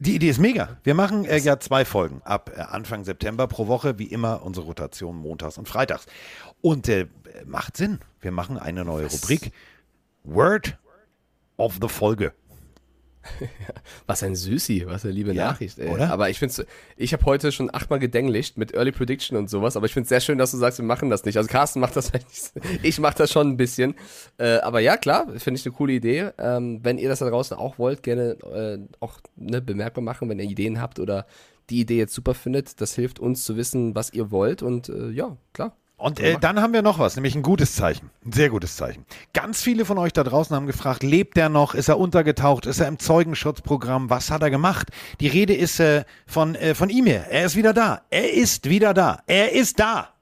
Die 0.00 0.14
Idee 0.14 0.28
ist 0.28 0.38
mega. 0.38 0.76
Wir 0.84 0.94
machen 0.94 1.24
äh, 1.24 1.38
ja 1.38 1.58
zwei 1.58 1.84
Folgen 1.84 2.22
ab 2.24 2.52
äh, 2.54 2.60
Anfang 2.60 3.04
September 3.04 3.46
pro 3.48 3.66
Woche, 3.66 3.98
wie 3.98 4.06
immer 4.06 4.42
unsere 4.44 4.66
Rotation 4.66 5.16
montags 5.16 5.58
und 5.58 5.68
freitags. 5.68 6.06
Und 6.60 6.88
äh, 6.88 7.06
macht 7.46 7.76
Sinn. 7.76 7.98
Wir 8.20 8.30
machen 8.30 8.58
eine 8.58 8.84
neue 8.84 9.06
Rubrik. 9.06 9.52
Word 10.24 10.76
of 11.56 11.78
the 11.80 11.88
Folge. 11.88 12.32
Was 14.06 14.22
ein 14.22 14.34
Süßi, 14.34 14.84
was 14.86 15.04
eine 15.04 15.12
liebe 15.12 15.32
Ja, 15.32 15.48
Nachricht, 15.48 15.78
ey. 15.78 15.88
oder? 15.88 16.10
Aber 16.10 16.30
ich 16.30 16.38
finde 16.38 16.66
ich 16.96 17.12
habe 17.12 17.24
heute 17.24 17.52
schon 17.52 17.72
achtmal 17.72 17.98
gedenglicht 17.98 18.56
mit 18.58 18.74
Early 18.74 18.92
Prediction 18.92 19.36
und 19.36 19.48
sowas, 19.50 19.76
aber 19.76 19.86
ich 19.86 19.92
finde 19.92 20.04
es 20.04 20.08
sehr 20.08 20.20
schön, 20.20 20.38
dass 20.38 20.50
du 20.50 20.56
sagst, 20.56 20.78
wir 20.78 20.84
machen 20.84 21.10
das 21.10 21.24
nicht. 21.24 21.36
Also 21.36 21.48
Carsten 21.48 21.80
macht 21.80 21.96
das 21.96 22.10
vielleicht 22.10 22.54
nicht. 22.56 22.84
Ich 22.84 22.98
mache 23.00 23.16
das 23.18 23.30
schon 23.30 23.48
ein 23.48 23.56
bisschen. 23.56 23.94
Äh, 24.38 24.58
aber 24.58 24.80
ja, 24.80 24.96
klar, 24.96 25.26
finde 25.38 25.58
ich 25.60 25.66
eine 25.66 25.74
coole 25.74 25.92
Idee. 25.92 26.30
Ähm, 26.38 26.80
wenn 26.82 26.98
ihr 26.98 27.08
das 27.08 27.18
da 27.20 27.28
draußen 27.28 27.56
auch 27.56 27.78
wollt, 27.78 28.02
gerne 28.02 28.32
äh, 28.52 28.78
auch 29.00 29.20
ne, 29.36 29.60
bemerkbar 29.60 30.02
machen, 30.02 30.28
wenn 30.28 30.38
ihr 30.38 30.46
Ideen 30.50 30.80
habt 30.80 30.98
oder 30.98 31.26
die 31.70 31.80
Idee 31.80 31.98
jetzt 31.98 32.14
super 32.14 32.34
findet. 32.34 32.80
Das 32.80 32.94
hilft 32.94 33.18
uns 33.18 33.44
zu 33.44 33.56
wissen, 33.56 33.94
was 33.94 34.12
ihr 34.12 34.30
wollt. 34.30 34.62
Und 34.62 34.88
äh, 34.88 35.10
ja, 35.10 35.36
klar. 35.52 35.76
Und 35.98 36.20
äh, 36.20 36.38
dann 36.40 36.62
haben 36.62 36.72
wir 36.72 36.82
noch 36.82 37.00
was, 37.00 37.16
nämlich 37.16 37.34
ein 37.34 37.42
gutes 37.42 37.74
Zeichen. 37.74 38.10
Ein 38.24 38.30
sehr 38.30 38.50
gutes 38.50 38.76
Zeichen. 38.76 39.04
Ganz 39.32 39.62
viele 39.62 39.84
von 39.84 39.98
euch 39.98 40.12
da 40.12 40.22
draußen 40.22 40.54
haben 40.54 40.68
gefragt, 40.68 41.02
lebt 41.02 41.36
er 41.36 41.48
noch? 41.48 41.74
Ist 41.74 41.88
er 41.88 41.98
untergetaucht? 41.98 42.66
Ist 42.66 42.78
er 42.78 42.86
im 42.86 43.00
Zeugenschutzprogramm? 43.00 44.08
Was 44.08 44.30
hat 44.30 44.42
er 44.42 44.50
gemacht? 44.50 44.90
Die 45.18 45.26
Rede 45.26 45.54
ist 45.54 45.80
äh, 45.80 46.04
von, 46.24 46.54
äh, 46.54 46.76
von 46.76 46.88
ihm 46.88 47.06
hier. 47.06 47.26
Er 47.28 47.46
ist 47.46 47.56
wieder 47.56 47.74
da. 47.74 48.02
Er 48.10 48.32
ist 48.32 48.68
wieder 48.68 48.94
da. 48.94 49.22
Er 49.26 49.50
ist 49.50 49.80
da. 49.80 50.14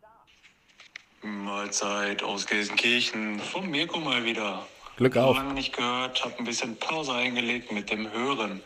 Mahlzeit 1.20 2.22
aus 2.22 2.46
Gelsenkirchen. 2.46 3.38
Von 3.38 3.70
Mirko 3.70 4.00
mal 4.00 4.24
wieder. 4.24 4.66
Glück 4.96 5.18
auf. 5.18 5.36
Lange 5.36 5.52
nicht 5.52 5.76
gehört, 5.76 6.24
habe 6.24 6.38
ein 6.38 6.44
bisschen 6.46 6.78
Pause 6.78 7.12
eingelegt 7.12 7.70
mit 7.70 7.90
dem 7.90 8.10
Hören. 8.10 8.62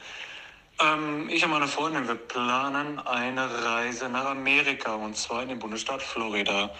Ähm, 0.80 1.28
ich 1.28 1.44
und 1.44 1.50
meine 1.50 1.66
Freundin, 1.66 2.06
wir 2.06 2.14
planen 2.14 3.00
eine 3.00 3.64
Reise 3.64 4.08
nach 4.08 4.26
Amerika 4.26 4.94
und 4.94 5.16
zwar 5.16 5.42
in 5.42 5.48
den 5.48 5.58
Bundesstaat 5.58 6.02
Florida. 6.02 6.70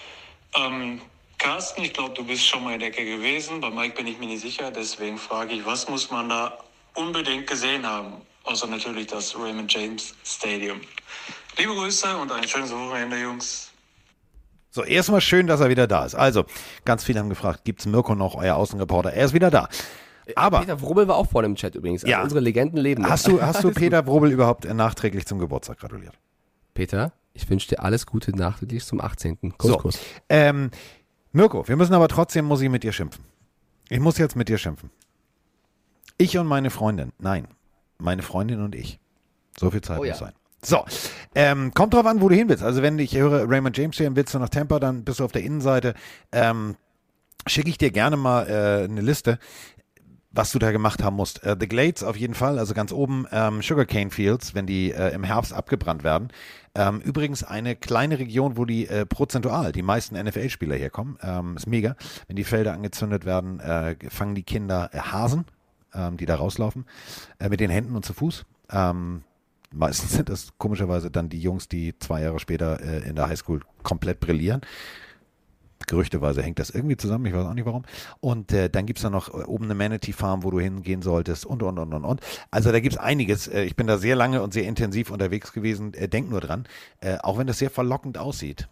Ähm, 0.57 1.01
Carsten, 1.39 1.83
ich 1.83 1.93
glaube, 1.93 2.15
du 2.15 2.25
bist 2.25 2.47
schon 2.47 2.65
mal 2.65 2.75
in 2.75 2.81
der 2.81 2.89
Ecke 2.89 3.05
gewesen. 3.05 3.61
Bei 3.61 3.71
Mike 3.71 3.97
bin 3.97 4.07
ich 4.07 4.19
mir 4.19 4.27
nicht 4.27 4.43
sicher, 4.43 4.71
deswegen 4.71 5.17
frage 5.17 5.55
ich, 5.55 5.65
was 5.65 5.89
muss 5.89 6.11
man 6.11 6.29
da 6.29 6.59
unbedingt 6.95 7.47
gesehen 7.47 7.87
haben? 7.87 8.15
Außer 8.45 8.67
natürlich 8.67 9.07
das 9.07 9.35
Raymond 9.39 9.73
James 9.73 10.15
Stadium. 10.25 10.81
Liebe 11.57 11.75
Grüße 11.75 12.17
und 12.17 12.33
ein 12.33 12.47
schönes 12.47 12.73
Wochenende, 12.73 13.21
Jungs. 13.21 13.71
So, 14.71 14.85
erstmal 14.85 15.21
schön, 15.21 15.47
dass 15.47 15.61
er 15.61 15.69
wieder 15.69 15.87
da 15.87 16.05
ist. 16.05 16.15
Also, 16.15 16.45
ganz 16.85 17.05
viele 17.05 17.19
haben 17.21 17.29
gefragt, 17.29 17.65
gibt's 17.65 17.87
Mirko 17.87 18.15
noch, 18.15 18.37
euer 18.37 18.55
Außenreporter? 18.57 19.13
Er 19.13 19.25
ist 19.25 19.35
wieder 19.35 19.51
da. 19.51 19.69
Aber 20.37 20.61
Peter 20.61 20.81
Wrubbel 20.81 21.09
war 21.09 21.17
auch 21.17 21.29
vor 21.29 21.43
dem 21.43 21.57
Chat 21.57 21.75
übrigens. 21.75 22.05
Also 22.05 22.11
Ja. 22.11 22.23
Unsere 22.23 22.41
Legenden 22.41 22.79
leben. 22.79 23.09
hast 23.09 23.27
du, 23.27 23.43
hast 23.43 23.65
du. 23.65 23.71
Peter 23.75 24.07
Wrobel 24.07 24.31
überhaupt 24.31 24.65
äh, 24.65 24.75
nachträglich 24.75 25.27
zum 25.27 25.39
Geburtstag 25.39 25.79
gratuliert? 25.79 26.15
Peter, 26.75 27.13
ich 27.43 27.51
wünsche 27.51 27.69
dir 27.69 27.83
alles 27.83 28.07
Gute 28.07 28.37
nachträglich 28.37 28.85
zum 28.85 29.01
18. 29.01 29.55
Kuss, 29.59 29.71
So, 29.71 29.77
Kuss. 29.79 29.99
ähm, 30.29 30.71
Mirko, 31.33 31.67
wir 31.69 31.77
müssen 31.77 31.95
aber 31.95 32.09
trotzdem, 32.09 32.45
muss 32.45 32.61
ich 32.61 32.69
mit 32.69 32.83
dir 32.83 32.93
schimpfen. 32.93 33.25
Ich 33.89 34.01
muss 34.01 34.19
jetzt 34.19 34.37
mit 34.37 34.49
dir 34.49 34.59
schimpfen. 34.59 34.91
Ich 36.19 36.37
und 36.37 36.47
meine 36.47 36.71
Freundin, 36.71 37.13
nein, 37.19 37.49
meine 37.99 38.23
Freundin 38.23 38.63
und 38.63 38.75
ich. 38.75 38.99
So 39.59 39.71
viel 39.71 39.81
Zeit 39.81 39.99
Oh 39.99 40.01
muss 40.01 40.09
ja. 40.09 40.15
sein. 40.15 40.33
So, 40.63 40.85
ähm, 41.35 41.73
kommt 41.73 41.95
drauf 41.95 42.05
an, 42.05 42.21
wo 42.21 42.29
du 42.29 42.35
hin 42.35 42.49
willst. 42.51 42.63
Also 42.63 42.83
wenn 42.83 42.99
ich 42.99 43.15
höre 43.17 43.49
Raymond 43.49 43.77
James 43.79 43.97
hier, 43.97 44.15
willst 44.15 44.35
du 44.35 44.39
nach 44.39 44.51
Tampa, 44.51 44.79
dann 44.79 45.05
bist 45.05 45.21
du 45.21 45.25
auf 45.25 45.33
der 45.33 45.43
Innenseite. 45.43 45.95
Ähm, 46.33 46.77
Schicke 47.47 47.71
ich 47.71 47.79
dir 47.79 47.91
gerne 47.91 48.19
mal 48.19 48.47
äh, 48.49 48.85
eine 48.85 49.01
Liste, 49.01 49.39
was 50.31 50.53
du 50.53 50.59
da 50.59 50.73
gemacht 50.73 51.03
haben 51.03 51.17
musst. 51.17 51.43
Äh, 51.43 51.57
The 51.59 51.67
Glades 51.67 52.03
auf 52.03 52.17
jeden 52.17 52.35
Fall, 52.35 52.59
also 52.59 52.75
ganz 52.75 52.93
oben 52.93 53.27
ähm, 53.33 53.63
Sugarcane 53.63 54.11
Fields, 54.11 54.55
wenn 54.55 54.67
die 54.67 54.93
äh, 54.93 55.15
im 55.15 55.25
Herbst 55.25 55.55
abgebrannt 55.55 56.05
werden. 56.05 56.29
Ähm, 56.75 57.01
übrigens 57.01 57.43
eine 57.43 57.75
kleine 57.75 58.19
Region, 58.19 58.57
wo 58.57 58.65
die 58.65 58.87
äh, 58.87 59.05
prozentual 59.05 59.73
die 59.73 59.83
meisten 59.83 60.17
NFL-Spieler 60.17 60.77
herkommen. 60.77 61.19
Ähm, 61.23 61.57
ist 61.57 61.67
mega. 61.67 61.97
Wenn 62.29 62.37
die 62.37 62.45
Felder 62.45 62.73
angezündet 62.73 63.25
werden, 63.25 63.59
äh, 63.61 63.97
fangen 64.09 64.37
die 64.37 64.45
Kinder 64.45 64.91
äh, 64.93 64.99
Hasen, 64.99 65.47
ähm, 65.95 66.17
die 66.17 66.27
da 66.27 66.37
rauslaufen, 66.37 66.87
äh, 67.41 67.49
mit 67.49 67.59
den 67.61 67.71
Händen 67.71 67.97
und 67.97 68.05
zu 68.05 68.15
Fuß. 68.15 68.45
Ähm, 68.71 69.23
meistens 69.73 70.13
sind 70.13 70.29
das 70.29 70.53
komischerweise 70.59 71.11
dann 71.11 71.29
die 71.29 71.41
Jungs, 71.41 71.69
die 71.69 71.99
zwei 71.99 72.23
Jahre 72.23 72.39
später 72.39 72.81
äh, 72.81 73.09
in 73.09 73.17
der 73.17 73.29
Highschool 73.29 73.63
komplett 73.83 74.21
brillieren. 74.21 74.61
Gerüchteweise 75.91 76.43
hängt 76.43 76.59
das 76.59 76.71
irgendwie 76.71 76.97
zusammen, 76.97 77.27
ich 77.27 77.35
weiß 77.35 77.45
auch 77.45 77.55
nicht 77.55 77.67
warum. 77.67 77.83
Und 78.21 78.53
äh, 78.53 78.71
dann 78.71 78.87
gibt's 78.87 79.03
da 79.03 79.11
noch 79.11 79.29
äh, 79.29 79.45
oben 79.45 79.65
eine 79.65 79.75
Manatee 79.75 80.13
Farm, 80.13 80.43
wo 80.45 80.51
du 80.51 80.61
hingehen 80.61 81.03
solltest 81.03 81.45
und, 81.45 81.63
und, 81.63 81.79
und, 81.79 81.93
und, 81.93 82.05
und. 82.05 82.21
Also 82.51 82.73
da 82.73 82.81
gibt's 82.81 82.97
einiges. 82.97 83.49
Äh, 83.49 83.65
ich 83.65 83.77
bin 83.77 83.87
da 83.87 83.99
sehr 83.99 84.17
lange 84.17 84.43
und 84.43 84.55
sehr 84.55 84.65
intensiv 84.65 85.11
unterwegs 85.11 85.53
gewesen. 85.53 85.93
Äh, 85.95 86.09
denk 86.09 86.31
nur 86.31 86.41
dran, 86.41 86.67
äh, 87.01 87.19
auch 87.19 87.39
wenn 87.39 87.47
das 87.47 87.59
sehr 87.59 87.71
verlockend 87.71 88.19
aussieht, 88.19 88.69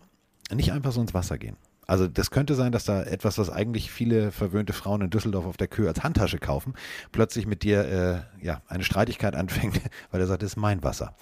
nicht 0.55 0.73
einfach 0.73 0.93
so 0.93 1.01
ins 1.01 1.13
Wasser 1.13 1.37
gehen. 1.39 1.57
Also 1.89 2.07
das 2.07 2.31
könnte 2.31 2.55
sein, 2.55 2.71
dass 2.71 2.85
da 2.85 3.03
etwas, 3.03 3.39
was 3.39 3.51
eigentlich 3.51 3.91
viele 3.91 4.31
verwöhnte 4.31 4.73
Frauen 4.73 5.01
in 5.01 5.11
Düsseldorf 5.11 5.47
auf 5.47 5.57
der 5.57 5.67
Kühe 5.67 5.89
als 5.89 6.05
Handtasche 6.05 6.39
kaufen, 6.39 6.75
plötzlich 7.11 7.47
mit 7.47 7.65
dir 7.65 8.25
äh, 8.41 8.45
ja 8.47 8.63
eine 8.69 8.85
Streitigkeit 8.85 9.35
anfängt, 9.35 9.81
weil 10.13 10.21
er 10.21 10.27
sagt, 10.27 10.43
das 10.43 10.51
ist 10.53 10.57
mein 10.57 10.85
Wasser. 10.85 11.17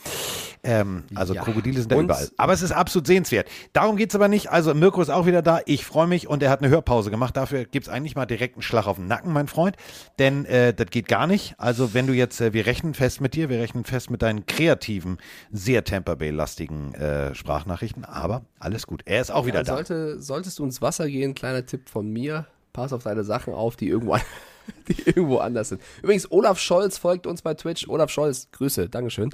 Ähm, 0.65 1.05
also 1.15 1.35
Ja. 1.35 1.43
Krokodile 1.43 1.79
sind 1.81 1.93
da 1.93 1.97
Und- 1.97 2.05
überall. 2.07 2.29
Aber 2.37 2.53
es 2.53 2.63
ist 2.63 2.73
absolut 2.73 3.07
sehenswert. 3.07 3.49
Darum 3.73 3.97
geht's 3.97 4.15
aber 4.17 4.29
nicht. 4.29 4.51
Also 4.51 4.75
Mirko 4.75 5.01
ist 5.01 5.11
auch 5.11 5.25
wieder 5.27 5.41
da. 5.41 5.61
Ich 5.67 5.85
freue 5.87 6.09
mich 6.09 6.27
und 6.29 6.43
er 6.43 6.51
hat 6.51 6.61
eine 6.63 6.69
Hörpause 6.71 7.11
gemacht. 7.11 7.37
Dafür 7.37 7.65
gibt's 7.65 7.89
eigentlich 7.89 8.17
mal 8.17 8.27
direkt 8.27 8.57
einen 8.57 8.63
Schlag 8.63 8.87
auf 8.89 8.97
den 8.97 9.07
Nacken, 9.07 9.33
mein 9.33 9.47
Freund. 9.49 9.77
Denn 10.19 10.45
äh, 10.47 10.75
das 10.75 10.89
geht 10.91 11.07
gar 11.09 11.27
nicht. 11.29 11.55
Also 11.59 11.95
wenn 11.95 12.07
du 12.09 12.13
jetzt, 12.13 12.41
äh, 12.41 12.53
wir 12.53 12.67
rechnen 12.67 12.95
fest 12.95 13.21
mit 13.21 13.35
dir, 13.35 13.49
wir 13.49 13.61
rechnen 13.61 13.85
fest 13.85 14.11
mit 14.11 14.23
deinen 14.23 14.47
kreativen, 14.47 15.19
sehr 15.53 15.85
Tampa 15.85 16.17
Bay-lastigen 16.17 16.95
äh, 16.95 17.35
Sprachnachrichten. 17.37 18.05
Aber 18.05 18.43
alles 18.59 18.87
gut. 18.89 19.03
Er 19.05 19.21
ist 19.21 19.31
auch 19.31 19.47
wieder 19.47 19.59
Ja, 19.61 19.63
da. 19.63 19.75
sollte, 19.75 20.21
solltest 20.21 20.56
du 20.59 20.65
ins 20.65 20.83
Wasser 20.83 21.09
gehen, 21.09 21.35
kleiner 21.35 21.65
Tipp 21.67 21.89
von 21.89 22.09
mir, 22.11 22.47
pass 22.73 22.93
auf 22.93 23.03
deine 23.05 23.25
Sachen 23.25 23.55
auf, 23.55 23.77
die 23.77 23.89
irgendwo, 23.89 24.13
an- 24.15 24.21
die 24.89 25.01
irgendwo 25.07 25.39
anders 25.39 25.69
sind. 25.71 25.81
Übrigens, 26.03 26.31
Olaf 26.31 26.59
Scholz 26.59 26.99
folgt 26.99 27.27
uns 27.27 27.43
bei 27.43 27.55
Twitch. 27.55 27.89
Olaf 27.89 28.11
Scholz, 28.11 28.49
Grüße, 28.53 28.89
Dankeschön. 28.89 29.31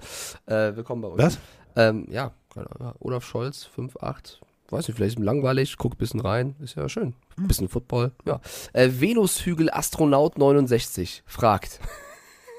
Äh, 0.46 0.76
willkommen 0.76 1.02
bei 1.02 1.08
uns. 1.08 1.22
Was? 1.22 1.38
Ähm, 1.76 2.06
ja, 2.10 2.32
keine 2.52 2.70
Ahnung, 2.78 2.94
Olaf 3.00 3.24
Scholz, 3.24 3.68
5,8. 3.76 4.38
Weiß 4.70 4.88
nicht, 4.88 4.96
vielleicht 4.96 5.14
ist 5.16 5.18
ihm 5.18 5.24
langweilig, 5.24 5.76
guckt 5.76 5.96
ein 5.96 5.98
bisschen 5.98 6.20
rein, 6.20 6.56
ist 6.62 6.76
ja 6.76 6.88
schön. 6.88 7.14
Ein 7.36 7.46
bisschen 7.48 7.68
Football, 7.68 8.12
ja. 8.24 8.40
Äh, 8.72 8.88
Venushügel 9.00 9.70
Astronaut 9.70 10.38
69 10.38 11.22
fragt. 11.26 11.78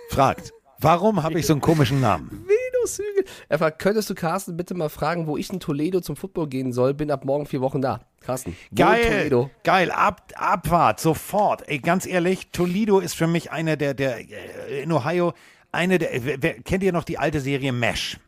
Fragt, 0.10 0.54
warum 0.80 1.24
habe 1.24 1.40
ich 1.40 1.48
so 1.48 1.54
einen 1.54 1.62
komischen 1.62 2.02
Namen? 2.02 2.30
Toledos 2.48 2.63
Hügel. 2.86 3.26
Fragt, 3.58 3.80
könntest 3.80 4.10
du 4.10 4.16
Carsten 4.16 4.58
bitte 4.58 4.74
mal 4.74 4.90
fragen, 4.90 5.28
wo 5.28 5.38
ich 5.38 5.52
in 5.52 5.60
Toledo 5.60 6.02
zum 6.02 6.16
Football 6.16 6.48
gehen 6.48 6.74
soll? 6.74 6.94
Bin 6.94 7.12
ab 7.12 7.26
morgen 7.26 7.46
vier 7.46 7.62
Wochen 7.62 7.82
da. 7.82 8.02
Carsten. 8.22 8.56
Geil, 8.74 9.06
Toledo. 9.06 9.50
geil, 9.64 9.92
Ab, 9.92 10.32
Abfahrt, 10.36 11.00
sofort. 11.00 11.68
Ey, 11.68 11.80
ganz 11.80 12.06
ehrlich, 12.06 12.52
Toledo 12.52 13.00
ist 13.00 13.14
für 13.16 13.28
mich 13.28 13.52
einer 13.52 13.76
der, 13.76 13.94
der 13.94 14.20
äh, 14.20 14.84
in 14.84 14.92
Ohio, 14.92 15.34
eine 15.72 16.00
der, 16.00 16.10
wer, 16.42 16.54
kennt 16.62 16.84
ihr 16.84 16.94
noch 16.94 17.04
die 17.04 17.18
alte 17.18 17.42
Serie 17.42 17.74
Mesh? 17.74 18.20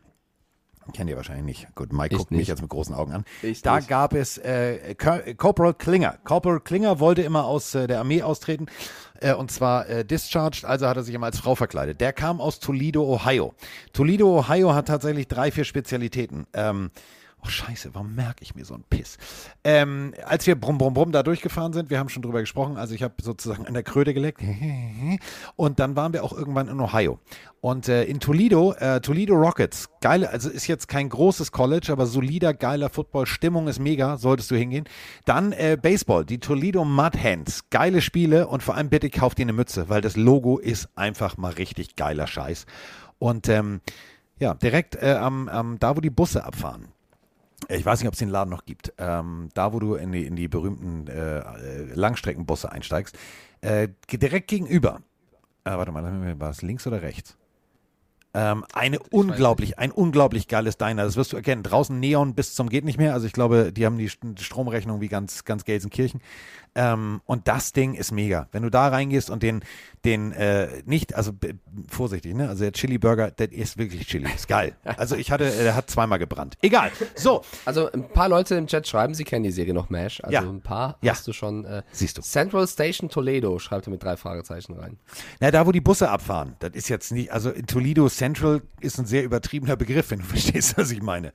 Kennt 0.92 1.10
ihr 1.10 1.16
wahrscheinlich 1.16 1.44
nicht. 1.44 1.74
Gut, 1.74 1.92
Mike 1.92 2.14
Ich 2.14 2.18
guckt 2.18 2.30
mich 2.30 2.38
nicht. 2.40 2.48
jetzt 2.48 2.60
mit 2.62 2.70
großen 2.70 2.94
Augen 2.94 3.12
an. 3.12 3.24
Ich 3.42 3.60
da 3.62 3.76
nicht. 3.76 3.88
gab 3.88 4.14
es 4.14 4.38
äh, 4.38 4.94
Cor- 4.94 5.20
Corporal 5.36 5.74
Klinger. 5.74 6.16
Corporal 6.24 6.60
Klinger 6.60 7.00
wollte 7.00 7.22
immer 7.22 7.44
aus 7.44 7.74
äh, 7.74 7.86
der 7.86 7.98
Armee 8.00 8.22
austreten 8.22 8.66
äh, 9.20 9.34
und 9.34 9.50
zwar 9.50 9.88
äh, 9.88 10.04
discharged, 10.04 10.64
also 10.64 10.86
hat 10.86 10.96
er 10.96 11.02
sich 11.02 11.14
immer 11.14 11.26
als 11.26 11.38
Frau 11.38 11.54
verkleidet. 11.54 12.00
Der 12.00 12.12
kam 12.12 12.40
aus 12.40 12.60
Toledo, 12.60 13.02
Ohio. 13.02 13.54
Toledo, 13.92 14.38
Ohio 14.38 14.74
hat 14.74 14.86
tatsächlich 14.88 15.26
drei, 15.28 15.50
vier 15.50 15.64
Spezialitäten. 15.64 16.46
Ähm, 16.52 16.90
Oh 17.46 17.48
scheiße, 17.48 17.90
warum 17.94 18.16
merke 18.16 18.42
ich 18.42 18.56
mir 18.56 18.64
so 18.64 18.74
einen 18.74 18.82
Piss? 18.90 19.18
Ähm, 19.62 20.14
als 20.24 20.48
wir 20.48 20.56
brumm, 20.56 20.78
brumm, 20.78 20.94
brumm 20.94 21.12
da 21.12 21.22
durchgefahren 21.22 21.72
sind, 21.72 21.90
wir 21.90 21.98
haben 22.00 22.08
schon 22.08 22.22
drüber 22.22 22.40
gesprochen, 22.40 22.76
also 22.76 22.92
ich 22.92 23.04
habe 23.04 23.14
sozusagen 23.22 23.66
an 23.66 23.74
der 23.74 23.84
Kröte 23.84 24.14
geleckt 24.14 24.42
und 25.56 25.78
dann 25.78 25.94
waren 25.94 26.12
wir 26.12 26.24
auch 26.24 26.32
irgendwann 26.32 26.66
in 26.66 26.80
Ohio. 26.80 27.20
Und 27.60 27.88
äh, 27.88 28.02
in 28.04 28.18
Toledo, 28.18 28.72
äh, 28.72 29.00
Toledo 29.00 29.36
Rockets, 29.36 29.88
geile, 30.00 30.30
also 30.30 30.50
ist 30.50 30.66
jetzt 30.66 30.88
kein 30.88 31.08
großes 31.08 31.52
College, 31.52 31.92
aber 31.92 32.06
solider, 32.06 32.52
geiler 32.52 32.90
Football, 32.90 33.26
Stimmung 33.26 33.68
ist 33.68 33.78
mega, 33.78 34.16
solltest 34.16 34.50
du 34.50 34.56
hingehen. 34.56 34.88
Dann 35.24 35.52
äh, 35.52 35.78
Baseball, 35.80 36.24
die 36.24 36.38
Toledo 36.38 36.84
Mud 36.84 37.16
Hens, 37.16 37.70
geile 37.70 38.00
Spiele 38.00 38.48
und 38.48 38.64
vor 38.64 38.74
allem 38.74 38.88
bitte 38.88 39.08
kauft 39.08 39.38
dir 39.38 39.42
eine 39.42 39.52
Mütze, 39.52 39.88
weil 39.88 40.00
das 40.00 40.16
Logo 40.16 40.58
ist 40.58 40.88
einfach 40.96 41.36
mal 41.36 41.52
richtig 41.52 41.94
geiler 41.94 42.26
Scheiß. 42.26 42.66
Und 43.20 43.48
ähm, 43.48 43.82
ja, 44.38 44.54
direkt 44.54 44.96
äh, 44.96 45.12
am, 45.12 45.48
am, 45.48 45.78
da, 45.78 45.96
wo 45.96 46.00
die 46.00 46.10
Busse 46.10 46.44
abfahren. 46.44 46.88
Ich 47.68 47.84
weiß 47.84 48.00
nicht, 48.00 48.08
ob 48.08 48.14
es 48.14 48.18
den 48.18 48.28
Laden 48.28 48.50
noch 48.50 48.64
gibt. 48.64 48.92
Ähm, 48.98 49.48
da, 49.54 49.72
wo 49.72 49.80
du 49.80 49.94
in 49.94 50.12
die, 50.12 50.24
in 50.26 50.36
die 50.36 50.48
berühmten 50.48 51.08
äh, 51.08 51.38
äh, 51.38 51.94
Langstreckenbusse 51.94 52.70
einsteigst. 52.70 53.18
Äh, 53.60 53.88
direkt 54.10 54.48
gegenüber. 54.48 55.00
Äh, 55.64 55.70
warte 55.72 55.90
mal, 55.90 56.38
war 56.38 56.50
es 56.50 56.62
links 56.62 56.86
oder 56.86 57.02
rechts? 57.02 57.36
Ähm, 58.34 58.64
eine 58.74 58.98
unglaublich, 58.98 59.78
ein 59.78 59.90
unglaublich 59.90 60.46
geiles 60.46 60.76
Diner. 60.76 61.04
Das 61.04 61.16
wirst 61.16 61.32
du 61.32 61.36
erkennen. 61.36 61.62
Draußen 61.62 61.98
Neon 61.98 62.34
bis 62.34 62.54
zum 62.54 62.68
geht 62.68 62.84
nicht 62.84 62.98
mehr. 62.98 63.14
Also 63.14 63.26
ich 63.26 63.32
glaube, 63.32 63.72
die 63.72 63.86
haben 63.86 63.96
die 63.96 64.10
St- 64.10 64.38
Stromrechnung 64.40 65.00
wie 65.00 65.08
ganz, 65.08 65.44
ganz 65.44 65.64
Gelsenkirchen. 65.64 66.20
Ähm, 66.78 67.22
und 67.24 67.48
das 67.48 67.72
Ding 67.72 67.94
ist 67.94 68.12
mega. 68.12 68.48
Wenn 68.52 68.62
du 68.62 68.70
da 68.70 68.88
reingehst 68.88 69.30
und 69.30 69.42
den, 69.42 69.62
den 70.04 70.32
äh, 70.32 70.82
nicht, 70.84 71.14
also 71.14 71.32
vorsichtig, 71.88 72.34
ne? 72.34 72.48
Also 72.50 72.64
der 72.64 72.72
Chili 72.72 72.98
Burger, 72.98 73.30
der 73.30 73.50
ist 73.50 73.78
wirklich 73.78 74.06
Chili. 74.06 74.28
Ist 74.34 74.46
geil. 74.46 74.76
Also 74.84 75.16
ich 75.16 75.30
hatte, 75.32 75.50
der 75.50 75.74
hat 75.74 75.88
zweimal 75.90 76.18
gebrannt. 76.18 76.56
Egal. 76.62 76.90
So, 77.14 77.42
Also 77.64 77.90
ein 77.90 78.08
paar 78.10 78.28
Leute 78.28 78.54
im 78.56 78.66
Chat 78.66 78.86
schreiben, 78.86 79.14
sie 79.14 79.24
kennen 79.24 79.42
die 79.44 79.50
Serie 79.50 79.72
noch 79.74 79.88
MASH. 79.90 80.20
Also 80.20 80.32
Ja. 80.34 80.42
ein 80.42 80.60
paar 80.60 80.98
Ja. 81.00 81.12
hast 81.12 81.26
du 81.26 81.32
schon. 81.32 81.64
Äh, 81.64 81.82
Siehst 81.92 82.18
du. 82.18 82.22
Central 82.22 82.66
Station 82.68 83.08
Toledo 83.08 83.58
schreibt 83.58 83.86
er 83.86 83.90
mit 83.90 84.02
drei 84.02 84.16
Fragezeichen 84.16 84.74
rein. 84.74 84.98
Na, 85.40 85.50
da 85.50 85.66
wo 85.66 85.72
die 85.72 85.80
Busse 85.80 86.10
abfahren, 86.10 86.56
das 86.58 86.72
ist 86.74 86.88
jetzt 86.88 87.10
nicht, 87.10 87.32
also 87.32 87.50
in 87.50 87.66
Toledo 87.66 88.08
Central 88.08 88.60
ist 88.80 88.98
ein 88.98 89.06
sehr 89.06 89.24
übertriebener 89.24 89.76
Begriff, 89.76 90.10
wenn 90.10 90.18
du 90.18 90.24
verstehst, 90.36 90.76
was 90.76 90.90
ich 90.90 91.00
meine. 91.02 91.32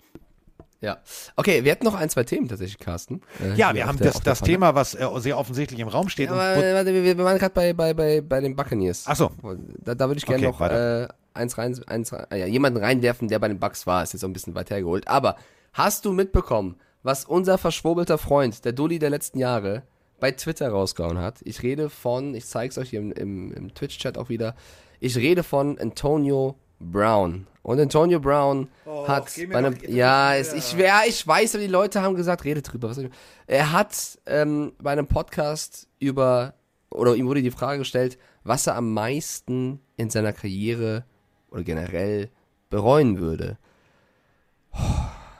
Ja. 0.81 0.97
Okay, 1.35 1.63
wir 1.63 1.71
hätten 1.71 1.85
noch 1.85 1.93
ein, 1.93 2.09
zwei 2.09 2.23
Themen 2.23 2.47
tatsächlich, 2.49 2.79
Carsten. 2.79 3.21
Äh, 3.39 3.53
Ja, 3.55 3.73
wir 3.75 3.85
haben 3.85 3.97
der- 3.99 4.11
das, 4.11 4.21
das. 4.21 4.41
Thema, 4.41 4.73
was 4.73 4.95
äh, 4.95 5.07
sehr 5.17 5.37
offensichtlich 5.37 5.79
im 5.79 5.87
Raum 5.87 6.09
steht. 6.09 6.29
Aber, 6.29 6.55
und, 6.57 6.63
äh, 6.63 6.73
warte, 6.73 6.91
wir, 6.93 7.03
wir 7.03 7.17
waren 7.19 7.37
gerade 7.37 7.53
bei, 7.53 7.71
bei, 7.73 7.93
bei, 7.93 8.21
bei 8.21 8.41
den 8.41 8.55
Buccaneers. 8.55 9.03
Ach 9.05 9.15
so. 9.15 9.31
Da, 9.77 9.93
da 9.93 10.07
würde 10.09 10.17
ich 10.17 10.25
gerne 10.25 10.47
Okay, 10.47 10.57
noch 10.59 10.69
äh, 10.71 11.07
eins 11.35 11.57
rein, 11.59 11.79
eins, 11.85 12.11
äh, 12.11 12.25
ja, 12.39 12.47
jemanden 12.47 12.79
reinwerfen, 12.83 13.27
der 13.27 13.37
bei 13.37 13.47
den 13.47 13.59
Bucks 13.59 13.85
war. 13.85 14.01
Ist 14.01 14.13
jetzt 14.13 14.23
auch 14.23 14.27
ein 14.29 14.33
bisschen 14.33 14.55
weit 14.55 14.71
hergeholt. 14.71 15.07
Aber 15.07 15.35
hast 15.73 16.03
du 16.05 16.13
mitbekommen, 16.13 16.77
was 17.03 17.25
unser 17.25 17.59
verschwurbelter 17.59 18.17
Freund, 18.17 18.65
der 18.65 18.71
Dulli 18.73 18.97
der 18.97 19.11
letzten 19.11 19.37
Jahre, 19.37 19.83
bei 20.19 20.31
Twitter 20.31 20.69
rausgehauen 20.69 21.19
hat? 21.19 21.35
Ich 21.43 21.61
rede 21.61 21.89
von, 21.91 22.33
ich 22.33 22.47
zeige 22.47 22.71
es 22.71 22.77
euch 22.79 22.89
hier 22.89 22.99
im, 23.01 23.11
im, 23.11 23.51
im 23.53 23.73
Twitch-Chat 23.75 24.17
auch 24.17 24.29
wieder. 24.29 24.55
Ich 24.99 25.15
rede 25.15 25.43
von 25.43 25.77
Antonio 25.79 26.55
Brown. 26.79 27.45
Und 27.63 27.79
Antonio 27.79 28.19
Brown 28.19 28.69
hat 29.07 29.27
Oh, 29.37 29.39
mir 29.39 29.49
bei 29.49 29.57
einem, 29.59 29.77
ja, 29.87 30.35
es, 30.35 30.51
ich, 30.53 30.73
ja, 30.73 31.01
ich 31.07 31.25
weiß, 31.27 31.53
aber 31.55 31.63
die 31.63 31.69
Leute 31.69 32.01
haben 32.01 32.15
gesagt, 32.15 32.43
rede 32.43 32.61
drüber. 32.63 32.89
Was 32.89 32.99
er 33.47 33.71
hat 33.71 34.19
ähm, 34.25 34.73
bei 34.81 34.91
einem 34.91 35.05
Podcast 35.07 35.87
über, 35.99 36.55
oder 36.89 37.15
ihm 37.15 37.27
wurde 37.27 37.43
die 37.43 37.51
Frage 37.51 37.79
gestellt, 37.79 38.17
was 38.43 38.65
er 38.65 38.75
am 38.75 38.91
meisten 38.93 39.79
in 39.95 40.09
seiner 40.09 40.33
Karriere 40.33 41.05
oder 41.51 41.63
generell 41.63 42.29
bereuen 42.71 43.19
würde. 43.19 43.57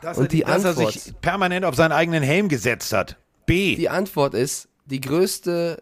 dass, 0.02 0.18
und 0.18 0.26
er, 0.26 0.30
die 0.30 0.42
dass 0.42 0.64
er 0.64 0.70
Antwort- 0.72 0.94
sich 0.94 1.14
permanent 1.22 1.66
auf 1.66 1.76
seinen 1.76 1.92
eigenen 1.92 2.24
Helm 2.24 2.50
gesetzt 2.50 2.94
hat. 2.94 3.18
B. 3.46 3.76
Die 3.76 3.90
Antwort 3.90 4.34
ist, 4.34 4.68
die 4.86 5.02
größte 5.02 5.82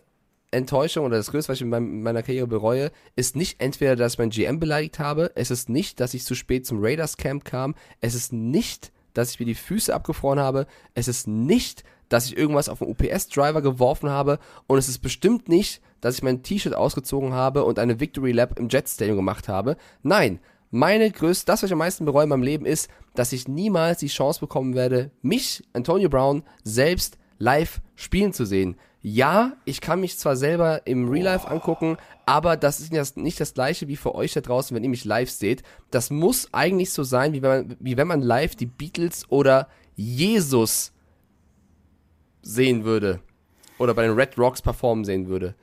Enttäuschung 0.51 1.05
oder 1.05 1.17
das 1.17 1.31
größte, 1.31 1.51
was 1.51 1.57
ich 1.57 1.67
in 1.67 2.01
meiner 2.01 2.23
Karriere 2.23 2.47
bereue, 2.47 2.91
ist 3.15 3.35
nicht 3.35 3.61
entweder, 3.61 3.95
dass 3.95 4.13
ich 4.13 4.19
mein 4.19 4.31
GM 4.31 4.59
beleidigt 4.59 4.99
habe, 4.99 5.31
es 5.35 5.51
ist 5.51 5.69
nicht, 5.69 5.99
dass 5.99 6.13
ich 6.13 6.23
zu 6.23 6.35
spät 6.35 6.65
zum 6.65 6.79
Raiders 6.81 7.17
Camp 7.17 7.45
kam, 7.45 7.75
es 8.01 8.15
ist 8.15 8.33
nicht, 8.33 8.91
dass 9.13 9.31
ich 9.31 9.39
mir 9.39 9.45
die 9.45 9.55
Füße 9.55 9.93
abgefroren 9.93 10.39
habe, 10.39 10.65
es 10.93 11.07
ist 11.07 11.27
nicht, 11.27 11.83
dass 12.09 12.25
ich 12.25 12.37
irgendwas 12.37 12.69
auf 12.69 12.79
den 12.79 12.89
UPS-Driver 12.89 13.61
geworfen 13.61 14.09
habe 14.09 14.39
und 14.67 14.77
es 14.77 14.89
ist 14.89 14.99
bestimmt 14.99 15.47
nicht, 15.47 15.81
dass 16.01 16.15
ich 16.15 16.23
mein 16.23 16.41
T-Shirt 16.41 16.73
ausgezogen 16.73 17.33
habe 17.33 17.63
und 17.63 17.77
eine 17.77 17.99
Victory 17.99 18.31
Lap 18.31 18.57
im 18.57 18.69
Jet 18.69 18.89
Stadium 18.89 19.17
gemacht 19.17 19.47
habe. 19.47 19.77
Nein, 20.01 20.39
meine 20.71 21.09
größte, 21.11 21.45
das, 21.45 21.61
was 21.61 21.69
ich 21.69 21.73
am 21.73 21.79
meisten 21.79 22.05
bereue 22.05 22.23
in 22.23 22.29
meinem 22.29 22.43
Leben 22.43 22.65
ist, 22.65 22.89
dass 23.15 23.33
ich 23.33 23.47
niemals 23.47 23.99
die 23.99 24.07
Chance 24.07 24.39
bekommen 24.39 24.75
werde, 24.75 25.11
mich, 25.21 25.63
Antonio 25.73 26.09
Brown, 26.09 26.43
selbst 26.63 27.17
live 27.37 27.81
spielen 27.95 28.33
zu 28.33 28.45
sehen. 28.45 28.75
Ja, 29.01 29.53
ich 29.63 29.79
kann 29.79 30.01
mich 30.01 30.17
zwar 30.17 30.35
selber 30.35 30.85
im 30.85 31.07
Real 31.09 31.23
Life 31.23 31.47
angucken, 31.47 31.97
aber 32.25 32.57
das 32.57 32.81
ist 32.81 33.17
nicht 33.17 33.39
das 33.39 33.53
gleiche 33.53 33.87
wie 33.87 33.95
für 33.95 34.13
euch 34.13 34.33
da 34.33 34.41
draußen, 34.41 34.75
wenn 34.75 34.83
ihr 34.83 34.89
mich 34.89 35.05
live 35.05 35.29
seht. 35.29 35.63
Das 35.89 36.09
muss 36.09 36.49
eigentlich 36.51 36.91
so 36.91 37.03
sein, 37.03 37.31
wie 37.31 37.41
wenn 37.41 37.67
man, 37.67 37.77
wie 37.79 37.95
wenn 37.95 38.07
man 38.07 38.21
live 38.21 38.55
die 38.55 38.65
Beatles 38.65 39.25
oder 39.29 39.69
Jesus 39.95 40.91
sehen 42.41 42.83
würde. 42.83 43.21
Oder 43.77 43.93
bei 43.93 44.03
den 44.03 44.15
Red 44.15 44.37
Rocks 44.37 44.61
performen 44.61 45.05
sehen 45.05 45.27
würde. 45.27 45.55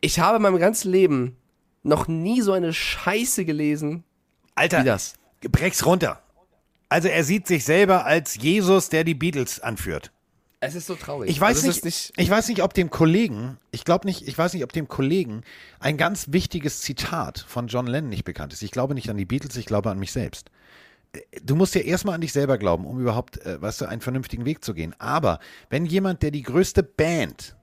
Ich 0.00 0.18
habe 0.18 0.36
in 0.36 0.42
meinem 0.42 0.58
ganzen 0.58 0.90
Leben 0.90 1.36
noch 1.82 2.08
nie 2.08 2.40
so 2.40 2.52
eine 2.52 2.72
Scheiße 2.72 3.44
gelesen 3.44 4.04
Alter, 4.54 4.80
wie 4.80 4.84
das. 4.84 5.14
brech's 5.42 5.84
runter. 5.84 6.22
Also 6.88 7.08
er 7.08 7.24
sieht 7.24 7.46
sich 7.46 7.64
selber 7.64 8.06
als 8.06 8.36
Jesus, 8.36 8.88
der 8.88 9.04
die 9.04 9.14
Beatles 9.14 9.60
anführt. 9.60 10.10
Es 10.62 10.74
ist 10.74 10.86
so 10.86 10.94
traurig. 10.94 11.30
Ich 11.30 11.40
weiß 11.40 11.64
Also 11.64 11.86
nicht, 11.86 12.12
ich 12.16 12.30
weiß 12.30 12.48
nicht, 12.48 12.62
ob 12.62 12.74
dem 12.74 12.90
Kollegen, 12.90 13.56
ich 13.70 13.84
glaube 13.84 14.06
nicht, 14.06 14.28
ich 14.28 14.36
weiß 14.36 14.52
nicht, 14.52 14.62
ob 14.62 14.72
dem 14.74 14.88
Kollegen 14.88 15.42
ein 15.78 15.96
ganz 15.96 16.26
wichtiges 16.32 16.82
Zitat 16.82 17.38
von 17.48 17.66
John 17.68 17.86
Lennon 17.86 18.10
nicht 18.10 18.24
bekannt 18.24 18.52
ist. 18.52 18.62
Ich 18.62 18.70
glaube 18.70 18.94
nicht 18.94 19.08
an 19.08 19.16
die 19.16 19.24
Beatles, 19.24 19.56
ich 19.56 19.64
glaube 19.64 19.90
an 19.90 19.98
mich 19.98 20.12
selbst. 20.12 20.50
Äh, 21.12 21.20
Du 21.42 21.56
musst 21.56 21.74
ja 21.74 21.80
erstmal 21.80 22.14
an 22.16 22.20
dich 22.20 22.32
selber 22.34 22.58
glauben, 22.58 22.84
um 22.84 23.00
überhaupt, 23.00 23.38
äh, 23.46 23.60
weißt 23.60 23.80
du, 23.80 23.86
einen 23.86 24.02
vernünftigen 24.02 24.44
Weg 24.44 24.62
zu 24.62 24.74
gehen. 24.74 24.94
Aber 24.98 25.40
wenn 25.70 25.86
jemand, 25.86 26.22
der 26.22 26.30
die 26.30 26.42
größte 26.42 26.82
Band 26.82 27.56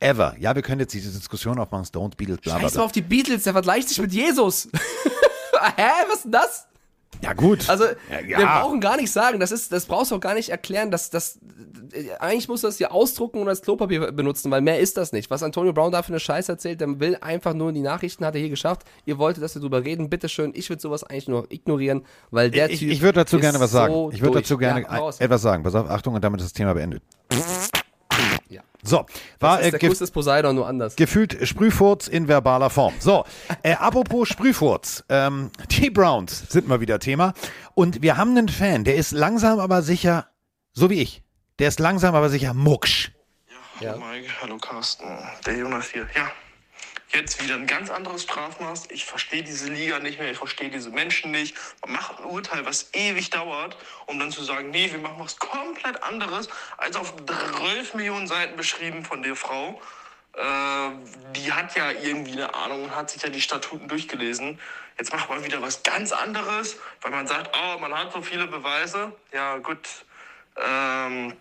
ever, 0.00 0.36
ja, 0.38 0.54
wir 0.54 0.62
können 0.62 0.80
jetzt 0.80 0.92
diese 0.92 1.10
Diskussion 1.10 1.58
aufmachen, 1.58 1.86
Stones, 1.86 2.14
Beatles, 2.16 2.40
bla 2.42 2.52
bla 2.58 2.60
Scheiß 2.60 2.74
mal 2.74 2.78
bla. 2.80 2.84
auf 2.84 2.92
die 2.92 3.00
Beatles, 3.02 3.44
der 3.44 3.54
vergleicht 3.54 3.88
sich 3.88 3.98
mit 4.00 4.12
Jesus. 4.12 4.68
Hä, 5.76 5.82
was 6.08 6.16
ist 6.16 6.24
denn 6.24 6.32
das? 6.32 6.68
Ja 7.22 7.32
gut. 7.32 7.68
Also, 7.68 7.84
ja, 7.84 8.38
wir 8.38 8.46
brauchen 8.46 8.80
gar 8.80 8.96
nicht 8.96 9.10
sagen, 9.10 9.40
das 9.40 9.50
ist, 9.50 9.72
das 9.72 9.86
brauchst 9.86 10.10
du 10.10 10.16
auch 10.16 10.20
gar 10.20 10.34
nicht 10.34 10.50
erklären, 10.50 10.90
dass 10.90 11.10
das, 11.10 11.38
eigentlich 12.20 12.48
musst 12.48 12.62
du 12.62 12.68
das 12.68 12.78
hier 12.78 12.92
ausdrucken 12.92 13.40
und 13.40 13.48
als 13.48 13.62
Klopapier 13.62 14.12
benutzen, 14.12 14.50
weil 14.50 14.60
mehr 14.60 14.78
ist 14.78 14.96
das 14.96 15.12
nicht. 15.12 15.28
Was 15.30 15.42
Antonio 15.42 15.72
Brown 15.72 15.90
da 15.90 16.02
für 16.02 16.10
eine 16.10 16.20
Scheiße 16.20 16.52
erzählt, 16.52 16.80
der 16.80 17.00
will 17.00 17.16
einfach 17.20 17.54
nur 17.54 17.72
die 17.72 17.80
Nachrichten, 17.80 18.24
hat 18.24 18.34
er 18.34 18.40
hier 18.40 18.50
geschafft. 18.50 18.82
Ihr 19.04 19.18
wolltet, 19.18 19.42
dass 19.42 19.54
wir 19.54 19.60
drüber 19.60 19.84
reden, 19.84 20.08
bitteschön. 20.08 20.52
Ich 20.54 20.68
würde 20.70 20.80
sowas 20.80 21.02
eigentlich 21.02 21.28
nur 21.28 21.50
ignorieren, 21.50 22.04
weil 22.30 22.50
der 22.50 22.70
ich, 22.70 22.80
Typ. 22.80 22.90
ich 22.90 23.02
würde 23.02 23.20
dazu 23.20 23.40
gerne 23.40 23.58
was 23.58 23.72
sagen. 23.72 23.92
so 23.92 24.10
ich 24.12 24.22
würde 24.22 24.40
dazu 24.40 24.56
gerne 24.56 24.82
Ja, 24.82 25.10
etwas 25.18 25.42
sagen. 25.42 25.64
Pass 25.64 25.74
auf, 25.74 25.90
Achtung, 25.90 26.14
und 26.14 26.22
damit 26.22 26.40
ist 26.40 26.46
das 26.46 26.52
Thema 26.52 26.74
beendet. 26.74 27.02
Ja. 28.48 28.62
So, 28.82 29.04
war 29.40 29.56
Das 29.58 29.60
äh, 29.60 29.64
ist 29.66 29.72
der 29.72 29.78
ge 29.80 29.88
Kuss 29.90 29.98
des 29.98 30.10
Poseidon, 30.10 30.54
nur 30.54 30.66
anders. 30.66 30.96
gefühlt 30.96 31.46
Sprühfurz 31.46 32.08
in 32.08 32.28
verbaler 32.28 32.70
Form. 32.70 32.94
So, 32.98 33.24
äh, 33.62 33.74
apropos 33.74 34.28
Sprühfurz. 34.28 35.04
Ähm, 35.08 35.50
die 35.70 35.90
Browns 35.90 36.44
sind 36.48 36.66
mal 36.66 36.80
wieder 36.80 36.98
Thema. 36.98 37.34
Und 37.74 38.02
wir 38.02 38.16
haben 38.16 38.36
einen 38.36 38.48
Fan, 38.48 38.84
der 38.84 38.96
ist 38.96 39.12
langsam 39.12 39.58
aber 39.58 39.82
sicher, 39.82 40.28
so 40.72 40.90
wie 40.90 41.00
ich, 41.00 41.22
der 41.58 41.68
ist 41.68 41.80
langsam 41.80 42.14
aber 42.14 42.30
sicher 42.30 42.54
mucksch. 42.54 43.12
Ja. 43.80 43.92
Hallo 43.92 44.04
Mike, 44.06 44.28
hallo 44.40 44.58
Carsten, 44.58 45.06
der 45.46 45.56
Jonas 45.56 45.90
hier. 45.90 46.06
Ja, 46.14 46.30
jetzt 47.08 47.42
wieder 47.42 47.54
ein 47.54 47.66
ganz 47.66 47.90
anderes 47.90 48.22
Strafmaß. 48.24 48.90
Ich 48.90 49.04
verstehe 49.04 49.42
diese 49.42 49.70
Liga 49.70 49.98
nicht 49.98 50.18
mehr, 50.18 50.30
ich 50.30 50.38
verstehe 50.38 50.70
diese 50.70 50.90
Menschen 50.90 51.30
nicht. 51.30 51.56
Man 51.82 51.92
macht 51.92 52.18
ein 52.18 52.24
Urteil, 52.24 52.64
was 52.66 52.90
ewig 52.92 53.30
dauert, 53.30 53.76
um 54.06 54.18
dann 54.18 54.30
zu 54.30 54.42
sagen, 54.42 54.70
nee, 54.70 54.90
wir 54.90 54.98
machen 54.98 55.16
was 55.18 55.38
komplett 55.38 56.02
anderes, 56.02 56.48
als 56.76 56.96
auf 56.96 57.14
12 57.26 57.94
Millionen 57.94 58.26
Seiten 58.26 58.56
beschrieben 58.56 59.04
von 59.04 59.22
der 59.22 59.36
Frau. 59.36 59.80
äh, 60.34 60.90
die 61.34 61.52
hat 61.52 61.74
ja 61.76 61.90
irgendwie 61.90 62.32
eine 62.32 62.54
Ahnung 62.54 62.84
und 62.84 62.94
hat 62.94 63.10
sich 63.10 63.22
ja 63.22 63.28
die 63.28 63.40
Statuten 63.40 63.88
durchgelesen. 63.88 64.60
Jetzt 64.98 65.12
macht 65.12 65.28
man 65.28 65.44
wieder 65.44 65.62
was 65.62 65.82
ganz 65.82 66.12
anderes, 66.12 66.76
weil 67.00 67.10
man 67.10 67.26
sagt, 67.26 67.56
oh, 67.56 67.78
man 67.78 67.94
hat 67.94 68.12
so 68.12 68.20
viele 68.22 68.46
Beweise. 68.46 69.12
Ja, 69.32 69.58
gut. 69.58 69.88
Ähm, 70.56 71.36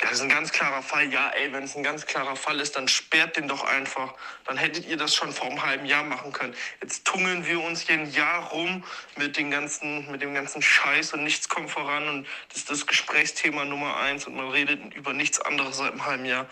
das 0.00 0.12
ist 0.12 0.20
ein 0.20 0.28
ganz 0.28 0.52
klarer 0.52 0.82
Fall. 0.82 1.10
Ja, 1.10 1.30
ey, 1.30 1.52
wenn 1.52 1.64
es 1.64 1.74
ein 1.74 1.82
ganz 1.82 2.04
klarer 2.04 2.36
Fall 2.36 2.60
ist, 2.60 2.76
dann 2.76 2.86
sperrt 2.86 3.36
den 3.36 3.48
doch 3.48 3.64
einfach. 3.64 4.14
Dann 4.44 4.58
hättet 4.58 4.86
ihr 4.86 4.98
das 4.98 5.14
schon 5.14 5.32
vor 5.32 5.46
einem 5.46 5.62
halben 5.62 5.86
Jahr 5.86 6.04
machen 6.04 6.32
können. 6.32 6.54
Jetzt 6.82 7.06
tummeln 7.06 7.46
wir 7.46 7.62
uns 7.62 7.80
hier 7.80 7.94
ein 7.94 8.12
Jahr 8.12 8.44
rum 8.50 8.84
mit, 9.16 9.38
den 9.38 9.50
ganzen, 9.50 10.10
mit 10.10 10.20
dem 10.20 10.34
ganzen 10.34 10.60
Scheiß 10.60 11.14
und 11.14 11.24
nichts 11.24 11.48
kommt 11.48 11.70
voran. 11.70 12.08
Und 12.08 12.26
das 12.48 12.58
ist 12.58 12.70
das 12.70 12.86
Gesprächsthema 12.86 13.64
Nummer 13.64 13.96
eins 13.96 14.26
und 14.26 14.36
man 14.36 14.50
redet 14.50 14.94
über 14.94 15.14
nichts 15.14 15.40
anderes 15.40 15.78
seit 15.78 15.92
einem 15.92 16.04
halben 16.04 16.26
Jahr. 16.26 16.46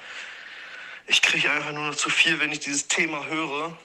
Ich 1.07 1.21
kriege 1.21 1.51
einfach 1.51 1.73
nur 1.73 1.89
noch 1.89 1.97
zu 1.97 2.09
viel, 2.09 2.41
wenn 2.41 2.51
ich 2.51 2.61
dieses 2.61 2.89
Thema 2.89 3.27
höre 3.27 3.77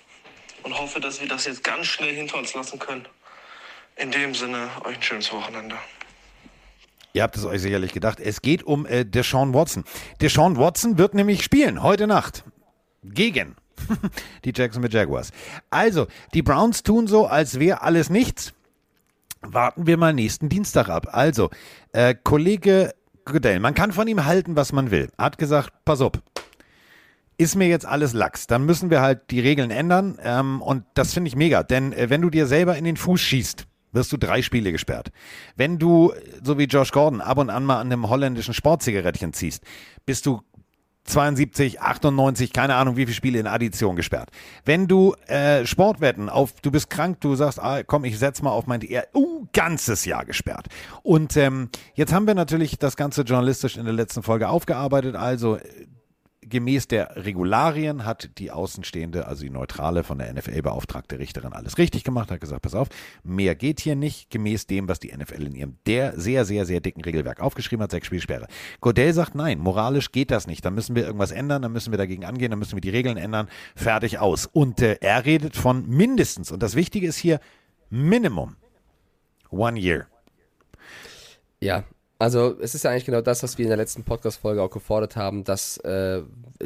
und 0.63 0.77
hoffe, 0.77 1.01
dass 1.01 1.19
wir 1.19 1.27
das 1.27 1.45
jetzt 1.45 1.65
ganz 1.65 1.87
schnell 1.87 2.15
hinter 2.15 2.37
uns 2.37 2.53
lassen 2.53 2.79
können. 2.79 3.05
In 3.97 4.11
dem 4.11 4.33
Sinne, 4.33 4.69
euch 4.85 4.95
ein 4.95 5.03
schönes 5.03 5.33
Wochenende. 5.33 5.77
Ihr 7.13 7.23
habt 7.23 7.35
es 7.35 7.45
euch 7.45 7.61
sicherlich 7.61 7.93
gedacht. 7.93 8.19
Es 8.19 8.41
geht 8.41 8.63
um 8.63 8.85
äh, 8.85 9.05
Deshaun 9.05 9.53
Watson. 9.53 9.83
Deshaun 10.21 10.57
Watson 10.57 10.97
wird 10.97 11.13
nämlich 11.13 11.43
spielen 11.43 11.81
heute 11.81 12.07
Nacht 12.07 12.43
gegen 13.03 13.55
die 14.45 14.53
Jacksonville 14.55 14.93
Jaguars. 14.93 15.31
Also, 15.69 16.07
die 16.33 16.41
Browns 16.41 16.83
tun 16.83 17.07
so, 17.07 17.25
als 17.25 17.59
wäre 17.59 17.81
alles 17.81 18.09
nichts. 18.09 18.53
Warten 19.41 19.87
wir 19.87 19.97
mal 19.97 20.13
nächsten 20.13 20.49
Dienstag 20.49 20.89
ab. 20.89 21.07
Also, 21.11 21.49
äh, 21.93 22.13
Kollege 22.13 22.93
Goodell, 23.25 23.59
man 23.59 23.73
kann 23.73 23.91
von 23.91 24.07
ihm 24.07 24.25
halten, 24.25 24.55
was 24.55 24.71
man 24.73 24.91
will. 24.91 25.09
Hat 25.17 25.37
gesagt, 25.37 25.71
pass 25.85 26.01
auf, 26.01 26.13
ist 27.37 27.55
mir 27.55 27.67
jetzt 27.67 27.85
alles 27.85 28.13
Lachs. 28.13 28.47
Dann 28.47 28.65
müssen 28.65 28.89
wir 28.89 29.01
halt 29.01 29.31
die 29.31 29.39
Regeln 29.39 29.71
ändern. 29.71 30.19
Ähm, 30.21 30.61
und 30.61 30.83
das 30.93 31.13
finde 31.13 31.29
ich 31.29 31.35
mega. 31.35 31.63
Denn 31.63 31.93
äh, 31.93 32.09
wenn 32.09 32.21
du 32.21 32.29
dir 32.29 32.47
selber 32.47 32.75
in 32.75 32.83
den 32.83 32.97
Fuß 32.97 33.21
schießt, 33.21 33.65
wirst 33.91 34.11
du 34.11 34.17
drei 34.17 34.41
Spiele 34.41 34.71
gesperrt. 34.71 35.11
Wenn 35.55 35.79
du, 35.79 36.13
so 36.43 36.57
wie 36.57 36.65
Josh 36.65 36.91
Gordon, 36.91 37.21
ab 37.21 37.37
und 37.37 37.49
an 37.49 37.65
mal 37.65 37.79
an 37.79 37.91
einem 37.91 38.09
holländischen 38.09 38.53
Sportzigarettchen 38.53 39.33
ziehst, 39.33 39.63
bist 40.05 40.25
du 40.25 40.41
72, 41.05 41.81
98, 41.81 42.53
keine 42.53 42.75
Ahnung, 42.75 42.95
wie 42.95 43.05
viele 43.05 43.15
Spiele 43.15 43.39
in 43.39 43.47
Addition 43.47 43.95
gesperrt. 43.95 44.29
Wenn 44.63 44.87
du 44.87 45.15
äh, 45.27 45.65
Sportwetten 45.65 46.29
auf, 46.29 46.61
du 46.61 46.71
bist 46.71 46.89
krank, 46.89 47.19
du 47.21 47.35
sagst, 47.35 47.59
ah, 47.59 47.83
komm, 47.83 48.05
ich 48.05 48.19
setz 48.19 48.41
mal 48.41 48.51
auf 48.51 48.67
mein, 48.67 48.81
eher, 48.81 49.07
uh, 49.15 49.47
ganzes 49.51 50.05
Jahr 50.05 50.25
gesperrt. 50.25 50.67
Und 51.01 51.35
ähm, 51.35 51.69
jetzt 51.95 52.13
haben 52.13 52.27
wir 52.27 52.35
natürlich 52.35 52.77
das 52.77 52.95
Ganze 52.95 53.23
journalistisch 53.23 53.77
in 53.77 53.85
der 53.85 53.93
letzten 53.93 54.21
Folge 54.21 54.49
aufgearbeitet. 54.49 55.15
Also 55.15 55.55
äh, 55.55 55.61
gemäß 56.41 56.87
der 56.87 57.15
Regularien 57.15 58.05
hat 58.05 58.37
die 58.37 58.51
Außenstehende, 58.51 59.27
also 59.27 59.43
die 59.43 59.49
Neutrale 59.49 60.03
von 60.03 60.17
der 60.17 60.33
NFL 60.33 60.61
beauftragte 60.61 61.19
Richterin 61.19 61.53
alles 61.53 61.77
richtig 61.77 62.03
gemacht, 62.03 62.31
hat 62.31 62.39
gesagt, 62.39 62.61
pass 62.61 62.75
auf, 62.75 62.87
mehr 63.23 63.55
geht 63.55 63.79
hier 63.79 63.95
nicht, 63.95 64.29
gemäß 64.29 64.67
dem, 64.67 64.87
was 64.87 64.99
die 64.99 65.15
NFL 65.15 65.47
in 65.47 65.55
ihrem 65.55 65.77
der 65.85 66.19
sehr, 66.19 66.45
sehr, 66.45 66.65
sehr 66.65 66.79
dicken 66.79 67.03
Regelwerk 67.03 67.39
aufgeschrieben 67.41 67.83
hat, 67.83 67.91
sechs 67.91 68.07
Spielsperre. 68.07 68.47
Godell 68.79 69.13
sagt, 69.13 69.35
nein, 69.35 69.59
moralisch 69.59 70.11
geht 70.11 70.31
das 70.31 70.47
nicht, 70.47 70.63
da 70.63 70.71
müssen 70.71 70.95
wir 70.95 71.05
irgendwas 71.05 71.31
ändern, 71.31 71.61
da 71.61 71.69
müssen 71.69 71.91
wir 71.91 71.97
dagegen 71.97 72.25
angehen, 72.25 72.51
da 72.51 72.57
müssen 72.57 72.75
wir 72.75 72.81
die 72.81 72.89
Regeln 72.89 73.17
ändern, 73.17 73.49
fertig 73.75 74.19
aus. 74.19 74.45
Und 74.45 74.81
äh, 74.81 74.97
er 75.01 75.25
redet 75.25 75.55
von 75.55 75.87
mindestens, 75.87 76.51
und 76.51 76.63
das 76.63 76.75
Wichtige 76.75 77.07
ist 77.07 77.17
hier, 77.17 77.39
Minimum 77.89 78.55
one 79.49 79.79
year. 79.79 80.07
Ja, 81.59 81.83
also 82.19 82.57
es 82.59 82.75
ist 82.75 82.83
ja 82.83 82.91
eigentlich 82.91 83.05
genau 83.05 83.21
das, 83.21 83.43
was 83.43 83.57
wir 83.57 83.63
in 83.63 83.69
der 83.69 83.77
letzten 83.77 84.03
Podcast-Folge 84.03 84.61
auch 84.61 84.69
gefordert 84.69 85.15
haben, 85.15 85.45
dass, 85.45 85.77
äh, 85.77 86.21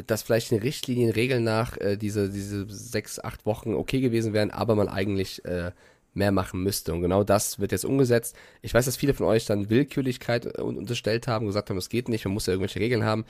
dass 0.06 0.22
vielleicht 0.22 0.50
den 0.50 0.58
Richtlinien, 0.60 1.10
Regeln 1.10 1.44
nach 1.44 1.76
äh, 1.76 1.96
diese, 1.96 2.28
diese 2.28 2.66
sechs, 2.68 3.20
acht 3.20 3.46
Wochen 3.46 3.74
okay 3.74 4.00
gewesen 4.00 4.32
wären, 4.32 4.50
aber 4.50 4.74
man 4.74 4.88
eigentlich 4.88 5.44
äh, 5.44 5.70
mehr 6.12 6.32
machen 6.32 6.62
müsste. 6.64 6.92
Und 6.92 7.02
genau 7.02 7.22
das 7.22 7.60
wird 7.60 7.70
jetzt 7.70 7.84
umgesetzt. 7.84 8.36
Ich 8.62 8.74
weiß, 8.74 8.84
dass 8.84 8.96
viele 8.96 9.14
von 9.14 9.26
euch 9.26 9.46
dann 9.46 9.70
Willkürlichkeit 9.70 10.58
äh, 10.58 10.60
unterstellt 10.60 11.28
haben, 11.28 11.46
gesagt 11.46 11.70
haben, 11.70 11.76
es 11.76 11.88
geht 11.88 12.08
nicht, 12.08 12.24
man 12.24 12.34
muss 12.34 12.46
ja 12.46 12.52
irgendwelche 12.52 12.80
Regeln 12.80 13.04
haben. 13.04 13.24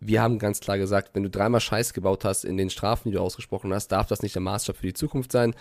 Wir 0.00 0.22
haben 0.22 0.38
ganz 0.38 0.60
klar 0.60 0.76
gesagt, 0.76 1.10
wenn 1.14 1.22
du 1.22 1.30
dreimal 1.30 1.60
Scheiß 1.60 1.94
gebaut 1.94 2.24
hast 2.24 2.44
in 2.44 2.56
den 2.56 2.68
Strafen, 2.68 3.08
die 3.10 3.16
du 3.16 3.22
ausgesprochen 3.22 3.72
hast, 3.72 3.88
darf 3.88 4.06
das 4.06 4.22
nicht 4.22 4.34
der 4.34 4.42
Maßstab 4.42 4.76
für 4.76 4.86
die 4.86 4.92
Zukunft 4.92 5.32
sein. 5.32 5.54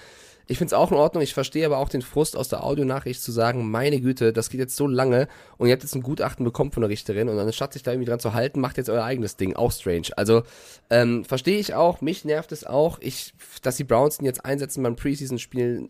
Ich 0.48 0.58
finde 0.58 0.68
es 0.68 0.74
auch 0.74 0.92
in 0.92 0.98
Ordnung. 0.98 1.24
Ich 1.24 1.34
verstehe 1.34 1.66
aber 1.66 1.78
auch 1.78 1.88
den 1.88 2.02
Frust 2.02 2.36
aus 2.36 2.50
der 2.50 2.64
Audionachricht 2.64 3.22
zu 3.22 3.32
sagen, 3.32 3.70
meine 3.72 4.02
Güte, 4.02 4.34
das 4.34 4.50
geht 4.50 4.60
jetzt 4.60 4.76
so 4.76 4.88
lange 4.88 5.28
und 5.58 5.68
ihr 5.68 5.74
habt 5.74 5.84
jetzt 5.84 5.96
ein 5.96 6.04
Gutachten 6.04 6.44
bekommen 6.44 6.72
von 6.72 6.82
der 6.82 6.90
Richterin 6.90 7.30
und 7.30 7.40
anstatt 7.40 7.74
sich 7.74 7.84
da 7.84 7.92
irgendwie 7.92 8.10
dran 8.10 8.20
zu 8.20 8.34
halten, 8.34 8.60
macht 8.60 8.78
jetzt 8.78 8.90
euer 8.90 9.04
eigenes 9.04 9.38
Ding. 9.38 9.56
Auch 9.56 9.72
strange. 9.72 10.08
Also 10.18 10.44
ähm, 10.90 11.24
verstehe 11.24 11.60
ich 11.60 11.74
auch. 11.74 12.02
Mich 12.02 12.26
nervt 12.26 12.52
es 12.52 12.66
auch. 12.66 13.00
Ich, 13.00 13.34
dass 13.62 13.78
die 13.78 13.86
Browns 13.86 14.20
ihn 14.20 14.26
jetzt 14.26 14.44
einsetzen 14.44 14.84
beim 14.84 14.98
Preseason-Spielen. 14.98 15.90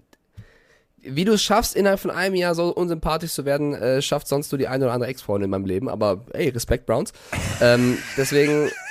Wie 1.05 1.25
du 1.25 1.33
es 1.33 1.43
schaffst, 1.43 1.75
innerhalb 1.75 1.99
von 1.99 2.11
einem 2.11 2.35
Jahr 2.35 2.55
so 2.55 2.69
unsympathisch 2.73 3.33
zu 3.33 3.43
werden, 3.45 3.73
äh, 3.75 4.01
schafft 4.01 4.27
sonst 4.27 4.51
nur 4.51 4.57
die 4.59 4.67
eine 4.67 4.85
oder 4.85 4.93
andere 4.93 5.09
Ex-Freundin 5.09 5.45
in 5.45 5.49
meinem 5.51 5.65
Leben. 5.65 5.89
Aber 5.89 6.21
ey, 6.33 6.49
Respekt, 6.49 6.85
Browns. 6.85 7.11
ähm, 7.61 7.97
deswegen 8.17 8.69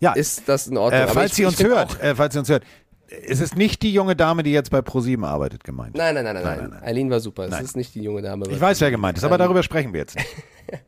Ja, 0.00 0.12
ist 0.12 0.42
das 0.48 0.66
in 0.66 0.76
Ordnung. 0.76 1.00
äh, 1.02 1.08
falls 1.08 1.30
ich- 1.30 1.36
sie 1.36 1.44
uns 1.46 1.62
hört, 1.62 1.96
auch- 1.96 2.00
äh, 2.02 2.14
falls 2.14 2.34
sie 2.34 2.38
uns 2.40 2.48
hört, 2.48 2.64
es 3.08 3.40
ist 3.40 3.56
nicht 3.56 3.82
die 3.82 3.92
junge 3.92 4.16
Dame, 4.16 4.42
die 4.42 4.50
jetzt 4.52 4.70
bei 4.70 4.80
ProSieben 4.82 5.24
arbeitet, 5.24 5.62
gemeint. 5.64 5.96
Nein, 5.96 6.14
nein, 6.14 6.24
nein, 6.24 6.34
nein, 6.42 6.68
nein. 6.70 6.82
Eileen 6.82 7.10
war 7.10 7.20
super. 7.20 7.44
Es 7.44 7.50
Nein. 7.50 7.64
ist 7.64 7.76
nicht 7.76 7.94
die 7.94 8.02
junge 8.02 8.22
Dame. 8.22 8.46
Ich 8.48 8.60
weiß, 8.60 8.80
wer 8.80 8.90
gemeint 8.90 9.18
ist, 9.18 9.24
aber 9.24 9.34
Ähm, 9.34 9.40
darüber 9.40 9.62
sprechen 9.62 9.92
wir 9.92 10.00
jetzt 10.00 10.16
nicht. 10.16 10.28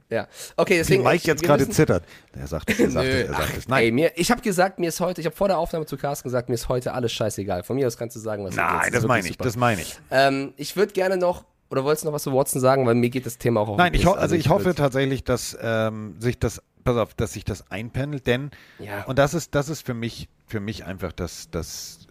Ja. 0.09 0.27
Okay, 0.57 0.75
Wie 0.75 0.79
deswegen. 0.79 1.03
Mike 1.03 1.17
ich- 1.17 1.25
jetzt 1.25 1.43
gerade 1.43 1.69
zittert. 1.69 2.03
Er 2.33 2.47
sagt, 2.47 2.71
er 2.81 2.91
sagt, 2.91 3.07
es, 3.09 3.29
er 3.29 3.35
sagt 3.35 3.53
es. 3.59 3.69
Nein, 3.69 3.85
Ey, 3.85 3.91
mir, 3.93 4.11
ich 4.17 4.31
habe 4.31 4.41
gesagt, 4.41 4.79
mir 4.79 4.89
ist 4.89 5.01
heute, 5.01 5.21
ich 5.21 5.27
habe 5.27 5.37
vor 5.37 5.49
der 5.49 5.59
Aufnahme 5.59 5.85
zu 5.85 5.99
Carsten 5.99 6.27
gesagt, 6.29 6.49
mir 6.49 6.55
ist 6.55 6.69
heute 6.71 6.95
alles 6.95 7.13
scheißegal. 7.13 7.63
Von 7.63 7.77
mir 7.77 7.87
aus 7.87 7.99
kannst 7.99 8.17
du 8.17 8.21
sagen, 8.21 8.43
was 8.45 8.55
du 8.55 8.61
willst. 8.63 8.73
nein, 8.73 8.93
das 8.93 9.05
meine 9.07 9.29
ich, 9.29 9.37
das 9.37 9.57
meine 9.57 9.83
ich. 9.83 9.99
Ähm, 10.11 10.55
ich 10.57 10.77
würde 10.77 10.93
gerne 10.95 11.19
noch, 11.19 11.45
oder 11.69 11.85
wolltest 11.85 12.05
du 12.05 12.09
noch 12.09 12.15
was 12.15 12.23
zu 12.23 12.33
Watson 12.33 12.61
sagen, 12.61 12.87
weil 12.87 12.95
mir 12.95 13.11
geht 13.11 13.27
das 13.27 13.37
Thema 13.37 13.61
auch 13.61 13.69
auf 13.69 13.77
Nein, 13.77 13.93
ich, 13.93 14.07
ho 14.07 14.13
Piss. 14.13 14.23
also 14.23 14.35
ich 14.35 14.49
hoffe 14.49 14.71
würd- 14.71 14.77
tatsächlich, 14.77 15.25
dass 15.25 15.57
ähm, 15.61 16.15
sich 16.21 16.39
das, 16.39 16.63
pass 16.83 16.97
auf, 16.97 17.13
dass 17.15 17.35
sich 17.35 17.45
das 17.45 17.71
einpendelt, 17.71 18.27
denn 18.27 18.51
Ja. 18.79 19.05
und 19.05 19.19
das 19.19 19.35
ist, 19.35 19.55
das 19.55 19.69
ist 19.69 19.85
für 19.85 19.95
mich, 19.95 20.29
für 20.47 20.61
mich 20.61 20.85
einfach 20.87 21.13
das, 21.13 21.51
das 21.51 22.06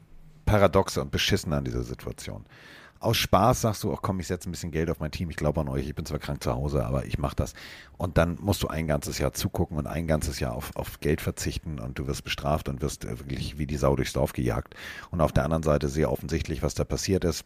Paradoxe 0.45 1.01
und 1.01 1.11
Beschissene 1.11 1.57
an 1.57 1.65
dieser 1.65 1.83
Situation. 1.83 2.45
Aus 2.99 3.17
Spaß 3.17 3.61
sagst 3.61 3.83
du, 3.83 3.93
ach 3.93 4.01
komm, 4.01 4.19
ich 4.19 4.27
setze 4.27 4.49
ein 4.49 4.51
bisschen 4.51 4.71
Geld 4.71 4.89
auf 4.89 4.99
mein 4.99 5.11
Team, 5.11 5.29
ich 5.29 5.35
glaube 5.35 5.61
an 5.61 5.67
euch, 5.67 5.85
ich 5.85 5.93
bin 5.93 6.05
zwar 6.05 6.17
krank 6.17 6.41
zu 6.41 6.53
Hause, 6.53 6.85
aber 6.85 7.05
ich 7.05 7.19
mache 7.19 7.35
das. 7.35 7.53
Und 7.97 8.17
dann 8.17 8.37
musst 8.41 8.63
du 8.63 8.67
ein 8.67 8.87
ganzes 8.87 9.19
Jahr 9.19 9.33
zugucken 9.33 9.77
und 9.77 9.85
ein 9.85 10.07
ganzes 10.07 10.39
Jahr 10.39 10.53
auf, 10.53 10.75
auf 10.75 10.99
Geld 11.01 11.21
verzichten 11.21 11.79
und 11.79 11.99
du 11.99 12.07
wirst 12.07 12.23
bestraft 12.23 12.69
und 12.69 12.81
wirst 12.81 13.05
äh, 13.05 13.19
wirklich 13.19 13.57
wie 13.57 13.67
die 13.67 13.77
Sau 13.77 13.95
durchs 13.95 14.13
Dorf 14.13 14.33
gejagt. 14.33 14.75
Und 15.11 15.21
auf 15.21 15.33
der 15.33 15.43
anderen 15.43 15.63
Seite 15.63 15.89
sehr 15.89 16.11
offensichtlich, 16.11 16.63
was 16.63 16.73
da 16.73 16.83
passiert 16.83 17.25
ist 17.25 17.45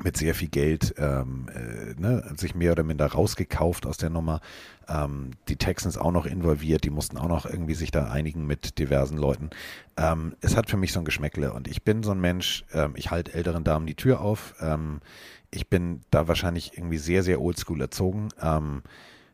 mit 0.00 0.16
sehr 0.16 0.34
viel 0.34 0.48
Geld 0.48 0.94
ähm, 0.96 1.48
äh, 1.54 2.00
ne, 2.00 2.32
sich 2.36 2.54
mehr 2.54 2.72
oder 2.72 2.82
minder 2.82 3.06
rausgekauft 3.06 3.86
aus 3.86 3.98
der 3.98 4.10
Nummer. 4.10 4.40
Ähm, 4.88 5.32
die 5.48 5.56
Texans 5.56 5.98
auch 5.98 6.12
noch 6.12 6.26
involviert, 6.26 6.84
die 6.84 6.90
mussten 6.90 7.18
auch 7.18 7.28
noch 7.28 7.46
irgendwie 7.46 7.74
sich 7.74 7.90
da 7.90 8.10
einigen 8.10 8.46
mit 8.46 8.78
diversen 8.78 9.18
Leuten. 9.18 9.50
Ähm, 9.96 10.34
es 10.40 10.56
hat 10.56 10.70
für 10.70 10.76
mich 10.76 10.92
so 10.92 11.00
ein 11.00 11.04
Geschmäckle 11.04 11.52
und 11.52 11.68
ich 11.68 11.82
bin 11.82 12.02
so 12.02 12.10
ein 12.10 12.20
Mensch, 12.20 12.64
ähm, 12.72 12.94
ich 12.96 13.10
halte 13.10 13.34
älteren 13.34 13.64
Damen 13.64 13.86
die 13.86 13.94
Tür 13.94 14.22
auf. 14.22 14.54
Ähm, 14.60 15.00
ich 15.50 15.68
bin 15.68 16.00
da 16.10 16.26
wahrscheinlich 16.26 16.76
irgendwie 16.76 16.98
sehr, 16.98 17.22
sehr 17.22 17.40
oldschool 17.40 17.80
erzogen. 17.80 18.28
Ähm, 18.40 18.82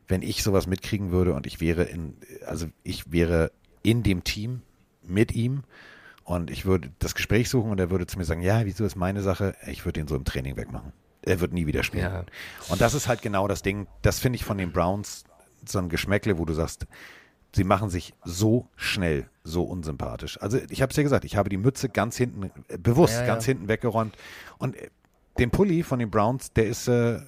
wenn 0.09 0.21
ich 0.21 0.43
sowas 0.43 0.67
mitkriegen 0.67 1.11
würde 1.11 1.33
und 1.35 1.47
ich 1.47 1.61
wäre 1.61 1.83
in, 1.83 2.17
also 2.45 2.67
ich 2.83 3.11
wäre 3.11 3.51
in 3.81 4.03
dem 4.03 4.23
Team 4.25 4.61
mit 5.03 5.33
ihm 5.33 5.63
und 6.29 6.51
ich 6.51 6.65
würde 6.65 6.91
das 6.99 7.15
Gespräch 7.15 7.49
suchen 7.49 7.71
und 7.71 7.79
er 7.79 7.89
würde 7.89 8.05
zu 8.05 8.19
mir 8.19 8.23
sagen, 8.23 8.43
ja, 8.43 8.63
wieso 8.63 8.85
ist 8.85 8.95
meine 8.95 9.23
Sache? 9.23 9.55
Ich 9.65 9.83
würde 9.85 9.99
ihn 9.99 10.07
so 10.07 10.15
im 10.15 10.25
Training 10.25 10.57
wegmachen. 10.57 10.93
Er 11.23 11.39
wird 11.39 11.53
nie 11.53 11.65
wieder 11.65 11.81
spielen. 11.81 12.03
Ja. 12.03 12.23
Und 12.67 12.79
das 12.81 12.93
ist 12.93 13.07
halt 13.07 13.23
genau 13.23 13.47
das 13.47 13.63
Ding. 13.63 13.87
Das 14.03 14.19
finde 14.19 14.35
ich 14.35 14.45
von 14.45 14.59
den 14.59 14.71
Browns 14.71 15.23
so 15.65 15.79
ein 15.79 15.89
Geschmäckle, 15.89 16.37
wo 16.37 16.45
du 16.45 16.53
sagst, 16.53 16.85
sie 17.55 17.63
machen 17.63 17.89
sich 17.89 18.13
so 18.23 18.67
schnell 18.75 19.27
so 19.43 19.63
unsympathisch. 19.63 20.39
Also 20.39 20.59
ich 20.69 20.83
habe 20.83 20.91
es 20.91 20.97
ja 20.97 21.01
gesagt, 21.01 21.25
ich 21.25 21.35
habe 21.35 21.49
die 21.49 21.57
Mütze 21.57 21.89
ganz 21.89 22.15
hinten, 22.15 22.51
äh, 22.67 22.77
bewusst 22.77 23.15
Ja, 23.15 23.21
ja. 23.21 23.25
ganz 23.25 23.45
hinten 23.45 23.67
weggeräumt. 23.67 24.15
Und 24.59 24.75
äh, 24.75 24.91
den 25.39 25.49
Pulli 25.49 25.81
von 25.81 25.97
den 25.97 26.11
Browns, 26.11 26.53
der 26.53 26.67
ist 26.67 26.87
äh, 26.87 27.21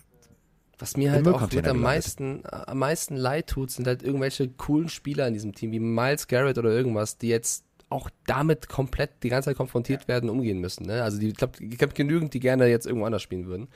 Was 0.78 0.96
mir 0.96 1.12
halt 1.12 1.28
auch 1.28 1.52
mit 1.52 1.68
am 1.68 1.82
meisten, 1.82 2.44
am 2.46 2.78
meisten 2.78 3.16
leid 3.16 3.48
tut, 3.48 3.72
sind 3.72 3.88
halt 3.88 4.04
irgendwelche 4.04 4.48
coolen 4.48 4.90
Spieler 4.90 5.28
in 5.28 5.34
diesem 5.34 5.56
Team, 5.56 5.72
wie 5.72 5.80
Miles 5.80 6.28
Garrett 6.28 6.60
oder 6.60 6.70
irgendwas, 6.70 7.18
die 7.18 7.30
jetzt 7.30 7.66
auch 7.92 8.10
damit 8.26 8.70
komplett 8.70 9.24
die 9.24 9.30
ganze 9.30 9.50
Zeit 9.50 9.58
konfrontiert 9.58 10.08
werden, 10.08 10.30
umgehen 10.30 10.60
müssen. 10.60 10.86
Ne? 10.86 11.04
Also 11.04 11.20
die, 11.20 11.30
ich 11.30 11.36
glaube, 11.36 11.54
ich 11.60 11.78
glaub, 11.78 11.94
genügend, 11.94 12.34
die 12.34 12.40
gerne 12.40 12.68
jetzt 12.68 12.86
irgendwo 12.86 13.06
anders 13.06 13.22
spielen 13.22 13.48
würden. 13.48 13.68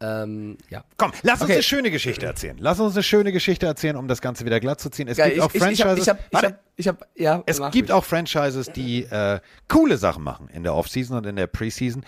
Ähm, 0.00 0.58
ja. 0.70 0.84
Komm, 0.96 1.12
lass 1.22 1.40
uns 1.40 1.44
Okay. 1.44 1.54
eine 1.54 1.62
schöne 1.62 1.90
Geschichte 1.90 2.26
erzählen. 2.26 2.56
Lass 2.60 2.78
uns 2.78 2.94
eine 2.94 3.02
schöne 3.02 3.32
Geschichte 3.32 3.66
erzählen, 3.66 3.96
um 3.96 4.06
das 4.06 4.20
Ganze 4.20 4.44
wieder 4.44 4.60
glatt 4.60 4.80
zu 4.80 4.90
ziehen. 4.90 5.08
Es 5.08 5.16
Geil, 5.16 5.30
gibt 5.30 5.42
auch 5.42 5.52
ich, 5.52 5.60
hab, 5.60 5.66
Franchises. 5.66 6.02
ich 6.02 6.08
hab, 6.08 6.18
ich 6.18 6.32
Warte, 6.32 6.46
hab, 6.46 6.60
ich 6.76 6.88
hab, 6.88 7.08
ja, 7.16 7.42
es 7.46 7.60
gibt 7.72 7.90
auch 7.90 8.04
Franchises, 8.04 8.70
die 8.70 9.04
äh, 9.04 9.40
coole 9.66 9.96
Sachen 9.98 10.22
machen 10.22 10.48
in 10.52 10.62
der 10.62 10.74
Offseason 10.74 11.16
und 11.16 11.26
in 11.26 11.36
der 11.36 11.48
Preseason. 11.48 12.04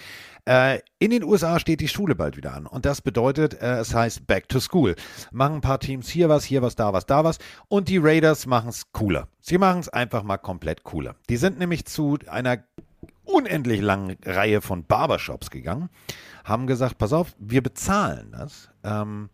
Äh, 0.47 0.81
in 0.99 1.11
den 1.11 1.23
USA 1.25 1.59
steht 1.59 1.81
die 1.81 1.89
Schule 1.89 2.15
bald 2.15 2.37
wieder 2.37 2.55
an. 2.55 2.67
Und 2.67 2.87
das 2.87 3.03
bedeutet, 3.03 3.61
äh, 3.61 3.79
es 3.79 3.95
heißt 3.95 4.27
Back 4.27 4.49
to 4.49 4.61
School. 4.61 4.95
Machen 5.33 5.57
ein 5.57 5.61
paar 5.61 5.81
Teams 5.81 6.09
hier 6.09 6.29
was, 6.29 6.45
hier 6.45 6.63
was, 6.63 6.77
da 6.77 6.93
was, 6.93 7.07
da 7.07 7.25
was. 7.25 7.39
Und 7.69 7.89
die 7.89 7.99
Raiders 7.99 8.47
machen 8.47 8.71
es 8.71 8.91
cooler. 8.93 9.29
Sie 9.41 9.59
machen 9.59 9.81
es 9.81 9.89
einfach 9.89 10.23
mal 10.23 10.39
komplett 10.39 10.85
cooler. 10.85 11.17
Die 11.29 11.37
sind 11.37 11.59
nämlich 11.59 11.85
zu 11.87 12.19
einer 12.29 12.59
unendlich 13.31 13.81
langen 13.81 14.17
Reihe 14.25 14.61
von 14.61 14.85
Barbershops 14.85 15.51
gegangen, 15.51 15.89
haben 16.45 16.67
gesagt, 16.67 16.99
pass 16.99 17.13
auf, 17.13 17.35
wir 17.39 17.63
bezahlen 17.63 18.33
das. 18.33 18.71
Ähm, 18.85 19.31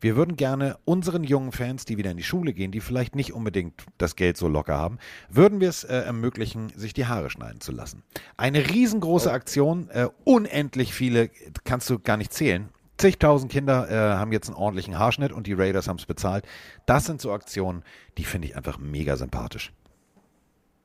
wir 0.00 0.16
würden 0.16 0.36
gerne 0.36 0.78
unseren 0.86 1.24
jungen 1.24 1.52
Fans, 1.52 1.84
die 1.84 1.98
wieder 1.98 2.10
in 2.10 2.16
die 2.16 2.22
Schule 2.22 2.54
gehen, 2.54 2.72
die 2.72 2.80
vielleicht 2.80 3.14
nicht 3.14 3.34
unbedingt 3.34 3.84
das 3.98 4.16
Geld 4.16 4.38
so 4.38 4.48
locker 4.48 4.76
haben, 4.76 4.98
würden 5.28 5.60
wir 5.60 5.68
es 5.68 5.84
äh, 5.84 5.94
ermöglichen, 5.94 6.70
sich 6.74 6.94
die 6.94 7.06
Haare 7.06 7.28
schneiden 7.28 7.60
zu 7.60 7.70
lassen. 7.70 8.02
Eine 8.38 8.70
riesengroße 8.70 9.30
Aktion, 9.30 9.90
äh, 9.90 10.08
unendlich 10.24 10.94
viele, 10.94 11.28
kannst 11.64 11.90
du 11.90 11.98
gar 11.98 12.16
nicht 12.16 12.32
zählen. 12.32 12.70
Zigtausend 12.96 13.52
Kinder 13.52 13.90
äh, 13.90 14.16
haben 14.16 14.32
jetzt 14.32 14.48
einen 14.48 14.56
ordentlichen 14.56 14.98
Haarschnitt 14.98 15.32
und 15.32 15.46
die 15.46 15.54
Raiders 15.54 15.86
haben 15.86 15.96
es 15.96 16.06
bezahlt. 16.06 16.46
Das 16.86 17.04
sind 17.04 17.20
so 17.20 17.32
Aktionen, 17.32 17.82
die 18.16 18.24
finde 18.24 18.48
ich 18.48 18.56
einfach 18.56 18.78
mega 18.78 19.16
sympathisch. 19.16 19.72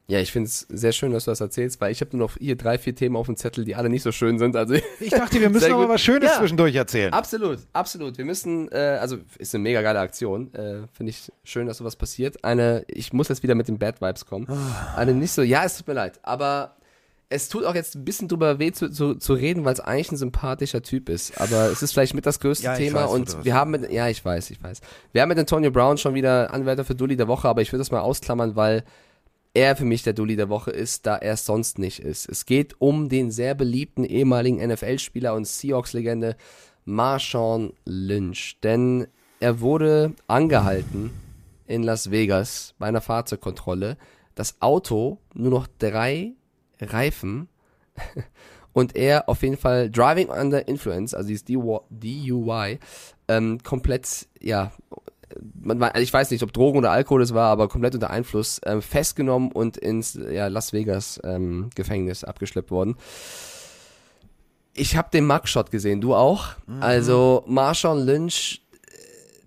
Ja, 0.08 0.20
ich 0.20 0.32
finde 0.32 0.48
es 0.48 0.60
sehr 0.70 0.92
schön, 0.92 1.12
dass 1.12 1.26
du 1.26 1.32
das 1.32 1.42
erzählst, 1.42 1.82
weil 1.82 1.92
ich 1.92 2.00
habe 2.02 2.16
nur 2.16 2.28
noch 2.28 2.38
hier 2.38 2.56
drei, 2.56 2.78
vier 2.78 2.94
Themen 2.94 3.16
auf 3.16 3.26
dem 3.26 3.38
Zettel, 3.38 3.66
die 3.66 3.74
alle 3.76 3.90
nicht 3.90 4.04
so 4.04 4.12
schön 4.12 4.38
sind. 4.38 4.56
Also 4.56 4.76
Ich 5.00 5.10
dachte, 5.10 5.42
wir 5.42 5.50
müssen 5.50 5.72
aber 5.74 5.90
was 5.90 6.02
Schönes 6.02 6.30
Ja. 6.32 6.38
zwischendurch 6.38 6.76
erzählen. 6.76 7.12
Absolut, 7.12 7.60
absolut. 7.74 8.18
Wir 8.20 8.26
müssen, 8.26 8.72
äh, 8.72 9.00
also 9.02 9.18
ist 9.40 9.56
eine 9.56 9.64
mega 9.64 9.82
geile 9.82 10.00
Aktion. 10.00 10.54
Äh, 10.54 10.82
Finde 10.94 11.10
ich 11.10 11.32
schön, 11.44 11.66
dass 11.66 11.78
sowas 11.78 11.96
passiert. 11.96 12.44
Eine, 12.44 12.86
ich 12.88 13.14
muss 13.14 13.30
jetzt 13.30 13.42
wieder 13.42 13.56
mit 13.56 13.68
den 13.68 13.80
Bad 13.80 14.00
Vibes 14.00 14.28
kommen. 14.28 14.48
Eine 14.96 15.16
nicht 15.16 15.32
so, 15.32 15.42
ja, 15.42 15.64
es 15.66 15.78
tut 15.78 15.88
mir 15.88 15.94
leid, 15.96 16.20
aber 16.22 16.76
es 17.30 17.50
tut 17.50 17.66
auch 17.66 17.74
jetzt 17.74 17.96
ein 17.96 18.06
bisschen 18.06 18.28
drüber 18.28 18.60
weh 18.60 18.72
zu, 18.72 18.92
zu, 18.92 19.16
zu 19.16 19.34
reden, 19.34 19.66
weil 19.66 19.74
es 19.74 19.80
eigentlich 19.80 20.12
ein 20.12 20.18
sympathischer 20.18 20.84
Typ 20.84 21.10
ist. 21.10 21.42
Aber 21.42 21.72
es 21.72 21.82
ist 21.82 21.94
vielleicht 21.94 22.14
mit 22.14 22.28
das 22.28 22.40
größte 22.40 22.66
Ja, 22.66 22.76
Thema 22.76 23.06
weiß, 23.06 23.10
und 23.12 23.44
wir 23.44 23.56
haben 23.56 23.72
mit, 23.72 23.92
ja, 23.92 24.08
ich 24.08 24.24
weiß, 24.24 24.52
ich 24.52 24.62
weiß. 24.62 24.82
Wir 25.14 25.24
haben 25.24 25.30
mit 25.30 25.40
Antonio 25.40 25.72
Brown 25.72 25.98
schon 25.98 26.14
wieder 26.14 26.54
Anwärter 26.54 26.86
für 26.86 26.94
Dulli 26.94 27.18
der 27.18 27.28
Woche, 27.28 27.48
aber 27.50 27.64
ich 27.64 27.72
würde 27.74 27.80
das 27.80 27.90
mal 27.90 28.02
ausklammern, 28.02 28.56
weil 28.56 28.84
er 29.56 29.76
für 29.76 29.86
mich 29.86 30.04
der 30.04 30.14
Dulli 30.14 30.36
der 30.36 30.50
Woche 30.50 30.72
ist, 30.72 31.06
da 31.06 31.16
er 31.16 31.34
es 31.34 31.46
sonst 31.46 31.80
nicht 31.80 32.00
ist. 32.00 32.28
Es 32.30 32.46
geht 32.46 32.80
um 32.80 33.10
den 33.10 33.32
sehr 33.32 33.56
beliebten 33.56 34.04
ehemaligen 34.04 34.58
NFL-Spieler 34.58 35.34
und 35.34 35.48
Seahawks-Legende 35.48 36.36
Marshawn 36.84 37.74
Lynch. 37.86 38.60
Denn 38.62 39.08
er 39.40 39.62
wurde 39.62 40.14
angehalten 40.28 41.12
in 41.68 41.84
Las 41.84 42.12
Vegas 42.12 42.76
bei 42.78 42.88
einer 42.88 43.02
Fahrzeugkontrolle. 43.02 43.98
Das 44.36 44.62
Auto 44.62 45.20
nur 45.34 45.52
noch 45.52 45.68
drei 45.80 46.34
Reifen 46.82 47.48
und 48.74 48.98
er 48.98 49.30
auf 49.30 49.42
jeden 49.42 49.58
Fall 49.58 49.90
Driving 49.90 50.28
Under 50.28 50.68
Influence, 50.68 51.14
also 51.14 51.30
dieses 51.30 51.46
DUI, 51.46 52.80
ähm, 53.30 53.60
komplett, 53.64 54.28
ja, 54.42 54.74
man, 55.62 55.80
war- 55.80 55.96
ich 55.98 56.12
weiß 56.14 56.32
nicht, 56.32 56.44
ob 56.44 56.54
Drogen 56.54 56.78
oder 56.80 56.92
Alkohol 56.92 57.22
es 57.22 57.34
war, 57.34 57.50
aber 57.52 57.68
komplett 57.68 57.94
unter 57.96 58.10
Einfluss 58.10 58.60
ähm, 58.66 58.82
festgenommen 58.82 59.52
und 59.52 59.78
ins 59.78 60.14
ja, 60.32 60.48
Las 60.48 60.74
Vegas 60.74 61.20
ähm, 61.24 61.70
Gefängnis 61.76 62.24
abgeschleppt 62.24 62.72
worden. 62.72 62.96
Ich 64.74 64.98
habe 64.98 65.10
den 65.12 65.26
Mugshot 65.26 65.72
gesehen, 65.72 66.02
du 66.02 66.14
auch? 66.16 66.48
Also 66.82 67.44
Marshawn 67.48 68.00
Lynch, 68.06 68.62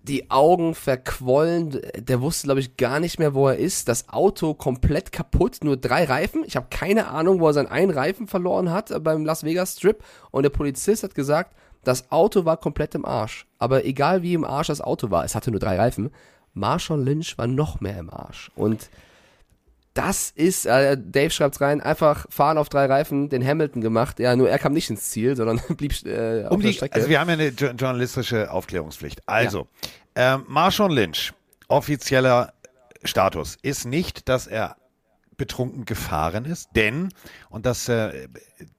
die 0.03 0.31
Augen 0.31 0.75
verquollen, 0.75 1.83
der 1.99 2.23
wusste 2.23 2.47
glaube 2.47 2.61
ich 2.61 2.79
gar 2.79 2.99
nicht 2.99 3.19
mehr, 3.19 3.35
wo 3.35 3.49
er 3.49 3.57
ist. 3.59 3.89
Das 3.89 4.09
Auto 4.09 4.55
komplett 4.55 5.13
kaputt, 5.13 5.59
nur 5.63 5.77
drei 5.77 6.05
Reifen. 6.05 6.45
Ich 6.47 6.57
habe 6.57 6.69
keine 6.71 7.09
Ahnung, 7.09 7.41
wo 7.41 7.49
er 7.49 7.53
seinen 7.53 7.67
einen 7.67 7.91
Reifen 7.91 8.27
verloren 8.27 8.71
hat 8.71 8.91
äh, 8.91 8.99
beim 9.01 9.27
Las 9.27 9.45
Vegas 9.45 9.75
Strip. 9.77 10.03
Und 10.31 10.45
der 10.45 10.51
Polizist 10.51 11.03
hat 11.03 11.15
gesagt, 11.15 11.55
das 11.85 12.11
Auto 12.11 12.45
war 12.45 12.57
komplett 12.57 12.95
im 12.95 13.05
Arsch. 13.05 13.47
Aber 13.59 13.85
egal 13.85 14.23
wie 14.23 14.35
im 14.35 14.45
Arsch 14.45 14.67
das 14.69 14.81
Auto 14.81 15.11
war, 15.11 15.25
es 15.25 15.35
hatte 15.35 15.51
nur 15.51 15.61
drei 15.61 15.77
Reifen. 15.77 16.11
Marshawn 16.55 17.05
Lynch 17.05 17.39
war 17.39 17.47
noch 17.47 17.81
mehr 17.81 17.99
im 17.99 18.11
Arsch. 18.11 18.51
Und 18.57 18.89
das 19.95 20.31
ist, 20.31 20.65
äh, 20.67 20.97
Dave 21.01 21.31
schreibt's 21.31 21.61
rein, 21.61 21.81
einfach 21.81 22.27
fahren 22.31 22.57
auf 22.59 22.69
drei 22.69 22.87
Reifen, 22.87 23.29
den 23.31 23.45
Hamilton 23.45 23.83
gemacht. 23.83 24.21
Ja, 24.21 24.37
nur 24.37 24.49
er 24.49 24.59
kam 24.59 24.73
nicht 24.73 24.89
ins 24.91 25.11
Ziel, 25.11 25.35
sondern 25.35 25.61
blieb 25.77 25.93
äh, 26.07 26.45
auf 26.47 26.53
um 26.53 26.61
der 26.61 26.71
die, 26.71 26.77
Strecke. 26.77 26.95
also 26.95 27.09
wir 27.09 27.19
haben 27.21 27.29
ja 27.29 27.35
eine 27.35 27.49
jo- 27.49 27.71
journalistische 27.71 28.51
Aufklärungspflicht. 28.51 29.23
Also, 29.27 29.67
ähm, 30.15 30.45
Marshawn 30.47 30.93
Lynch, 30.93 31.33
offizieller 31.69 32.53
Status, 33.05 33.57
ist 33.63 33.87
nicht, 33.87 34.29
dass 34.29 34.47
er 34.47 34.77
betrunken 35.39 35.87
gefahren 35.87 36.45
ist, 36.45 36.69
denn, 36.77 37.09
und 37.49 37.65
das 37.65 37.89
äh, 37.89 38.29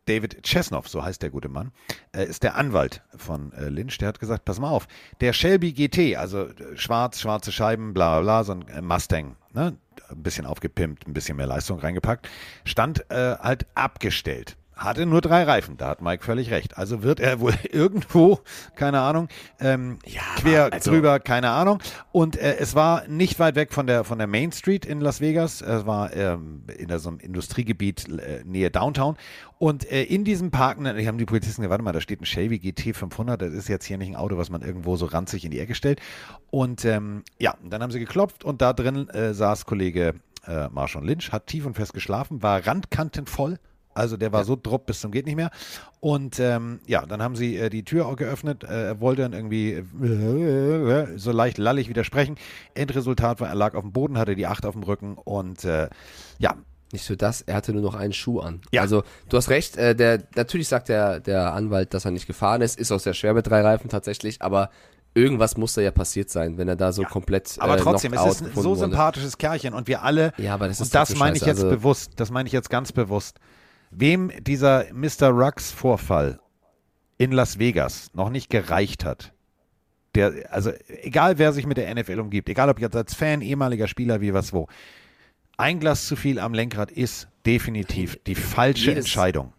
David 0.05 0.43
Chesnoff, 0.43 0.87
so 0.87 1.03
heißt 1.03 1.23
der 1.23 1.31
gute 1.31 1.49
Mann, 1.49 1.71
äh, 2.15 2.25
ist 2.25 2.43
der 2.43 2.55
Anwalt 2.55 3.01
von 3.17 3.51
äh, 3.53 3.69
Lynch, 3.69 3.97
der 3.97 4.09
hat 4.09 4.19
gesagt, 4.19 4.45
pass 4.45 4.59
mal 4.59 4.69
auf, 4.69 4.87
der 5.21 5.33
Shelby 5.33 5.73
GT, 5.73 6.17
also 6.17 6.45
äh, 6.45 6.77
schwarz, 6.77 7.19
schwarze 7.19 7.51
Scheiben, 7.51 7.93
bla 7.93 8.19
bla 8.19 8.21
bla, 8.21 8.43
so 8.43 8.51
ein 8.51 8.67
äh, 8.67 8.81
Mustang, 8.81 9.35
ne? 9.53 9.75
ein 10.09 10.23
bisschen 10.23 10.45
aufgepimpt, 10.45 11.07
ein 11.07 11.13
bisschen 11.13 11.37
mehr 11.37 11.47
Leistung 11.47 11.79
reingepackt, 11.79 12.29
stand 12.65 13.09
äh, 13.09 13.35
halt 13.37 13.65
abgestellt. 13.75 14.57
Hatte 14.79 15.05
nur 15.05 15.19
drei 15.19 15.43
Reifen, 15.43 15.75
da 15.75 15.89
hat 15.89 16.01
Mike 16.01 16.23
völlig 16.23 16.51
recht. 16.51 16.77
Also 16.77 17.03
wird 17.03 17.19
er 17.19 17.41
wohl 17.41 17.53
irgendwo, 17.69 18.39
keine 18.75 19.01
Ahnung, 19.01 19.27
ähm, 19.59 19.99
quer 20.37 20.71
also- 20.71 20.91
drüber, 20.91 21.19
keine 21.19 21.49
Ahnung. 21.49 21.79
Und 22.13 22.37
äh, 22.37 22.55
es 22.57 22.75
war 22.75 23.05
nicht 23.09 23.39
weit 23.39 23.55
weg 23.55 23.73
von 23.73 23.87
der 23.87 24.05
von 24.05 24.17
der 24.17 24.27
Main 24.27 24.53
Street 24.53 24.85
in 24.85 25.01
Las 25.01 25.19
Vegas. 25.19 25.61
Es 25.61 25.85
war 25.85 26.15
ähm, 26.15 26.63
in 26.77 26.87
der, 26.87 26.99
so 26.99 27.09
einem 27.09 27.19
Industriegebiet 27.19 28.07
äh, 28.07 28.43
nähe 28.45 28.71
Downtown. 28.71 29.17
Und 29.57 29.91
äh, 29.91 30.03
in 30.03 30.23
diesem 30.23 30.49
parkenden, 30.49 30.95
die 30.95 31.07
haben 31.09 31.17
die 31.17 31.25
Polizisten 31.25 31.61
gesagt, 31.61 31.71
warte 31.71 31.83
mal, 31.83 31.91
da 31.91 31.99
steht 31.99 32.21
ein 32.21 32.25
Chevy 32.25 32.59
GT 32.59 32.95
500. 32.95 33.41
Das 33.41 33.53
ist 33.53 33.67
jetzt 33.67 33.83
hier 33.83 33.97
nicht 33.97 34.07
ein 34.07 34.15
Auto, 34.15 34.37
was 34.37 34.49
man 34.49 34.61
irgendwo 34.61 34.95
so 34.95 35.07
ranzig 35.07 35.43
in 35.43 35.51
die 35.51 35.59
Ecke 35.59 35.75
stellt. 35.75 35.99
Und 36.51 36.85
ähm, 36.85 37.23
ja, 37.37 37.55
dann 37.63 37.83
haben 37.83 37.91
sie 37.91 37.99
geklopft 37.99 38.45
und 38.45 38.61
da 38.61 38.71
drin 38.71 39.09
äh, 39.09 39.33
saß 39.33 39.65
Kollege 39.65 40.15
äh, 40.47 40.69
Marshawn 40.69 41.03
Lynch, 41.03 41.33
hat 41.33 41.47
tief 41.47 41.65
und 41.65 41.73
fest 41.75 41.93
geschlafen, 41.93 42.41
war 42.41 42.65
randkantenvoll. 42.65 43.59
Also 43.99 44.17
der 44.17 44.31
war 44.31 44.43
so 44.43 44.57
drupp 44.61 44.85
bis 44.87 45.01
zum 45.01 45.11
geht 45.11 45.25
nicht 45.25 45.35
mehr. 45.35 45.51
Und 45.99 46.39
ähm, 46.39 46.79
ja, 46.87 47.05
dann 47.05 47.21
haben 47.21 47.35
sie 47.35 47.57
äh, 47.57 47.69
die 47.69 47.83
Tür 47.83 48.07
auch 48.07 48.15
geöffnet. 48.15 48.63
Äh, 48.63 48.87
er 48.87 49.01
wollte 49.01 49.21
dann 49.23 49.33
irgendwie 49.33 49.73
äh, 49.73 51.17
so 51.17 51.31
leicht 51.31 51.57
lallig 51.57 51.89
widersprechen. 51.89 52.35
Endresultat 52.73 53.39
war, 53.41 53.49
er 53.49 53.55
lag 53.55 53.75
auf 53.75 53.83
dem 53.83 53.91
Boden, 53.91 54.17
hatte 54.17 54.35
die 54.35 54.47
Acht 54.47 54.65
auf 54.65 54.73
dem 54.73 54.83
Rücken 54.83 55.15
und 55.15 55.63
äh, 55.65 55.89
ja, 56.39 56.55
Nicht 56.91 57.05
so 57.05 57.15
das, 57.15 57.41
er 57.41 57.55
hatte 57.55 57.71
nur 57.73 57.83
noch 57.83 57.93
einen 57.95 58.13
Schuh 58.13 58.39
an. 58.39 58.61
Ja. 58.71 58.81
Also, 58.81 59.03
du 59.29 59.37
hast 59.37 59.49
recht, 59.49 59.77
äh, 59.77 59.93
der, 59.95 60.23
natürlich 60.35 60.67
sagt 60.67 60.89
der, 60.89 61.19
der 61.19 61.53
Anwalt, 61.53 61.93
dass 61.93 62.05
er 62.05 62.11
nicht 62.11 62.25
gefahren 62.25 62.61
ist, 62.61 62.79
ist 62.79 62.91
auch 62.91 62.99
sehr 62.99 63.13
schwer 63.13 63.33
mit 63.35 63.45
drei 63.45 63.61
Reifen 63.61 63.89
tatsächlich, 63.89 64.41
aber 64.41 64.71
irgendwas 65.13 65.57
muss 65.57 65.73
da 65.73 65.81
ja 65.81 65.91
passiert 65.91 66.29
sein, 66.29 66.57
wenn 66.57 66.67
er 66.67 66.75
da 66.75 66.91
so 66.91 67.03
komplett 67.03 67.57
aber 67.59 67.75
äh, 67.77 67.81
trotzdem, 67.81 68.13
es 68.13 68.25
ist 68.25 68.41
ein 68.43 68.51
so 68.55 68.73
sympathisches 68.75 69.37
Kerlchen 69.37 69.73
und 69.73 69.87
wir 69.87 70.01
alle, 70.03 70.33
Ja, 70.37 70.53
aber 70.55 70.67
das 70.67 70.79
ist 70.79 70.87
und 70.87 70.95
das 70.95 71.15
meine 71.15 71.35
ich 71.35 71.43
jetzt 71.43 71.63
also- 71.63 71.69
bewusst, 71.69 72.13
das 72.15 72.31
meine 72.31 72.47
ich 72.47 72.53
jetzt 72.53 72.69
ganz 72.69 72.91
bewusst, 72.91 73.39
wem 73.91 74.31
dieser 74.41 74.85
Mr. 74.93 75.29
Rux 75.29 75.71
Vorfall 75.71 76.39
in 77.17 77.31
Las 77.31 77.59
Vegas 77.59 78.09
noch 78.13 78.29
nicht 78.29 78.49
gereicht 78.49 79.03
hat, 79.05 79.33
der, 80.15 80.51
also 80.51 80.71
egal 81.01 81.37
wer 81.37 81.53
sich 81.53 81.65
mit 81.65 81.77
der 81.77 81.93
NFL 81.93 82.19
umgibt, 82.19 82.49
egal 82.49 82.69
ob 82.69 82.79
jetzt 82.79 82.95
als 82.95 83.13
Fan, 83.13 83.41
ehemaliger 83.41 83.87
Spieler, 83.87 84.21
wie 84.21 84.33
was 84.33 84.53
wo, 84.53 84.67
ein 85.57 85.79
Glas 85.79 86.07
zu 86.07 86.15
viel 86.15 86.39
am 86.39 86.53
Lenkrad 86.53 86.91
ist 86.91 87.27
definitiv 87.45 88.17
die 88.25 88.35
falsche 88.35 88.91
Jedes- 88.91 89.05
Entscheidung. 89.05 89.53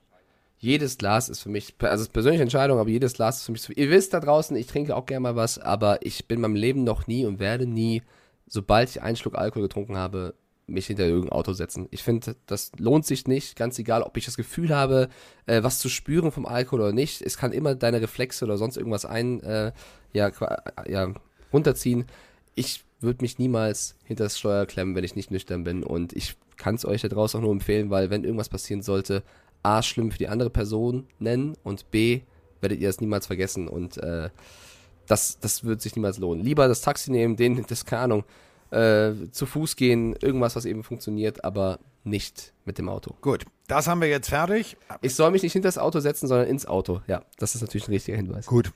Jedes 0.58 0.98
Glas 0.98 1.30
ist 1.30 1.40
für 1.40 1.48
mich, 1.48 1.74
also 1.80 1.94
es 1.94 2.08
ist 2.08 2.12
persönliche 2.12 2.42
Entscheidung, 2.42 2.78
aber 2.78 2.90
jedes 2.90 3.14
Glas 3.14 3.38
ist 3.38 3.46
für 3.46 3.52
mich 3.52 3.62
zu 3.62 3.68
viel. 3.68 3.78
Ihr 3.78 3.90
wisst 3.90 4.12
da 4.12 4.20
draußen, 4.20 4.54
ich 4.56 4.66
trinke 4.66 4.94
auch 4.94 5.06
gerne 5.06 5.20
mal 5.20 5.36
was, 5.36 5.58
aber 5.58 6.04
ich 6.04 6.28
bin 6.28 6.36
in 6.36 6.42
meinem 6.42 6.54
Leben 6.54 6.84
noch 6.84 7.06
nie 7.06 7.24
und 7.24 7.38
werde 7.38 7.66
nie, 7.66 8.02
sobald 8.46 8.90
ich 8.90 9.00
einen 9.00 9.16
Schluck 9.16 9.36
Alkohol 9.36 9.62
getrunken 9.62 9.96
habe, 9.96 10.34
mich 10.70 10.86
hinter 10.86 11.06
irgendein 11.06 11.32
Auto 11.32 11.52
setzen. 11.52 11.88
Ich 11.90 12.02
finde, 12.02 12.36
das 12.46 12.72
lohnt 12.78 13.06
sich 13.06 13.26
nicht, 13.26 13.56
ganz 13.56 13.78
egal, 13.78 14.02
ob 14.02 14.16
ich 14.16 14.24
das 14.24 14.36
Gefühl 14.36 14.74
habe, 14.74 15.08
äh, 15.46 15.62
was 15.62 15.78
zu 15.78 15.88
spüren 15.88 16.32
vom 16.32 16.46
Alkohol 16.46 16.80
oder 16.80 16.92
nicht. 16.92 17.22
Es 17.22 17.36
kann 17.36 17.52
immer 17.52 17.74
deine 17.74 18.00
Reflexe 18.00 18.44
oder 18.44 18.56
sonst 18.56 18.76
irgendwas 18.76 19.04
ein, 19.04 19.40
äh, 19.42 19.72
ja, 20.12 20.30
qua- 20.30 20.62
ja, 20.88 21.12
runterziehen. 21.52 22.06
Ich 22.54 22.84
würde 23.00 23.22
mich 23.22 23.38
niemals 23.38 23.96
hinter 24.04 24.24
das 24.24 24.38
Steuer 24.38 24.66
klemmen, 24.66 24.94
wenn 24.94 25.04
ich 25.04 25.16
nicht 25.16 25.30
nüchtern 25.30 25.64
bin 25.64 25.82
und 25.82 26.12
ich 26.12 26.36
kann 26.56 26.74
es 26.74 26.84
euch 26.84 27.00
da 27.00 27.08
draußen 27.08 27.38
auch 27.40 27.44
nur 27.44 27.52
empfehlen, 27.52 27.90
weil 27.90 28.10
wenn 28.10 28.24
irgendwas 28.24 28.50
passieren 28.50 28.82
sollte, 28.82 29.22
A, 29.62 29.82
schlimm 29.82 30.10
für 30.10 30.18
die 30.18 30.28
andere 30.28 30.50
Person 30.50 31.06
nennen 31.18 31.56
und 31.62 31.90
B, 31.90 32.20
werdet 32.60 32.80
ihr 32.80 32.88
das 32.88 33.00
niemals 33.00 33.26
vergessen 33.26 33.68
und 33.68 33.96
äh, 33.98 34.28
das, 35.06 35.40
das 35.40 35.64
wird 35.64 35.80
sich 35.80 35.96
niemals 35.96 36.18
lohnen. 36.18 36.44
Lieber 36.44 36.68
das 36.68 36.82
Taxi 36.82 37.10
nehmen, 37.10 37.36
den, 37.36 37.64
das, 37.66 37.84
keine 37.84 38.02
Ahnung, 38.02 38.24
äh, 38.70 39.12
zu 39.30 39.46
Fuß 39.46 39.76
gehen, 39.76 40.14
irgendwas, 40.20 40.56
was 40.56 40.64
eben 40.64 40.82
funktioniert, 40.82 41.44
aber 41.44 41.78
nicht 42.04 42.52
mit 42.64 42.78
dem 42.78 42.88
Auto. 42.88 43.14
Gut, 43.20 43.44
das 43.66 43.86
haben 43.86 44.00
wir 44.00 44.08
jetzt 44.08 44.28
fertig. 44.28 44.76
Ich 45.02 45.14
soll 45.14 45.30
mich 45.30 45.42
nicht 45.42 45.52
hinter 45.52 45.68
das 45.68 45.78
Auto 45.78 46.00
setzen, 46.00 46.26
sondern 46.26 46.48
ins 46.48 46.66
Auto. 46.66 47.02
Ja, 47.06 47.22
das 47.38 47.54
ist 47.54 47.60
natürlich 47.60 47.88
ein 47.88 47.92
richtiger 47.92 48.16
Hinweis. 48.16 48.46
Gut. 48.46 48.72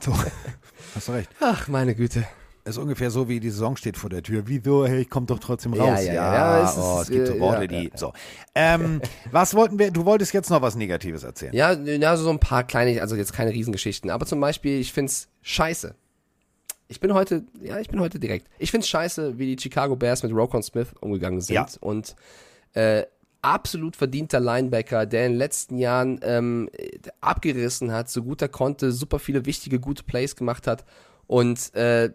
So, 0.00 0.12
hast 0.94 1.08
du 1.08 1.12
recht. 1.12 1.30
Ach, 1.40 1.68
meine 1.68 1.94
Güte. 1.94 2.26
Ist 2.64 2.78
ungefähr 2.78 3.10
so, 3.10 3.28
wie 3.28 3.40
die 3.40 3.50
Saison 3.50 3.76
steht 3.76 3.96
vor 3.96 4.08
der 4.08 4.22
Tür. 4.22 4.44
Wieso? 4.46 4.86
Hey, 4.86 5.00
ich 5.00 5.10
komm 5.10 5.26
doch 5.26 5.40
trotzdem 5.40 5.74
Ja, 5.74 5.82
raus. 5.84 6.04
ja, 6.04 6.12
ja, 6.12 6.34
ja, 6.34 6.64
es 6.64 6.78
oh, 6.78 7.00
ist, 7.00 7.02
es 7.02 7.10
gibt 7.10 7.26
so 7.26 7.34
äh, 7.34 7.40
Worte, 7.40 7.62
ja, 7.62 7.66
die. 7.66 7.74
ja, 7.74 7.82
ja. 7.82 7.96
So. 7.96 8.12
Ähm, 8.54 9.02
was 9.32 9.54
wollten 9.54 9.80
wir? 9.80 9.90
Du 9.90 10.04
wolltest 10.04 10.32
jetzt 10.32 10.48
noch 10.48 10.62
was 10.62 10.76
Negatives 10.76 11.24
erzählen. 11.24 11.52
Ja, 11.54 11.72
ja, 11.72 12.16
so 12.16 12.30
ein 12.30 12.38
paar 12.38 12.62
kleine, 12.62 13.00
also 13.00 13.16
jetzt 13.16 13.32
keine 13.32 13.50
Riesengeschichten, 13.50 14.10
aber 14.10 14.26
zum 14.26 14.40
Beispiel, 14.40 14.78
ich 14.78 14.92
find's 14.92 15.28
scheiße. 15.42 15.96
Ich 16.88 17.00
bin 17.00 17.14
heute, 17.14 17.44
ja, 17.62 17.78
ich 17.78 17.88
bin 17.88 18.00
heute 18.00 18.18
direkt. 18.18 18.48
Ich 18.58 18.70
find's 18.70 18.88
scheiße, 18.88 19.38
wie 19.38 19.54
die 19.56 19.62
Chicago 19.62 19.96
Bears 19.96 20.22
mit 20.22 20.32
Rokon 20.32 20.62
Smith 20.62 20.88
umgegangen 21.00 21.40
sind 21.40 21.54
Ja. 21.54 21.66
und 21.80 22.14
äh, 22.74 23.04
absolut 23.40 23.96
verdienter 23.96 24.40
Linebacker, 24.40 25.06
der 25.06 25.26
in 25.26 25.32
den 25.32 25.38
letzten 25.38 25.78
Jahren 25.78 26.20
ähm, 26.22 26.68
abgerissen 27.20 27.92
hat, 27.92 28.08
so 28.10 28.22
gut 28.22 28.42
er 28.42 28.48
konnte, 28.48 28.92
super 28.92 29.18
viele 29.18 29.46
wichtige, 29.46 29.80
gute 29.80 30.04
Plays 30.04 30.36
gemacht 30.36 30.66
hat 30.66 30.84
und 31.26 31.74
äh, 31.74 32.10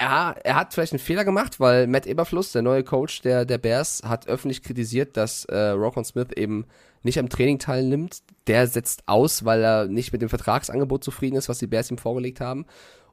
er, 0.00 0.36
er 0.44 0.54
hat 0.54 0.74
vielleicht 0.74 0.92
einen 0.92 1.00
Fehler 1.00 1.24
gemacht, 1.24 1.58
weil 1.58 1.86
Matt 1.88 2.06
Eberfluss, 2.06 2.52
der 2.52 2.62
neue 2.62 2.84
Coach 2.84 3.22
der, 3.22 3.44
der 3.44 3.58
Bears, 3.58 4.02
hat 4.04 4.28
öffentlich 4.28 4.62
kritisiert, 4.62 5.16
dass 5.16 5.44
äh, 5.46 5.56
Rokon 5.70 6.04
Smith 6.04 6.28
eben 6.36 6.66
nicht 7.02 7.18
am 7.18 7.28
Training 7.28 7.58
teilnimmt. 7.58 8.22
Der 8.46 8.68
setzt 8.68 9.02
aus, 9.06 9.44
weil 9.44 9.62
er 9.62 9.86
nicht 9.86 10.12
mit 10.12 10.22
dem 10.22 10.28
Vertragsangebot 10.28 11.02
zufrieden 11.02 11.34
ist, 11.36 11.48
was 11.48 11.58
die 11.58 11.66
Bears 11.66 11.90
ihm 11.90 11.98
vorgelegt 11.98 12.40
haben. 12.40 12.64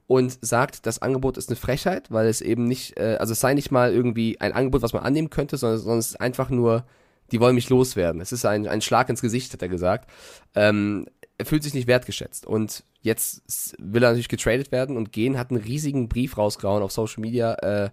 Und 0.08 0.38
sagt, 0.42 0.86
das 0.86 1.02
Angebot 1.02 1.38
ist 1.38 1.50
eine 1.50 1.56
Frechheit, 1.56 2.12
weil 2.12 2.28
es 2.28 2.42
eben 2.42 2.66
nicht, 2.66 3.00
äh, 3.00 3.18
also 3.20 3.34
es 3.34 3.40
sei 3.40 3.56
nicht 3.56 3.72
mal 3.72 3.92
irgendwie 3.92 4.40
ein 4.40 4.54
Angebot, 4.54 4.84
was 4.84 4.94
man 4.94 5.04
annehmen 5.04 5.32
könnte, 5.32 5.58
sondern, 5.58 5.80
sondern 5.80 6.00
es 6.00 6.10
ist 6.12 6.22
einfach 6.22 6.52
nur, 6.52 6.86
die 7.32 7.40
wollen 7.40 7.56
mich 7.56 7.70
loswerden. 7.70 8.22
Es 8.22 8.32
ist 8.32 8.46
ein, 8.46 8.68
ein 8.68 8.82
Schlag 8.82 9.10
ins 9.10 9.22
Gesicht, 9.22 9.52
hat 9.54 9.62
er 9.62 9.68
gesagt. 9.68 10.10
Ähm, 10.54 11.08
er 11.38 11.46
fühlt 11.46 11.64
sich 11.64 11.74
nicht 11.74 11.88
wertgeschätzt. 11.88 12.46
Und 12.46 12.84
jetzt 13.02 13.76
will 13.80 14.04
er 14.04 14.10
natürlich 14.10 14.30
getradet 14.30 14.72
werden 14.72 14.96
und 14.96 15.12
gehen, 15.12 15.38
hat 15.38 15.52
einen 15.52 15.62
riesigen 15.62 16.08
Brief 16.08 16.38
rausgehauen 16.38 16.84
auf 16.84 16.92
Social 16.92 17.22
Media, 17.22 17.56
äh, 17.56 17.90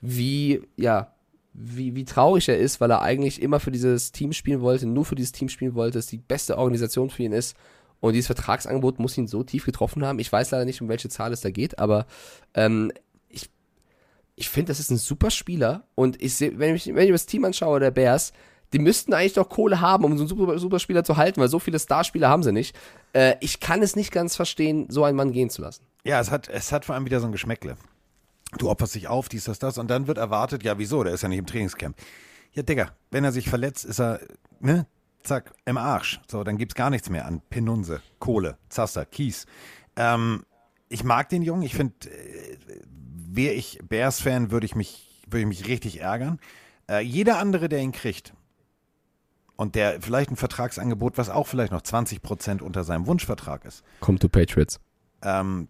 wie, 0.00 0.62
ja, 0.76 1.12
wie, 1.52 1.94
wie 1.94 2.04
traurig 2.04 2.48
er 2.48 2.58
ist, 2.58 2.80
weil 2.80 2.90
er 2.90 3.02
eigentlich 3.02 3.40
immer 3.40 3.60
für 3.60 3.70
dieses 3.70 4.12
Team 4.12 4.32
spielen 4.32 4.60
wollte, 4.60 4.86
nur 4.86 5.04
für 5.04 5.14
dieses 5.14 5.32
Team 5.32 5.48
spielen 5.48 5.74
wollte, 5.74 5.98
es 5.98 6.06
die 6.06 6.18
beste 6.18 6.58
Organisation 6.58 7.10
für 7.10 7.22
ihn 7.22 7.32
ist. 7.32 7.56
Und 8.00 8.12
dieses 8.12 8.26
Vertragsangebot 8.26 8.98
muss 8.98 9.16
ihn 9.16 9.26
so 9.26 9.42
tief 9.42 9.64
getroffen 9.64 10.04
haben. 10.04 10.18
Ich 10.18 10.30
weiß 10.30 10.50
leider 10.50 10.64
nicht, 10.64 10.80
um 10.82 10.88
welche 10.88 11.08
Zahl 11.08 11.32
es 11.32 11.40
da 11.40 11.50
geht, 11.50 11.78
aber 11.78 12.06
ähm, 12.54 12.92
ich, 13.28 13.50
ich 14.34 14.48
finde, 14.48 14.70
das 14.70 14.80
ist 14.80 14.90
ein 14.90 14.98
super 14.98 15.30
Spieler. 15.30 15.84
Und 15.94 16.20
ich 16.22 16.34
sehe, 16.34 16.58
wenn 16.58 16.74
ich, 16.74 16.86
wenn 16.86 16.98
ich 16.98 17.08
mir 17.08 17.12
das 17.12 17.26
Team 17.26 17.44
anschaue, 17.44 17.80
der 17.80 17.90
Bears, 17.90 18.32
die 18.72 18.78
müssten 18.78 19.14
eigentlich 19.14 19.34
doch 19.34 19.48
Kohle 19.48 19.80
haben, 19.80 20.04
um 20.04 20.16
so 20.16 20.24
einen 20.24 20.28
super, 20.28 20.58
super 20.58 20.78
Spieler 20.78 21.04
zu 21.04 21.16
halten, 21.16 21.40
weil 21.40 21.48
so 21.48 21.58
viele 21.58 21.78
Starspieler 21.78 22.28
haben 22.28 22.42
sie 22.42 22.52
nicht. 22.52 22.76
Äh, 23.12 23.36
ich 23.40 23.60
kann 23.60 23.82
es 23.82 23.96
nicht 23.96 24.12
ganz 24.12 24.36
verstehen, 24.36 24.86
so 24.90 25.04
einen 25.04 25.16
Mann 25.16 25.32
gehen 25.32 25.50
zu 25.50 25.62
lassen. 25.62 25.84
Ja, 26.04 26.20
es 26.20 26.30
hat, 26.30 26.48
es 26.48 26.72
hat 26.72 26.84
vor 26.84 26.94
allem 26.94 27.04
wieder 27.04 27.20
so 27.20 27.26
ein 27.26 27.32
Geschmäckle. 27.32 27.76
Du 28.58 28.70
opferst 28.70 28.94
dich 28.94 29.08
auf, 29.08 29.28
dies, 29.28 29.44
das, 29.44 29.58
das, 29.58 29.78
und 29.78 29.88
dann 29.88 30.06
wird 30.06 30.18
erwartet, 30.18 30.62
ja, 30.62 30.78
wieso? 30.78 31.02
Der 31.02 31.14
ist 31.14 31.22
ja 31.22 31.28
nicht 31.28 31.38
im 31.38 31.46
Trainingscamp. 31.46 31.96
Ja, 32.52 32.62
Digga, 32.62 32.92
wenn 33.10 33.24
er 33.24 33.32
sich 33.32 33.48
verletzt, 33.48 33.84
ist 33.84 34.00
er, 34.00 34.20
ne, 34.60 34.86
zack, 35.26 35.52
im 35.64 35.76
Arsch. 35.76 36.20
So, 36.30 36.44
dann 36.44 36.56
gibt's 36.56 36.74
gar 36.74 36.90
nichts 36.90 37.10
mehr 37.10 37.26
an 37.26 37.42
Penunse, 37.50 38.00
Kohle, 38.18 38.56
Zaster, 38.68 39.04
Kies. 39.04 39.46
Ähm, 39.96 40.44
ich 40.88 41.04
mag 41.04 41.28
den 41.28 41.42
Jungen, 41.42 41.62
ich 41.62 41.74
finde, 41.74 41.94
äh, 42.08 42.56
wäre 43.28 43.54
ich 43.54 43.78
Bears-Fan, 43.86 44.50
würde 44.50 44.66
ich 44.66 44.74
mich, 44.74 45.22
würde 45.26 45.40
ich 45.40 45.46
mich 45.46 45.66
richtig 45.68 46.00
ärgern. 46.00 46.38
Äh, 46.88 47.00
jeder 47.00 47.38
andere, 47.38 47.68
der 47.68 47.80
ihn 47.80 47.92
kriegt, 47.92 48.32
und 49.56 49.74
der 49.74 50.00
vielleicht 50.02 50.30
ein 50.30 50.36
Vertragsangebot, 50.36 51.16
was 51.16 51.30
auch 51.30 51.46
vielleicht 51.46 51.72
noch 51.72 51.80
20 51.82 52.20
Prozent 52.22 52.60
unter 52.62 52.84
seinem 52.84 53.06
Wunschvertrag 53.06 53.64
ist, 53.64 53.82
Kommt 54.00 54.20
to 54.20 54.28
Patriots. 54.28 54.80
ähm, 55.22 55.68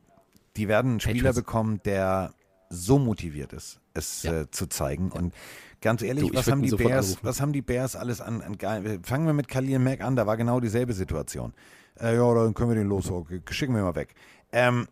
die 0.57 0.67
werden 0.69 0.93
einen 0.93 1.01
Spieler 1.01 1.15
Patriots. 1.31 1.37
bekommen, 1.37 1.81
der 1.85 2.35
so 2.69 2.99
motiviert 2.99 3.53
ist, 3.53 3.79
es 3.97 4.23
Ja. 4.23 4.43
äh, 4.43 4.51
zu 4.51 4.67
zeigen. 4.69 5.11
Und 5.11 5.35
ganz 5.81 6.03
ehrlich, 6.03 6.29
Du, 6.29 6.35
was 6.35 6.51
haben 6.51 6.63
die 6.63 6.71
Bears, 6.71 7.07
anrufen. 7.07 7.21
was 7.27 7.41
haben 7.41 7.53
die 7.53 7.63
Bears 7.63 7.97
alles 7.97 8.21
an, 8.21 8.43
an 8.43 8.59
geil? 8.59 9.01
Fangen 9.03 9.27
wir 9.27 9.33
mit 9.33 9.49
Khalil 9.49 9.79
Mack 9.79 10.01
an, 10.01 10.17
da 10.17 10.27
war 10.27 10.37
genau 10.37 10.61
dieselbe 10.61 10.93
Situation. 10.93 11.53
Äh, 12.01 12.17
ja, 12.17 12.35
dann 12.35 12.55
können 12.55 12.71
wir 12.71 12.77
den 12.77 12.89
los, 12.89 13.11
okay, 13.11 13.41
schicken 13.51 13.75
wir 13.75 13.83
mal 13.83 13.95
weg. 13.95 14.15
Ähm, 14.53 14.87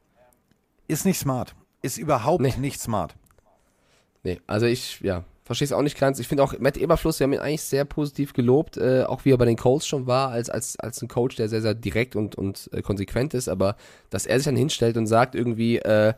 ist 0.89 1.05
nicht 1.05 1.19
smart. 1.19 1.55
Ist 1.83 1.99
überhaupt 1.99 2.43
Nee. 2.43 2.55
nicht 2.59 2.81
smart. 2.81 3.15
Nee, 4.23 4.41
also 4.47 4.65
ich, 4.65 5.01
ja, 5.01 5.23
verstehe 5.45 5.67
es 5.67 5.73
auch 5.73 5.83
nicht 5.83 5.99
ganz. 5.99 6.19
Ich 6.19 6.27
finde 6.29 6.43
auch, 6.43 6.59
Matt 6.59 6.79
Eberfluss, 6.79 7.21
wir 7.21 7.25
haben 7.25 7.35
ihn 7.35 7.41
eigentlich 7.41 7.63
sehr 7.63 7.85
positiv 7.85 8.33
gelobt, 8.33 8.79
äh, 8.79 9.05
auch 9.05 9.27
wie 9.27 9.33
er 9.33 9.37
bei 9.39 9.45
den 9.45 9.57
Colts 9.57 9.87
schon 9.87 10.07
war, 10.07 10.31
als, 10.31 10.49
als, 10.49 10.79
als 10.81 11.03
ein 11.03 11.09
Coach, 11.09 11.37
der 11.37 11.51
sehr, 11.51 11.61
sehr 11.61 11.75
direkt 11.75 12.17
und, 12.17 12.35
und 12.37 12.71
äh, 12.73 12.81
konsequent 12.81 13.35
ist, 13.35 13.49
aber 13.49 13.77
dass 14.09 14.25
er 14.25 14.39
sich 14.39 14.47
dann 14.47 14.57
hinstellt 14.57 14.97
und 14.97 15.07
sagt 15.07 15.35
irgendwie, 15.35 15.77
äh, 15.79 16.15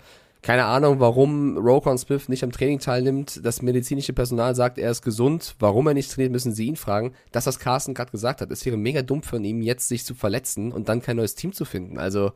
keine 0.47 0.65
Ahnung, 0.67 1.01
warum 1.01 1.59
Rokon 1.59 1.99
Smith 1.99 2.29
nicht 2.29 2.45
am 2.45 2.53
Training 2.53 2.79
teilnimmt, 2.79 3.45
das 3.45 3.63
medizinische 3.63 4.13
Personal 4.13 4.55
sagt, 4.55 4.79
er 4.79 4.93
ist 4.93 5.03
gesund, 5.03 5.57
warum 5.59 5.89
er 5.89 5.95
nicht 5.95 6.13
trainiert, 6.13 6.31
müssen 6.31 6.53
sie 6.53 6.67
ihn 6.67 6.77
fragen. 6.77 7.15
Das, 7.33 7.47
was 7.47 7.59
Carsten 7.59 7.95
gerade 7.95 8.13
gesagt 8.13 8.41
hat, 8.41 8.53
es 8.53 8.65
wäre 8.65 8.77
mega 8.77 9.03
dumm 9.03 9.25
von 9.25 9.43
ihm, 9.43 9.61
jetzt 9.61 9.89
sich 9.89 10.05
zu 10.05 10.15
verletzen 10.15 10.71
und 10.71 10.89
dann 10.89 11.03
kein 11.03 11.17
neues 11.17 11.35
Team 11.35 11.53
zu 11.53 11.65
finden. 11.65 11.99
Also, 11.99 12.31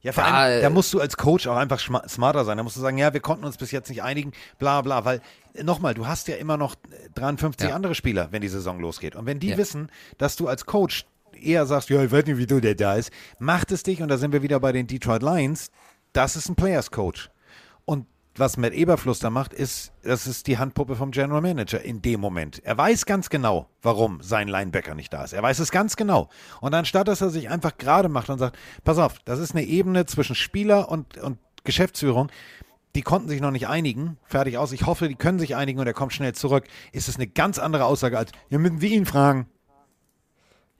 Ja, 0.00 0.12
vor 0.12 0.24
Da, 0.24 0.30
allem, 0.30 0.62
da 0.62 0.70
musst 0.70 0.94
du 0.94 1.00
als 1.00 1.18
Coach 1.18 1.46
auch 1.46 1.56
einfach 1.56 1.78
smarter 2.08 2.46
sein. 2.46 2.56
Da 2.56 2.62
musst 2.62 2.76
du 2.76 2.80
sagen, 2.80 2.96
ja, 2.96 3.12
wir 3.12 3.20
konnten 3.20 3.44
uns 3.44 3.58
bis 3.58 3.70
jetzt 3.72 3.90
nicht 3.90 4.02
einigen, 4.02 4.32
bla 4.58 4.80
bla, 4.80 5.04
weil 5.04 5.20
nochmal, 5.62 5.92
du 5.92 6.06
hast 6.06 6.28
ja 6.28 6.36
immer 6.36 6.56
noch 6.56 6.76
äh, 6.90 7.10
53 7.14 7.68
Ja. 7.68 7.76
andere 7.76 7.94
Spieler, 7.94 8.28
wenn 8.30 8.40
die 8.40 8.48
Saison 8.48 8.80
losgeht. 8.80 9.14
Und 9.14 9.26
wenn 9.26 9.38
die 9.38 9.50
Ja. 9.50 9.58
wissen, 9.58 9.90
dass 10.16 10.36
du 10.36 10.48
als 10.48 10.64
Coach 10.64 11.04
eher 11.38 11.66
sagst, 11.66 11.90
ja, 11.90 12.02
ich 12.02 12.10
weiß 12.10 12.24
nicht, 12.24 12.38
wie 12.38 12.46
du 12.46 12.60
der 12.60 12.74
da 12.74 12.94
ist, 12.94 13.10
macht 13.38 13.70
es 13.70 13.82
dich, 13.82 14.00
und 14.00 14.08
da 14.08 14.16
sind 14.16 14.32
wir 14.32 14.40
wieder 14.40 14.58
bei 14.60 14.72
den 14.72 14.86
Detroit 14.86 15.22
Lions, 15.22 15.70
das 16.14 16.34
ist 16.36 16.48
ein 16.48 16.56
Players 16.56 16.90
Coach. 16.90 17.28
Und 17.84 18.06
was 18.36 18.56
Matt 18.56 18.72
Eberfluss 18.72 19.18
da 19.18 19.28
macht, 19.30 19.52
ist, 19.52 19.92
das 20.02 20.26
ist 20.26 20.46
die 20.46 20.58
Handpuppe 20.58 20.96
vom 20.96 21.10
General 21.10 21.40
Manager 21.40 21.80
in 21.82 22.00
dem 22.00 22.20
Moment. 22.20 22.64
Er 22.64 22.78
weiß 22.78 23.04
ganz 23.06 23.28
genau, 23.28 23.68
warum 23.82 24.22
sein 24.22 24.48
Linebacker 24.48 24.94
nicht 24.94 25.12
da 25.12 25.24
ist. 25.24 25.32
Er 25.32 25.42
weiß 25.42 25.58
es 25.58 25.70
ganz 25.70 25.96
genau. 25.96 26.28
Und 26.60 26.74
anstatt, 26.74 27.08
dass 27.08 27.20
er 27.20 27.30
sich 27.30 27.50
einfach 27.50 27.76
gerade 27.76 28.08
macht 28.08 28.30
und 28.30 28.38
sagt, 28.38 28.56
pass 28.84 28.98
auf, 28.98 29.18
das 29.24 29.38
ist 29.40 29.52
eine 29.52 29.64
Ebene 29.64 30.06
zwischen 30.06 30.34
Spieler 30.34 30.88
und, 30.88 31.18
und 31.18 31.38
Geschäftsführung, 31.64 32.30
die 32.94 33.02
konnten 33.02 33.28
sich 33.28 33.40
noch 33.40 33.50
nicht 33.50 33.68
einigen, 33.68 34.16
fertig 34.24 34.58
aus. 34.58 34.72
Ich 34.72 34.86
hoffe, 34.86 35.08
die 35.08 35.14
können 35.14 35.38
sich 35.38 35.54
einigen 35.54 35.78
und 35.78 35.86
er 35.86 35.92
kommt 35.92 36.12
schnell 36.12 36.34
zurück. 36.34 36.66
Ist 36.92 37.08
es 37.08 37.16
eine 37.16 37.26
ganz 37.26 37.58
andere 37.58 37.84
Aussage 37.84 38.18
als, 38.18 38.32
ja, 38.48 38.58
müssen 38.58 38.80
wir 38.80 38.90
ihn 38.90 39.06
fragen. 39.06 39.46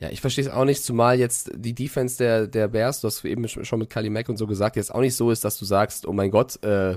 Ja, 0.00 0.08
ich 0.08 0.22
verstehe 0.22 0.46
es 0.46 0.50
auch 0.50 0.64
nicht, 0.64 0.82
zumal 0.82 1.18
jetzt 1.18 1.50
die 1.54 1.74
Defense 1.74 2.16
der, 2.16 2.46
der 2.46 2.68
Bears, 2.68 3.02
du 3.02 3.06
hast 3.06 3.22
eben 3.24 3.46
schon 3.46 3.78
mit 3.78 3.90
Kali 3.90 4.08
Mack 4.08 4.30
und 4.30 4.38
so 4.38 4.46
gesagt, 4.46 4.76
jetzt 4.76 4.94
auch 4.94 5.00
nicht 5.00 5.14
so 5.14 5.30
ist, 5.30 5.44
dass 5.44 5.58
du 5.58 5.66
sagst, 5.66 6.06
oh 6.06 6.12
mein 6.12 6.30
Gott, 6.30 6.56
äh, 6.64 6.96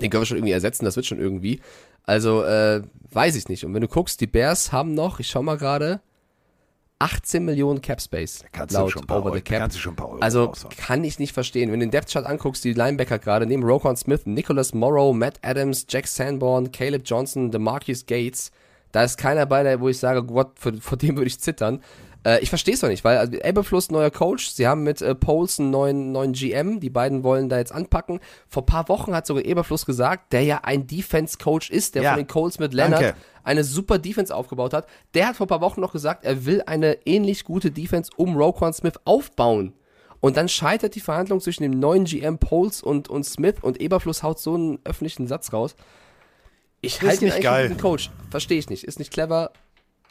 den 0.00 0.10
können 0.10 0.20
wir 0.20 0.26
schon 0.26 0.36
irgendwie 0.36 0.52
ersetzen, 0.52 0.84
das 0.84 0.96
wird 0.96 1.06
schon 1.06 1.18
irgendwie. 1.18 1.60
Also, 2.02 2.42
äh, 2.44 2.82
weiß 3.10 3.36
ich 3.36 3.48
nicht. 3.48 3.64
Und 3.64 3.72
wenn 3.72 3.80
du 3.80 3.88
guckst, 3.88 4.20
die 4.20 4.26
Bears 4.26 4.70
haben 4.70 4.92
noch, 4.92 5.18
ich 5.18 5.28
schau 5.28 5.42
mal 5.42 5.56
gerade, 5.56 6.00
18 6.98 7.44
Millionen 7.44 7.82
Cap 7.82 8.00
Space 8.00 8.44
Kannst 8.52 8.76
du 8.76 8.88
schon 8.88 9.10
over 9.10 9.32
the 9.32 9.40
cap. 9.40 9.58
kannst 9.58 9.76
du 9.76 9.80
schon 9.80 9.92
ein 9.94 9.96
paar 9.96 10.10
Euro 10.10 10.20
also 10.20 10.44
raushauen. 10.44 10.74
kann 10.76 11.04
ich 11.04 11.18
nicht 11.18 11.32
verstehen. 11.32 11.72
Wenn 11.72 11.80
du 11.80 11.86
den 11.86 11.90
Depth 11.90 12.10
Chart 12.10 12.24
anguckst, 12.24 12.64
die 12.64 12.72
Linebacker 12.72 13.18
gerade, 13.18 13.46
neben 13.46 13.64
Rokon 13.64 13.96
Smith, 13.96 14.26
Nicholas 14.26 14.74
Morrow, 14.74 15.14
Matt 15.14 15.38
Adams, 15.42 15.86
Jack 15.88 16.06
Sanborn, 16.06 16.70
Caleb 16.70 17.02
Johnson, 17.04 17.50
DeMarcus 17.50 18.06
Gates, 18.06 18.52
da 18.94 19.02
ist 19.02 19.18
keiner 19.18 19.44
bei, 19.44 19.64
der, 19.64 19.80
wo 19.80 19.88
ich 19.88 19.98
sage, 19.98 20.22
Gott, 20.22 20.52
vor, 20.56 20.96
dem 20.96 21.16
würde 21.16 21.26
ich 21.26 21.40
zittern. 21.40 21.82
Äh, 22.24 22.38
ich 22.42 22.48
verstehe 22.48 22.74
es 22.74 22.80
doch 22.80 22.88
nicht, 22.88 23.02
weil 23.02 23.18
also, 23.18 23.32
Eberfluss 23.32 23.90
neuer 23.90 24.12
Coach, 24.12 24.50
sie 24.50 24.68
haben 24.68 24.84
mit 24.84 25.02
äh, 25.02 25.16
Poles 25.16 25.58
einen 25.58 25.70
neuen, 25.70 26.12
neuen 26.12 26.32
GM, 26.32 26.78
die 26.78 26.90
beiden 26.90 27.24
wollen 27.24 27.48
da 27.48 27.58
jetzt 27.58 27.72
anpacken. 27.72 28.20
Vor 28.46 28.62
ein 28.62 28.66
paar 28.66 28.88
Wochen 28.88 29.12
hat 29.12 29.26
sogar 29.26 29.44
Eberfluss 29.44 29.84
gesagt, 29.84 30.32
der 30.32 30.44
ja 30.44 30.60
ein 30.62 30.86
Defense-Coach 30.86 31.70
ist, 31.70 31.96
der 31.96 32.04
Ja. 32.04 32.10
von 32.10 32.18
den 32.20 32.28
Colts 32.28 32.60
mit 32.60 32.72
Leonard 32.72 33.02
Danke. 33.02 33.16
eine 33.42 33.64
super 33.64 33.98
Defense 33.98 34.32
aufgebaut 34.32 34.72
hat. 34.74 34.86
Der 35.14 35.26
hat 35.26 35.34
vor 35.36 35.46
ein 35.46 35.48
paar 35.48 35.60
Wochen 35.60 35.80
noch 35.80 35.92
gesagt, 35.92 36.24
er 36.24 36.46
will 36.46 36.62
eine 36.64 37.04
ähnlich 37.04 37.42
gute 37.42 37.72
Defense 37.72 38.12
um 38.16 38.36
Roquan 38.36 38.72
Smith 38.72 38.94
aufbauen. 39.04 39.72
Und 40.20 40.36
dann 40.36 40.48
scheitert 40.48 40.94
die 40.94 41.00
Verhandlung 41.00 41.40
zwischen 41.40 41.64
dem 41.64 41.80
neuen 41.80 42.04
GM 42.04 42.38
Poles 42.38 42.80
und, 42.80 43.08
und 43.10 43.24
Smith 43.24 43.56
und 43.60 43.80
Eberfluss 43.80 44.22
haut 44.22 44.38
so 44.38 44.54
einen 44.54 44.78
öffentlichen 44.84 45.26
Satz 45.26 45.52
raus. 45.52 45.74
Ich 46.86 47.00
halte 47.02 47.26
eigentlich 47.26 47.42
geil. 47.42 47.66
für 47.66 47.72
einen 47.72 47.80
Coach. 47.80 48.10
Verstehe 48.30 48.58
ich 48.58 48.68
nicht. 48.68 48.84
Ist 48.84 48.98
nicht 48.98 49.12
clever. 49.12 49.50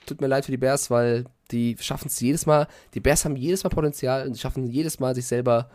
Tut 0.05 0.19
mir 0.21 0.27
leid 0.27 0.45
für 0.45 0.51
die 0.51 0.57
Bears, 0.57 0.89
weil 0.89 1.25
die 1.51 1.77
schaffen 1.79 2.07
es 2.07 2.19
jedes 2.19 2.45
Mal. 2.45 2.67
Die 2.93 2.99
Bears 2.99 3.25
haben 3.25 3.35
jedes 3.35 3.63
Mal 3.63 3.69
Potenzial 3.69 4.27
und 4.27 4.37
schaffen 4.37 4.67
jedes 4.67 4.99
Mal, 4.99 5.15
sich 5.15 5.25
selber 5.25 5.69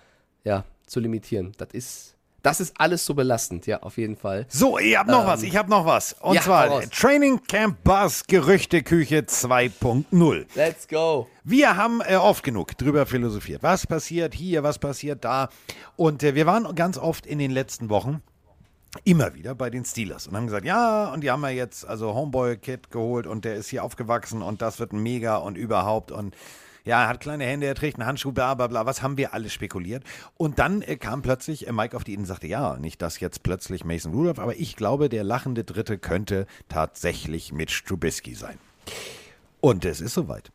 ja, 0.44 0.64
zu 0.86 1.00
limitieren. 1.00 1.52
Das 1.56 1.68
ist, 1.72 2.14
das 2.42 2.60
ist 2.60 2.74
alles 2.78 3.04
so 3.06 3.14
belastend, 3.14 3.66
ja, 3.66 3.80
auf 3.82 3.96
jeden 3.96 4.16
Fall. 4.16 4.46
So, 4.48 4.78
ihr 4.78 4.98
habt 4.98 5.08
noch 5.08 5.26
was, 5.26 5.42
ich 5.42 5.56
habe 5.56 5.70
noch 5.70 5.86
was. 5.86 6.14
Und 6.14 6.30
Ähm, 6.30 6.34
ja, 6.36 6.42
zwar 6.42 6.66
raus. 6.68 6.84
Training 6.90 7.42
Camp 7.44 7.82
Buzz 7.84 8.24
Gerüchteküche 8.26 9.20
2.0. 9.20 10.46
Let's 10.54 10.88
go. 10.88 11.26
Wir 11.44 11.76
haben 11.76 12.00
äh, 12.02 12.16
oft 12.16 12.44
genug 12.44 12.76
drüber 12.76 13.06
philosophiert. 13.06 13.62
Was 13.62 13.86
passiert 13.86 14.34
hier, 14.34 14.62
was 14.62 14.78
passiert 14.78 15.24
da? 15.24 15.48
Und 15.96 16.22
äh, 16.22 16.34
wir 16.34 16.46
waren 16.46 16.74
ganz 16.74 16.98
oft 16.98 17.26
in 17.26 17.38
den 17.38 17.50
letzten 17.50 17.88
Wochen 17.88 18.22
immer 19.04 19.34
wieder 19.34 19.54
bei 19.54 19.70
den 19.70 19.84
Steelers 19.84 20.26
und 20.26 20.36
haben 20.36 20.46
gesagt, 20.46 20.64
ja, 20.64 21.12
und 21.12 21.22
die 21.22 21.30
haben 21.30 21.42
ja 21.42 21.50
jetzt 21.50 21.86
also 21.86 22.14
Homeboy 22.14 22.56
Kid 22.56 22.90
geholt 22.90 23.26
und 23.26 23.44
der 23.44 23.56
ist 23.56 23.68
hier 23.68 23.84
aufgewachsen 23.84 24.42
und 24.42 24.62
das 24.62 24.78
wird 24.78 24.92
ein 24.92 25.02
mega 25.02 25.36
und 25.36 25.56
überhaupt 25.56 26.10
und 26.10 26.34
Ja, 26.84 27.02
er 27.02 27.08
hat 27.08 27.20
kleine 27.20 27.44
Hände, 27.44 27.66
er 27.66 27.74
trägt 27.74 27.98
einen 27.98 28.06
Handschuh, 28.06 28.32
bla 28.32 28.54
bla 28.54 28.66
bla. 28.66 28.86
Was 28.86 29.02
haben 29.02 29.18
wir 29.18 29.34
alle 29.34 29.50
spekuliert? 29.50 30.04
Und 30.38 30.58
dann 30.58 30.80
äh, 30.80 30.96
kam 30.96 31.20
plötzlich 31.20 31.66
äh, 31.68 31.72
Mike 31.72 31.94
auf 31.94 32.02
die 32.02 32.12
Idee 32.12 32.20
und 32.20 32.26
sagte, 32.26 32.46
ja, 32.46 32.78
nicht 32.78 33.02
dass 33.02 33.20
jetzt 33.20 33.42
plötzlich 33.42 33.84
Mason 33.84 34.14
Rudolph, 34.14 34.38
aber 34.38 34.56
ich 34.56 34.74
glaube, 34.74 35.10
der 35.10 35.22
lachende 35.22 35.64
Dritte 35.64 35.98
könnte 35.98 36.46
tatsächlich 36.70 37.52
Mitch 37.52 37.84
Trubisky 37.86 38.34
sein. 38.34 38.58
Und 39.60 39.84
es 39.84 40.00
ist 40.00 40.14
soweit. 40.14 40.50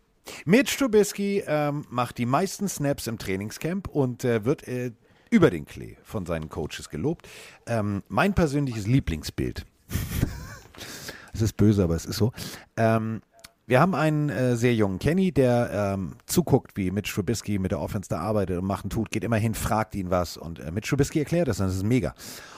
Mitch 0.45 0.75
Trubisky 0.77 1.43
ähm, 1.45 1.85
macht 1.89 2.17
die 2.17 2.25
meisten 2.25 2.67
Snaps 2.67 3.05
im 3.05 3.19
Trainingscamp 3.19 3.87
und 3.87 4.23
äh, 4.23 4.43
wird 4.43 4.67
äh, 4.67 4.91
über 5.33 5.49
den 5.49 5.65
Klee 5.65 5.97
von 6.03 6.27
seinen 6.27 6.47
Coaches 6.47 6.89
gelobt. 6.89 7.27
Ähm, 7.65 8.03
mein 8.07 8.35
persönliches 8.35 8.85
Lieblingsbild. 8.85 9.65
es 11.33 11.41
ist 11.41 11.57
böse, 11.57 11.83
aber 11.83 11.95
es 11.95 12.05
ist 12.05 12.17
so. 12.17 12.31
Ähm, 12.77 13.21
wir 13.65 13.79
haben 13.79 13.95
einen 13.95 14.29
äh, 14.29 14.55
sehr 14.55 14.75
jungen 14.75 14.99
Kenny, 14.99 15.31
der 15.31 15.95
ähm, 15.95 16.17
zuguckt, 16.27 16.77
wie 16.77 16.91
Mitch 16.91 17.11
Trubisky 17.11 17.57
mit 17.57 17.71
der 17.71 17.79
Offense 17.79 18.09
da 18.09 18.19
arbeitet 18.19 18.59
und 18.59 18.65
machen 18.65 18.91
tut, 18.91 19.09
geht 19.09 19.23
immer 19.23 19.37
hin, 19.37 19.55
fragt 19.55 19.95
ihn 19.95 20.11
was 20.11 20.37
und 20.37 20.59
äh, 20.59 20.69
Mitch 20.69 20.89
Trubisky 20.89 21.19
erklärt 21.19 21.47
das 21.47 21.59
und 21.59 21.65
das 21.65 21.77
ist 21.77 21.83
mega. 21.83 22.13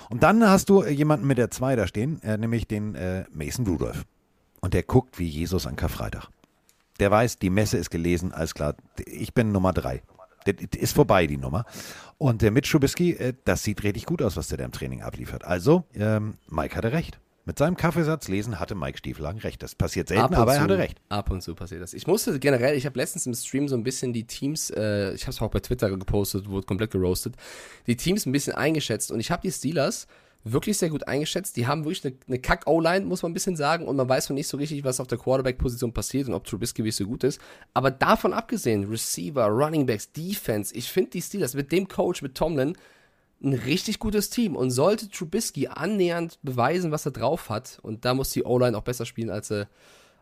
Und 0.09 0.23
dann 0.23 0.45
hast 0.45 0.67
du 0.67 0.81
äh, 0.81 0.89
jemanden 0.89 1.27
mit 1.27 1.37
der 1.37 1.49
2 1.51 1.77
da 1.77 1.87
stehen, 1.87 2.21
äh, 2.23 2.37
nämlich 2.37 2.67
den 2.67 2.95
äh, 2.95 3.23
Mason 3.31 3.65
Rudolph. 3.65 4.03
Und 4.59 4.73
der 4.73 4.83
guckt 4.83 5.17
wie 5.17 5.27
Jesus 5.27 5.65
an 5.65 5.77
Karfreitag. 5.77 6.27
Der 6.99 7.09
weiß, 7.09 7.39
die 7.39 7.49
Messe 7.49 7.77
ist 7.77 7.89
gelesen, 7.89 8.33
alles 8.33 8.53
klar. 8.53 8.75
Ich 9.05 9.33
bin 9.33 9.53
Nummer 9.53 9.71
3. 9.71 10.01
Das 10.45 10.55
ist 10.77 10.93
vorbei, 10.95 11.27
die 11.27 11.37
Nummer. 11.37 11.65
Und 12.17 12.41
der 12.41 12.51
Mitch 12.51 12.71
Trubisky, 12.71 13.11
äh, 13.13 13.33
das 13.43 13.63
sieht 13.63 13.83
richtig 13.83 14.05
gut 14.05 14.21
aus, 14.21 14.37
was 14.37 14.47
der 14.47 14.57
da 14.59 14.65
im 14.65 14.71
Training 14.71 15.01
abliefert. 15.01 15.43
Also, 15.43 15.83
ähm, 15.93 16.35
Mike 16.47 16.75
hatte 16.75 16.91
recht. 16.93 17.19
Mit 17.47 17.59
seinem 17.59 17.77
Kaffeesatz 17.77 18.27
lesen 18.27 18.59
hatte 18.59 18.73
Mike 18.73 18.97
Stieflagen 18.97 19.39
recht. 19.39 19.61
Das 19.61 19.75
passiert 19.75 20.07
selten, 20.07 20.33
aber 20.33 20.53
er 20.53 20.57
zu- 20.57 20.63
hatte 20.63 20.77
recht. 20.79 20.99
Ab 21.09 21.29
und 21.29 21.41
zu 21.43 21.53
passiert 21.53 21.81
das. 21.81 21.93
Ich 21.93 22.07
musste 22.07 22.39
generell, 22.39 22.75
ich 22.75 22.87
habe 22.87 22.97
letztens 22.97 23.27
im 23.27 23.35
Stream 23.35 23.67
so 23.67 23.75
ein 23.75 23.83
bisschen 23.83 24.13
die 24.13 24.25
Teams, 24.25 24.71
äh, 24.71 25.13
ich 25.13 25.23
habe 25.23 25.31
es 25.31 25.41
auch 25.41 25.51
bei 25.51 25.59
Twitter 25.59 25.89
gepostet, 25.95 26.49
wurde 26.49 26.65
komplett 26.65 26.89
geroastet, 26.89 27.35
die 27.85 27.95
Teams 27.97 28.25
ein 28.25 28.31
bisschen 28.31 28.55
eingeschätzt 28.55 29.11
und 29.11 29.19
ich 29.19 29.29
habe 29.29 29.43
die 29.43 29.51
Steelers 29.51 30.07
wirklich 30.45 30.77
sehr 30.77 30.89
gut 30.89 31.07
eingeschätzt. 31.07 31.57
Die 31.57 31.65
haben 31.65 31.83
wirklich 31.85 32.05
eine, 32.05 32.15
eine 32.27 32.39
Kack-O-Line, 32.39 33.05
muss 33.05 33.23
man 33.23 33.31
ein 33.31 33.33
bisschen 33.33 33.55
sagen, 33.55 33.87
und 33.87 33.95
man 33.95 34.07
weiß 34.07 34.29
noch 34.29 34.35
nicht 34.35 34.47
so 34.47 34.57
richtig, 34.57 34.83
was 34.83 34.99
auf 34.99 35.07
der 35.07 35.17
Quarterback-Position 35.17 35.91
passiert 35.91 36.27
und 36.27 36.35
ob 36.35 36.45
Trubisky 36.45 36.83
wirklich 36.83 36.95
so 36.95 37.05
gut 37.05 37.23
ist. 37.23 37.41
Aber 37.73 37.89
davon 37.89 38.31
abgesehen, 38.31 38.85
Receiver, 38.85 39.47
Running 39.47 39.87
Backs, 39.87 40.11
Defense, 40.11 40.73
ich 40.75 40.89
finde 40.91 41.11
die 41.11 41.21
Steelers 41.21 41.55
mit 41.55 41.71
dem 41.71 41.87
Coach, 41.87 42.21
mit 42.21 42.35
Tomlin, 42.35 42.77
ein 43.43 43.53
richtig 43.53 43.99
gutes 43.99 44.29
Team 44.29 44.55
und 44.55 44.69
sollte 44.69 45.09
Trubisky 45.09 45.67
annähernd 45.67 46.39
beweisen, 46.43 46.91
was 46.91 47.05
er 47.05 47.11
drauf 47.11 47.49
hat, 47.49 47.79
und 47.81 48.05
da 48.05 48.13
muss 48.13 48.29
die 48.29 48.43
O-Line 48.43 48.77
auch 48.77 48.83
besser 48.83 49.05
spielen, 49.05 49.31
als 49.31 49.51
er, 49.51 49.67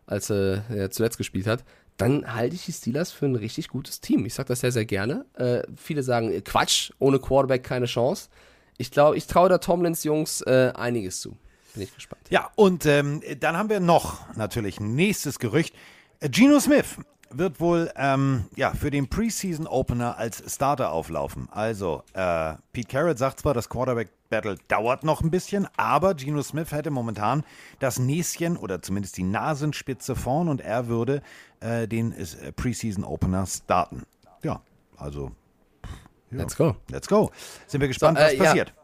als 0.06 0.30
er 0.30 0.64
ja, 0.74 0.90
zuletzt 0.90 1.18
gespielt 1.18 1.46
hat, 1.46 1.64
dann 1.98 2.34
halte 2.34 2.56
ich 2.56 2.64
die 2.64 2.72
Steelers 2.72 3.12
für 3.12 3.26
ein 3.26 3.36
richtig 3.36 3.68
gutes 3.68 4.00
Team. 4.00 4.26
Ich 4.26 4.34
sage 4.34 4.48
das 4.48 4.60
sehr, 4.60 4.72
sehr 4.72 4.84
gerne. 4.84 5.26
Äh, 5.34 5.62
viele 5.76 6.02
sagen, 6.02 6.32
äh, 6.32 6.40
Quatsch, 6.40 6.90
ohne 6.98 7.20
Quarterback 7.20 7.62
keine 7.62 7.86
Chance. 7.86 8.30
Ich 8.76 8.90
glaube, 8.90 9.16
ich 9.16 9.26
traue 9.26 9.48
der 9.48 9.60
Tomlins 9.60 10.04
Jungs 10.04 10.40
äh, 10.42 10.72
einiges 10.74 11.20
zu. 11.20 11.36
Bin 11.74 11.82
ich 11.82 11.94
gespannt. 11.94 12.22
Ja, 12.30 12.50
und 12.56 12.86
ähm, 12.86 13.20
dann 13.40 13.56
haben 13.56 13.68
wir 13.68 13.80
noch 13.80 14.34
natürlich 14.36 14.80
nächstes 14.80 15.38
Gerücht. 15.38 15.74
Äh, 16.20 16.28
Geno 16.28 16.60
Smith 16.60 16.98
wird 17.30 17.60
wohl 17.60 17.90
ähm, 17.96 18.44
ja, 18.54 18.72
für 18.72 18.90
den 18.90 19.08
Preseason 19.08 19.66
Opener 19.66 20.16
als 20.18 20.42
Starter 20.52 20.92
auflaufen. 20.92 21.48
Also, 21.50 22.02
äh, 22.12 22.54
Pete 22.72 22.88
Carroll 22.88 23.16
sagt 23.16 23.40
zwar, 23.40 23.54
das 23.54 23.68
Quarterback 23.68 24.08
Battle 24.30 24.56
dauert 24.68 25.04
noch 25.04 25.20
ein 25.20 25.30
bisschen, 25.30 25.68
aber 25.76 26.14
Geno 26.14 26.42
Smith 26.42 26.72
hätte 26.72 26.90
momentan 26.90 27.44
das 27.78 27.98
Näschen 27.98 28.56
oder 28.56 28.82
zumindest 28.82 29.16
die 29.16 29.22
Nasenspitze 29.22 30.16
vorn 30.16 30.48
und 30.48 30.60
er 30.60 30.86
würde 30.88 31.22
äh, 31.60 31.86
den 31.86 32.12
äh, 32.12 32.52
Preseason 32.52 33.04
Opener 33.04 33.46
starten. 33.46 34.02
Ja, 34.42 34.60
also. 34.96 35.32
Ja. 36.34 36.42
Let's 36.42 36.56
go. 36.56 36.76
Let's 36.90 37.08
go. 37.08 37.30
Sind 37.66 37.80
wir 37.80 37.88
gespannt, 37.88 38.18
So, 38.18 38.24
äh, 38.24 38.26
was 38.26 38.34
ja. 38.34 38.44
passiert. 38.44 38.74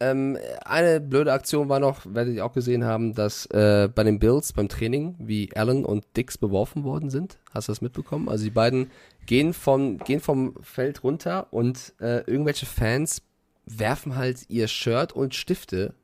Ähm, 0.00 0.36
eine 0.64 1.00
blöde 1.00 1.32
Aktion 1.32 1.68
war 1.68 1.78
noch, 1.78 2.04
werdet 2.06 2.34
ihr 2.34 2.44
auch 2.44 2.52
gesehen 2.52 2.84
haben, 2.84 3.14
dass 3.14 3.46
äh, 3.46 3.88
bei 3.94 4.02
den 4.02 4.18
Bills 4.18 4.52
beim 4.52 4.68
Training, 4.68 5.14
wie 5.20 5.54
Allen 5.54 5.84
und 5.84 6.04
Dix 6.16 6.38
beworfen 6.38 6.82
worden 6.82 7.08
sind. 7.08 7.38
Hast 7.54 7.68
du 7.68 7.72
das 7.72 7.82
mitbekommen? 7.82 8.28
Also 8.28 8.42
die 8.42 8.50
beiden 8.50 8.90
gehen 9.26 9.54
vom, 9.54 9.98
gehen 9.98 10.18
vom 10.18 10.56
Feld 10.60 11.04
runter 11.04 11.46
und 11.52 11.94
äh, 12.00 12.22
irgendwelche 12.28 12.66
Fans 12.66 13.22
werfen 13.64 14.16
halt 14.16 14.50
ihr 14.50 14.66
Shirt 14.66 15.12
und 15.12 15.36
Stifte 15.36 15.94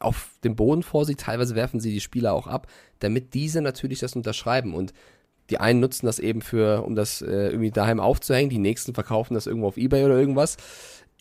auf 0.00 0.30
den 0.42 0.56
Boden 0.56 0.82
vor 0.82 1.04
sich. 1.04 1.16
Teilweise 1.16 1.54
werfen 1.54 1.78
sie 1.78 1.92
die 1.92 2.00
Spieler 2.00 2.32
auch 2.32 2.48
ab, 2.48 2.66
damit 2.98 3.34
diese 3.34 3.62
natürlich 3.62 4.00
das 4.00 4.16
unterschreiben. 4.16 4.74
Und 4.74 4.92
die 5.50 5.58
einen 5.58 5.80
nutzen 5.80 6.06
das 6.06 6.18
eben 6.18 6.42
für, 6.42 6.82
um 6.84 6.94
das 6.94 7.22
äh, 7.22 7.48
irgendwie 7.50 7.70
daheim 7.70 8.00
aufzuhängen, 8.00 8.50
die 8.50 8.58
nächsten 8.58 8.94
verkaufen 8.94 9.34
das 9.34 9.46
irgendwo 9.46 9.68
auf 9.68 9.76
Ebay 9.76 10.04
oder 10.04 10.18
irgendwas. 10.18 10.56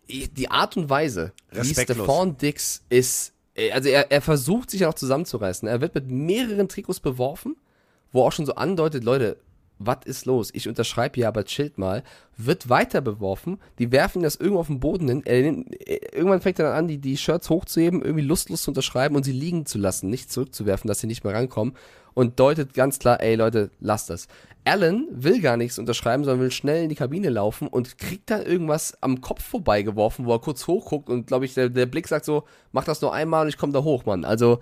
Die 0.07 0.51
Art 0.51 0.77
und 0.77 0.89
Weise, 0.89 1.31
wie. 1.51 1.73
Stephon 2.05 2.37
Dix 2.37 2.83
ist, 2.89 3.33
äh, 3.55 3.71
also 3.71 3.89
er, 3.89 4.11
er 4.11 4.21
versucht 4.21 4.69
sich 4.69 4.81
ja 4.81 4.87
noch 4.87 4.93
zusammenzureißen. 4.93 5.67
Er 5.67 5.81
wird 5.81 5.95
mit 5.95 6.09
mehreren 6.09 6.69
Trikots 6.69 6.99
beworfen, 6.99 7.55
wo 8.11 8.23
auch 8.23 8.31
schon 8.31 8.45
so 8.45 8.55
andeutet, 8.55 9.03
Leute, 9.03 9.37
was 9.77 10.05
ist 10.05 10.25
los? 10.25 10.51
Ich 10.53 10.69
unterschreibe 10.69 11.15
hier, 11.15 11.27
aber 11.27 11.43
chillt 11.43 11.77
mal. 11.77 12.03
Wird 12.37 12.69
weiter 12.69 13.01
beworfen, 13.01 13.59
die 13.77 13.91
werfen 13.91 14.21
das 14.23 14.35
irgendwo 14.37 14.61
auf 14.61 14.67
den 14.67 14.79
Boden 14.79 15.07
hin. 15.09 15.21
Er, 15.25 15.41
nimmt- 15.41 15.73
äh, 15.87 15.99
irgendwann 16.13 16.39
fängt 16.39 16.59
er 16.59 16.67
dann 16.67 16.77
an, 16.77 16.87
die, 16.87 16.97
die 16.97 17.17
Shirts 17.17 17.49
hochzuheben, 17.49 18.01
irgendwie 18.01 18.23
lustlos 18.23 18.61
zu 18.63 18.71
unterschreiben 18.71 19.15
und 19.15 19.23
sie 19.23 19.33
liegen 19.33 19.65
zu 19.65 19.77
lassen, 19.77 20.09
nicht 20.09 20.31
zurückzuwerfen, 20.31 20.87
dass 20.87 20.99
sie 20.99 21.07
nicht 21.07 21.23
mehr 21.23 21.33
rankommen. 21.33 21.75
Und 22.15 22.39
deutet 22.39 22.73
ganz 22.73 22.97
klar, 22.97 23.21
ey 23.21 23.35
Leute, 23.35 23.69
lasst 23.79 24.09
das. 24.09 24.27
Allen 24.63 25.07
will 25.11 25.41
gar 25.41 25.57
nichts 25.57 25.77
unterschreiben, 25.77 26.23
sondern 26.23 26.41
will 26.41 26.51
schnell 26.51 26.83
in 26.83 26.89
die 26.89 26.95
Kabine 26.95 27.29
laufen 27.29 27.67
und 27.67 27.99
kriegt 27.99 28.31
dann 28.31 28.41
irgendwas 28.41 28.97
am 29.01 29.21
Kopf 29.21 29.43
vorbeigeworfen, 29.43 30.25
wo 30.25 30.33
er 30.33 30.39
kurz 30.39 30.65
hochguckt 30.65 31.07
und 31.07 31.27
glaube 31.27 31.45
ich, 31.45 31.53
der, 31.53 31.69
der 31.69 31.85
Blick 31.85 32.07
sagt 32.07 32.25
so, 32.25 32.45
mach 32.71 32.83
das 32.83 33.01
nur 33.01 33.13
einmal 33.13 33.43
und 33.43 33.49
ich 33.49 33.57
komme 33.57 33.73
da 33.73 33.83
hoch, 33.83 34.05
Mann. 34.05 34.25
Also 34.25 34.59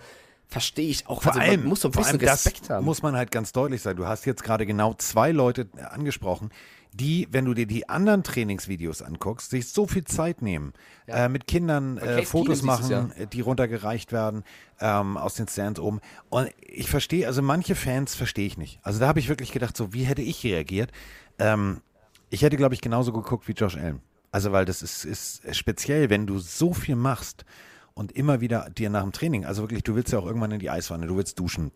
verstehe 0.48 0.90
ich 0.90 1.08
auch. 1.08 1.24
Vor 1.24 1.34
also, 1.34 1.42
allem, 1.42 1.62
man 1.62 1.70
muss 1.70 1.82
so 1.82 1.88
ein 1.88 1.92
bisschen 1.92 2.20
Respekt 2.20 2.70
haben. 2.70 2.86
muss 2.86 3.02
man 3.02 3.16
halt 3.16 3.32
ganz 3.32 3.54
deutlich 3.54 3.82
sagen. 3.82 3.98
Du 3.98 4.06
hast 4.06 4.26
jetzt 4.26 4.44
gerade 4.44 4.66
genau 4.66 4.94
zwei 4.96 5.32
Leute 5.32 5.68
äh, 5.78 5.84
angesprochen, 5.84 6.50
die, 6.94 7.28
wenn 7.32 7.46
du 7.46 7.54
dir 7.54 7.66
die 7.66 7.90
anderen 7.90 8.24
Trainingsvideos 8.24 9.02
anguckst, 9.02 9.50
sich 9.50 9.70
so 9.70 9.88
viel 9.88 10.04
Zeit 10.04 10.42
nehmen, 10.42 10.74
äh, 11.08 11.28
mit 11.28 11.48
Kindern 11.48 11.98
äh, 11.98 12.24
Fotos 12.24 12.62
machen, 12.62 13.12
die 13.32 13.42
runtergereicht 13.42 14.12
werden 14.12 14.44
ähm, 14.80 15.18
aus 15.18 15.36
den 15.36 15.48
Stands 15.48 15.80
oben. 15.80 16.00
Und 16.30 16.50
ich 16.62 16.90
verstehe, 16.90 17.28
also 17.28 17.42
manche 17.42 17.76
Fans 17.76 18.16
verstehe 18.16 18.46
ich 18.46 18.58
nicht. 18.58 18.80
Also 18.84 19.00
da 19.00 19.08
habe 19.08 19.20
ich 19.20 19.30
wirklich 19.30 19.52
gedacht, 19.52 19.76
so 19.76 19.94
wie 19.94 20.04
hätte 20.04 20.22
ich 20.22 20.44
reagiert? 20.44 20.92
Ähm, 21.40 21.82
ich 22.30 22.42
hätte, 22.42 22.58
glaube 22.58 22.76
ich, 22.76 22.82
genauso 22.82 23.12
geguckt 23.12 23.48
wie 23.48 23.54
Josh 23.54 23.78
Allen. 23.78 24.02
Also 24.32 24.52
weil 24.52 24.66
das 24.66 24.82
ist, 24.82 25.06
ist 25.06 25.56
speziell, 25.56 26.10
wenn 26.10 26.26
du 26.26 26.40
so 26.40 26.74
viel 26.74 26.96
machst 26.96 27.46
und 27.94 28.12
immer 28.12 28.42
wieder 28.42 28.70
dir 28.72 28.90
nach 28.90 29.04
dem 29.04 29.12
Training, 29.12 29.46
also 29.46 29.64
wirklich, 29.64 29.84
du 29.84 29.96
willst 29.96 30.12
ja 30.12 30.20
auch 30.20 30.26
irgendwann 30.26 30.52
in 30.52 30.60
die 30.60 30.72
Eiswanne, 30.72 31.06
du 31.06 31.16
willst 31.16 31.40
duschen, 31.40 31.72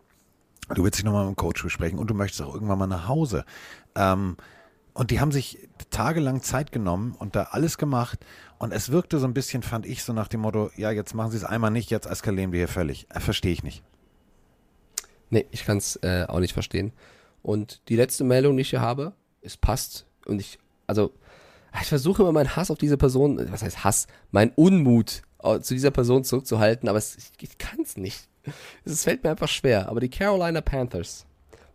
du 0.74 0.82
willst 0.82 0.98
dich 0.98 1.04
nochmal 1.04 1.26
mit 1.26 1.36
dem 1.36 1.36
Coach 1.36 1.62
besprechen 1.62 1.98
und 1.98 2.10
du 2.10 2.14
möchtest 2.14 2.42
auch 2.42 2.52
irgendwann 2.52 2.78
mal 2.78 2.86
nach 2.88 3.06
Hause. 3.06 3.44
Ähm, 3.94 4.36
und 4.98 5.12
die 5.12 5.20
haben 5.20 5.30
sich 5.30 5.68
tagelang 5.90 6.42
Zeit 6.42 6.72
genommen 6.72 7.14
und 7.16 7.36
da 7.36 7.44
alles 7.52 7.78
gemacht. 7.78 8.18
Und 8.58 8.72
es 8.72 8.90
wirkte 8.90 9.20
so 9.20 9.28
ein 9.28 9.32
bisschen, 9.32 9.62
fand 9.62 9.86
ich, 9.86 10.02
so 10.02 10.12
nach 10.12 10.26
dem 10.26 10.40
Motto, 10.40 10.72
ja, 10.76 10.90
jetzt 10.90 11.14
machen 11.14 11.30
sie 11.30 11.36
es 11.36 11.44
einmal 11.44 11.70
nicht, 11.70 11.88
jetzt 11.92 12.06
eskalieren 12.06 12.50
wir 12.50 12.58
hier 12.58 12.66
völlig. 12.68 13.06
Äh, 13.10 13.20
Verstehe 13.20 13.52
ich 13.52 13.62
nicht. 13.62 13.84
Nee, 15.30 15.46
ich 15.52 15.64
kann 15.64 15.78
es 15.78 15.94
äh, 16.02 16.24
auch 16.26 16.40
nicht 16.40 16.52
verstehen. 16.52 16.92
Und 17.42 17.80
die 17.88 17.94
letzte 17.94 18.24
Meldung, 18.24 18.56
die 18.56 18.62
ich 18.62 18.70
hier 18.70 18.80
habe, 18.80 19.12
es 19.40 19.56
passt. 19.56 20.04
Und 20.26 20.40
ich, 20.40 20.58
also, 20.88 21.12
ich 21.80 21.86
versuche 21.86 22.22
immer 22.22 22.32
meinen 22.32 22.56
Hass 22.56 22.72
auf 22.72 22.78
diese 22.78 22.96
Person, 22.96 23.38
was 23.52 23.62
heißt 23.62 23.84
Hass, 23.84 24.08
meinen 24.32 24.50
Unmut 24.56 25.22
äh, 25.44 25.60
zu 25.60 25.74
dieser 25.74 25.92
Person 25.92 26.24
zurückzuhalten, 26.24 26.88
aber 26.88 26.98
es, 26.98 27.16
ich, 27.16 27.30
ich 27.40 27.56
kann 27.56 27.78
es 27.82 27.96
nicht. 27.96 28.28
Es 28.84 29.04
fällt 29.04 29.22
mir 29.22 29.30
einfach 29.30 29.46
schwer. 29.46 29.88
Aber 29.90 30.00
die 30.00 30.10
Carolina 30.10 30.60
Panthers, 30.60 31.24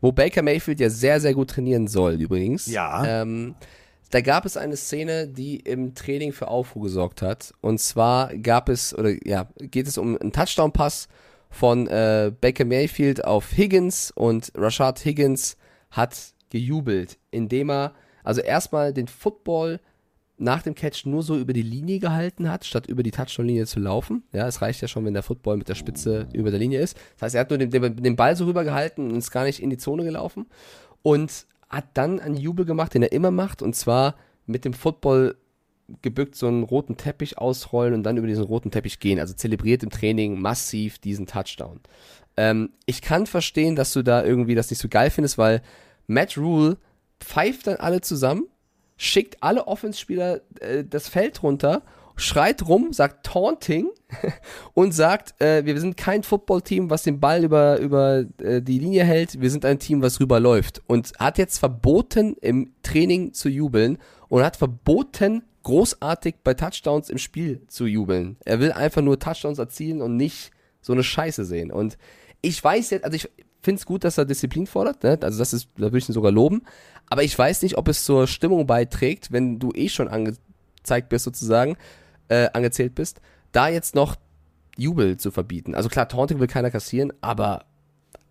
wo 0.03 0.11
Baker 0.11 0.41
Mayfield 0.41 0.81
ja 0.81 0.89
sehr, 0.89 1.21
sehr 1.21 1.33
gut 1.33 1.51
trainieren 1.51 1.87
soll, 1.87 2.19
übrigens. 2.21 2.67
Ja. 2.67 3.21
Ähm, 3.21 3.55
da 4.11 4.19
gab 4.19 4.45
es 4.45 4.57
eine 4.57 4.75
Szene, 4.75 5.29
die 5.29 5.55
im 5.55 5.95
Training 5.95 6.33
für 6.33 6.49
Aufruhr 6.49 6.83
gesorgt 6.83 7.21
hat. 7.21 7.53
Und 7.61 7.79
zwar 7.79 8.35
gab 8.37 8.67
es, 8.67 8.93
oder 8.93 9.11
ja, 9.25 9.47
geht 9.59 9.87
es 9.87 9.97
um 9.97 10.17
einen 10.17 10.33
Touchdown-Pass 10.33 11.07
von 11.49 11.87
äh, 11.87 12.33
Baker 12.41 12.65
Mayfield 12.65 13.23
auf 13.23 13.55
Higgins 13.55 14.11
und 14.11 14.51
Rashad 14.57 15.05
Higgins 15.05 15.55
hat 15.89 16.33
gejubelt, 16.49 17.17
indem 17.31 17.71
er 17.71 17.93
also 18.25 18.41
erstmal 18.41 18.93
den 18.93 19.07
Football 19.07 19.79
nach 20.37 20.63
dem 20.63 20.75
Catch 20.75 21.05
nur 21.05 21.23
so 21.23 21.37
über 21.37 21.53
die 21.53 21.61
Linie 21.61 21.99
gehalten 21.99 22.49
hat, 22.49 22.65
statt 22.65 22.87
über 22.87 23.03
die 23.03 23.11
Touchdown-Linie 23.11 23.65
zu 23.65 23.79
laufen. 23.79 24.23
Ja, 24.31 24.47
es 24.47 24.61
reicht 24.61 24.81
ja 24.81 24.87
schon, 24.87 25.05
wenn 25.05 25.13
der 25.13 25.23
Football 25.23 25.57
mit 25.57 25.69
der 25.69 25.75
Spitze 25.75 26.27
über 26.33 26.49
der 26.49 26.59
Linie 26.59 26.81
ist. 26.81 26.97
Das 27.15 27.23
heißt, 27.23 27.35
er 27.35 27.41
hat 27.41 27.49
nur 27.49 27.59
den, 27.59 27.69
den, 27.69 28.15
Ball 28.15 28.35
so 28.35 28.45
rüber 28.45 28.63
gehalten 28.63 29.11
und 29.11 29.17
ist 29.17 29.31
gar 29.31 29.43
nicht 29.43 29.61
in 29.61 29.69
die 29.69 29.77
Zone 29.77 30.03
gelaufen. 30.03 30.47
Und 31.01 31.45
hat 31.69 31.85
dann 31.93 32.19
einen 32.19 32.37
Jubel 32.37 32.65
gemacht, 32.65 32.93
den 32.93 33.03
er 33.03 33.11
immer 33.11 33.31
macht, 33.31 33.61
und 33.61 33.75
zwar 33.75 34.15
mit 34.45 34.65
dem 34.65 34.73
Football 34.73 35.35
gebückt 36.01 36.35
so 36.35 36.47
einen 36.47 36.63
roten 36.63 36.97
Teppich 36.97 37.37
ausrollen 37.37 37.93
und 37.93 38.03
dann 38.03 38.17
über 38.17 38.27
diesen 38.27 38.43
roten 38.43 38.71
Teppich 38.71 38.99
gehen. 38.99 39.19
Also 39.19 39.33
zelebriert 39.33 39.83
im 39.83 39.89
Training 39.89 40.39
massiv 40.39 40.99
diesen 40.99 41.27
Touchdown. 41.27 41.79
Ähm, 42.37 42.71
ich 42.85 43.01
kann 43.01 43.27
verstehen, 43.27 43.75
dass 43.75 43.93
du 43.93 44.01
da 44.01 44.23
irgendwie 44.23 44.55
das 44.55 44.69
nicht 44.69 44.79
so 44.79 44.87
geil 44.87 45.09
findest, 45.09 45.37
weil 45.37 45.61
Matt 46.07 46.37
Rule 46.37 46.77
pfeift 47.19 47.67
dann 47.67 47.77
alle 47.77 48.01
zusammen, 48.01 48.47
schickt 48.97 49.41
alle 49.41 49.67
Offenspieler 49.67 50.41
äh, 50.59 50.83
das 50.83 51.07
Feld 51.07 51.43
runter, 51.43 51.83
schreit 52.15 52.67
rum, 52.67 52.93
sagt 52.93 53.25
Taunting 53.25 53.89
und 54.73 54.93
sagt, 54.93 55.39
äh, 55.41 55.65
wir 55.65 55.79
sind 55.79 55.97
kein 55.97 56.23
Footballteam, 56.23 56.89
was 56.89 57.03
den 57.03 57.19
Ball 57.19 57.43
über, 57.43 57.79
über 57.79 58.25
äh, 58.37 58.61
die 58.61 58.79
Linie 58.79 59.03
hält, 59.03 59.41
wir 59.41 59.49
sind 59.49 59.65
ein 59.65 59.79
Team, 59.79 60.01
was 60.01 60.19
rüberläuft. 60.19 60.81
Und 60.87 61.13
hat 61.19 61.37
jetzt 61.37 61.57
verboten, 61.57 62.35
im 62.41 62.73
Training 62.83 63.33
zu 63.33 63.49
jubeln 63.49 63.97
und 64.29 64.43
hat 64.43 64.57
verboten, 64.57 65.43
großartig 65.63 66.35
bei 66.43 66.53
Touchdowns 66.53 67.09
im 67.09 67.17
Spiel 67.17 67.61
zu 67.67 67.85
jubeln. 67.85 68.37
Er 68.43 68.59
will 68.59 68.73
einfach 68.73 69.01
nur 69.01 69.17
Touchdowns 69.17 69.59
erzielen 69.59 70.01
und 70.01 70.17
nicht 70.17 70.51
so 70.81 70.91
eine 70.91 71.03
Scheiße 71.03 71.45
sehen. 71.45 71.71
Und 71.71 71.97
ich 72.41 72.61
weiß 72.61 72.89
jetzt, 72.89 73.05
also 73.05 73.15
ich 73.15 73.29
finde 73.63 73.79
es 73.79 73.85
gut, 73.85 74.03
dass 74.03 74.17
er 74.17 74.25
Disziplin 74.25 74.67
fordert, 74.67 75.03
ne? 75.03 75.17
also 75.21 75.39
das 75.39 75.53
ist, 75.53 75.69
da 75.75 75.83
würde 75.83 75.97
ich 75.97 76.09
ihn 76.09 76.13
sogar 76.13 76.31
loben, 76.31 76.63
aber 77.09 77.23
ich 77.23 77.37
weiß 77.37 77.61
nicht, 77.63 77.77
ob 77.77 77.87
es 77.87 78.03
zur 78.03 78.27
Stimmung 78.27 78.67
beiträgt, 78.67 79.31
wenn 79.31 79.59
du 79.59 79.71
eh 79.73 79.89
schon 79.89 80.07
angezeigt 80.07 81.09
bist 81.09 81.25
sozusagen, 81.25 81.77
äh, 82.27 82.49
angezählt 82.53 82.93
bist, 82.95 83.21
da 83.51 83.69
jetzt 83.69 83.95
noch 83.95 84.17
Jubel 84.77 85.17
zu 85.17 85.31
verbieten. 85.31 85.75
Also 85.75 85.89
klar, 85.89 86.07
Taunting 86.07 86.39
will 86.39 86.47
keiner 86.47 86.71
kassieren, 86.71 87.13
aber 87.21 87.65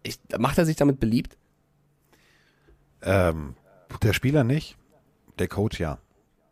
ich, 0.02 0.18
macht 0.38 0.59
er 0.59 0.66
sich 0.66 0.76
damit 0.76 1.00
beliebt? 1.00 1.36
Ähm, 3.02 3.54
der 4.02 4.12
Spieler 4.12 4.44
nicht, 4.44 4.76
der 5.38 5.48
Coach 5.48 5.80
ja. 5.80 5.98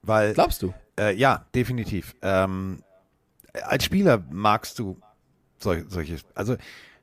Weil, 0.02 0.32
Glaubst 0.34 0.62
du? 0.62 0.72
Äh, 0.98 1.14
ja, 1.16 1.46
definitiv. 1.54 2.14
Ähm, 2.22 2.82
als 3.64 3.84
Spieler 3.84 4.24
magst 4.30 4.78
du 4.78 4.98
solche, 5.58 5.88
solche, 5.88 6.16
also 6.34 6.56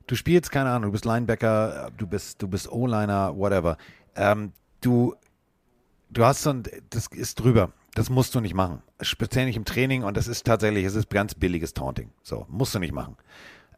du 0.08 0.16
spielst, 0.16 0.50
keine 0.50 0.70
Ahnung, 0.70 0.88
du 0.88 0.92
bist 0.92 1.04
Linebacker, 1.04 1.92
du 1.96 2.06
bist, 2.08 2.42
du 2.42 2.48
bist 2.48 2.70
O-Liner, 2.70 3.36
whatever. 3.36 3.76
Ähm, 4.16 4.52
du, 4.80 5.14
du 6.10 6.24
hast 6.24 6.42
so 6.42 6.50
ein, 6.50 6.64
das 6.90 7.06
ist 7.06 7.36
drüber. 7.36 7.70
Das 7.94 8.10
musst 8.10 8.34
du 8.34 8.40
nicht 8.40 8.54
machen. 8.54 8.82
Speziell 9.00 9.46
nicht 9.46 9.56
im 9.56 9.64
Training 9.64 10.04
und 10.04 10.16
das 10.16 10.28
ist 10.28 10.44
tatsächlich, 10.46 10.84
es 10.84 10.94
ist 10.94 11.10
ganz 11.10 11.34
billiges 11.34 11.74
Taunting. 11.74 12.10
So, 12.22 12.46
musst 12.48 12.74
du 12.74 12.78
nicht 12.78 12.92
machen. 12.92 13.16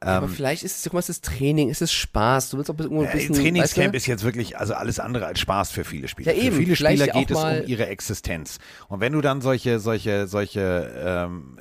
aber 0.00 0.26
Ähm, 0.26 0.32
vielleicht 0.32 0.62
ist 0.62 0.76
es, 0.76 0.84
guck 0.84 0.94
mal, 0.94 0.98
es 0.98 1.08
ist 1.08 1.24
Training, 1.24 1.70
es 1.70 1.90
Spaß. 1.90 2.50
Du 2.50 2.58
willst 2.58 2.70
auch 2.70 2.78
irgendwo 2.78 3.02
ein 3.02 3.08
äh, 3.08 3.12
bisschen. 3.12 3.34
Trainingscamp 3.34 3.86
weißt 3.86 3.94
du? 3.94 3.96
ist 3.96 4.06
jetzt 4.06 4.24
wirklich 4.24 4.58
also 4.58 4.74
alles 4.74 5.00
andere 5.00 5.26
als 5.26 5.40
Spaß 5.40 5.70
für 5.70 5.84
viele 5.84 6.08
Spieler. 6.08 6.34
Ja, 6.34 6.42
eben. 6.42 6.56
Für 6.56 6.62
viele 6.62 6.76
Spieler 6.76 7.06
geht 7.06 7.30
es 7.30 7.36
um 7.38 7.66
ihre 7.66 7.86
Existenz. 7.86 8.58
Und 8.88 9.00
wenn 9.00 9.12
du 9.12 9.20
dann 9.20 9.40
solche, 9.40 9.78
solche, 9.78 10.26
solche 10.26 10.92
ähm, 11.02 11.58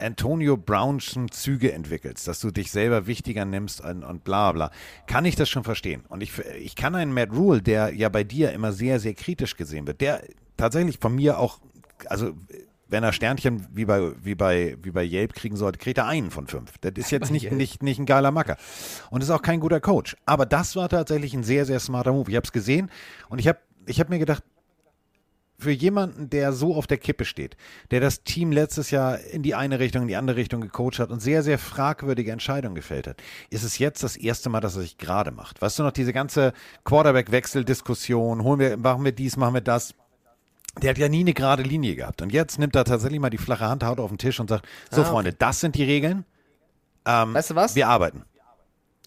Antonio 0.00 0.56
Brownschen 0.56 1.30
Züge 1.30 1.72
entwickelst, 1.72 2.26
dass 2.26 2.40
du 2.40 2.50
dich 2.50 2.70
selber 2.70 3.06
wichtiger 3.06 3.44
nimmst 3.44 3.80
und, 3.80 4.02
und 4.02 4.24
bla 4.24 4.52
bla, 4.52 4.70
kann 5.06 5.24
ich 5.24 5.36
das 5.36 5.48
schon 5.48 5.64
verstehen. 5.64 6.04
Und 6.08 6.22
ich, 6.22 6.38
ich 6.60 6.74
kann 6.74 6.94
einen 6.94 7.12
Matt 7.12 7.32
Rule, 7.32 7.62
der 7.62 7.94
ja 7.94 8.08
bei 8.08 8.24
dir 8.24 8.52
immer 8.52 8.72
sehr, 8.72 9.00
sehr 9.00 9.14
kritisch 9.14 9.56
gesehen 9.56 9.86
wird, 9.86 10.00
der 10.00 10.22
tatsächlich 10.56 10.98
von 10.98 11.14
mir 11.14 11.38
auch, 11.38 11.60
also 12.06 12.32
wenn 12.90 13.04
er 13.04 13.12
Sternchen 13.12 13.66
wie 13.72 13.84
bei, 13.84 14.12
wie 14.22 14.34
bei, 14.34 14.76
wie 14.82 14.90
bei 14.90 15.04
Yelp 15.04 15.34
kriegen 15.34 15.56
sollte, 15.56 15.78
kriegt 15.78 15.98
er 15.98 16.06
einen 16.06 16.30
von 16.30 16.48
fünf. 16.48 16.72
Das 16.80 16.92
ist 16.96 17.10
jetzt 17.10 17.30
nicht, 17.30 17.52
nicht, 17.52 17.82
nicht 17.82 17.98
ein 17.98 18.06
geiler 18.06 18.32
Macker. 18.32 18.56
Und 19.10 19.22
ist 19.22 19.30
auch 19.30 19.42
kein 19.42 19.60
guter 19.60 19.80
Coach. 19.80 20.16
Aber 20.26 20.44
das 20.44 20.76
war 20.76 20.88
tatsächlich 20.88 21.32
ein 21.34 21.44
sehr, 21.44 21.64
sehr 21.66 21.78
smarter 21.78 22.12
Move. 22.12 22.28
Ich 22.30 22.36
habe 22.36 22.44
es 22.44 22.52
gesehen 22.52 22.90
und 23.28 23.38
ich 23.38 23.46
habe 23.46 23.58
ich 23.86 24.00
hab 24.00 24.10
mir 24.10 24.18
gedacht, 24.18 24.42
für 25.60 25.70
jemanden, 25.70 26.30
der 26.30 26.52
so 26.52 26.74
auf 26.74 26.86
der 26.86 26.98
Kippe 26.98 27.24
steht, 27.24 27.56
der 27.90 28.00
das 28.00 28.22
Team 28.24 28.52
letztes 28.52 28.90
Jahr 28.90 29.18
in 29.20 29.42
die 29.42 29.54
eine 29.54 29.78
Richtung, 29.78 30.02
in 30.02 30.08
die 30.08 30.16
andere 30.16 30.36
Richtung 30.36 30.60
gecoacht 30.60 30.98
hat 30.98 31.10
und 31.10 31.20
sehr, 31.20 31.42
sehr 31.42 31.58
fragwürdige 31.58 32.32
Entscheidungen 32.32 32.74
gefällt 32.74 33.06
hat, 33.06 33.22
ist 33.50 33.62
es 33.62 33.78
jetzt 33.78 34.02
das 34.02 34.16
erste 34.16 34.48
Mal, 34.48 34.60
dass 34.60 34.76
er 34.76 34.82
sich 34.82 34.98
gerade 34.98 35.30
macht. 35.30 35.60
Weißt 35.62 35.78
du 35.78 35.82
noch, 35.82 35.92
diese 35.92 36.12
ganze 36.12 36.52
Quarterback-Wechsel-Diskussion, 36.84 38.42
holen 38.42 38.58
wir, 38.60 38.76
machen 38.76 39.04
wir 39.04 39.12
dies, 39.12 39.36
machen 39.36 39.54
wir 39.54 39.60
das. 39.60 39.94
Der 40.82 40.90
hat 40.90 40.98
ja 40.98 41.08
nie 41.08 41.20
eine 41.20 41.34
gerade 41.34 41.62
Linie 41.62 41.96
gehabt. 41.96 42.22
Und 42.22 42.32
jetzt 42.32 42.58
nimmt 42.58 42.76
er 42.76 42.84
tatsächlich 42.84 43.20
mal 43.20 43.30
die 43.30 43.38
flache 43.38 43.66
Hand, 43.66 43.84
haut 43.84 43.98
auf 43.98 44.10
den 44.10 44.18
Tisch 44.18 44.38
und 44.40 44.48
sagt, 44.48 44.66
so 44.90 44.98
Ah, 44.98 45.04
okay. 45.04 45.10
Freunde, 45.10 45.32
das 45.32 45.60
sind 45.60 45.74
die 45.74 45.84
Regeln. 45.84 46.24
Ähm, 47.04 47.34
Weißt 47.34 47.50
du 47.50 47.54
was? 47.54 47.74
Wir 47.74 47.88
arbeiten. 47.88 48.22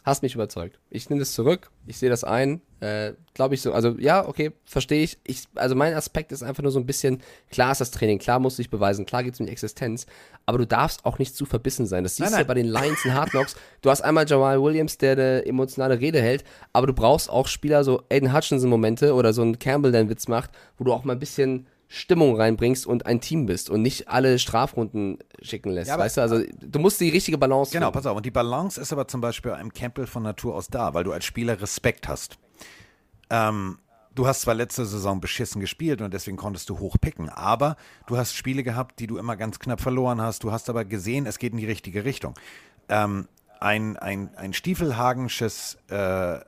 Hast 0.04 0.22
mich 0.22 0.36
überzeugt. 0.36 0.80
Ich 0.90 1.10
nehme 1.10 1.20
das 1.20 1.32
zurück. 1.32 1.72
Ich 1.88 1.98
sehe 1.98 2.10
das 2.10 2.26
ein. 2.26 2.62
Äh, 2.82 3.14
Glaube 3.34 3.56
ich 3.56 3.62
so. 3.62 3.72
Also 3.72 3.96
ja, 3.98 4.28
okay, 4.28 4.52
verstehe 4.66 5.02
ich. 5.02 5.18
ich. 5.24 5.46
Also 5.56 5.76
mein 5.76 5.94
Aspekt 5.94 6.34
ist 6.34 6.44
einfach 6.44 6.62
nur 6.62 6.74
so 6.74 6.80
ein 6.80 6.86
bisschen, 6.86 7.22
klar 7.50 7.72
ist 7.72 7.80
das 7.80 7.92
Training, 7.92 8.20
klar 8.20 8.40
musst 8.40 8.58
du 8.58 8.64
dich 8.64 8.70
beweisen, 8.70 9.06
klar 9.06 9.24
geht 9.24 9.36
es 9.36 9.40
um 9.40 9.46
die 9.46 9.52
Existenz, 9.54 10.06
aber 10.46 10.58
du 10.58 10.68
darfst 10.68 11.06
auch 11.06 11.20
nicht 11.20 11.38
zu 11.38 11.46
verbissen 11.46 11.86
sein. 11.86 12.04
Das 12.04 12.18
siehst 12.18 12.32
Nein, 12.32 12.32
du 12.32 12.34
ja 12.34 12.40
nein. 12.40 12.48
bei 12.48 12.54
den 12.56 12.66
Lions 12.66 13.06
in 13.06 13.14
Hard 13.14 13.30
Knocks. 13.30 13.56
Du 13.82 13.90
hast 13.90 14.02
einmal 14.02 14.28
Jamal 14.28 14.62
Williams, 14.62 14.98
der 14.98 15.14
eine 15.14 15.46
emotionale 15.46 16.02
Rede 16.02 16.22
hält, 16.22 16.44
aber 16.74 16.88
du 16.88 16.94
brauchst 16.94 17.30
auch 17.30 17.48
Spieler, 17.48 17.86
so 17.86 18.04
Aiden 18.12 18.34
Hutchinson-Momente 18.34 19.14
oder 19.14 19.32
so 19.32 19.42
ein 19.42 19.58
Campbell, 19.58 19.94
der 19.94 20.02
einen 20.02 20.10
Witz 20.10 20.28
macht, 20.28 20.52
wo 20.78 20.84
du 20.84 20.92
auch 20.92 21.06
mal 21.06 21.14
ein 21.14 21.20
bisschen 21.20 21.68
Stimmung 21.96 22.36
reinbringst 22.36 22.88
und 22.88 23.06
ein 23.06 23.22
Team 23.22 23.46
bist 23.46 23.70
und 23.70 23.84
nicht 23.84 24.08
alle 24.08 24.40
Strafrunden 24.40 25.20
schicken 25.44 25.70
lässt. 25.70 25.90
Ja, 25.90 26.00
weißt 26.00 26.18
du, 26.18 26.22
also 26.22 26.42
du 26.60 26.80
musst 26.80 27.00
die 27.00 27.10
richtige 27.10 27.38
Balance 27.38 27.72
Genau, 27.72 27.88
finden. 27.88 27.94
pass 27.94 28.06
auf. 28.08 28.18
Und 28.18 28.26
die 28.26 28.32
Balance 28.32 28.82
ist 28.82 28.92
aber 28.92 29.08
zum 29.08 29.22
Beispiel 29.22 29.52
einem 29.52 29.72
Campbell 29.72 30.08
von 30.08 30.24
Natur 30.24 30.56
aus 30.56 30.70
da, 30.70 30.96
weil 30.96 31.04
du 31.04 31.12
als 31.12 31.24
Spieler 31.24 31.62
Respekt 31.62 32.08
hast. 32.08 32.40
Ähm, 33.30 33.78
du 34.16 34.26
hast 34.26 34.42
zwar 34.42 34.56
letzte 34.56 34.86
Saison 34.88 35.22
beschissen 35.22 35.62
gespielt 35.62 36.02
und 36.02 36.12
deswegen 36.16 36.36
konntest 36.36 36.68
du 36.72 36.80
hoch 36.80 36.98
picken, 37.00 37.30
aber 37.30 37.78
du 38.08 38.18
hast 38.18 38.34
Spiele 38.34 38.64
gehabt, 38.64 39.00
die 39.00 39.06
du 39.06 39.18
immer 39.18 39.36
ganz 39.38 39.60
knapp 39.60 39.80
verloren 39.80 40.20
hast. 40.20 40.44
Du 40.44 40.52
hast 40.52 40.72
aber 40.72 40.86
gesehen, 40.86 41.28
es 41.28 41.38
geht 41.38 41.52
in 41.54 41.60
die 41.60 41.68
richtige 41.68 42.06
Richtung. 42.06 42.34
Ähm, 42.90 43.28
ein, 43.60 43.98
ein, 43.98 44.32
ein 44.36 44.54
stiefelhagensches 44.54 45.78
äh, 45.90 46.40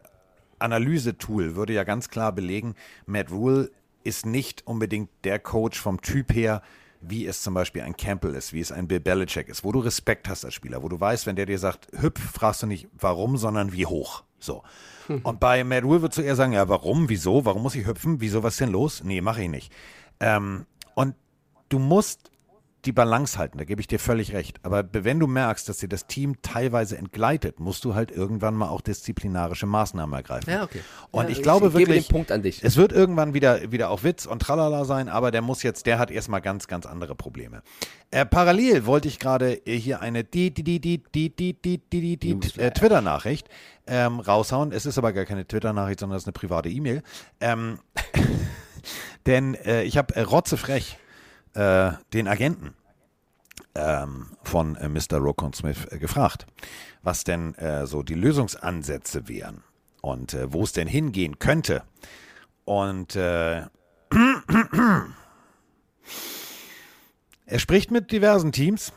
Analysetool 0.58 1.56
würde 1.56 1.74
ja 1.74 1.84
ganz 1.84 2.10
klar 2.10 2.32
belegen, 2.32 2.74
Matt 3.06 3.30
Rule 3.32 3.70
ist 4.06 4.26
nicht 4.26 4.65
unbedingt 4.65 5.10
der 5.23 5.40
Coach 5.40 5.80
vom 5.80 6.02
Typ 6.02 6.34
her, 6.34 6.61
wie 7.02 7.26
es 7.26 7.41
zum 7.41 7.53
Beispiel 7.53 7.82
ein 7.82 7.98
Campbell 7.98 8.36
ist, 8.36 8.53
wie 8.53 8.60
es 8.60 8.72
ein 8.72 8.88
Bill 8.88 8.99
Belichick 8.99 9.49
ist, 9.49 9.64
wo 9.64 9.72
du 9.72 9.80
Respekt 9.80 10.27
hast 10.30 10.45
als 10.45 10.53
Spieler, 10.53 10.82
wo 10.82 10.90
du 10.90 10.99
weißt, 10.99 11.26
wenn 11.26 11.36
der 11.36 11.45
dir 11.45 11.60
sagt, 11.60 11.88
hüpf, 11.99 12.19
fragst 12.19 12.64
du 12.64 12.68
nicht 12.68 12.88
warum, 12.98 13.38
sondern 13.38 13.73
wie 13.73 13.86
hoch. 13.86 14.23
So. 14.40 14.64
Und 15.23 15.40
bei 15.40 15.64
Matt 15.64 15.84
Rule 15.84 16.02
würdest 16.02 16.18
du 16.18 16.23
eher 16.23 16.36
sagen, 16.36 16.53
ja, 16.53 16.68
warum, 16.68 17.10
wieso, 17.10 17.45
warum 17.45 17.64
muss 17.64 17.76
ich 17.76 17.86
hüpfen, 17.86 18.22
wieso, 18.22 18.44
was 18.44 18.53
ist 18.53 18.61
denn 18.61 18.72
los? 18.72 19.03
Nee, 19.03 19.22
mache 19.22 19.44
ich 19.44 19.49
nicht. 19.49 19.72
Ähm, 20.19 20.65
und 20.94 21.15
du 21.69 21.80
musst 21.80 22.32
die 22.86 22.91
Balance 22.91 23.38
halten, 23.38 23.57
da 23.57 23.64
gebe 23.64 23.82
ich 23.82 23.88
dir 23.88 23.99
völlig 23.99 24.34
recht. 24.34 24.60
Aber 24.64 24.84
be- 24.84 25.03
wenn 25.03 25.20
du 25.20 25.28
merkst, 25.28 25.68
dass 25.68 25.78
dir 25.78 25.90
das 25.90 26.07
Team 26.07 26.41
teilweise 26.41 26.98
entgleitet, 26.98 27.60
musst 27.60 27.84
du 27.86 27.95
halt 27.95 28.12
irgendwann 28.12 28.53
mal 28.53 28.70
auch 28.70 28.82
disziplinarische 28.82 29.66
Maßnahmen 29.66 30.16
ergreifen. 30.16 30.49
Ja, 30.49 30.64
okay. 30.64 30.82
Und 31.12 31.24
Ja, 31.26 31.30
ich 31.30 31.38
ich 31.38 31.44
glaube 31.44 31.72
gebe 31.72 31.80
wirklich, 31.80 32.10
es 32.64 32.78
wird 32.78 32.91
irgendwann 32.91 33.34
wieder, 33.34 33.72
wieder 33.72 33.90
auch 33.90 34.03
Witz 34.03 34.26
und 34.26 34.41
Tralala 34.41 34.86
sein, 34.86 35.10
aber 35.10 35.32
der 35.32 35.41
muss 35.41 35.64
jetzt, 35.64 35.86
der 35.86 35.99
hat 35.99 36.12
erstmal 36.12 36.41
ganz, 36.41 36.68
ganz 36.68 36.86
andere 36.86 37.16
Probleme. 37.16 37.62
Äh, 38.12 38.26
parallel 38.26 38.86
wollte 38.86 39.07
ich 39.07 39.20
gerade 39.20 39.66
äh, 39.66 39.78
hier 39.78 40.02
eine 40.02 40.24
die, 40.24 40.52
die, 40.52 40.64
die, 40.64 40.80
die, 40.80 41.03
die, 41.14 41.30
die, 41.36 41.53
die, 41.53 41.78
die, 41.91 42.18
die, 42.18 42.40
die, 42.40 42.60
äh, 42.60 42.72
Twitter-Nachricht 42.72 43.49
ähm, 43.88 44.20
raushauen. 44.20 44.72
Es 44.72 44.86
ist 44.86 44.98
aber 44.98 45.12
gar 45.14 45.26
keine 45.26 45.45
Twitter-Nachricht, 45.48 45.99
sondern 45.99 46.18
es 46.18 46.24
ist 46.24 46.28
eine 46.28 46.34
private 46.34 46.70
E-Mail. 46.70 47.02
Ähm, 47.41 47.80
denn 49.26 49.56
äh, 49.56 49.84
ich 49.84 49.98
habe 49.98 50.16
äh, 50.16 50.22
rotzefrech 50.22 50.98
äh, 51.56 51.91
den 52.14 52.27
Agenten 52.27 52.73
ähm, 53.76 54.27
von 54.44 54.76
äh, 54.76 54.88
Mr. 54.90 55.18
Rokon 55.18 55.53
Smith 55.53 55.86
äh, 55.91 55.98
gefragt, 55.98 56.45
was 57.02 57.23
denn 57.23 57.56
äh, 57.56 57.86
so 57.88 58.03
die 58.03 58.14
Lösungsansätze 58.14 59.27
wären 59.27 59.64
und 60.02 60.34
äh, 60.34 60.52
wo 60.52 60.64
es 60.64 60.72
denn 60.73 60.88
hingehen 60.88 61.40
könnte. 61.40 61.84
Und 62.65 63.15
äh, 63.15 63.64
er 67.45 67.60
spricht 67.60 67.91
mit 67.91 68.11
diversen 68.11 68.52
Teams. 68.52 68.91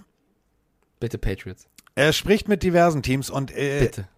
Bitte 1.01 1.19
Patriots. 1.19 1.67
Er 1.95 2.13
spricht 2.13 2.49
mit 2.49 2.63
diversen 2.63 3.03
Teams 3.03 3.31
und 3.31 3.53
Bitte. 3.55 4.09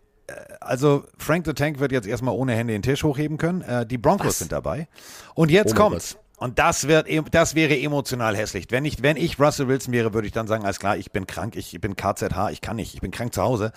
also 0.60 1.04
Frank 1.16 1.46
the 1.46 1.54
Tank 1.54 1.78
wird 1.78 1.92
jetzt 1.92 2.06
erstmal 2.06 2.34
ohne 2.34 2.54
Hände 2.54 2.72
den 2.74 2.82
Tisch 2.82 3.02
hochheben 3.04 3.38
können. 3.38 3.88
Die 3.88 3.96
Broncos 3.98 4.26
Was? 4.26 4.38
sind 4.38 4.52
dabei. 4.52 4.86
Und 5.34 5.50
jetzt 5.50 5.72
Oh 5.72 5.76
kommt's. 5.76 6.18
Und 6.40 6.58
das 6.58 6.88
wird, 6.88 7.06
das 7.32 7.54
wäre 7.54 7.78
emotional 7.78 8.34
hässlich. 8.34 8.66
Wenn 8.70 8.86
ich, 8.86 9.02
wenn 9.02 9.18
ich 9.18 9.38
Russell 9.38 9.68
Wilson 9.68 9.92
wäre, 9.92 10.14
würde 10.14 10.26
ich 10.26 10.32
dann 10.32 10.46
sagen, 10.46 10.64
alles 10.64 10.78
klar, 10.80 10.96
ich 10.96 11.12
bin 11.12 11.26
krank, 11.26 11.54
ich 11.54 11.78
bin 11.80 11.96
KZH, 11.96 12.50
ich 12.50 12.62
kann 12.62 12.76
nicht, 12.76 12.94
ich 12.94 13.02
bin 13.02 13.10
krank 13.10 13.34
zu 13.34 13.42
Hause. 13.42 13.72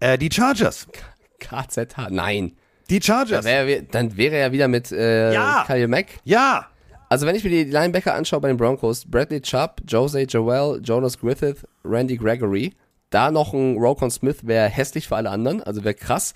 Äh, 0.00 0.16
die 0.16 0.30
Chargers. 0.32 0.88
KZH. 1.40 2.08
Nein. 2.08 2.56
Die 2.88 3.02
Chargers. 3.02 3.44
wär, 3.44 3.82
dann 3.82 4.16
wäre 4.16 4.36
er 4.36 4.50
wieder 4.50 4.66
mit 4.66 4.90
äh, 4.90 5.34
Ja. 5.34 5.64
Khalil 5.66 5.88
Mack. 5.88 6.06
Ja. 6.24 6.68
Also 7.10 7.26
wenn 7.26 7.34
ich 7.36 7.44
mir 7.44 7.50
die 7.50 7.64
Linebacker 7.64 8.14
anschaue 8.14 8.40
bei 8.40 8.48
den 8.48 8.56
Broncos, 8.56 9.04
Bradley 9.04 9.42
Chubb, 9.42 9.82
Jose 9.86 10.22
Joel, 10.22 10.80
Jonas 10.82 11.18
Griffith, 11.18 11.66
Randy 11.84 12.16
Gregory, 12.16 12.74
da 13.10 13.30
noch 13.30 13.52
ein 13.52 13.76
Rokon 13.76 14.10
Smith 14.10 14.38
wäre 14.46 14.68
hässlich 14.70 15.06
für 15.06 15.16
alle 15.16 15.28
anderen, 15.28 15.62
also 15.62 15.84
wäre 15.84 15.94
krass. 15.94 16.32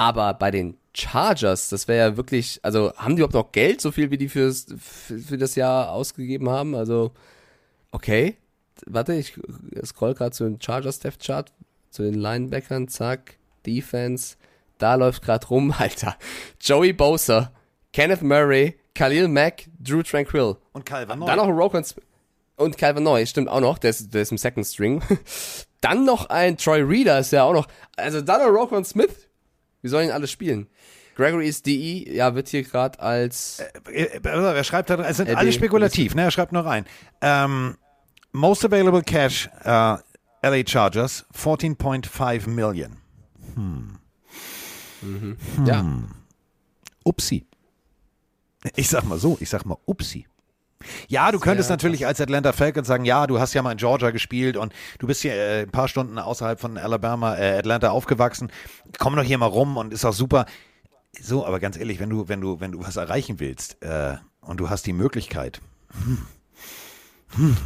Aber 0.00 0.32
bei 0.32 0.50
den 0.50 0.78
Chargers, 0.94 1.68
das 1.68 1.86
wäre 1.86 2.08
ja 2.08 2.16
wirklich, 2.16 2.58
also 2.62 2.90
haben 2.96 3.16
die 3.16 3.20
überhaupt 3.20 3.34
noch 3.34 3.52
Geld, 3.52 3.82
so 3.82 3.92
viel 3.92 4.10
wie 4.10 4.16
die 4.16 4.30
fürs, 4.30 4.64
für, 4.78 5.18
für 5.18 5.36
das 5.36 5.56
Jahr 5.56 5.90
ausgegeben 5.90 6.48
haben? 6.48 6.74
Also, 6.74 7.12
okay. 7.90 8.38
Warte, 8.86 9.12
ich 9.12 9.38
scroll 9.84 10.14
gerade 10.14 10.30
zu 10.30 10.44
den 10.44 10.58
Chargers 10.58 11.00
Depth 11.00 11.22
Chart, 11.22 11.52
zu 11.90 12.02
den 12.02 12.14
Linebackern, 12.14 12.88
zack, 12.88 13.36
Defense, 13.66 14.36
da 14.78 14.94
läuft 14.94 15.22
gerade 15.22 15.46
rum, 15.48 15.70
Alter. 15.78 16.16
Joey 16.62 16.94
Bosa, 16.94 17.52
Kenneth 17.92 18.22
Murray, 18.22 18.80
Khalil 18.94 19.28
Mack, 19.28 19.64
Drew 19.78 20.02
Tranquil. 20.02 20.56
Und 20.72 20.86
Calvin 20.86 21.18
Neu. 21.18 21.26
Dann 21.26 21.36
noch 21.36 21.74
ein 21.74 21.84
Smith. 21.84 22.06
Und 22.56 22.78
Calvin 22.78 23.02
Neu, 23.02 23.26
stimmt 23.26 23.50
auch 23.50 23.60
noch, 23.60 23.76
der 23.76 23.90
ist, 23.90 24.14
der 24.14 24.22
ist 24.22 24.32
im 24.32 24.38
Second 24.38 24.66
String. 24.66 25.02
dann 25.82 26.06
noch 26.06 26.30
ein 26.30 26.56
Troy 26.56 26.80
Reader 26.80 27.18
ist 27.18 27.32
ja 27.32 27.44
auch 27.44 27.52
noch. 27.52 27.66
Also 27.98 28.22
dann 28.22 28.40
noch 28.40 28.58
Rokon 28.58 28.86
Smith. 28.86 29.26
Wie 29.82 29.88
sollen 29.88 30.08
ihn 30.08 30.12
alle 30.12 30.26
spielen? 30.26 30.66
Gregory 31.16 31.48
ist 31.48 31.66
DE, 31.66 32.14
ja, 32.14 32.34
wird 32.34 32.48
hier 32.48 32.62
gerade 32.62 32.98
als. 33.00 33.60
Äh, 33.92 34.04
äh, 34.04 34.20
Er 34.22 34.64
schreibt 34.64 34.90
da, 34.90 34.94
es 35.04 35.16
sind 35.18 35.28
LB. 35.28 35.36
alle 35.38 35.52
spekulativ, 35.52 36.14
ne? 36.14 36.22
Er 36.22 36.30
schreibt 36.30 36.52
noch 36.52 36.64
rein. 36.64 36.86
Ähm, 37.20 37.76
most 38.32 38.64
available 38.64 39.02
cash, 39.02 39.50
äh, 39.64 39.96
LA 40.42 40.66
Chargers, 40.66 41.26
14.5 41.34 42.48
Million. 42.48 42.96
Ja. 45.66 45.84
Upsi. 47.04 47.46
Ich 48.76 48.88
sag 48.88 49.04
mal 49.04 49.18
so, 49.18 49.36
ich 49.40 49.48
sag 49.48 49.64
mal 49.64 49.76
Upsi. 49.86 50.26
Ja, 51.08 51.30
du 51.30 51.38
könntest 51.38 51.68
natürlich 51.68 52.06
als 52.06 52.20
Atlanta 52.20 52.52
Falcons 52.52 52.88
sagen, 52.88 53.04
ja, 53.04 53.26
du 53.26 53.38
hast 53.38 53.52
ja 53.54 53.62
mal 53.62 53.72
in 53.72 53.78
Georgia 53.78 54.10
gespielt 54.10 54.56
und 54.56 54.72
du 54.98 55.06
bist 55.06 55.20
hier 55.22 55.34
äh, 55.34 55.62
ein 55.62 55.70
paar 55.70 55.88
Stunden 55.88 56.18
außerhalb 56.18 56.60
von 56.60 56.78
Alabama, 56.78 57.36
äh, 57.36 57.58
Atlanta 57.58 57.90
aufgewachsen. 57.90 58.50
Komm 58.98 59.16
doch 59.16 59.22
hier 59.22 59.38
mal 59.38 59.46
rum 59.46 59.76
und 59.76 59.92
ist 59.92 60.04
auch 60.04 60.12
super. 60.12 60.46
So, 61.20 61.44
aber 61.44 61.60
ganz 61.60 61.76
ehrlich, 61.76 62.00
wenn 62.00 62.10
du, 62.10 62.28
wenn 62.28 62.40
du, 62.40 62.60
wenn 62.60 62.72
du 62.72 62.80
was 62.80 62.96
erreichen 62.96 63.40
willst 63.40 63.82
äh, 63.82 64.16
und 64.40 64.58
du 64.58 64.70
hast 64.70 64.86
die 64.86 64.92
Möglichkeit. 64.92 65.60
Hm, 66.04 66.18
hm. 67.36 67.56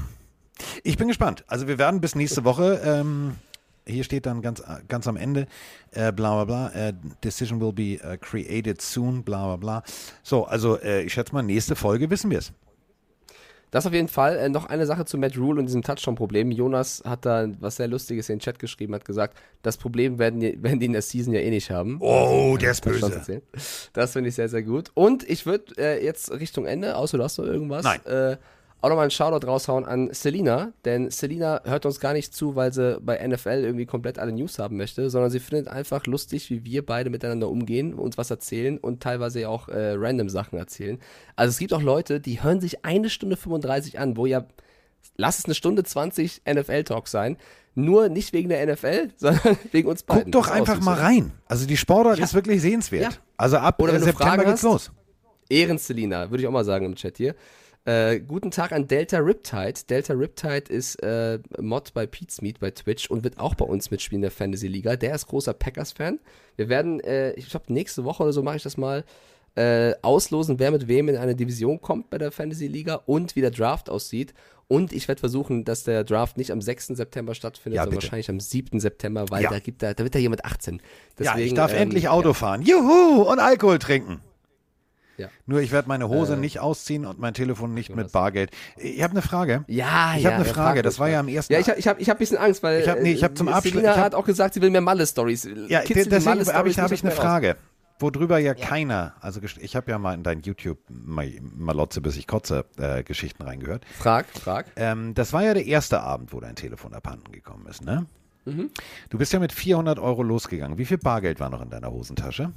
Ich 0.82 0.96
bin 0.96 1.08
gespannt. 1.08 1.44
Also 1.46 1.68
wir 1.68 1.78
werden 1.78 2.00
bis 2.00 2.14
nächste 2.14 2.44
Woche. 2.44 2.80
Ähm, 2.84 3.36
hier 3.86 4.04
steht 4.04 4.26
dann 4.26 4.40
ganz, 4.40 4.62
ganz 4.88 5.06
am 5.06 5.16
Ende, 5.16 5.46
äh, 5.90 6.10
bla 6.10 6.42
bla 6.42 6.44
bla, 6.44 6.88
äh, 6.88 6.94
Decision 7.22 7.60
will 7.60 7.72
be 7.72 8.02
äh, 8.02 8.16
created 8.16 8.80
soon, 8.80 9.24
bla 9.24 9.44
bla 9.44 9.56
bla. 9.56 9.82
So, 10.22 10.46
also 10.46 10.80
äh, 10.80 11.02
ich 11.02 11.12
schätze 11.12 11.34
mal, 11.34 11.42
nächste 11.42 11.76
Folge 11.76 12.08
wissen 12.08 12.30
wir 12.30 12.38
es. 12.38 12.52
Das 13.74 13.86
auf 13.86 13.92
jeden 13.92 14.06
Fall. 14.06 14.36
Äh, 14.36 14.48
noch 14.50 14.66
eine 14.66 14.86
Sache 14.86 15.04
zu 15.04 15.18
Matt 15.18 15.36
Rule 15.36 15.58
und 15.58 15.66
diesem 15.66 15.82
Touchdown-Problem. 15.82 16.52
Jonas 16.52 17.02
hat 17.04 17.26
da 17.26 17.48
was 17.58 17.74
sehr 17.74 17.88
Lustiges 17.88 18.28
in 18.28 18.36
den 18.36 18.40
Chat 18.40 18.60
geschrieben, 18.60 18.94
hat 18.94 19.04
gesagt, 19.04 19.36
das 19.62 19.78
Problem 19.78 20.20
werden 20.20 20.38
die, 20.38 20.62
werden 20.62 20.78
die 20.78 20.86
in 20.86 20.92
der 20.92 21.02
Season 21.02 21.34
ja 21.34 21.40
eh 21.40 21.50
nicht 21.50 21.72
haben. 21.72 21.96
Oh, 22.00 22.56
der 22.56 22.70
ist 22.70 22.84
böse. 22.84 23.12
erzählen. 23.12 23.42
Das 23.92 24.12
finde 24.12 24.28
ich 24.28 24.36
sehr, 24.36 24.48
sehr 24.48 24.62
gut. 24.62 24.92
Und 24.94 25.28
ich 25.28 25.44
würde 25.44 25.74
äh, 25.76 26.04
jetzt 26.04 26.30
Richtung 26.30 26.66
Ende, 26.66 26.94
außer 26.94 27.18
du 27.18 27.24
hast 27.24 27.36
noch 27.38 27.46
irgendwas, 27.46 27.82
Nein. 27.82 28.06
Äh, 28.06 28.36
auch 28.84 28.90
nochmal 28.90 29.04
einen 29.04 29.10
Shoutout 29.10 29.46
raushauen 29.46 29.86
an 29.86 30.12
Selina, 30.12 30.74
denn 30.84 31.10
Selina 31.10 31.62
hört 31.64 31.86
uns 31.86 32.00
gar 32.00 32.12
nicht 32.12 32.34
zu, 32.34 32.54
weil 32.54 32.70
sie 32.70 33.00
bei 33.00 33.26
NFL 33.26 33.62
irgendwie 33.64 33.86
komplett 33.86 34.18
alle 34.18 34.30
News 34.30 34.58
haben 34.58 34.76
möchte, 34.76 35.08
sondern 35.08 35.30
sie 35.30 35.40
findet 35.40 35.68
einfach 35.68 36.04
lustig, 36.04 36.50
wie 36.50 36.64
wir 36.66 36.84
beide 36.84 37.08
miteinander 37.08 37.48
umgehen, 37.48 37.94
uns 37.94 38.18
was 38.18 38.30
erzählen 38.30 38.76
und 38.76 39.02
teilweise 39.02 39.48
auch 39.48 39.68
äh, 39.68 39.94
random 39.96 40.28
Sachen 40.28 40.58
erzählen. 40.58 40.98
Also 41.34 41.52
es 41.52 41.58
gibt 41.58 41.72
auch 41.72 41.80
Leute, 41.80 42.20
die 42.20 42.42
hören 42.42 42.60
sich 42.60 42.84
eine 42.84 43.08
Stunde 43.08 43.38
35 43.38 43.98
an, 43.98 44.18
wo 44.18 44.26
ja, 44.26 44.44
lass 45.16 45.38
es 45.38 45.46
eine 45.46 45.54
Stunde 45.54 45.82
20 45.82 46.42
NFL-Talk 46.46 47.08
sein, 47.08 47.38
nur 47.74 48.10
nicht 48.10 48.34
wegen 48.34 48.50
der 48.50 48.66
NFL, 48.70 49.12
sondern 49.16 49.56
wegen 49.72 49.88
uns 49.88 50.02
beiden. 50.02 50.24
Guck 50.30 50.44
doch 50.44 50.50
einfach 50.50 50.82
mal 50.82 50.98
rein. 50.98 51.32
Also 51.46 51.66
die 51.66 51.78
Sportart 51.78 52.18
Ja. 52.18 52.24
ist 52.24 52.34
wirklich 52.34 52.60
sehenswert. 52.60 53.14
Ja. 53.14 53.18
Also 53.38 53.56
ab 53.56 53.80
Oder 53.80 53.98
September 53.98 54.18
Fragen 54.24 54.42
geht's 54.42 54.52
hast, 54.56 54.62
los. 54.64 54.92
Ehrenselina, 55.48 56.30
würde 56.30 56.42
ich 56.42 56.46
auch 56.46 56.52
mal 56.52 56.64
sagen 56.66 56.84
im 56.84 56.96
Chat 56.96 57.16
hier. 57.16 57.34
Äh, 57.86 58.20
guten 58.20 58.50
Tag 58.50 58.72
an 58.72 58.88
Delta 58.88 59.18
Riptide. 59.18 59.74
Delta 59.90 60.14
Riptide 60.14 60.72
ist 60.72 60.96
äh, 61.02 61.38
Mod 61.60 61.92
bei 61.92 62.06
Pete's 62.06 62.40
Meet 62.40 62.58
bei 62.58 62.70
Twitch 62.70 63.10
und 63.10 63.24
wird 63.24 63.38
auch 63.38 63.54
bei 63.54 63.66
uns 63.66 63.90
mitspielen 63.90 64.20
in 64.20 64.22
der 64.22 64.30
Fantasy 64.30 64.68
Liga. 64.68 64.96
Der 64.96 65.14
ist 65.14 65.26
großer 65.26 65.52
Packers-Fan. 65.52 66.18
Wir 66.56 66.70
werden, 66.70 67.00
äh, 67.00 67.32
ich 67.32 67.50
glaube, 67.50 67.70
nächste 67.72 68.04
Woche 68.04 68.22
oder 68.22 68.32
so 68.32 68.42
mache 68.42 68.56
ich 68.56 68.62
das 68.62 68.78
mal, 68.78 69.04
äh, 69.56 69.92
auslosen, 70.00 70.58
wer 70.58 70.70
mit 70.70 70.88
wem 70.88 71.08
in 71.10 71.16
eine 71.16 71.36
Division 71.36 71.80
kommt 71.80 72.08
bei 72.08 72.16
der 72.18 72.32
Fantasy 72.32 72.66
Liga 72.68 73.02
und 73.06 73.36
wie 73.36 73.42
der 73.42 73.50
Draft 73.50 73.90
aussieht. 73.90 74.32
Und 74.66 74.94
ich 74.94 75.06
werde 75.06 75.20
versuchen, 75.20 75.66
dass 75.66 75.84
der 75.84 76.04
Draft 76.04 76.38
nicht 76.38 76.50
am 76.52 76.62
6. 76.62 76.86
September 76.96 77.34
stattfindet, 77.34 77.76
Ja, 77.76 77.82
sondern 77.84 78.02
wahrscheinlich 78.02 78.30
am 78.30 78.40
7. 78.40 78.80
September, 78.80 79.26
weil 79.28 79.42
Ja. 79.42 79.50
da, 79.50 79.58
gibt 79.58 79.82
da, 79.82 79.92
da 79.92 80.02
wird 80.02 80.14
da 80.14 80.18
jemand 80.18 80.44
18. 80.46 80.76
ja, 80.76 80.80
ich 80.80 81.28
Deswegen, 81.28 81.54
darf 81.56 81.72
ähm, 81.72 81.82
endlich 81.82 82.08
Auto 82.08 82.32
fahren. 82.32 82.62
Juhu! 82.62 83.22
Und 83.30 83.40
Alkohol 83.40 83.78
trinken. 83.78 84.20
Ja. 85.16 85.28
Nur 85.46 85.60
ich 85.60 85.70
werde 85.72 85.88
meine 85.88 86.08
Hose 86.08 86.34
Äh, 86.34 86.36
nicht 86.38 86.60
ausziehen 86.60 87.06
und 87.06 87.18
mein 87.18 87.34
Telefon 87.34 87.72
nicht 87.74 87.94
mit. 87.94 88.10
Bargeld. 88.12 88.50
Ich 88.76 89.02
habe 89.02 89.12
eine 89.12 89.22
Frage. 89.22 89.64
Ja, 89.68 90.14
Ich 90.16 90.22
ja. 90.24 90.30
habe 90.30 90.36
eine 90.40 90.46
ja, 90.46 90.52
Frage. 90.54 90.78
frag 90.80 90.82
Das 90.84 90.98
war 90.98 91.08
ja 91.08 91.20
am 91.20 91.28
ersten. 91.28 91.52
Ja, 91.52 91.60
ich 91.60 91.68
habe 91.68 91.78
ich 91.78 91.86
hab, 91.88 92.00
ich 92.00 92.08
hab 92.10 92.16
ein 92.16 92.18
bisschen 92.18 92.38
Angst, 92.38 92.62
weil 92.62 92.80
Ich 92.80 92.88
hab- 92.88 93.00
nee, 93.00 93.12
ich 93.12 93.22
hab 93.24 93.36
zum 93.36 93.48
äh, 93.48 93.52
Abschluss- 93.52 93.72
Selina 93.74 93.92
ich 93.94 94.00
hat 94.00 94.14
auch 94.14 94.24
gesagt, 94.24 94.54
sie 94.54 94.62
will 94.62 94.70
mehr 94.70 94.80
Malle-Stories. 94.80 95.48
Ja, 95.68 95.80
Kitzel 95.82 96.06
deswegen 96.10 96.46
habe 96.52 96.68
ich, 96.68 96.78
hab 96.78 96.90
ich 96.92 97.02
eine. 97.04 97.12
Frage, 97.12 97.56
worüber 98.00 98.38
ja, 98.38 98.54
keiner, 98.54 99.14
also 99.20 99.40
ich 99.60 99.76
habe 99.76 99.90
ja 99.90 99.98
mal 99.98 100.14
in 100.14 100.22
dein 100.24 100.40
YouTube 100.42 100.78
mal- 100.88 101.30
Malotze 101.56 102.00
bis 102.00 102.16
ich 102.16 102.26
kotze 102.26 102.64
äh, 102.78 103.02
Geschichten 103.04 103.42
reingehört. 103.44 103.84
Frag, 103.96 104.26
frag. 104.26 104.66
Ähm, 104.76 105.14
das 105.14 105.32
war 105.32 105.44
ja 105.44 105.54
der 105.54 105.64
erste 105.66 106.00
Abend, 106.00 106.32
wo 106.32 106.40
dein 106.40 106.56
Telefon 106.56 106.92
abhanden 106.92 107.30
gekommen 107.30 107.66
ist, 107.68 107.84
ne? 107.84 108.06
Mhm. 108.46 108.70
Du 109.10 109.16
bist 109.18 109.32
ja 109.32 109.38
mit 109.38 109.52
400 109.52 109.98
Euro 109.98 110.22
losgegangen. 110.22 110.76
Wie 110.76 110.84
viel 110.84 110.98
Bargeld 110.98 111.40
war 111.40 111.48
noch 111.50 111.62
in 111.62 111.70
deiner 111.70 111.90
Hosentasche? 111.90 112.52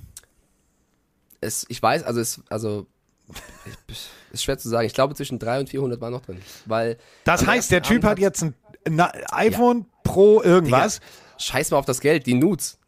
Es, 1.42 1.66
ich 1.70 1.82
weiß, 1.82 2.04
also 2.04 2.20
es, 2.20 2.42
also 2.50 2.88
ist 4.32 4.44
schwer 4.44 4.58
zu 4.58 4.70
sagen. 4.70 4.86
Ich 4.88 4.94
glaube 4.94 5.16
zwischen 5.16 5.40
300 5.40 5.62
und 5.62 5.70
400 5.70 6.02
war 6.02 6.10
noch 6.10 6.22
drin, 6.22 6.42
weil 6.66 6.98
Das 7.24 7.46
heißt, 7.46 7.72
der 7.72 7.82
Typ 7.82 8.04
hat 8.04 8.20
jetzt 8.20 8.44
ein 8.44 8.54
na, 8.90 9.12
iPhone 9.32 9.86
Pro 10.04 10.42
irgendwas. 10.42 11.00
Scheiß 11.38 11.72
mal 11.72 11.78
auf 11.78 11.86
das 11.86 12.00
Geld, 12.00 12.26
die 12.26 12.34
Nudes. 12.34 12.80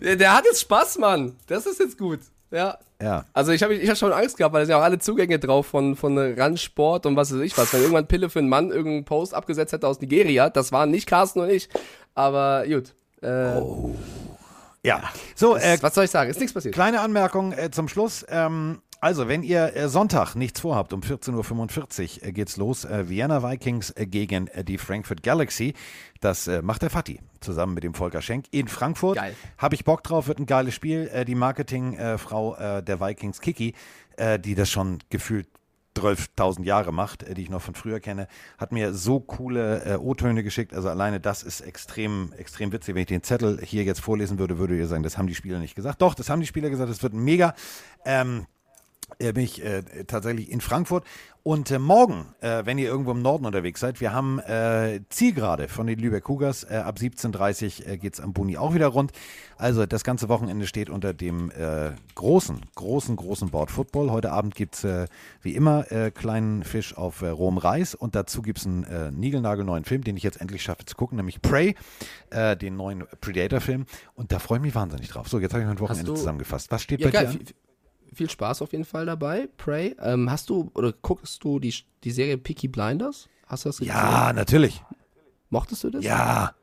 Der 0.00 0.34
hat 0.34 0.44
jetzt 0.44 0.60
Spaß, 0.60 0.98
Mann. 0.98 1.36
Das 1.46 1.66
ist 1.66 1.80
jetzt 1.80 1.98
gut. 1.98 2.20
Ja. 2.50 2.78
Ja. 3.02 3.24
Also 3.32 3.52
ich 3.52 3.62
habe 3.62 3.74
ich 3.74 3.90
hab 3.90 3.96
schon 3.96 4.12
Angst 4.12 4.36
gehabt, 4.36 4.54
weil 4.54 4.62
da 4.62 4.66
sind 4.66 4.72
ja 4.72 4.78
auch 4.78 4.84
alle 4.84 4.98
Zugänge 4.98 5.38
drauf 5.38 5.66
von, 5.66 5.96
von 5.96 6.16
Randsport 6.16 7.04
und 7.04 7.16
was 7.16 7.34
weiß 7.34 7.40
ich 7.40 7.58
was. 7.58 7.72
Wenn 7.72 7.80
irgendwann 7.80 8.06
Pille 8.06 8.30
für 8.30 8.38
einen 8.38 8.48
Mann 8.48 8.70
irgendeinen 8.70 9.04
Post 9.04 9.34
abgesetzt 9.34 9.72
hätte 9.72 9.86
aus 9.86 10.00
Nigeria, 10.00 10.48
das 10.48 10.72
waren 10.72 10.90
nicht 10.90 11.06
Carsten 11.06 11.40
und 11.40 11.50
ich. 11.50 11.68
Aber 12.14 12.64
gut. 12.66 12.94
Äh, 13.26 13.62
Ja. 14.82 15.02
So, 15.34 15.56
äh, 15.56 15.78
was 15.80 15.94
soll 15.94 16.04
ich 16.04 16.10
sagen? 16.10 16.30
Ist 16.30 16.38
nichts 16.38 16.54
passiert. 16.54 16.74
Kleine 16.74 17.00
Anmerkung 17.00 17.52
äh, 17.52 17.70
zum 17.70 17.88
Schluss. 17.88 18.24
Ähm, 18.28 18.80
also, 19.00 19.28
wenn 19.28 19.42
ihr 19.42 19.76
äh, 19.76 19.88
Sonntag 19.88 20.36
nichts 20.36 20.60
vorhabt, 20.60 20.92
um 20.92 21.00
14.45 21.00 22.22
Uhr 22.22 22.28
äh, 22.28 22.32
geht's 22.32 22.56
los. 22.56 22.84
Äh, 22.84 23.08
Vienna 23.08 23.42
Vikings 23.42 23.92
gegen 23.96 24.48
die 24.62 24.78
Frankfurt 24.78 25.22
Galaxy. 25.22 25.74
Das 26.20 26.48
macht 26.62 26.82
der 26.82 26.90
Fatih 26.90 27.20
zusammen 27.40 27.74
mit 27.74 27.84
dem 27.84 27.94
Volker 27.94 28.22
Schenk 28.22 28.46
in 28.52 28.68
Frankfurt. 28.68 29.18
Habe 29.58 29.74
ich 29.74 29.84
Bock 29.84 30.02
drauf, 30.02 30.28
wird 30.28 30.38
ein 30.38 30.46
geiles 30.46 30.74
Spiel. 30.74 31.24
Die 31.26 31.34
Marketingfrau 31.34 32.80
der 32.80 33.00
Vikings, 33.00 33.40
Kiki, 33.40 33.74
die 34.40 34.54
das 34.54 34.70
schon 34.70 34.98
gefühlt 35.10 35.46
12.000 35.96 36.64
Jahre 36.64 36.92
macht, 36.92 37.22
äh, 37.22 37.34
die 37.34 37.42
ich 37.42 37.50
noch 37.50 37.62
von 37.62 37.74
früher 37.74 38.00
kenne, 38.00 38.28
hat 38.58 38.72
mir 38.72 38.92
so 38.94 39.20
coole 39.20 39.84
äh, 39.84 39.96
O-Töne 39.96 40.42
geschickt. 40.42 40.74
Also 40.74 40.88
alleine 40.88 41.20
das 41.20 41.42
ist 41.42 41.60
extrem, 41.60 42.32
extrem 42.36 42.72
witzig. 42.72 42.94
Wenn 42.94 43.02
ich 43.02 43.08
den 43.08 43.22
Zettel 43.22 43.60
hier 43.62 43.84
jetzt 43.84 44.00
vorlesen 44.00 44.38
würde, 44.38 44.58
würde 44.58 44.76
ihr 44.76 44.86
sagen, 44.86 45.02
das 45.02 45.18
haben 45.18 45.26
die 45.26 45.34
Spieler 45.34 45.58
nicht 45.58 45.74
gesagt. 45.74 46.02
Doch, 46.02 46.14
das 46.14 46.30
haben 46.30 46.40
die 46.40 46.46
Spieler 46.46 46.70
gesagt, 46.70 46.90
es 46.90 47.02
wird 47.02 47.14
mega. 47.14 47.54
Ähm, 48.04 48.46
äh, 49.18 49.32
bin 49.32 49.44
ich 49.44 49.64
äh, 49.64 49.82
tatsächlich 50.06 50.50
in 50.50 50.60
Frankfurt. 50.60 51.04
Und 51.42 51.70
äh, 51.70 51.78
morgen, 51.78 52.26
äh, 52.40 52.66
wenn 52.66 52.76
ihr 52.76 52.88
irgendwo 52.88 53.12
im 53.12 53.22
Norden 53.22 53.46
unterwegs 53.46 53.78
seid, 53.78 54.00
wir 54.00 54.12
haben 54.12 54.40
äh, 54.40 55.00
Zielgerade 55.10 55.68
von 55.68 55.86
den 55.86 56.00
Lübeck 56.00 56.24
Cougars. 56.24 56.64
Äh, 56.64 56.78
ab 56.78 56.96
17.30 56.98 57.82
Uhr 57.82 57.86
äh, 57.92 57.98
geht 57.98 58.14
es 58.14 58.20
am 58.20 58.32
Buni 58.32 58.56
auch 58.58 58.74
wieder 58.74 58.88
rund. 58.88 59.12
Also 59.56 59.86
das 59.86 60.02
ganze 60.02 60.28
Wochenende 60.28 60.66
steht 60.66 60.90
unter 60.90 61.14
dem 61.14 61.50
großen, 62.14 62.60
großen, 62.74 63.16
großen 63.16 63.48
Board 63.50 63.70
Football. 63.70 64.10
Heute 64.10 64.32
Abend 64.32 64.54
gibt 64.54 64.74
es 64.74 65.08
wie 65.40 65.54
immer 65.54 65.84
kleinen 66.10 66.62
Fisch 66.62 66.94
auf 66.94 67.22
äh, 67.22 67.28
rohem 67.28 67.56
Reis. 67.56 67.94
Und 67.94 68.14
dazu 68.14 68.42
gibt 68.42 68.58
es 68.58 68.66
einen 68.66 68.84
äh, 68.84 69.10
niegelnagelneuen 69.12 69.84
Film, 69.84 70.04
den 70.04 70.16
ich 70.18 70.22
jetzt 70.24 70.40
endlich 70.42 70.62
schaffe 70.62 70.84
zu 70.84 70.94
gucken, 70.94 71.16
nämlich 71.16 71.40
Prey, 71.40 71.74
den 72.60 72.76
neuen 72.76 73.04
Predator-Film. 73.22 73.86
Und 74.14 74.32
da 74.32 74.40
freue 74.40 74.58
ich 74.58 74.62
mich 74.62 74.74
wahnsinnig 74.74 75.08
drauf. 75.08 75.28
So, 75.28 75.38
jetzt 75.38 75.52
habe 75.54 75.62
ich 75.62 75.68
mein 75.68 75.80
Wochenende 75.80 76.12
zusammengefasst. 76.12 76.70
Was 76.70 76.82
steht 76.82 77.00
Ja, 77.00 77.06
bei 77.06 77.12
geil. 77.12 77.26
dir 77.32 77.40
an? 77.40 77.46
Viel, 78.12 78.30
Spaß 78.30 78.62
auf 78.62 78.72
jeden 78.72 78.84
Fall 78.84 79.06
dabei, 79.06 79.48
Prey. 79.56 79.96
Ähm, 80.00 80.30
hast 80.30 80.50
du 80.50 80.70
oder 80.74 80.92
guckst 80.92 81.42
du 81.44 81.58
die, 81.58 81.74
die 82.04 82.10
Serie 82.10 82.38
Peaky 82.38 82.68
Blinders? 82.68 83.28
Hast 83.46 83.64
du 83.64 83.68
das 83.68 83.78
gesehen? 83.78 83.94
Ja, 83.94 84.32
natürlich. 84.32 84.82
Mochtest 85.50 85.84
du 85.84 85.90
das? 85.90 86.04
Ja. 86.04 86.54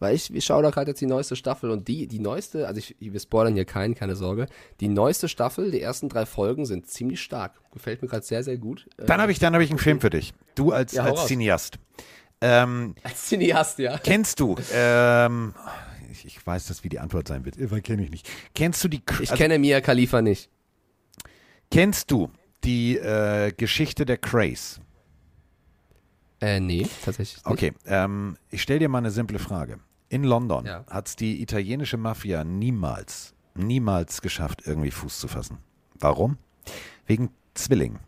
Weil 0.00 0.16
ich, 0.16 0.34
ich 0.34 0.44
schaue 0.44 0.62
da 0.62 0.70
gerade 0.70 0.90
jetzt 0.90 1.00
die 1.00 1.06
neueste 1.06 1.36
Staffel 1.36 1.70
und 1.70 1.88
die, 1.88 2.06
die 2.06 2.18
neueste, 2.18 2.66
also 2.66 2.78
ich, 2.78 2.96
wir 2.98 3.20
spoilern 3.20 3.54
hier 3.54 3.64
keinen, 3.64 3.94
keine 3.94 4.16
Sorge. 4.16 4.48
Die 4.80 4.88
neueste 4.88 5.28
Staffel, 5.28 5.70
die 5.70 5.80
ersten 5.80 6.08
drei 6.08 6.26
Folgen 6.26 6.66
sind 6.66 6.88
ziemlich 6.88 7.22
stark. 7.22 7.52
Gefällt 7.72 8.02
mir 8.02 8.08
gerade 8.08 8.24
sehr, 8.24 8.42
sehr 8.42 8.58
gut. 8.58 8.88
Dann 8.96 9.20
habe 9.20 9.32
ich, 9.32 9.38
dann 9.38 9.54
hab 9.54 9.62
ich 9.62 9.70
einen 9.70 9.78
Film 9.78 10.00
für 10.00 10.10
dich. 10.10 10.34
Du 10.56 10.72
als, 10.72 10.92
Ja, 10.92 11.04
als 11.04 11.20
raus. 11.20 11.26
Cineast. 11.28 11.78
Ähm, 12.40 12.94
als 13.02 13.26
Cineast, 13.28 13.78
ja. 13.78 13.96
kennst 13.98 14.40
du, 14.40 14.56
ähm, 14.74 15.54
ich, 16.10 16.26
ich 16.26 16.46
weiß 16.46 16.66
das, 16.66 16.84
wie 16.84 16.88
die 16.88 16.98
Antwort 16.98 17.28
sein 17.28 17.44
wird, 17.44 17.56
weil 17.70 17.80
kenne 17.80 18.02
ich 18.04 18.10
nicht. 18.10 18.28
Kennst 18.54 18.82
du 18.84 18.88
die, 18.88 19.00
Ich 19.20 19.30
also, 19.30 19.36
kenne 19.36 19.58
Mia 19.58 19.80
Khalifa 19.80 20.20
nicht. 20.20 20.50
Kennst 21.70 22.10
du 22.10 22.30
die 22.64 22.96
äh, 22.96 23.52
Geschichte 23.56 24.04
der 24.06 24.18
Craze? 24.18 24.80
Äh, 26.40 26.60
nee, 26.60 26.86
tatsächlich 27.04 27.36
nicht. 27.36 27.46
Okay, 27.46 27.72
ähm, 27.86 28.36
ich 28.50 28.62
stelle 28.62 28.80
dir 28.80 28.88
mal 28.88 28.98
eine 28.98 29.10
simple 29.10 29.38
Frage. 29.38 29.78
In 30.08 30.24
London 30.24 30.66
Ja. 30.66 30.84
hat 30.88 31.08
es 31.08 31.16
die 31.16 31.40
italienische 31.42 31.96
Mafia 31.96 32.44
niemals 32.44 33.32
niemals 33.56 34.20
geschafft, 34.20 34.62
irgendwie 34.66 34.90
Fuß 34.90 35.20
zu 35.20 35.28
fassen. 35.28 35.58
Warum? 36.00 36.38
Wegen 37.06 37.30
Zwillingen. 37.54 38.00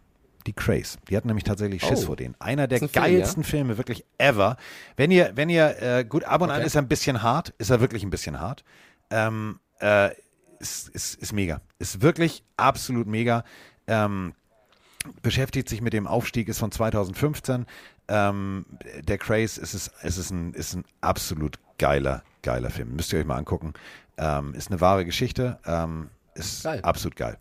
Die 0.48 0.52
Craze. 0.52 0.98
Die 1.08 1.16
hatten 1.16 1.28
nämlich 1.28 1.44
tatsächlich 1.44 1.82
Schiss 1.84 2.02
Oh. 2.02 2.06
vor 2.06 2.16
denen. 2.16 2.34
Einer 2.40 2.66
der 2.66 2.82
ein 2.82 2.88
Film, 2.88 3.04
geilsten 3.04 3.44
Filme, 3.44 3.78
wirklich 3.78 4.04
ever. 4.18 4.56
Wenn 4.96 5.12
ihr, 5.12 5.30
wenn 5.36 5.48
ihr, 5.48 5.80
äh, 5.80 6.04
gut, 6.04 6.24
ab 6.24 6.40
und 6.42 6.50
an 6.50 6.56
Okay. 6.56 6.66
ist 6.66 6.74
er 6.74 6.82
ein 6.82 6.88
bisschen 6.88 7.22
hart, 7.22 7.54
ist 7.58 7.70
er 7.70 7.80
wirklich 7.80 8.02
ein 8.02 8.10
bisschen 8.10 8.40
hart. 8.40 8.64
Ähm, 9.10 9.60
äh, 9.78 10.10
ist, 10.58 10.88
ist, 10.90 11.14
ist 11.16 11.32
mega. 11.32 11.60
Ist 11.78 12.02
wirklich 12.02 12.44
absolut 12.56 13.06
mega. 13.06 13.44
Ähm, 13.86 14.34
beschäftigt 15.22 15.68
sich 15.68 15.80
mit 15.80 15.92
dem 15.92 16.06
Aufstieg, 16.06 16.48
ist 16.48 16.58
von 16.58 16.72
2015. 16.72 17.66
Ähm, 18.08 18.66
der 19.00 19.18
Craze 19.18 19.60
ist, 19.60 19.74
es, 19.74 19.90
es 20.02 20.18
ist, 20.18 20.30
ein, 20.30 20.52
ist 20.54 20.74
ein 20.74 20.84
absolut 21.00 21.58
geiler, 21.78 22.22
geiler 22.42 22.70
Film. 22.70 22.94
Müsst 22.94 23.12
ihr 23.12 23.20
euch 23.20 23.26
mal 23.26 23.36
angucken. 23.36 23.74
Ähm, 24.16 24.54
ist 24.54 24.70
eine 24.70 24.80
wahre 24.80 25.04
Geschichte. 25.04 25.58
Ähm, 25.66 26.10
ist 26.34 26.64
Geil. 26.64 26.80
absolut 26.82 27.16
geil. 27.16 27.38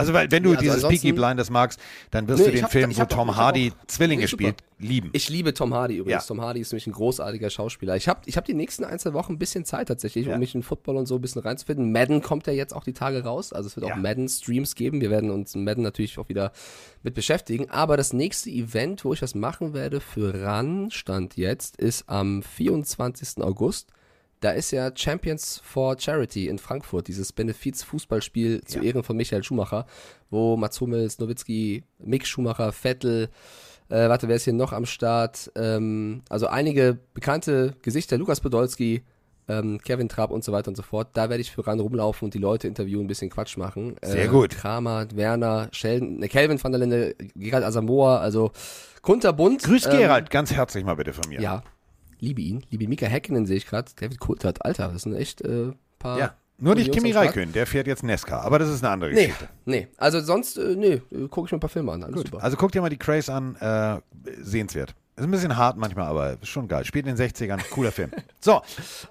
Also, 0.00 0.12
weil, 0.12 0.30
wenn 0.30 0.42
du 0.42 0.50
Ja, 0.52 0.58
also 0.58 0.88
dieses 0.88 1.02
Peaky 1.02 1.12
Blinders 1.12 1.50
magst, 1.50 1.78
dann 2.10 2.26
wirst 2.28 2.40
Nee, 2.40 2.46
du 2.46 2.52
den 2.52 2.64
hab- 2.64 2.72
Film, 2.72 2.96
wo 2.96 3.02
auch- 3.02 3.06
Tom 3.06 3.28
hab 3.30 3.36
Hardy 3.36 3.72
auch- 3.72 3.86
Zwillinge 3.86 4.26
spielt, 4.28 4.56
lieben. 4.78 5.10
Ich 5.12 5.28
liebe 5.28 5.54
Tom 5.54 5.74
Hardy 5.74 5.96
übrigens. 5.98 6.24
Ja. 6.24 6.26
Tom 6.28 6.40
Hardy 6.40 6.60
ist 6.60 6.72
nämlich 6.72 6.86
ein 6.86 6.92
großartiger 6.92 7.50
Schauspieler. 7.50 7.96
Ich 7.96 8.08
habe 8.08 8.20
ich 8.26 8.36
hab 8.36 8.44
die 8.44 8.54
nächsten 8.54 8.84
ein, 8.84 8.98
zwei 8.98 9.12
Wochen 9.12 9.34
ein 9.34 9.38
bisschen 9.38 9.64
Zeit 9.64 9.88
tatsächlich, 9.88 10.26
Ja. 10.26 10.34
um 10.34 10.40
mich 10.40 10.54
in 10.54 10.62
Football 10.62 10.96
und 10.96 11.06
so 11.06 11.16
ein 11.16 11.20
bisschen 11.20 11.42
reinzufinden. 11.42 11.92
Madden 11.92 12.22
kommt 12.22 12.46
ja 12.46 12.52
jetzt 12.52 12.74
auch 12.74 12.84
die 12.84 12.92
Tage 12.94 13.22
raus. 13.24 13.52
Also 13.52 13.66
es 13.68 13.76
wird 13.76 13.86
auch 13.90 13.96
Madden-Streams 13.96 14.74
geben. 14.74 15.00
Wir 15.00 15.10
werden 15.10 15.30
uns 15.30 15.54
Madden 15.54 15.82
natürlich 15.82 16.18
auch 16.18 16.28
wieder 16.28 16.52
mit 17.02 17.14
beschäftigen. 17.14 17.70
Aber 17.70 17.96
das 17.96 18.12
nächste 18.12 18.50
Event, 18.50 19.04
wo 19.04 19.12
ich 19.12 19.22
was 19.22 19.34
machen 19.34 19.74
werde 19.74 20.00
für 20.00 20.32
RAN, 20.42 20.90
stand 20.90 21.36
jetzt, 21.36 21.76
ist 21.76 22.08
am 22.08 22.42
24. 22.42 23.42
August. 23.44 23.88
Da 24.40 24.50
ist 24.52 24.70
ja 24.70 24.90
Champions 24.94 25.60
for 25.62 25.98
Charity 25.98 26.48
in 26.48 26.58
Frankfurt, 26.58 27.08
dieses 27.08 27.32
Benefiz-Fußballspiel 27.32 28.62
zu 28.64 28.78
Ja. 28.78 28.84
Ehren 28.84 29.02
von 29.02 29.16
Michael 29.16 29.42
Schumacher, 29.44 29.86
wo 30.30 30.56
Mats 30.56 30.80
Hummels, 30.80 31.18
Nowitzki, 31.18 31.84
Mick 31.98 32.26
Schumacher, 32.26 32.72
Vettel, 32.72 33.28
äh, 33.90 34.08
warte, 34.08 34.28
wer 34.28 34.36
ist 34.36 34.44
hier 34.44 34.52
noch 34.52 34.72
am 34.72 34.86
Start? 34.86 35.50
Ähm, 35.56 36.22
also 36.28 36.46
einige 36.46 36.98
bekannte 37.12 37.74
Gesichter, 37.82 38.16
Lukas 38.18 38.40
Podolski, 38.40 39.02
ähm, 39.48 39.78
Kevin 39.84 40.08
Trapp 40.08 40.30
und 40.30 40.44
so 40.44 40.52
weiter 40.52 40.68
und 40.68 40.76
so 40.76 40.82
fort. 40.82 41.08
Da 41.14 41.28
werde 41.28 41.40
ich 41.40 41.50
für 41.50 41.66
ran 41.66 41.80
rumlaufen 41.80 42.26
und 42.26 42.34
die 42.34 42.38
Leute 42.38 42.68
interviewen, 42.68 43.04
ein 43.04 43.08
bisschen 43.08 43.30
Quatsch 43.30 43.56
machen. 43.56 43.96
Sehr 44.00 44.28
gut. 44.28 44.50
Kramer, 44.56 45.06
Werner, 45.14 45.68
Sheldon, 45.72 46.18
ne, 46.18 46.28
Kelvin 46.28 46.62
van 46.62 46.70
der 46.72 46.78
Linde, 46.78 47.14
Gerald 47.34 47.64
Asamoah, 47.64 48.20
also 48.20 48.52
kunterbunt. 49.02 49.64
Grüß 49.64 49.86
Ähm, 49.86 49.98
Gerald, 49.98 50.30
ganz 50.30 50.52
herzlich 50.52 50.84
mal 50.84 50.94
bitte 50.94 51.12
von 51.12 51.28
mir. 51.28 51.40
ja, 51.40 51.62
liebe 52.20 52.40
ihn. 52.42 52.64
Liebe 52.70 52.86
Mika 52.88 53.06
Häkkinen 53.06 53.46
sehe 53.46 53.56
ich 53.56 53.66
gerade. 53.66 53.90
David 53.98 54.20
Coulthard, 54.20 54.64
Alter, 54.64 54.88
das 54.92 55.02
sind 55.02 55.14
echt 55.14 55.40
äh, 55.42 55.72
paar. 55.98 56.18
Ja. 56.18 56.34
Nur 56.62 56.74
nicht 56.74 56.92
Kimi. 56.92 57.12
Räikkönen, 57.12 57.54
der 57.54 57.66
fährt 57.66 57.86
jetzt 57.86 58.02
Nesca, 58.02 58.40
aber 58.40 58.58
das 58.58 58.68
ist 58.68 58.84
eine 58.84 58.92
andere 58.92 59.10
Nee, 59.12 59.28
Geschichte. 59.28 59.48
nee. 59.64 59.88
Also 59.96 60.20
sonst, 60.20 60.58
äh, 60.58 60.76
nee, 60.76 61.00
gucke 61.28 61.46
ich 61.46 61.52
mir 61.52 61.56
ein 61.56 61.60
paar 61.60 61.70
Filme 61.70 61.90
an. 61.92 62.04
Alles 62.04 62.20
super. 62.20 62.42
Also 62.42 62.58
guck 62.58 62.70
dir 62.72 62.82
mal 62.82 62.90
die 62.90 62.98
Craze 62.98 63.32
an, 63.32 63.56
äh, 63.56 63.98
sehenswert. 64.42 64.94
Ist 65.16 65.24
ein 65.24 65.30
bisschen 65.30 65.56
hart 65.56 65.76
manchmal, 65.78 66.06
aber 66.06 66.36
schon 66.42 66.68
geil. 66.68 66.84
Spielt 66.84 67.06
in 67.06 67.14
den 67.16 67.28
60ern, 67.28 67.60
cooler 67.70 67.92
Film. 67.92 68.10
So, 68.40 68.60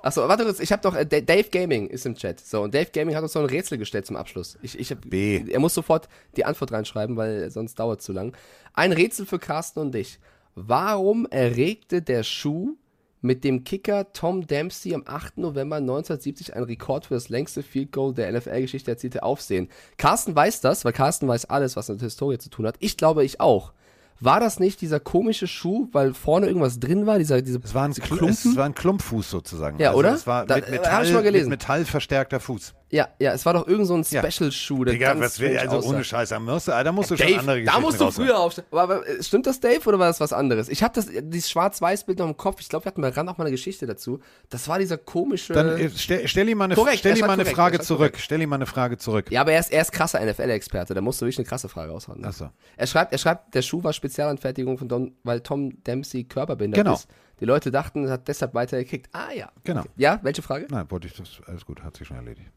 Achso, 0.04 0.28
warte 0.28 0.44
kurz, 0.44 0.60
ich 0.60 0.72
habe 0.72 0.82
doch, 0.84 0.96
äh, 0.96 1.06
Da- 1.08 1.22
Dave 1.22 1.50
Gaming 1.52 1.88
ist 1.88 2.06
im 2.06 2.14
Chat. 2.16 2.40
So, 2.40 2.62
und 2.64 2.74
Dave 2.74 2.90
Gaming 2.94 3.16
hat 3.16 3.24
uns 3.24 3.34
so 3.34 3.40
ein 3.40 3.46
Rätsel 3.46 3.78
gestellt 3.80 4.06
zum 4.06 4.16
Abschluss. 4.16 4.58
Ich, 4.62 4.78
ich 4.80 4.92
hab, 4.92 5.08
B. 5.10 5.44
Er 5.52 5.60
muss 5.60 5.74
sofort 5.74 6.08
die 6.36 6.46
Antwort 6.46 6.72
reinschreiben, 6.72 7.16
weil 7.18 7.50
sonst 7.50 7.80
dauert 7.80 8.00
es 8.02 8.06
zu 8.06 8.14
lang. 8.14 8.36
Ein 8.74 8.92
Rätsel 8.92 9.26
für 9.26 9.40
Carsten 9.40 9.80
und 9.80 9.92
dich. 9.94 10.20
Warum 10.56 11.26
erregte 11.32 12.02
der 12.04 12.22
Schuh 12.24 12.76
mit 13.22 13.44
dem 13.44 13.64
Kicker 13.64 14.12
Tom 14.14 14.48
Dempsey 14.48 14.94
am 14.94 15.04
8. 15.06 15.38
November 15.40 15.78
1970 15.78 16.56
einen 16.56 16.66
Rekord 16.66 17.06
für 17.08 17.16
das 17.16 17.30
längste 17.30 17.64
Field 17.64 17.92
Goal 17.92 18.14
der 18.14 18.32
NFL-Geschichte 18.32 18.92
erzielte 18.92 19.24
Aufsehen? 19.24 19.68
Carsten 19.98 20.36
weiß 20.36 20.62
das, 20.62 20.86
weil 20.86 20.94
Carsten 20.94 21.28
weiß 21.28 21.46
alles, 21.46 21.76
was 21.76 21.90
mit 21.90 22.00
der 22.02 22.06
Historie 22.08 22.38
zu 22.38 22.50
tun 22.50 22.66
hat. 22.68 22.76
Ich 22.80 22.98
glaube, 22.98 23.24
ich 23.26 23.40
auch. 23.42 23.74
War 24.22 24.40
das 24.42 24.60
nicht 24.60 24.82
dieser 24.82 25.00
komische 25.00 25.48
Schuh, 25.48 25.88
weil 25.94 26.14
vorne 26.14 26.48
irgendwas 26.48 26.80
drin 26.80 27.06
war, 27.06 27.18
dieser, 27.20 27.42
diese, 27.42 27.60
es 27.64 27.74
war 27.74 27.86
ein, 27.86 27.94
Klumpen? 27.94 28.28
es 28.30 28.56
war 28.58 28.66
ein 28.66 28.76
Klumpfuß 28.76 29.30
sozusagen. 29.30 29.80
Ja, 29.80 29.94
oder? 29.94 30.14
Es 30.14 30.28
war 30.28 30.46
Da- 30.46 30.56
mit 30.56 30.68
äh, 30.68 30.72
Metall, 30.72 31.06
ich 31.06 31.14
mal 31.14 31.24
gelesen. 31.24 31.50
mit 31.50 31.60
Metall 31.62 31.86
verstärkter 31.86 32.40
Fuß. 32.42 32.74
Ja, 32.92 33.08
ja, 33.20 33.34
es 33.34 33.46
war 33.46 33.54
doch 33.54 33.68
irgend 33.68 33.86
so 33.88 33.96
ein. 33.96 34.04
Special-Schuh, 34.04 34.84
der 34.86 34.94
Digga, 34.94 35.14
ganz 35.14 35.22
was 35.22 35.40
will, 35.40 35.58
also 35.58 35.78
aussah. 35.78 35.90
ohne 35.90 36.04
Scheiß, 36.04 36.30
da 36.30 36.40
musst 36.40 36.68
du, 36.68 36.72
da 36.72 36.92
musst 36.92 37.12
du 37.12 37.18
schon 37.18 37.28
Dave, 37.28 37.40
andere 37.40 37.58
da 37.64 37.74
Geschichten 37.74 37.82
musst 37.84 38.02
du 38.02 38.12
früher 38.12 38.40
aufstehen. 38.40 38.66
Aber, 38.72 38.82
aber 38.82 39.08
äh, 39.08 39.22
stimmt 39.22 39.46
das, 39.46 39.60
Dave, 39.60 39.82
oder 39.88 40.00
war 40.00 40.08
das 40.08 40.20
was 40.20 40.34
anderes? 40.34 40.70
Ich 40.70 40.82
habe 40.82 40.94
das, 40.96 41.08
dieses 41.22 41.50
Schwarz-Weiß-Bild 41.52 42.18
noch 42.20 42.28
im 42.28 42.36
Kopf. 42.38 42.62
Ich 42.62 42.70
glaube, 42.70 42.86
wir 42.86 42.88
hatten 42.90 43.02
bei 43.02 43.10
Rand 43.10 43.30
auch 43.30 43.38
mal 43.38 43.44
eine 43.44 43.52
Geschichte 43.52 43.86
dazu. 43.86 44.20
Das 44.50 44.68
war 44.68 44.80
dieser 44.80 44.98
komische. 44.98 45.54
Dann 45.54 45.78
äh, 45.78 45.90
stell, 45.96 46.28
stell 46.28 46.50
ihm 46.50 46.58
mal 46.58 46.66
eine, 46.66 46.76
Korrekt, 46.76 47.00
stell 47.00 47.16
ihm 47.16 47.22
mal 47.22 47.34
eine 47.34 47.44
korrekt, 47.44 47.56
Frage 47.56 47.80
zurück. 47.80 48.16
Stell 48.18 48.42
ihm 48.42 48.50
mal 48.50 48.56
eine 48.56 48.66
Frage 48.66 48.98
zurück. 48.98 49.30
ja, 49.32 49.42
aber 49.42 49.52
er 49.52 49.60
ist, 49.60 49.72
er 49.72 49.82
ist 49.82 49.92
krasser 49.92 50.20
NFL-Experte. 50.26 50.94
Da 50.96 51.02
musst 51.02 51.22
du 51.22 51.26
wirklich 51.26 51.38
eine 51.38 51.46
krasse 51.46 51.70
Frage 51.70 51.92
raushauen. 51.92 52.22
Ne? 52.22 52.28
Ach 52.30 52.34
so. 52.34 52.50
Er 52.76 52.88
schreibt, 52.88 53.12
er 53.12 53.20
schreibt, 53.20 53.54
der 53.54 53.62
Schuh 53.62 53.84
war 53.84 53.94
Spezialanfertigung 53.94 54.78
von 54.80 54.88
Don, 54.90 55.12
weil 55.24 55.42
Tom 55.42 55.84
Dempsey 55.84 56.24
körperbehindert 56.24 56.80
Genau. 56.84 56.96
ist. 56.96 57.08
Die 57.40 57.46
Leute 57.46 57.72
dachten, 57.72 58.06
er 58.06 58.14
hat 58.14 58.28
deshalb 58.28 58.54
weitergekickt. 58.54 59.10
Ah 59.14 59.32
ja. 59.34 59.52
Genau. 59.64 59.82
Okay. 59.82 59.90
Ja, 59.98 60.20
welche 60.24 60.42
Frage? 60.42 60.68
Nein, 60.70 60.86
wollte 60.90 61.08
ich 61.08 61.14
das, 61.14 61.42
alles 61.46 61.66
gut, 61.66 61.84
hat 61.84 61.98
sich 61.98 62.08
schon 62.08 62.18
erledigt. 62.18 62.52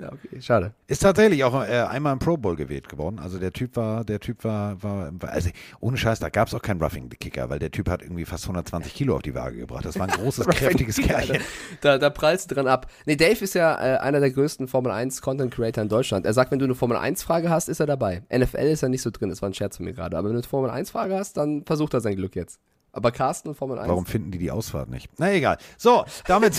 Ja, 0.00 0.10
okay, 0.10 0.40
schade. 0.40 0.72
Ist 0.86 1.02
tatsächlich 1.02 1.44
auch 1.44 1.54
äh, 1.54 1.82
einmal 1.82 2.14
im 2.14 2.18
Pro 2.18 2.36
Bowl 2.38 2.56
gewählt 2.56 2.88
geworden. 2.88 3.18
Also 3.18 3.38
der 3.38 3.52
Typ 3.52 3.76
war, 3.76 4.04
der 4.04 4.20
Typ 4.20 4.42
war, 4.42 4.82
war, 4.82 5.10
war 5.20 5.30
also 5.30 5.50
ohne 5.80 5.98
Scheiß, 5.98 6.18
da 6.18 6.30
gab 6.30 6.48
es 6.48 6.54
auch 6.54 6.62
keinen 6.62 6.80
Roughing 6.80 7.08
the 7.10 7.16
Kicker, 7.16 7.50
weil 7.50 7.58
der 7.58 7.70
Typ 7.70 7.90
hat 7.90 8.00
irgendwie 8.00 8.24
fast 8.24 8.44
120 8.44 8.94
Kilo 8.94 9.14
auf 9.16 9.22
die 9.22 9.34
Waage 9.34 9.58
gebracht. 9.58 9.84
Das 9.84 9.98
war 9.98 10.08
ein 10.08 10.12
großes, 10.18 10.46
kräftiges 10.46 10.96
Kerlchen. 10.96 11.38
Da, 11.82 11.98
da 11.98 12.08
prallst 12.08 12.50
du 12.50 12.54
dran 12.54 12.68
ab. 12.68 12.90
Nee, 13.04 13.16
Dave 13.16 13.44
ist 13.44 13.54
ja 13.54 13.74
äh, 13.74 13.98
einer 13.98 14.20
der 14.20 14.30
größten 14.30 14.66
Formel 14.66 14.92
1 14.92 15.20
Content 15.20 15.52
Creator 15.52 15.82
in 15.82 15.90
Deutschland. 15.90 16.24
Er 16.24 16.32
sagt, 16.32 16.52
wenn 16.52 16.58
du 16.58 16.64
eine 16.64 16.74
Formel 16.74 16.96
1 16.96 17.22
Frage 17.22 17.50
hast, 17.50 17.68
ist 17.68 17.80
er 17.80 17.86
dabei. 17.86 18.22
NFL 18.34 18.56
ist 18.58 18.82
er 18.82 18.88
nicht 18.88 19.02
so 19.02 19.10
drin, 19.10 19.28
das 19.28 19.42
war 19.42 19.50
ein 19.50 19.54
Scherz 19.54 19.76
von 19.76 19.84
mir 19.84 19.92
gerade. 19.92 20.16
Aber 20.16 20.28
wenn 20.28 20.34
du 20.34 20.40
eine 20.40 20.48
Formel 20.48 20.70
1 20.70 20.90
Frage 20.90 21.16
hast, 21.16 21.36
dann 21.36 21.64
versucht 21.66 21.92
er 21.92 22.00
sein 22.00 22.16
Glück 22.16 22.34
jetzt. 22.34 22.58
Aber 22.92 23.10
Carsten 23.10 23.48
und 23.48 23.54
Formel 23.54 23.78
1. 23.78 23.88
Warum 23.88 24.04
finden 24.06 24.30
die 24.30 24.38
die 24.38 24.50
Ausfahrt 24.50 24.90
nicht? 24.90 25.08
Na 25.18 25.32
egal. 25.32 25.56
So, 25.78 26.04
damit, 26.26 26.54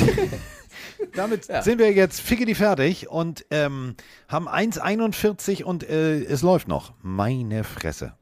damit 1.16 1.48
Ja. 1.48 1.62
sind 1.62 1.78
wir 1.80 1.92
jetzt 1.94 2.22
fickedi 2.22 2.56
fertig 2.56 3.08
und 3.10 3.46
ähm, 3.52 3.96
haben 4.28 4.48
1,41 4.50 5.64
und 5.64 5.88
äh, 5.88 6.24
es 6.24 6.42
läuft 6.42 6.68
noch. 6.68 6.94
Meine 7.02 7.64
Fresse. 7.64 8.14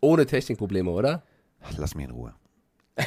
Ohne 0.00 0.26
Technikprobleme, 0.26 0.90
oder? 0.90 1.22
Ach, 1.62 1.72
Lass 1.78 1.94
mich 1.94 2.06
in 2.06 2.10
Ruhe. 2.10 2.34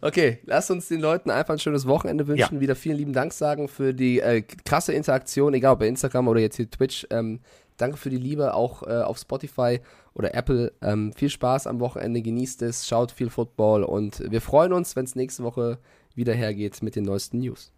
Okay, 0.00 0.38
lass 0.44 0.70
uns 0.70 0.88
den 0.88 1.00
Leuten 1.00 1.30
einfach 1.30 1.54
ein 1.54 1.58
schönes 1.58 1.86
Wochenende 1.86 2.26
wünschen. 2.26 2.54
Ja. 2.56 2.60
Wieder 2.60 2.76
vielen 2.76 2.96
lieben 2.96 3.12
Dank 3.12 3.32
sagen 3.32 3.68
für 3.68 3.92
die 3.92 4.20
äh, 4.20 4.42
krasse 4.42 4.92
Interaktion, 4.92 5.52
egal 5.54 5.72
ob 5.74 5.80
bei 5.80 5.88
Instagram 5.88 6.28
oder 6.28 6.40
jetzt 6.40 6.56
hier 6.56 6.70
Twitch. 6.70 7.06
Ähm, 7.10 7.40
danke 7.78 7.96
für 7.96 8.10
die 8.10 8.18
Liebe, 8.18 8.54
auch 8.54 8.82
äh, 8.82 9.02
auf 9.02 9.18
Spotify 9.18 9.80
oder 10.14 10.34
Apple. 10.34 10.72
Ähm, 10.82 11.12
viel 11.12 11.30
Spaß 11.30 11.66
am 11.66 11.80
Wochenende, 11.80 12.20
genießt 12.20 12.62
es, 12.62 12.86
schaut 12.86 13.12
viel 13.12 13.30
Football 13.30 13.84
und 13.84 14.20
wir 14.30 14.40
freuen 14.40 14.72
uns, 14.72 14.96
wenn 14.96 15.04
es 15.04 15.16
nächste 15.16 15.42
Woche 15.44 15.78
wieder 16.14 16.34
hergeht 16.34 16.82
mit 16.82 16.96
den 16.96 17.04
neuesten 17.04 17.38
News. 17.38 17.72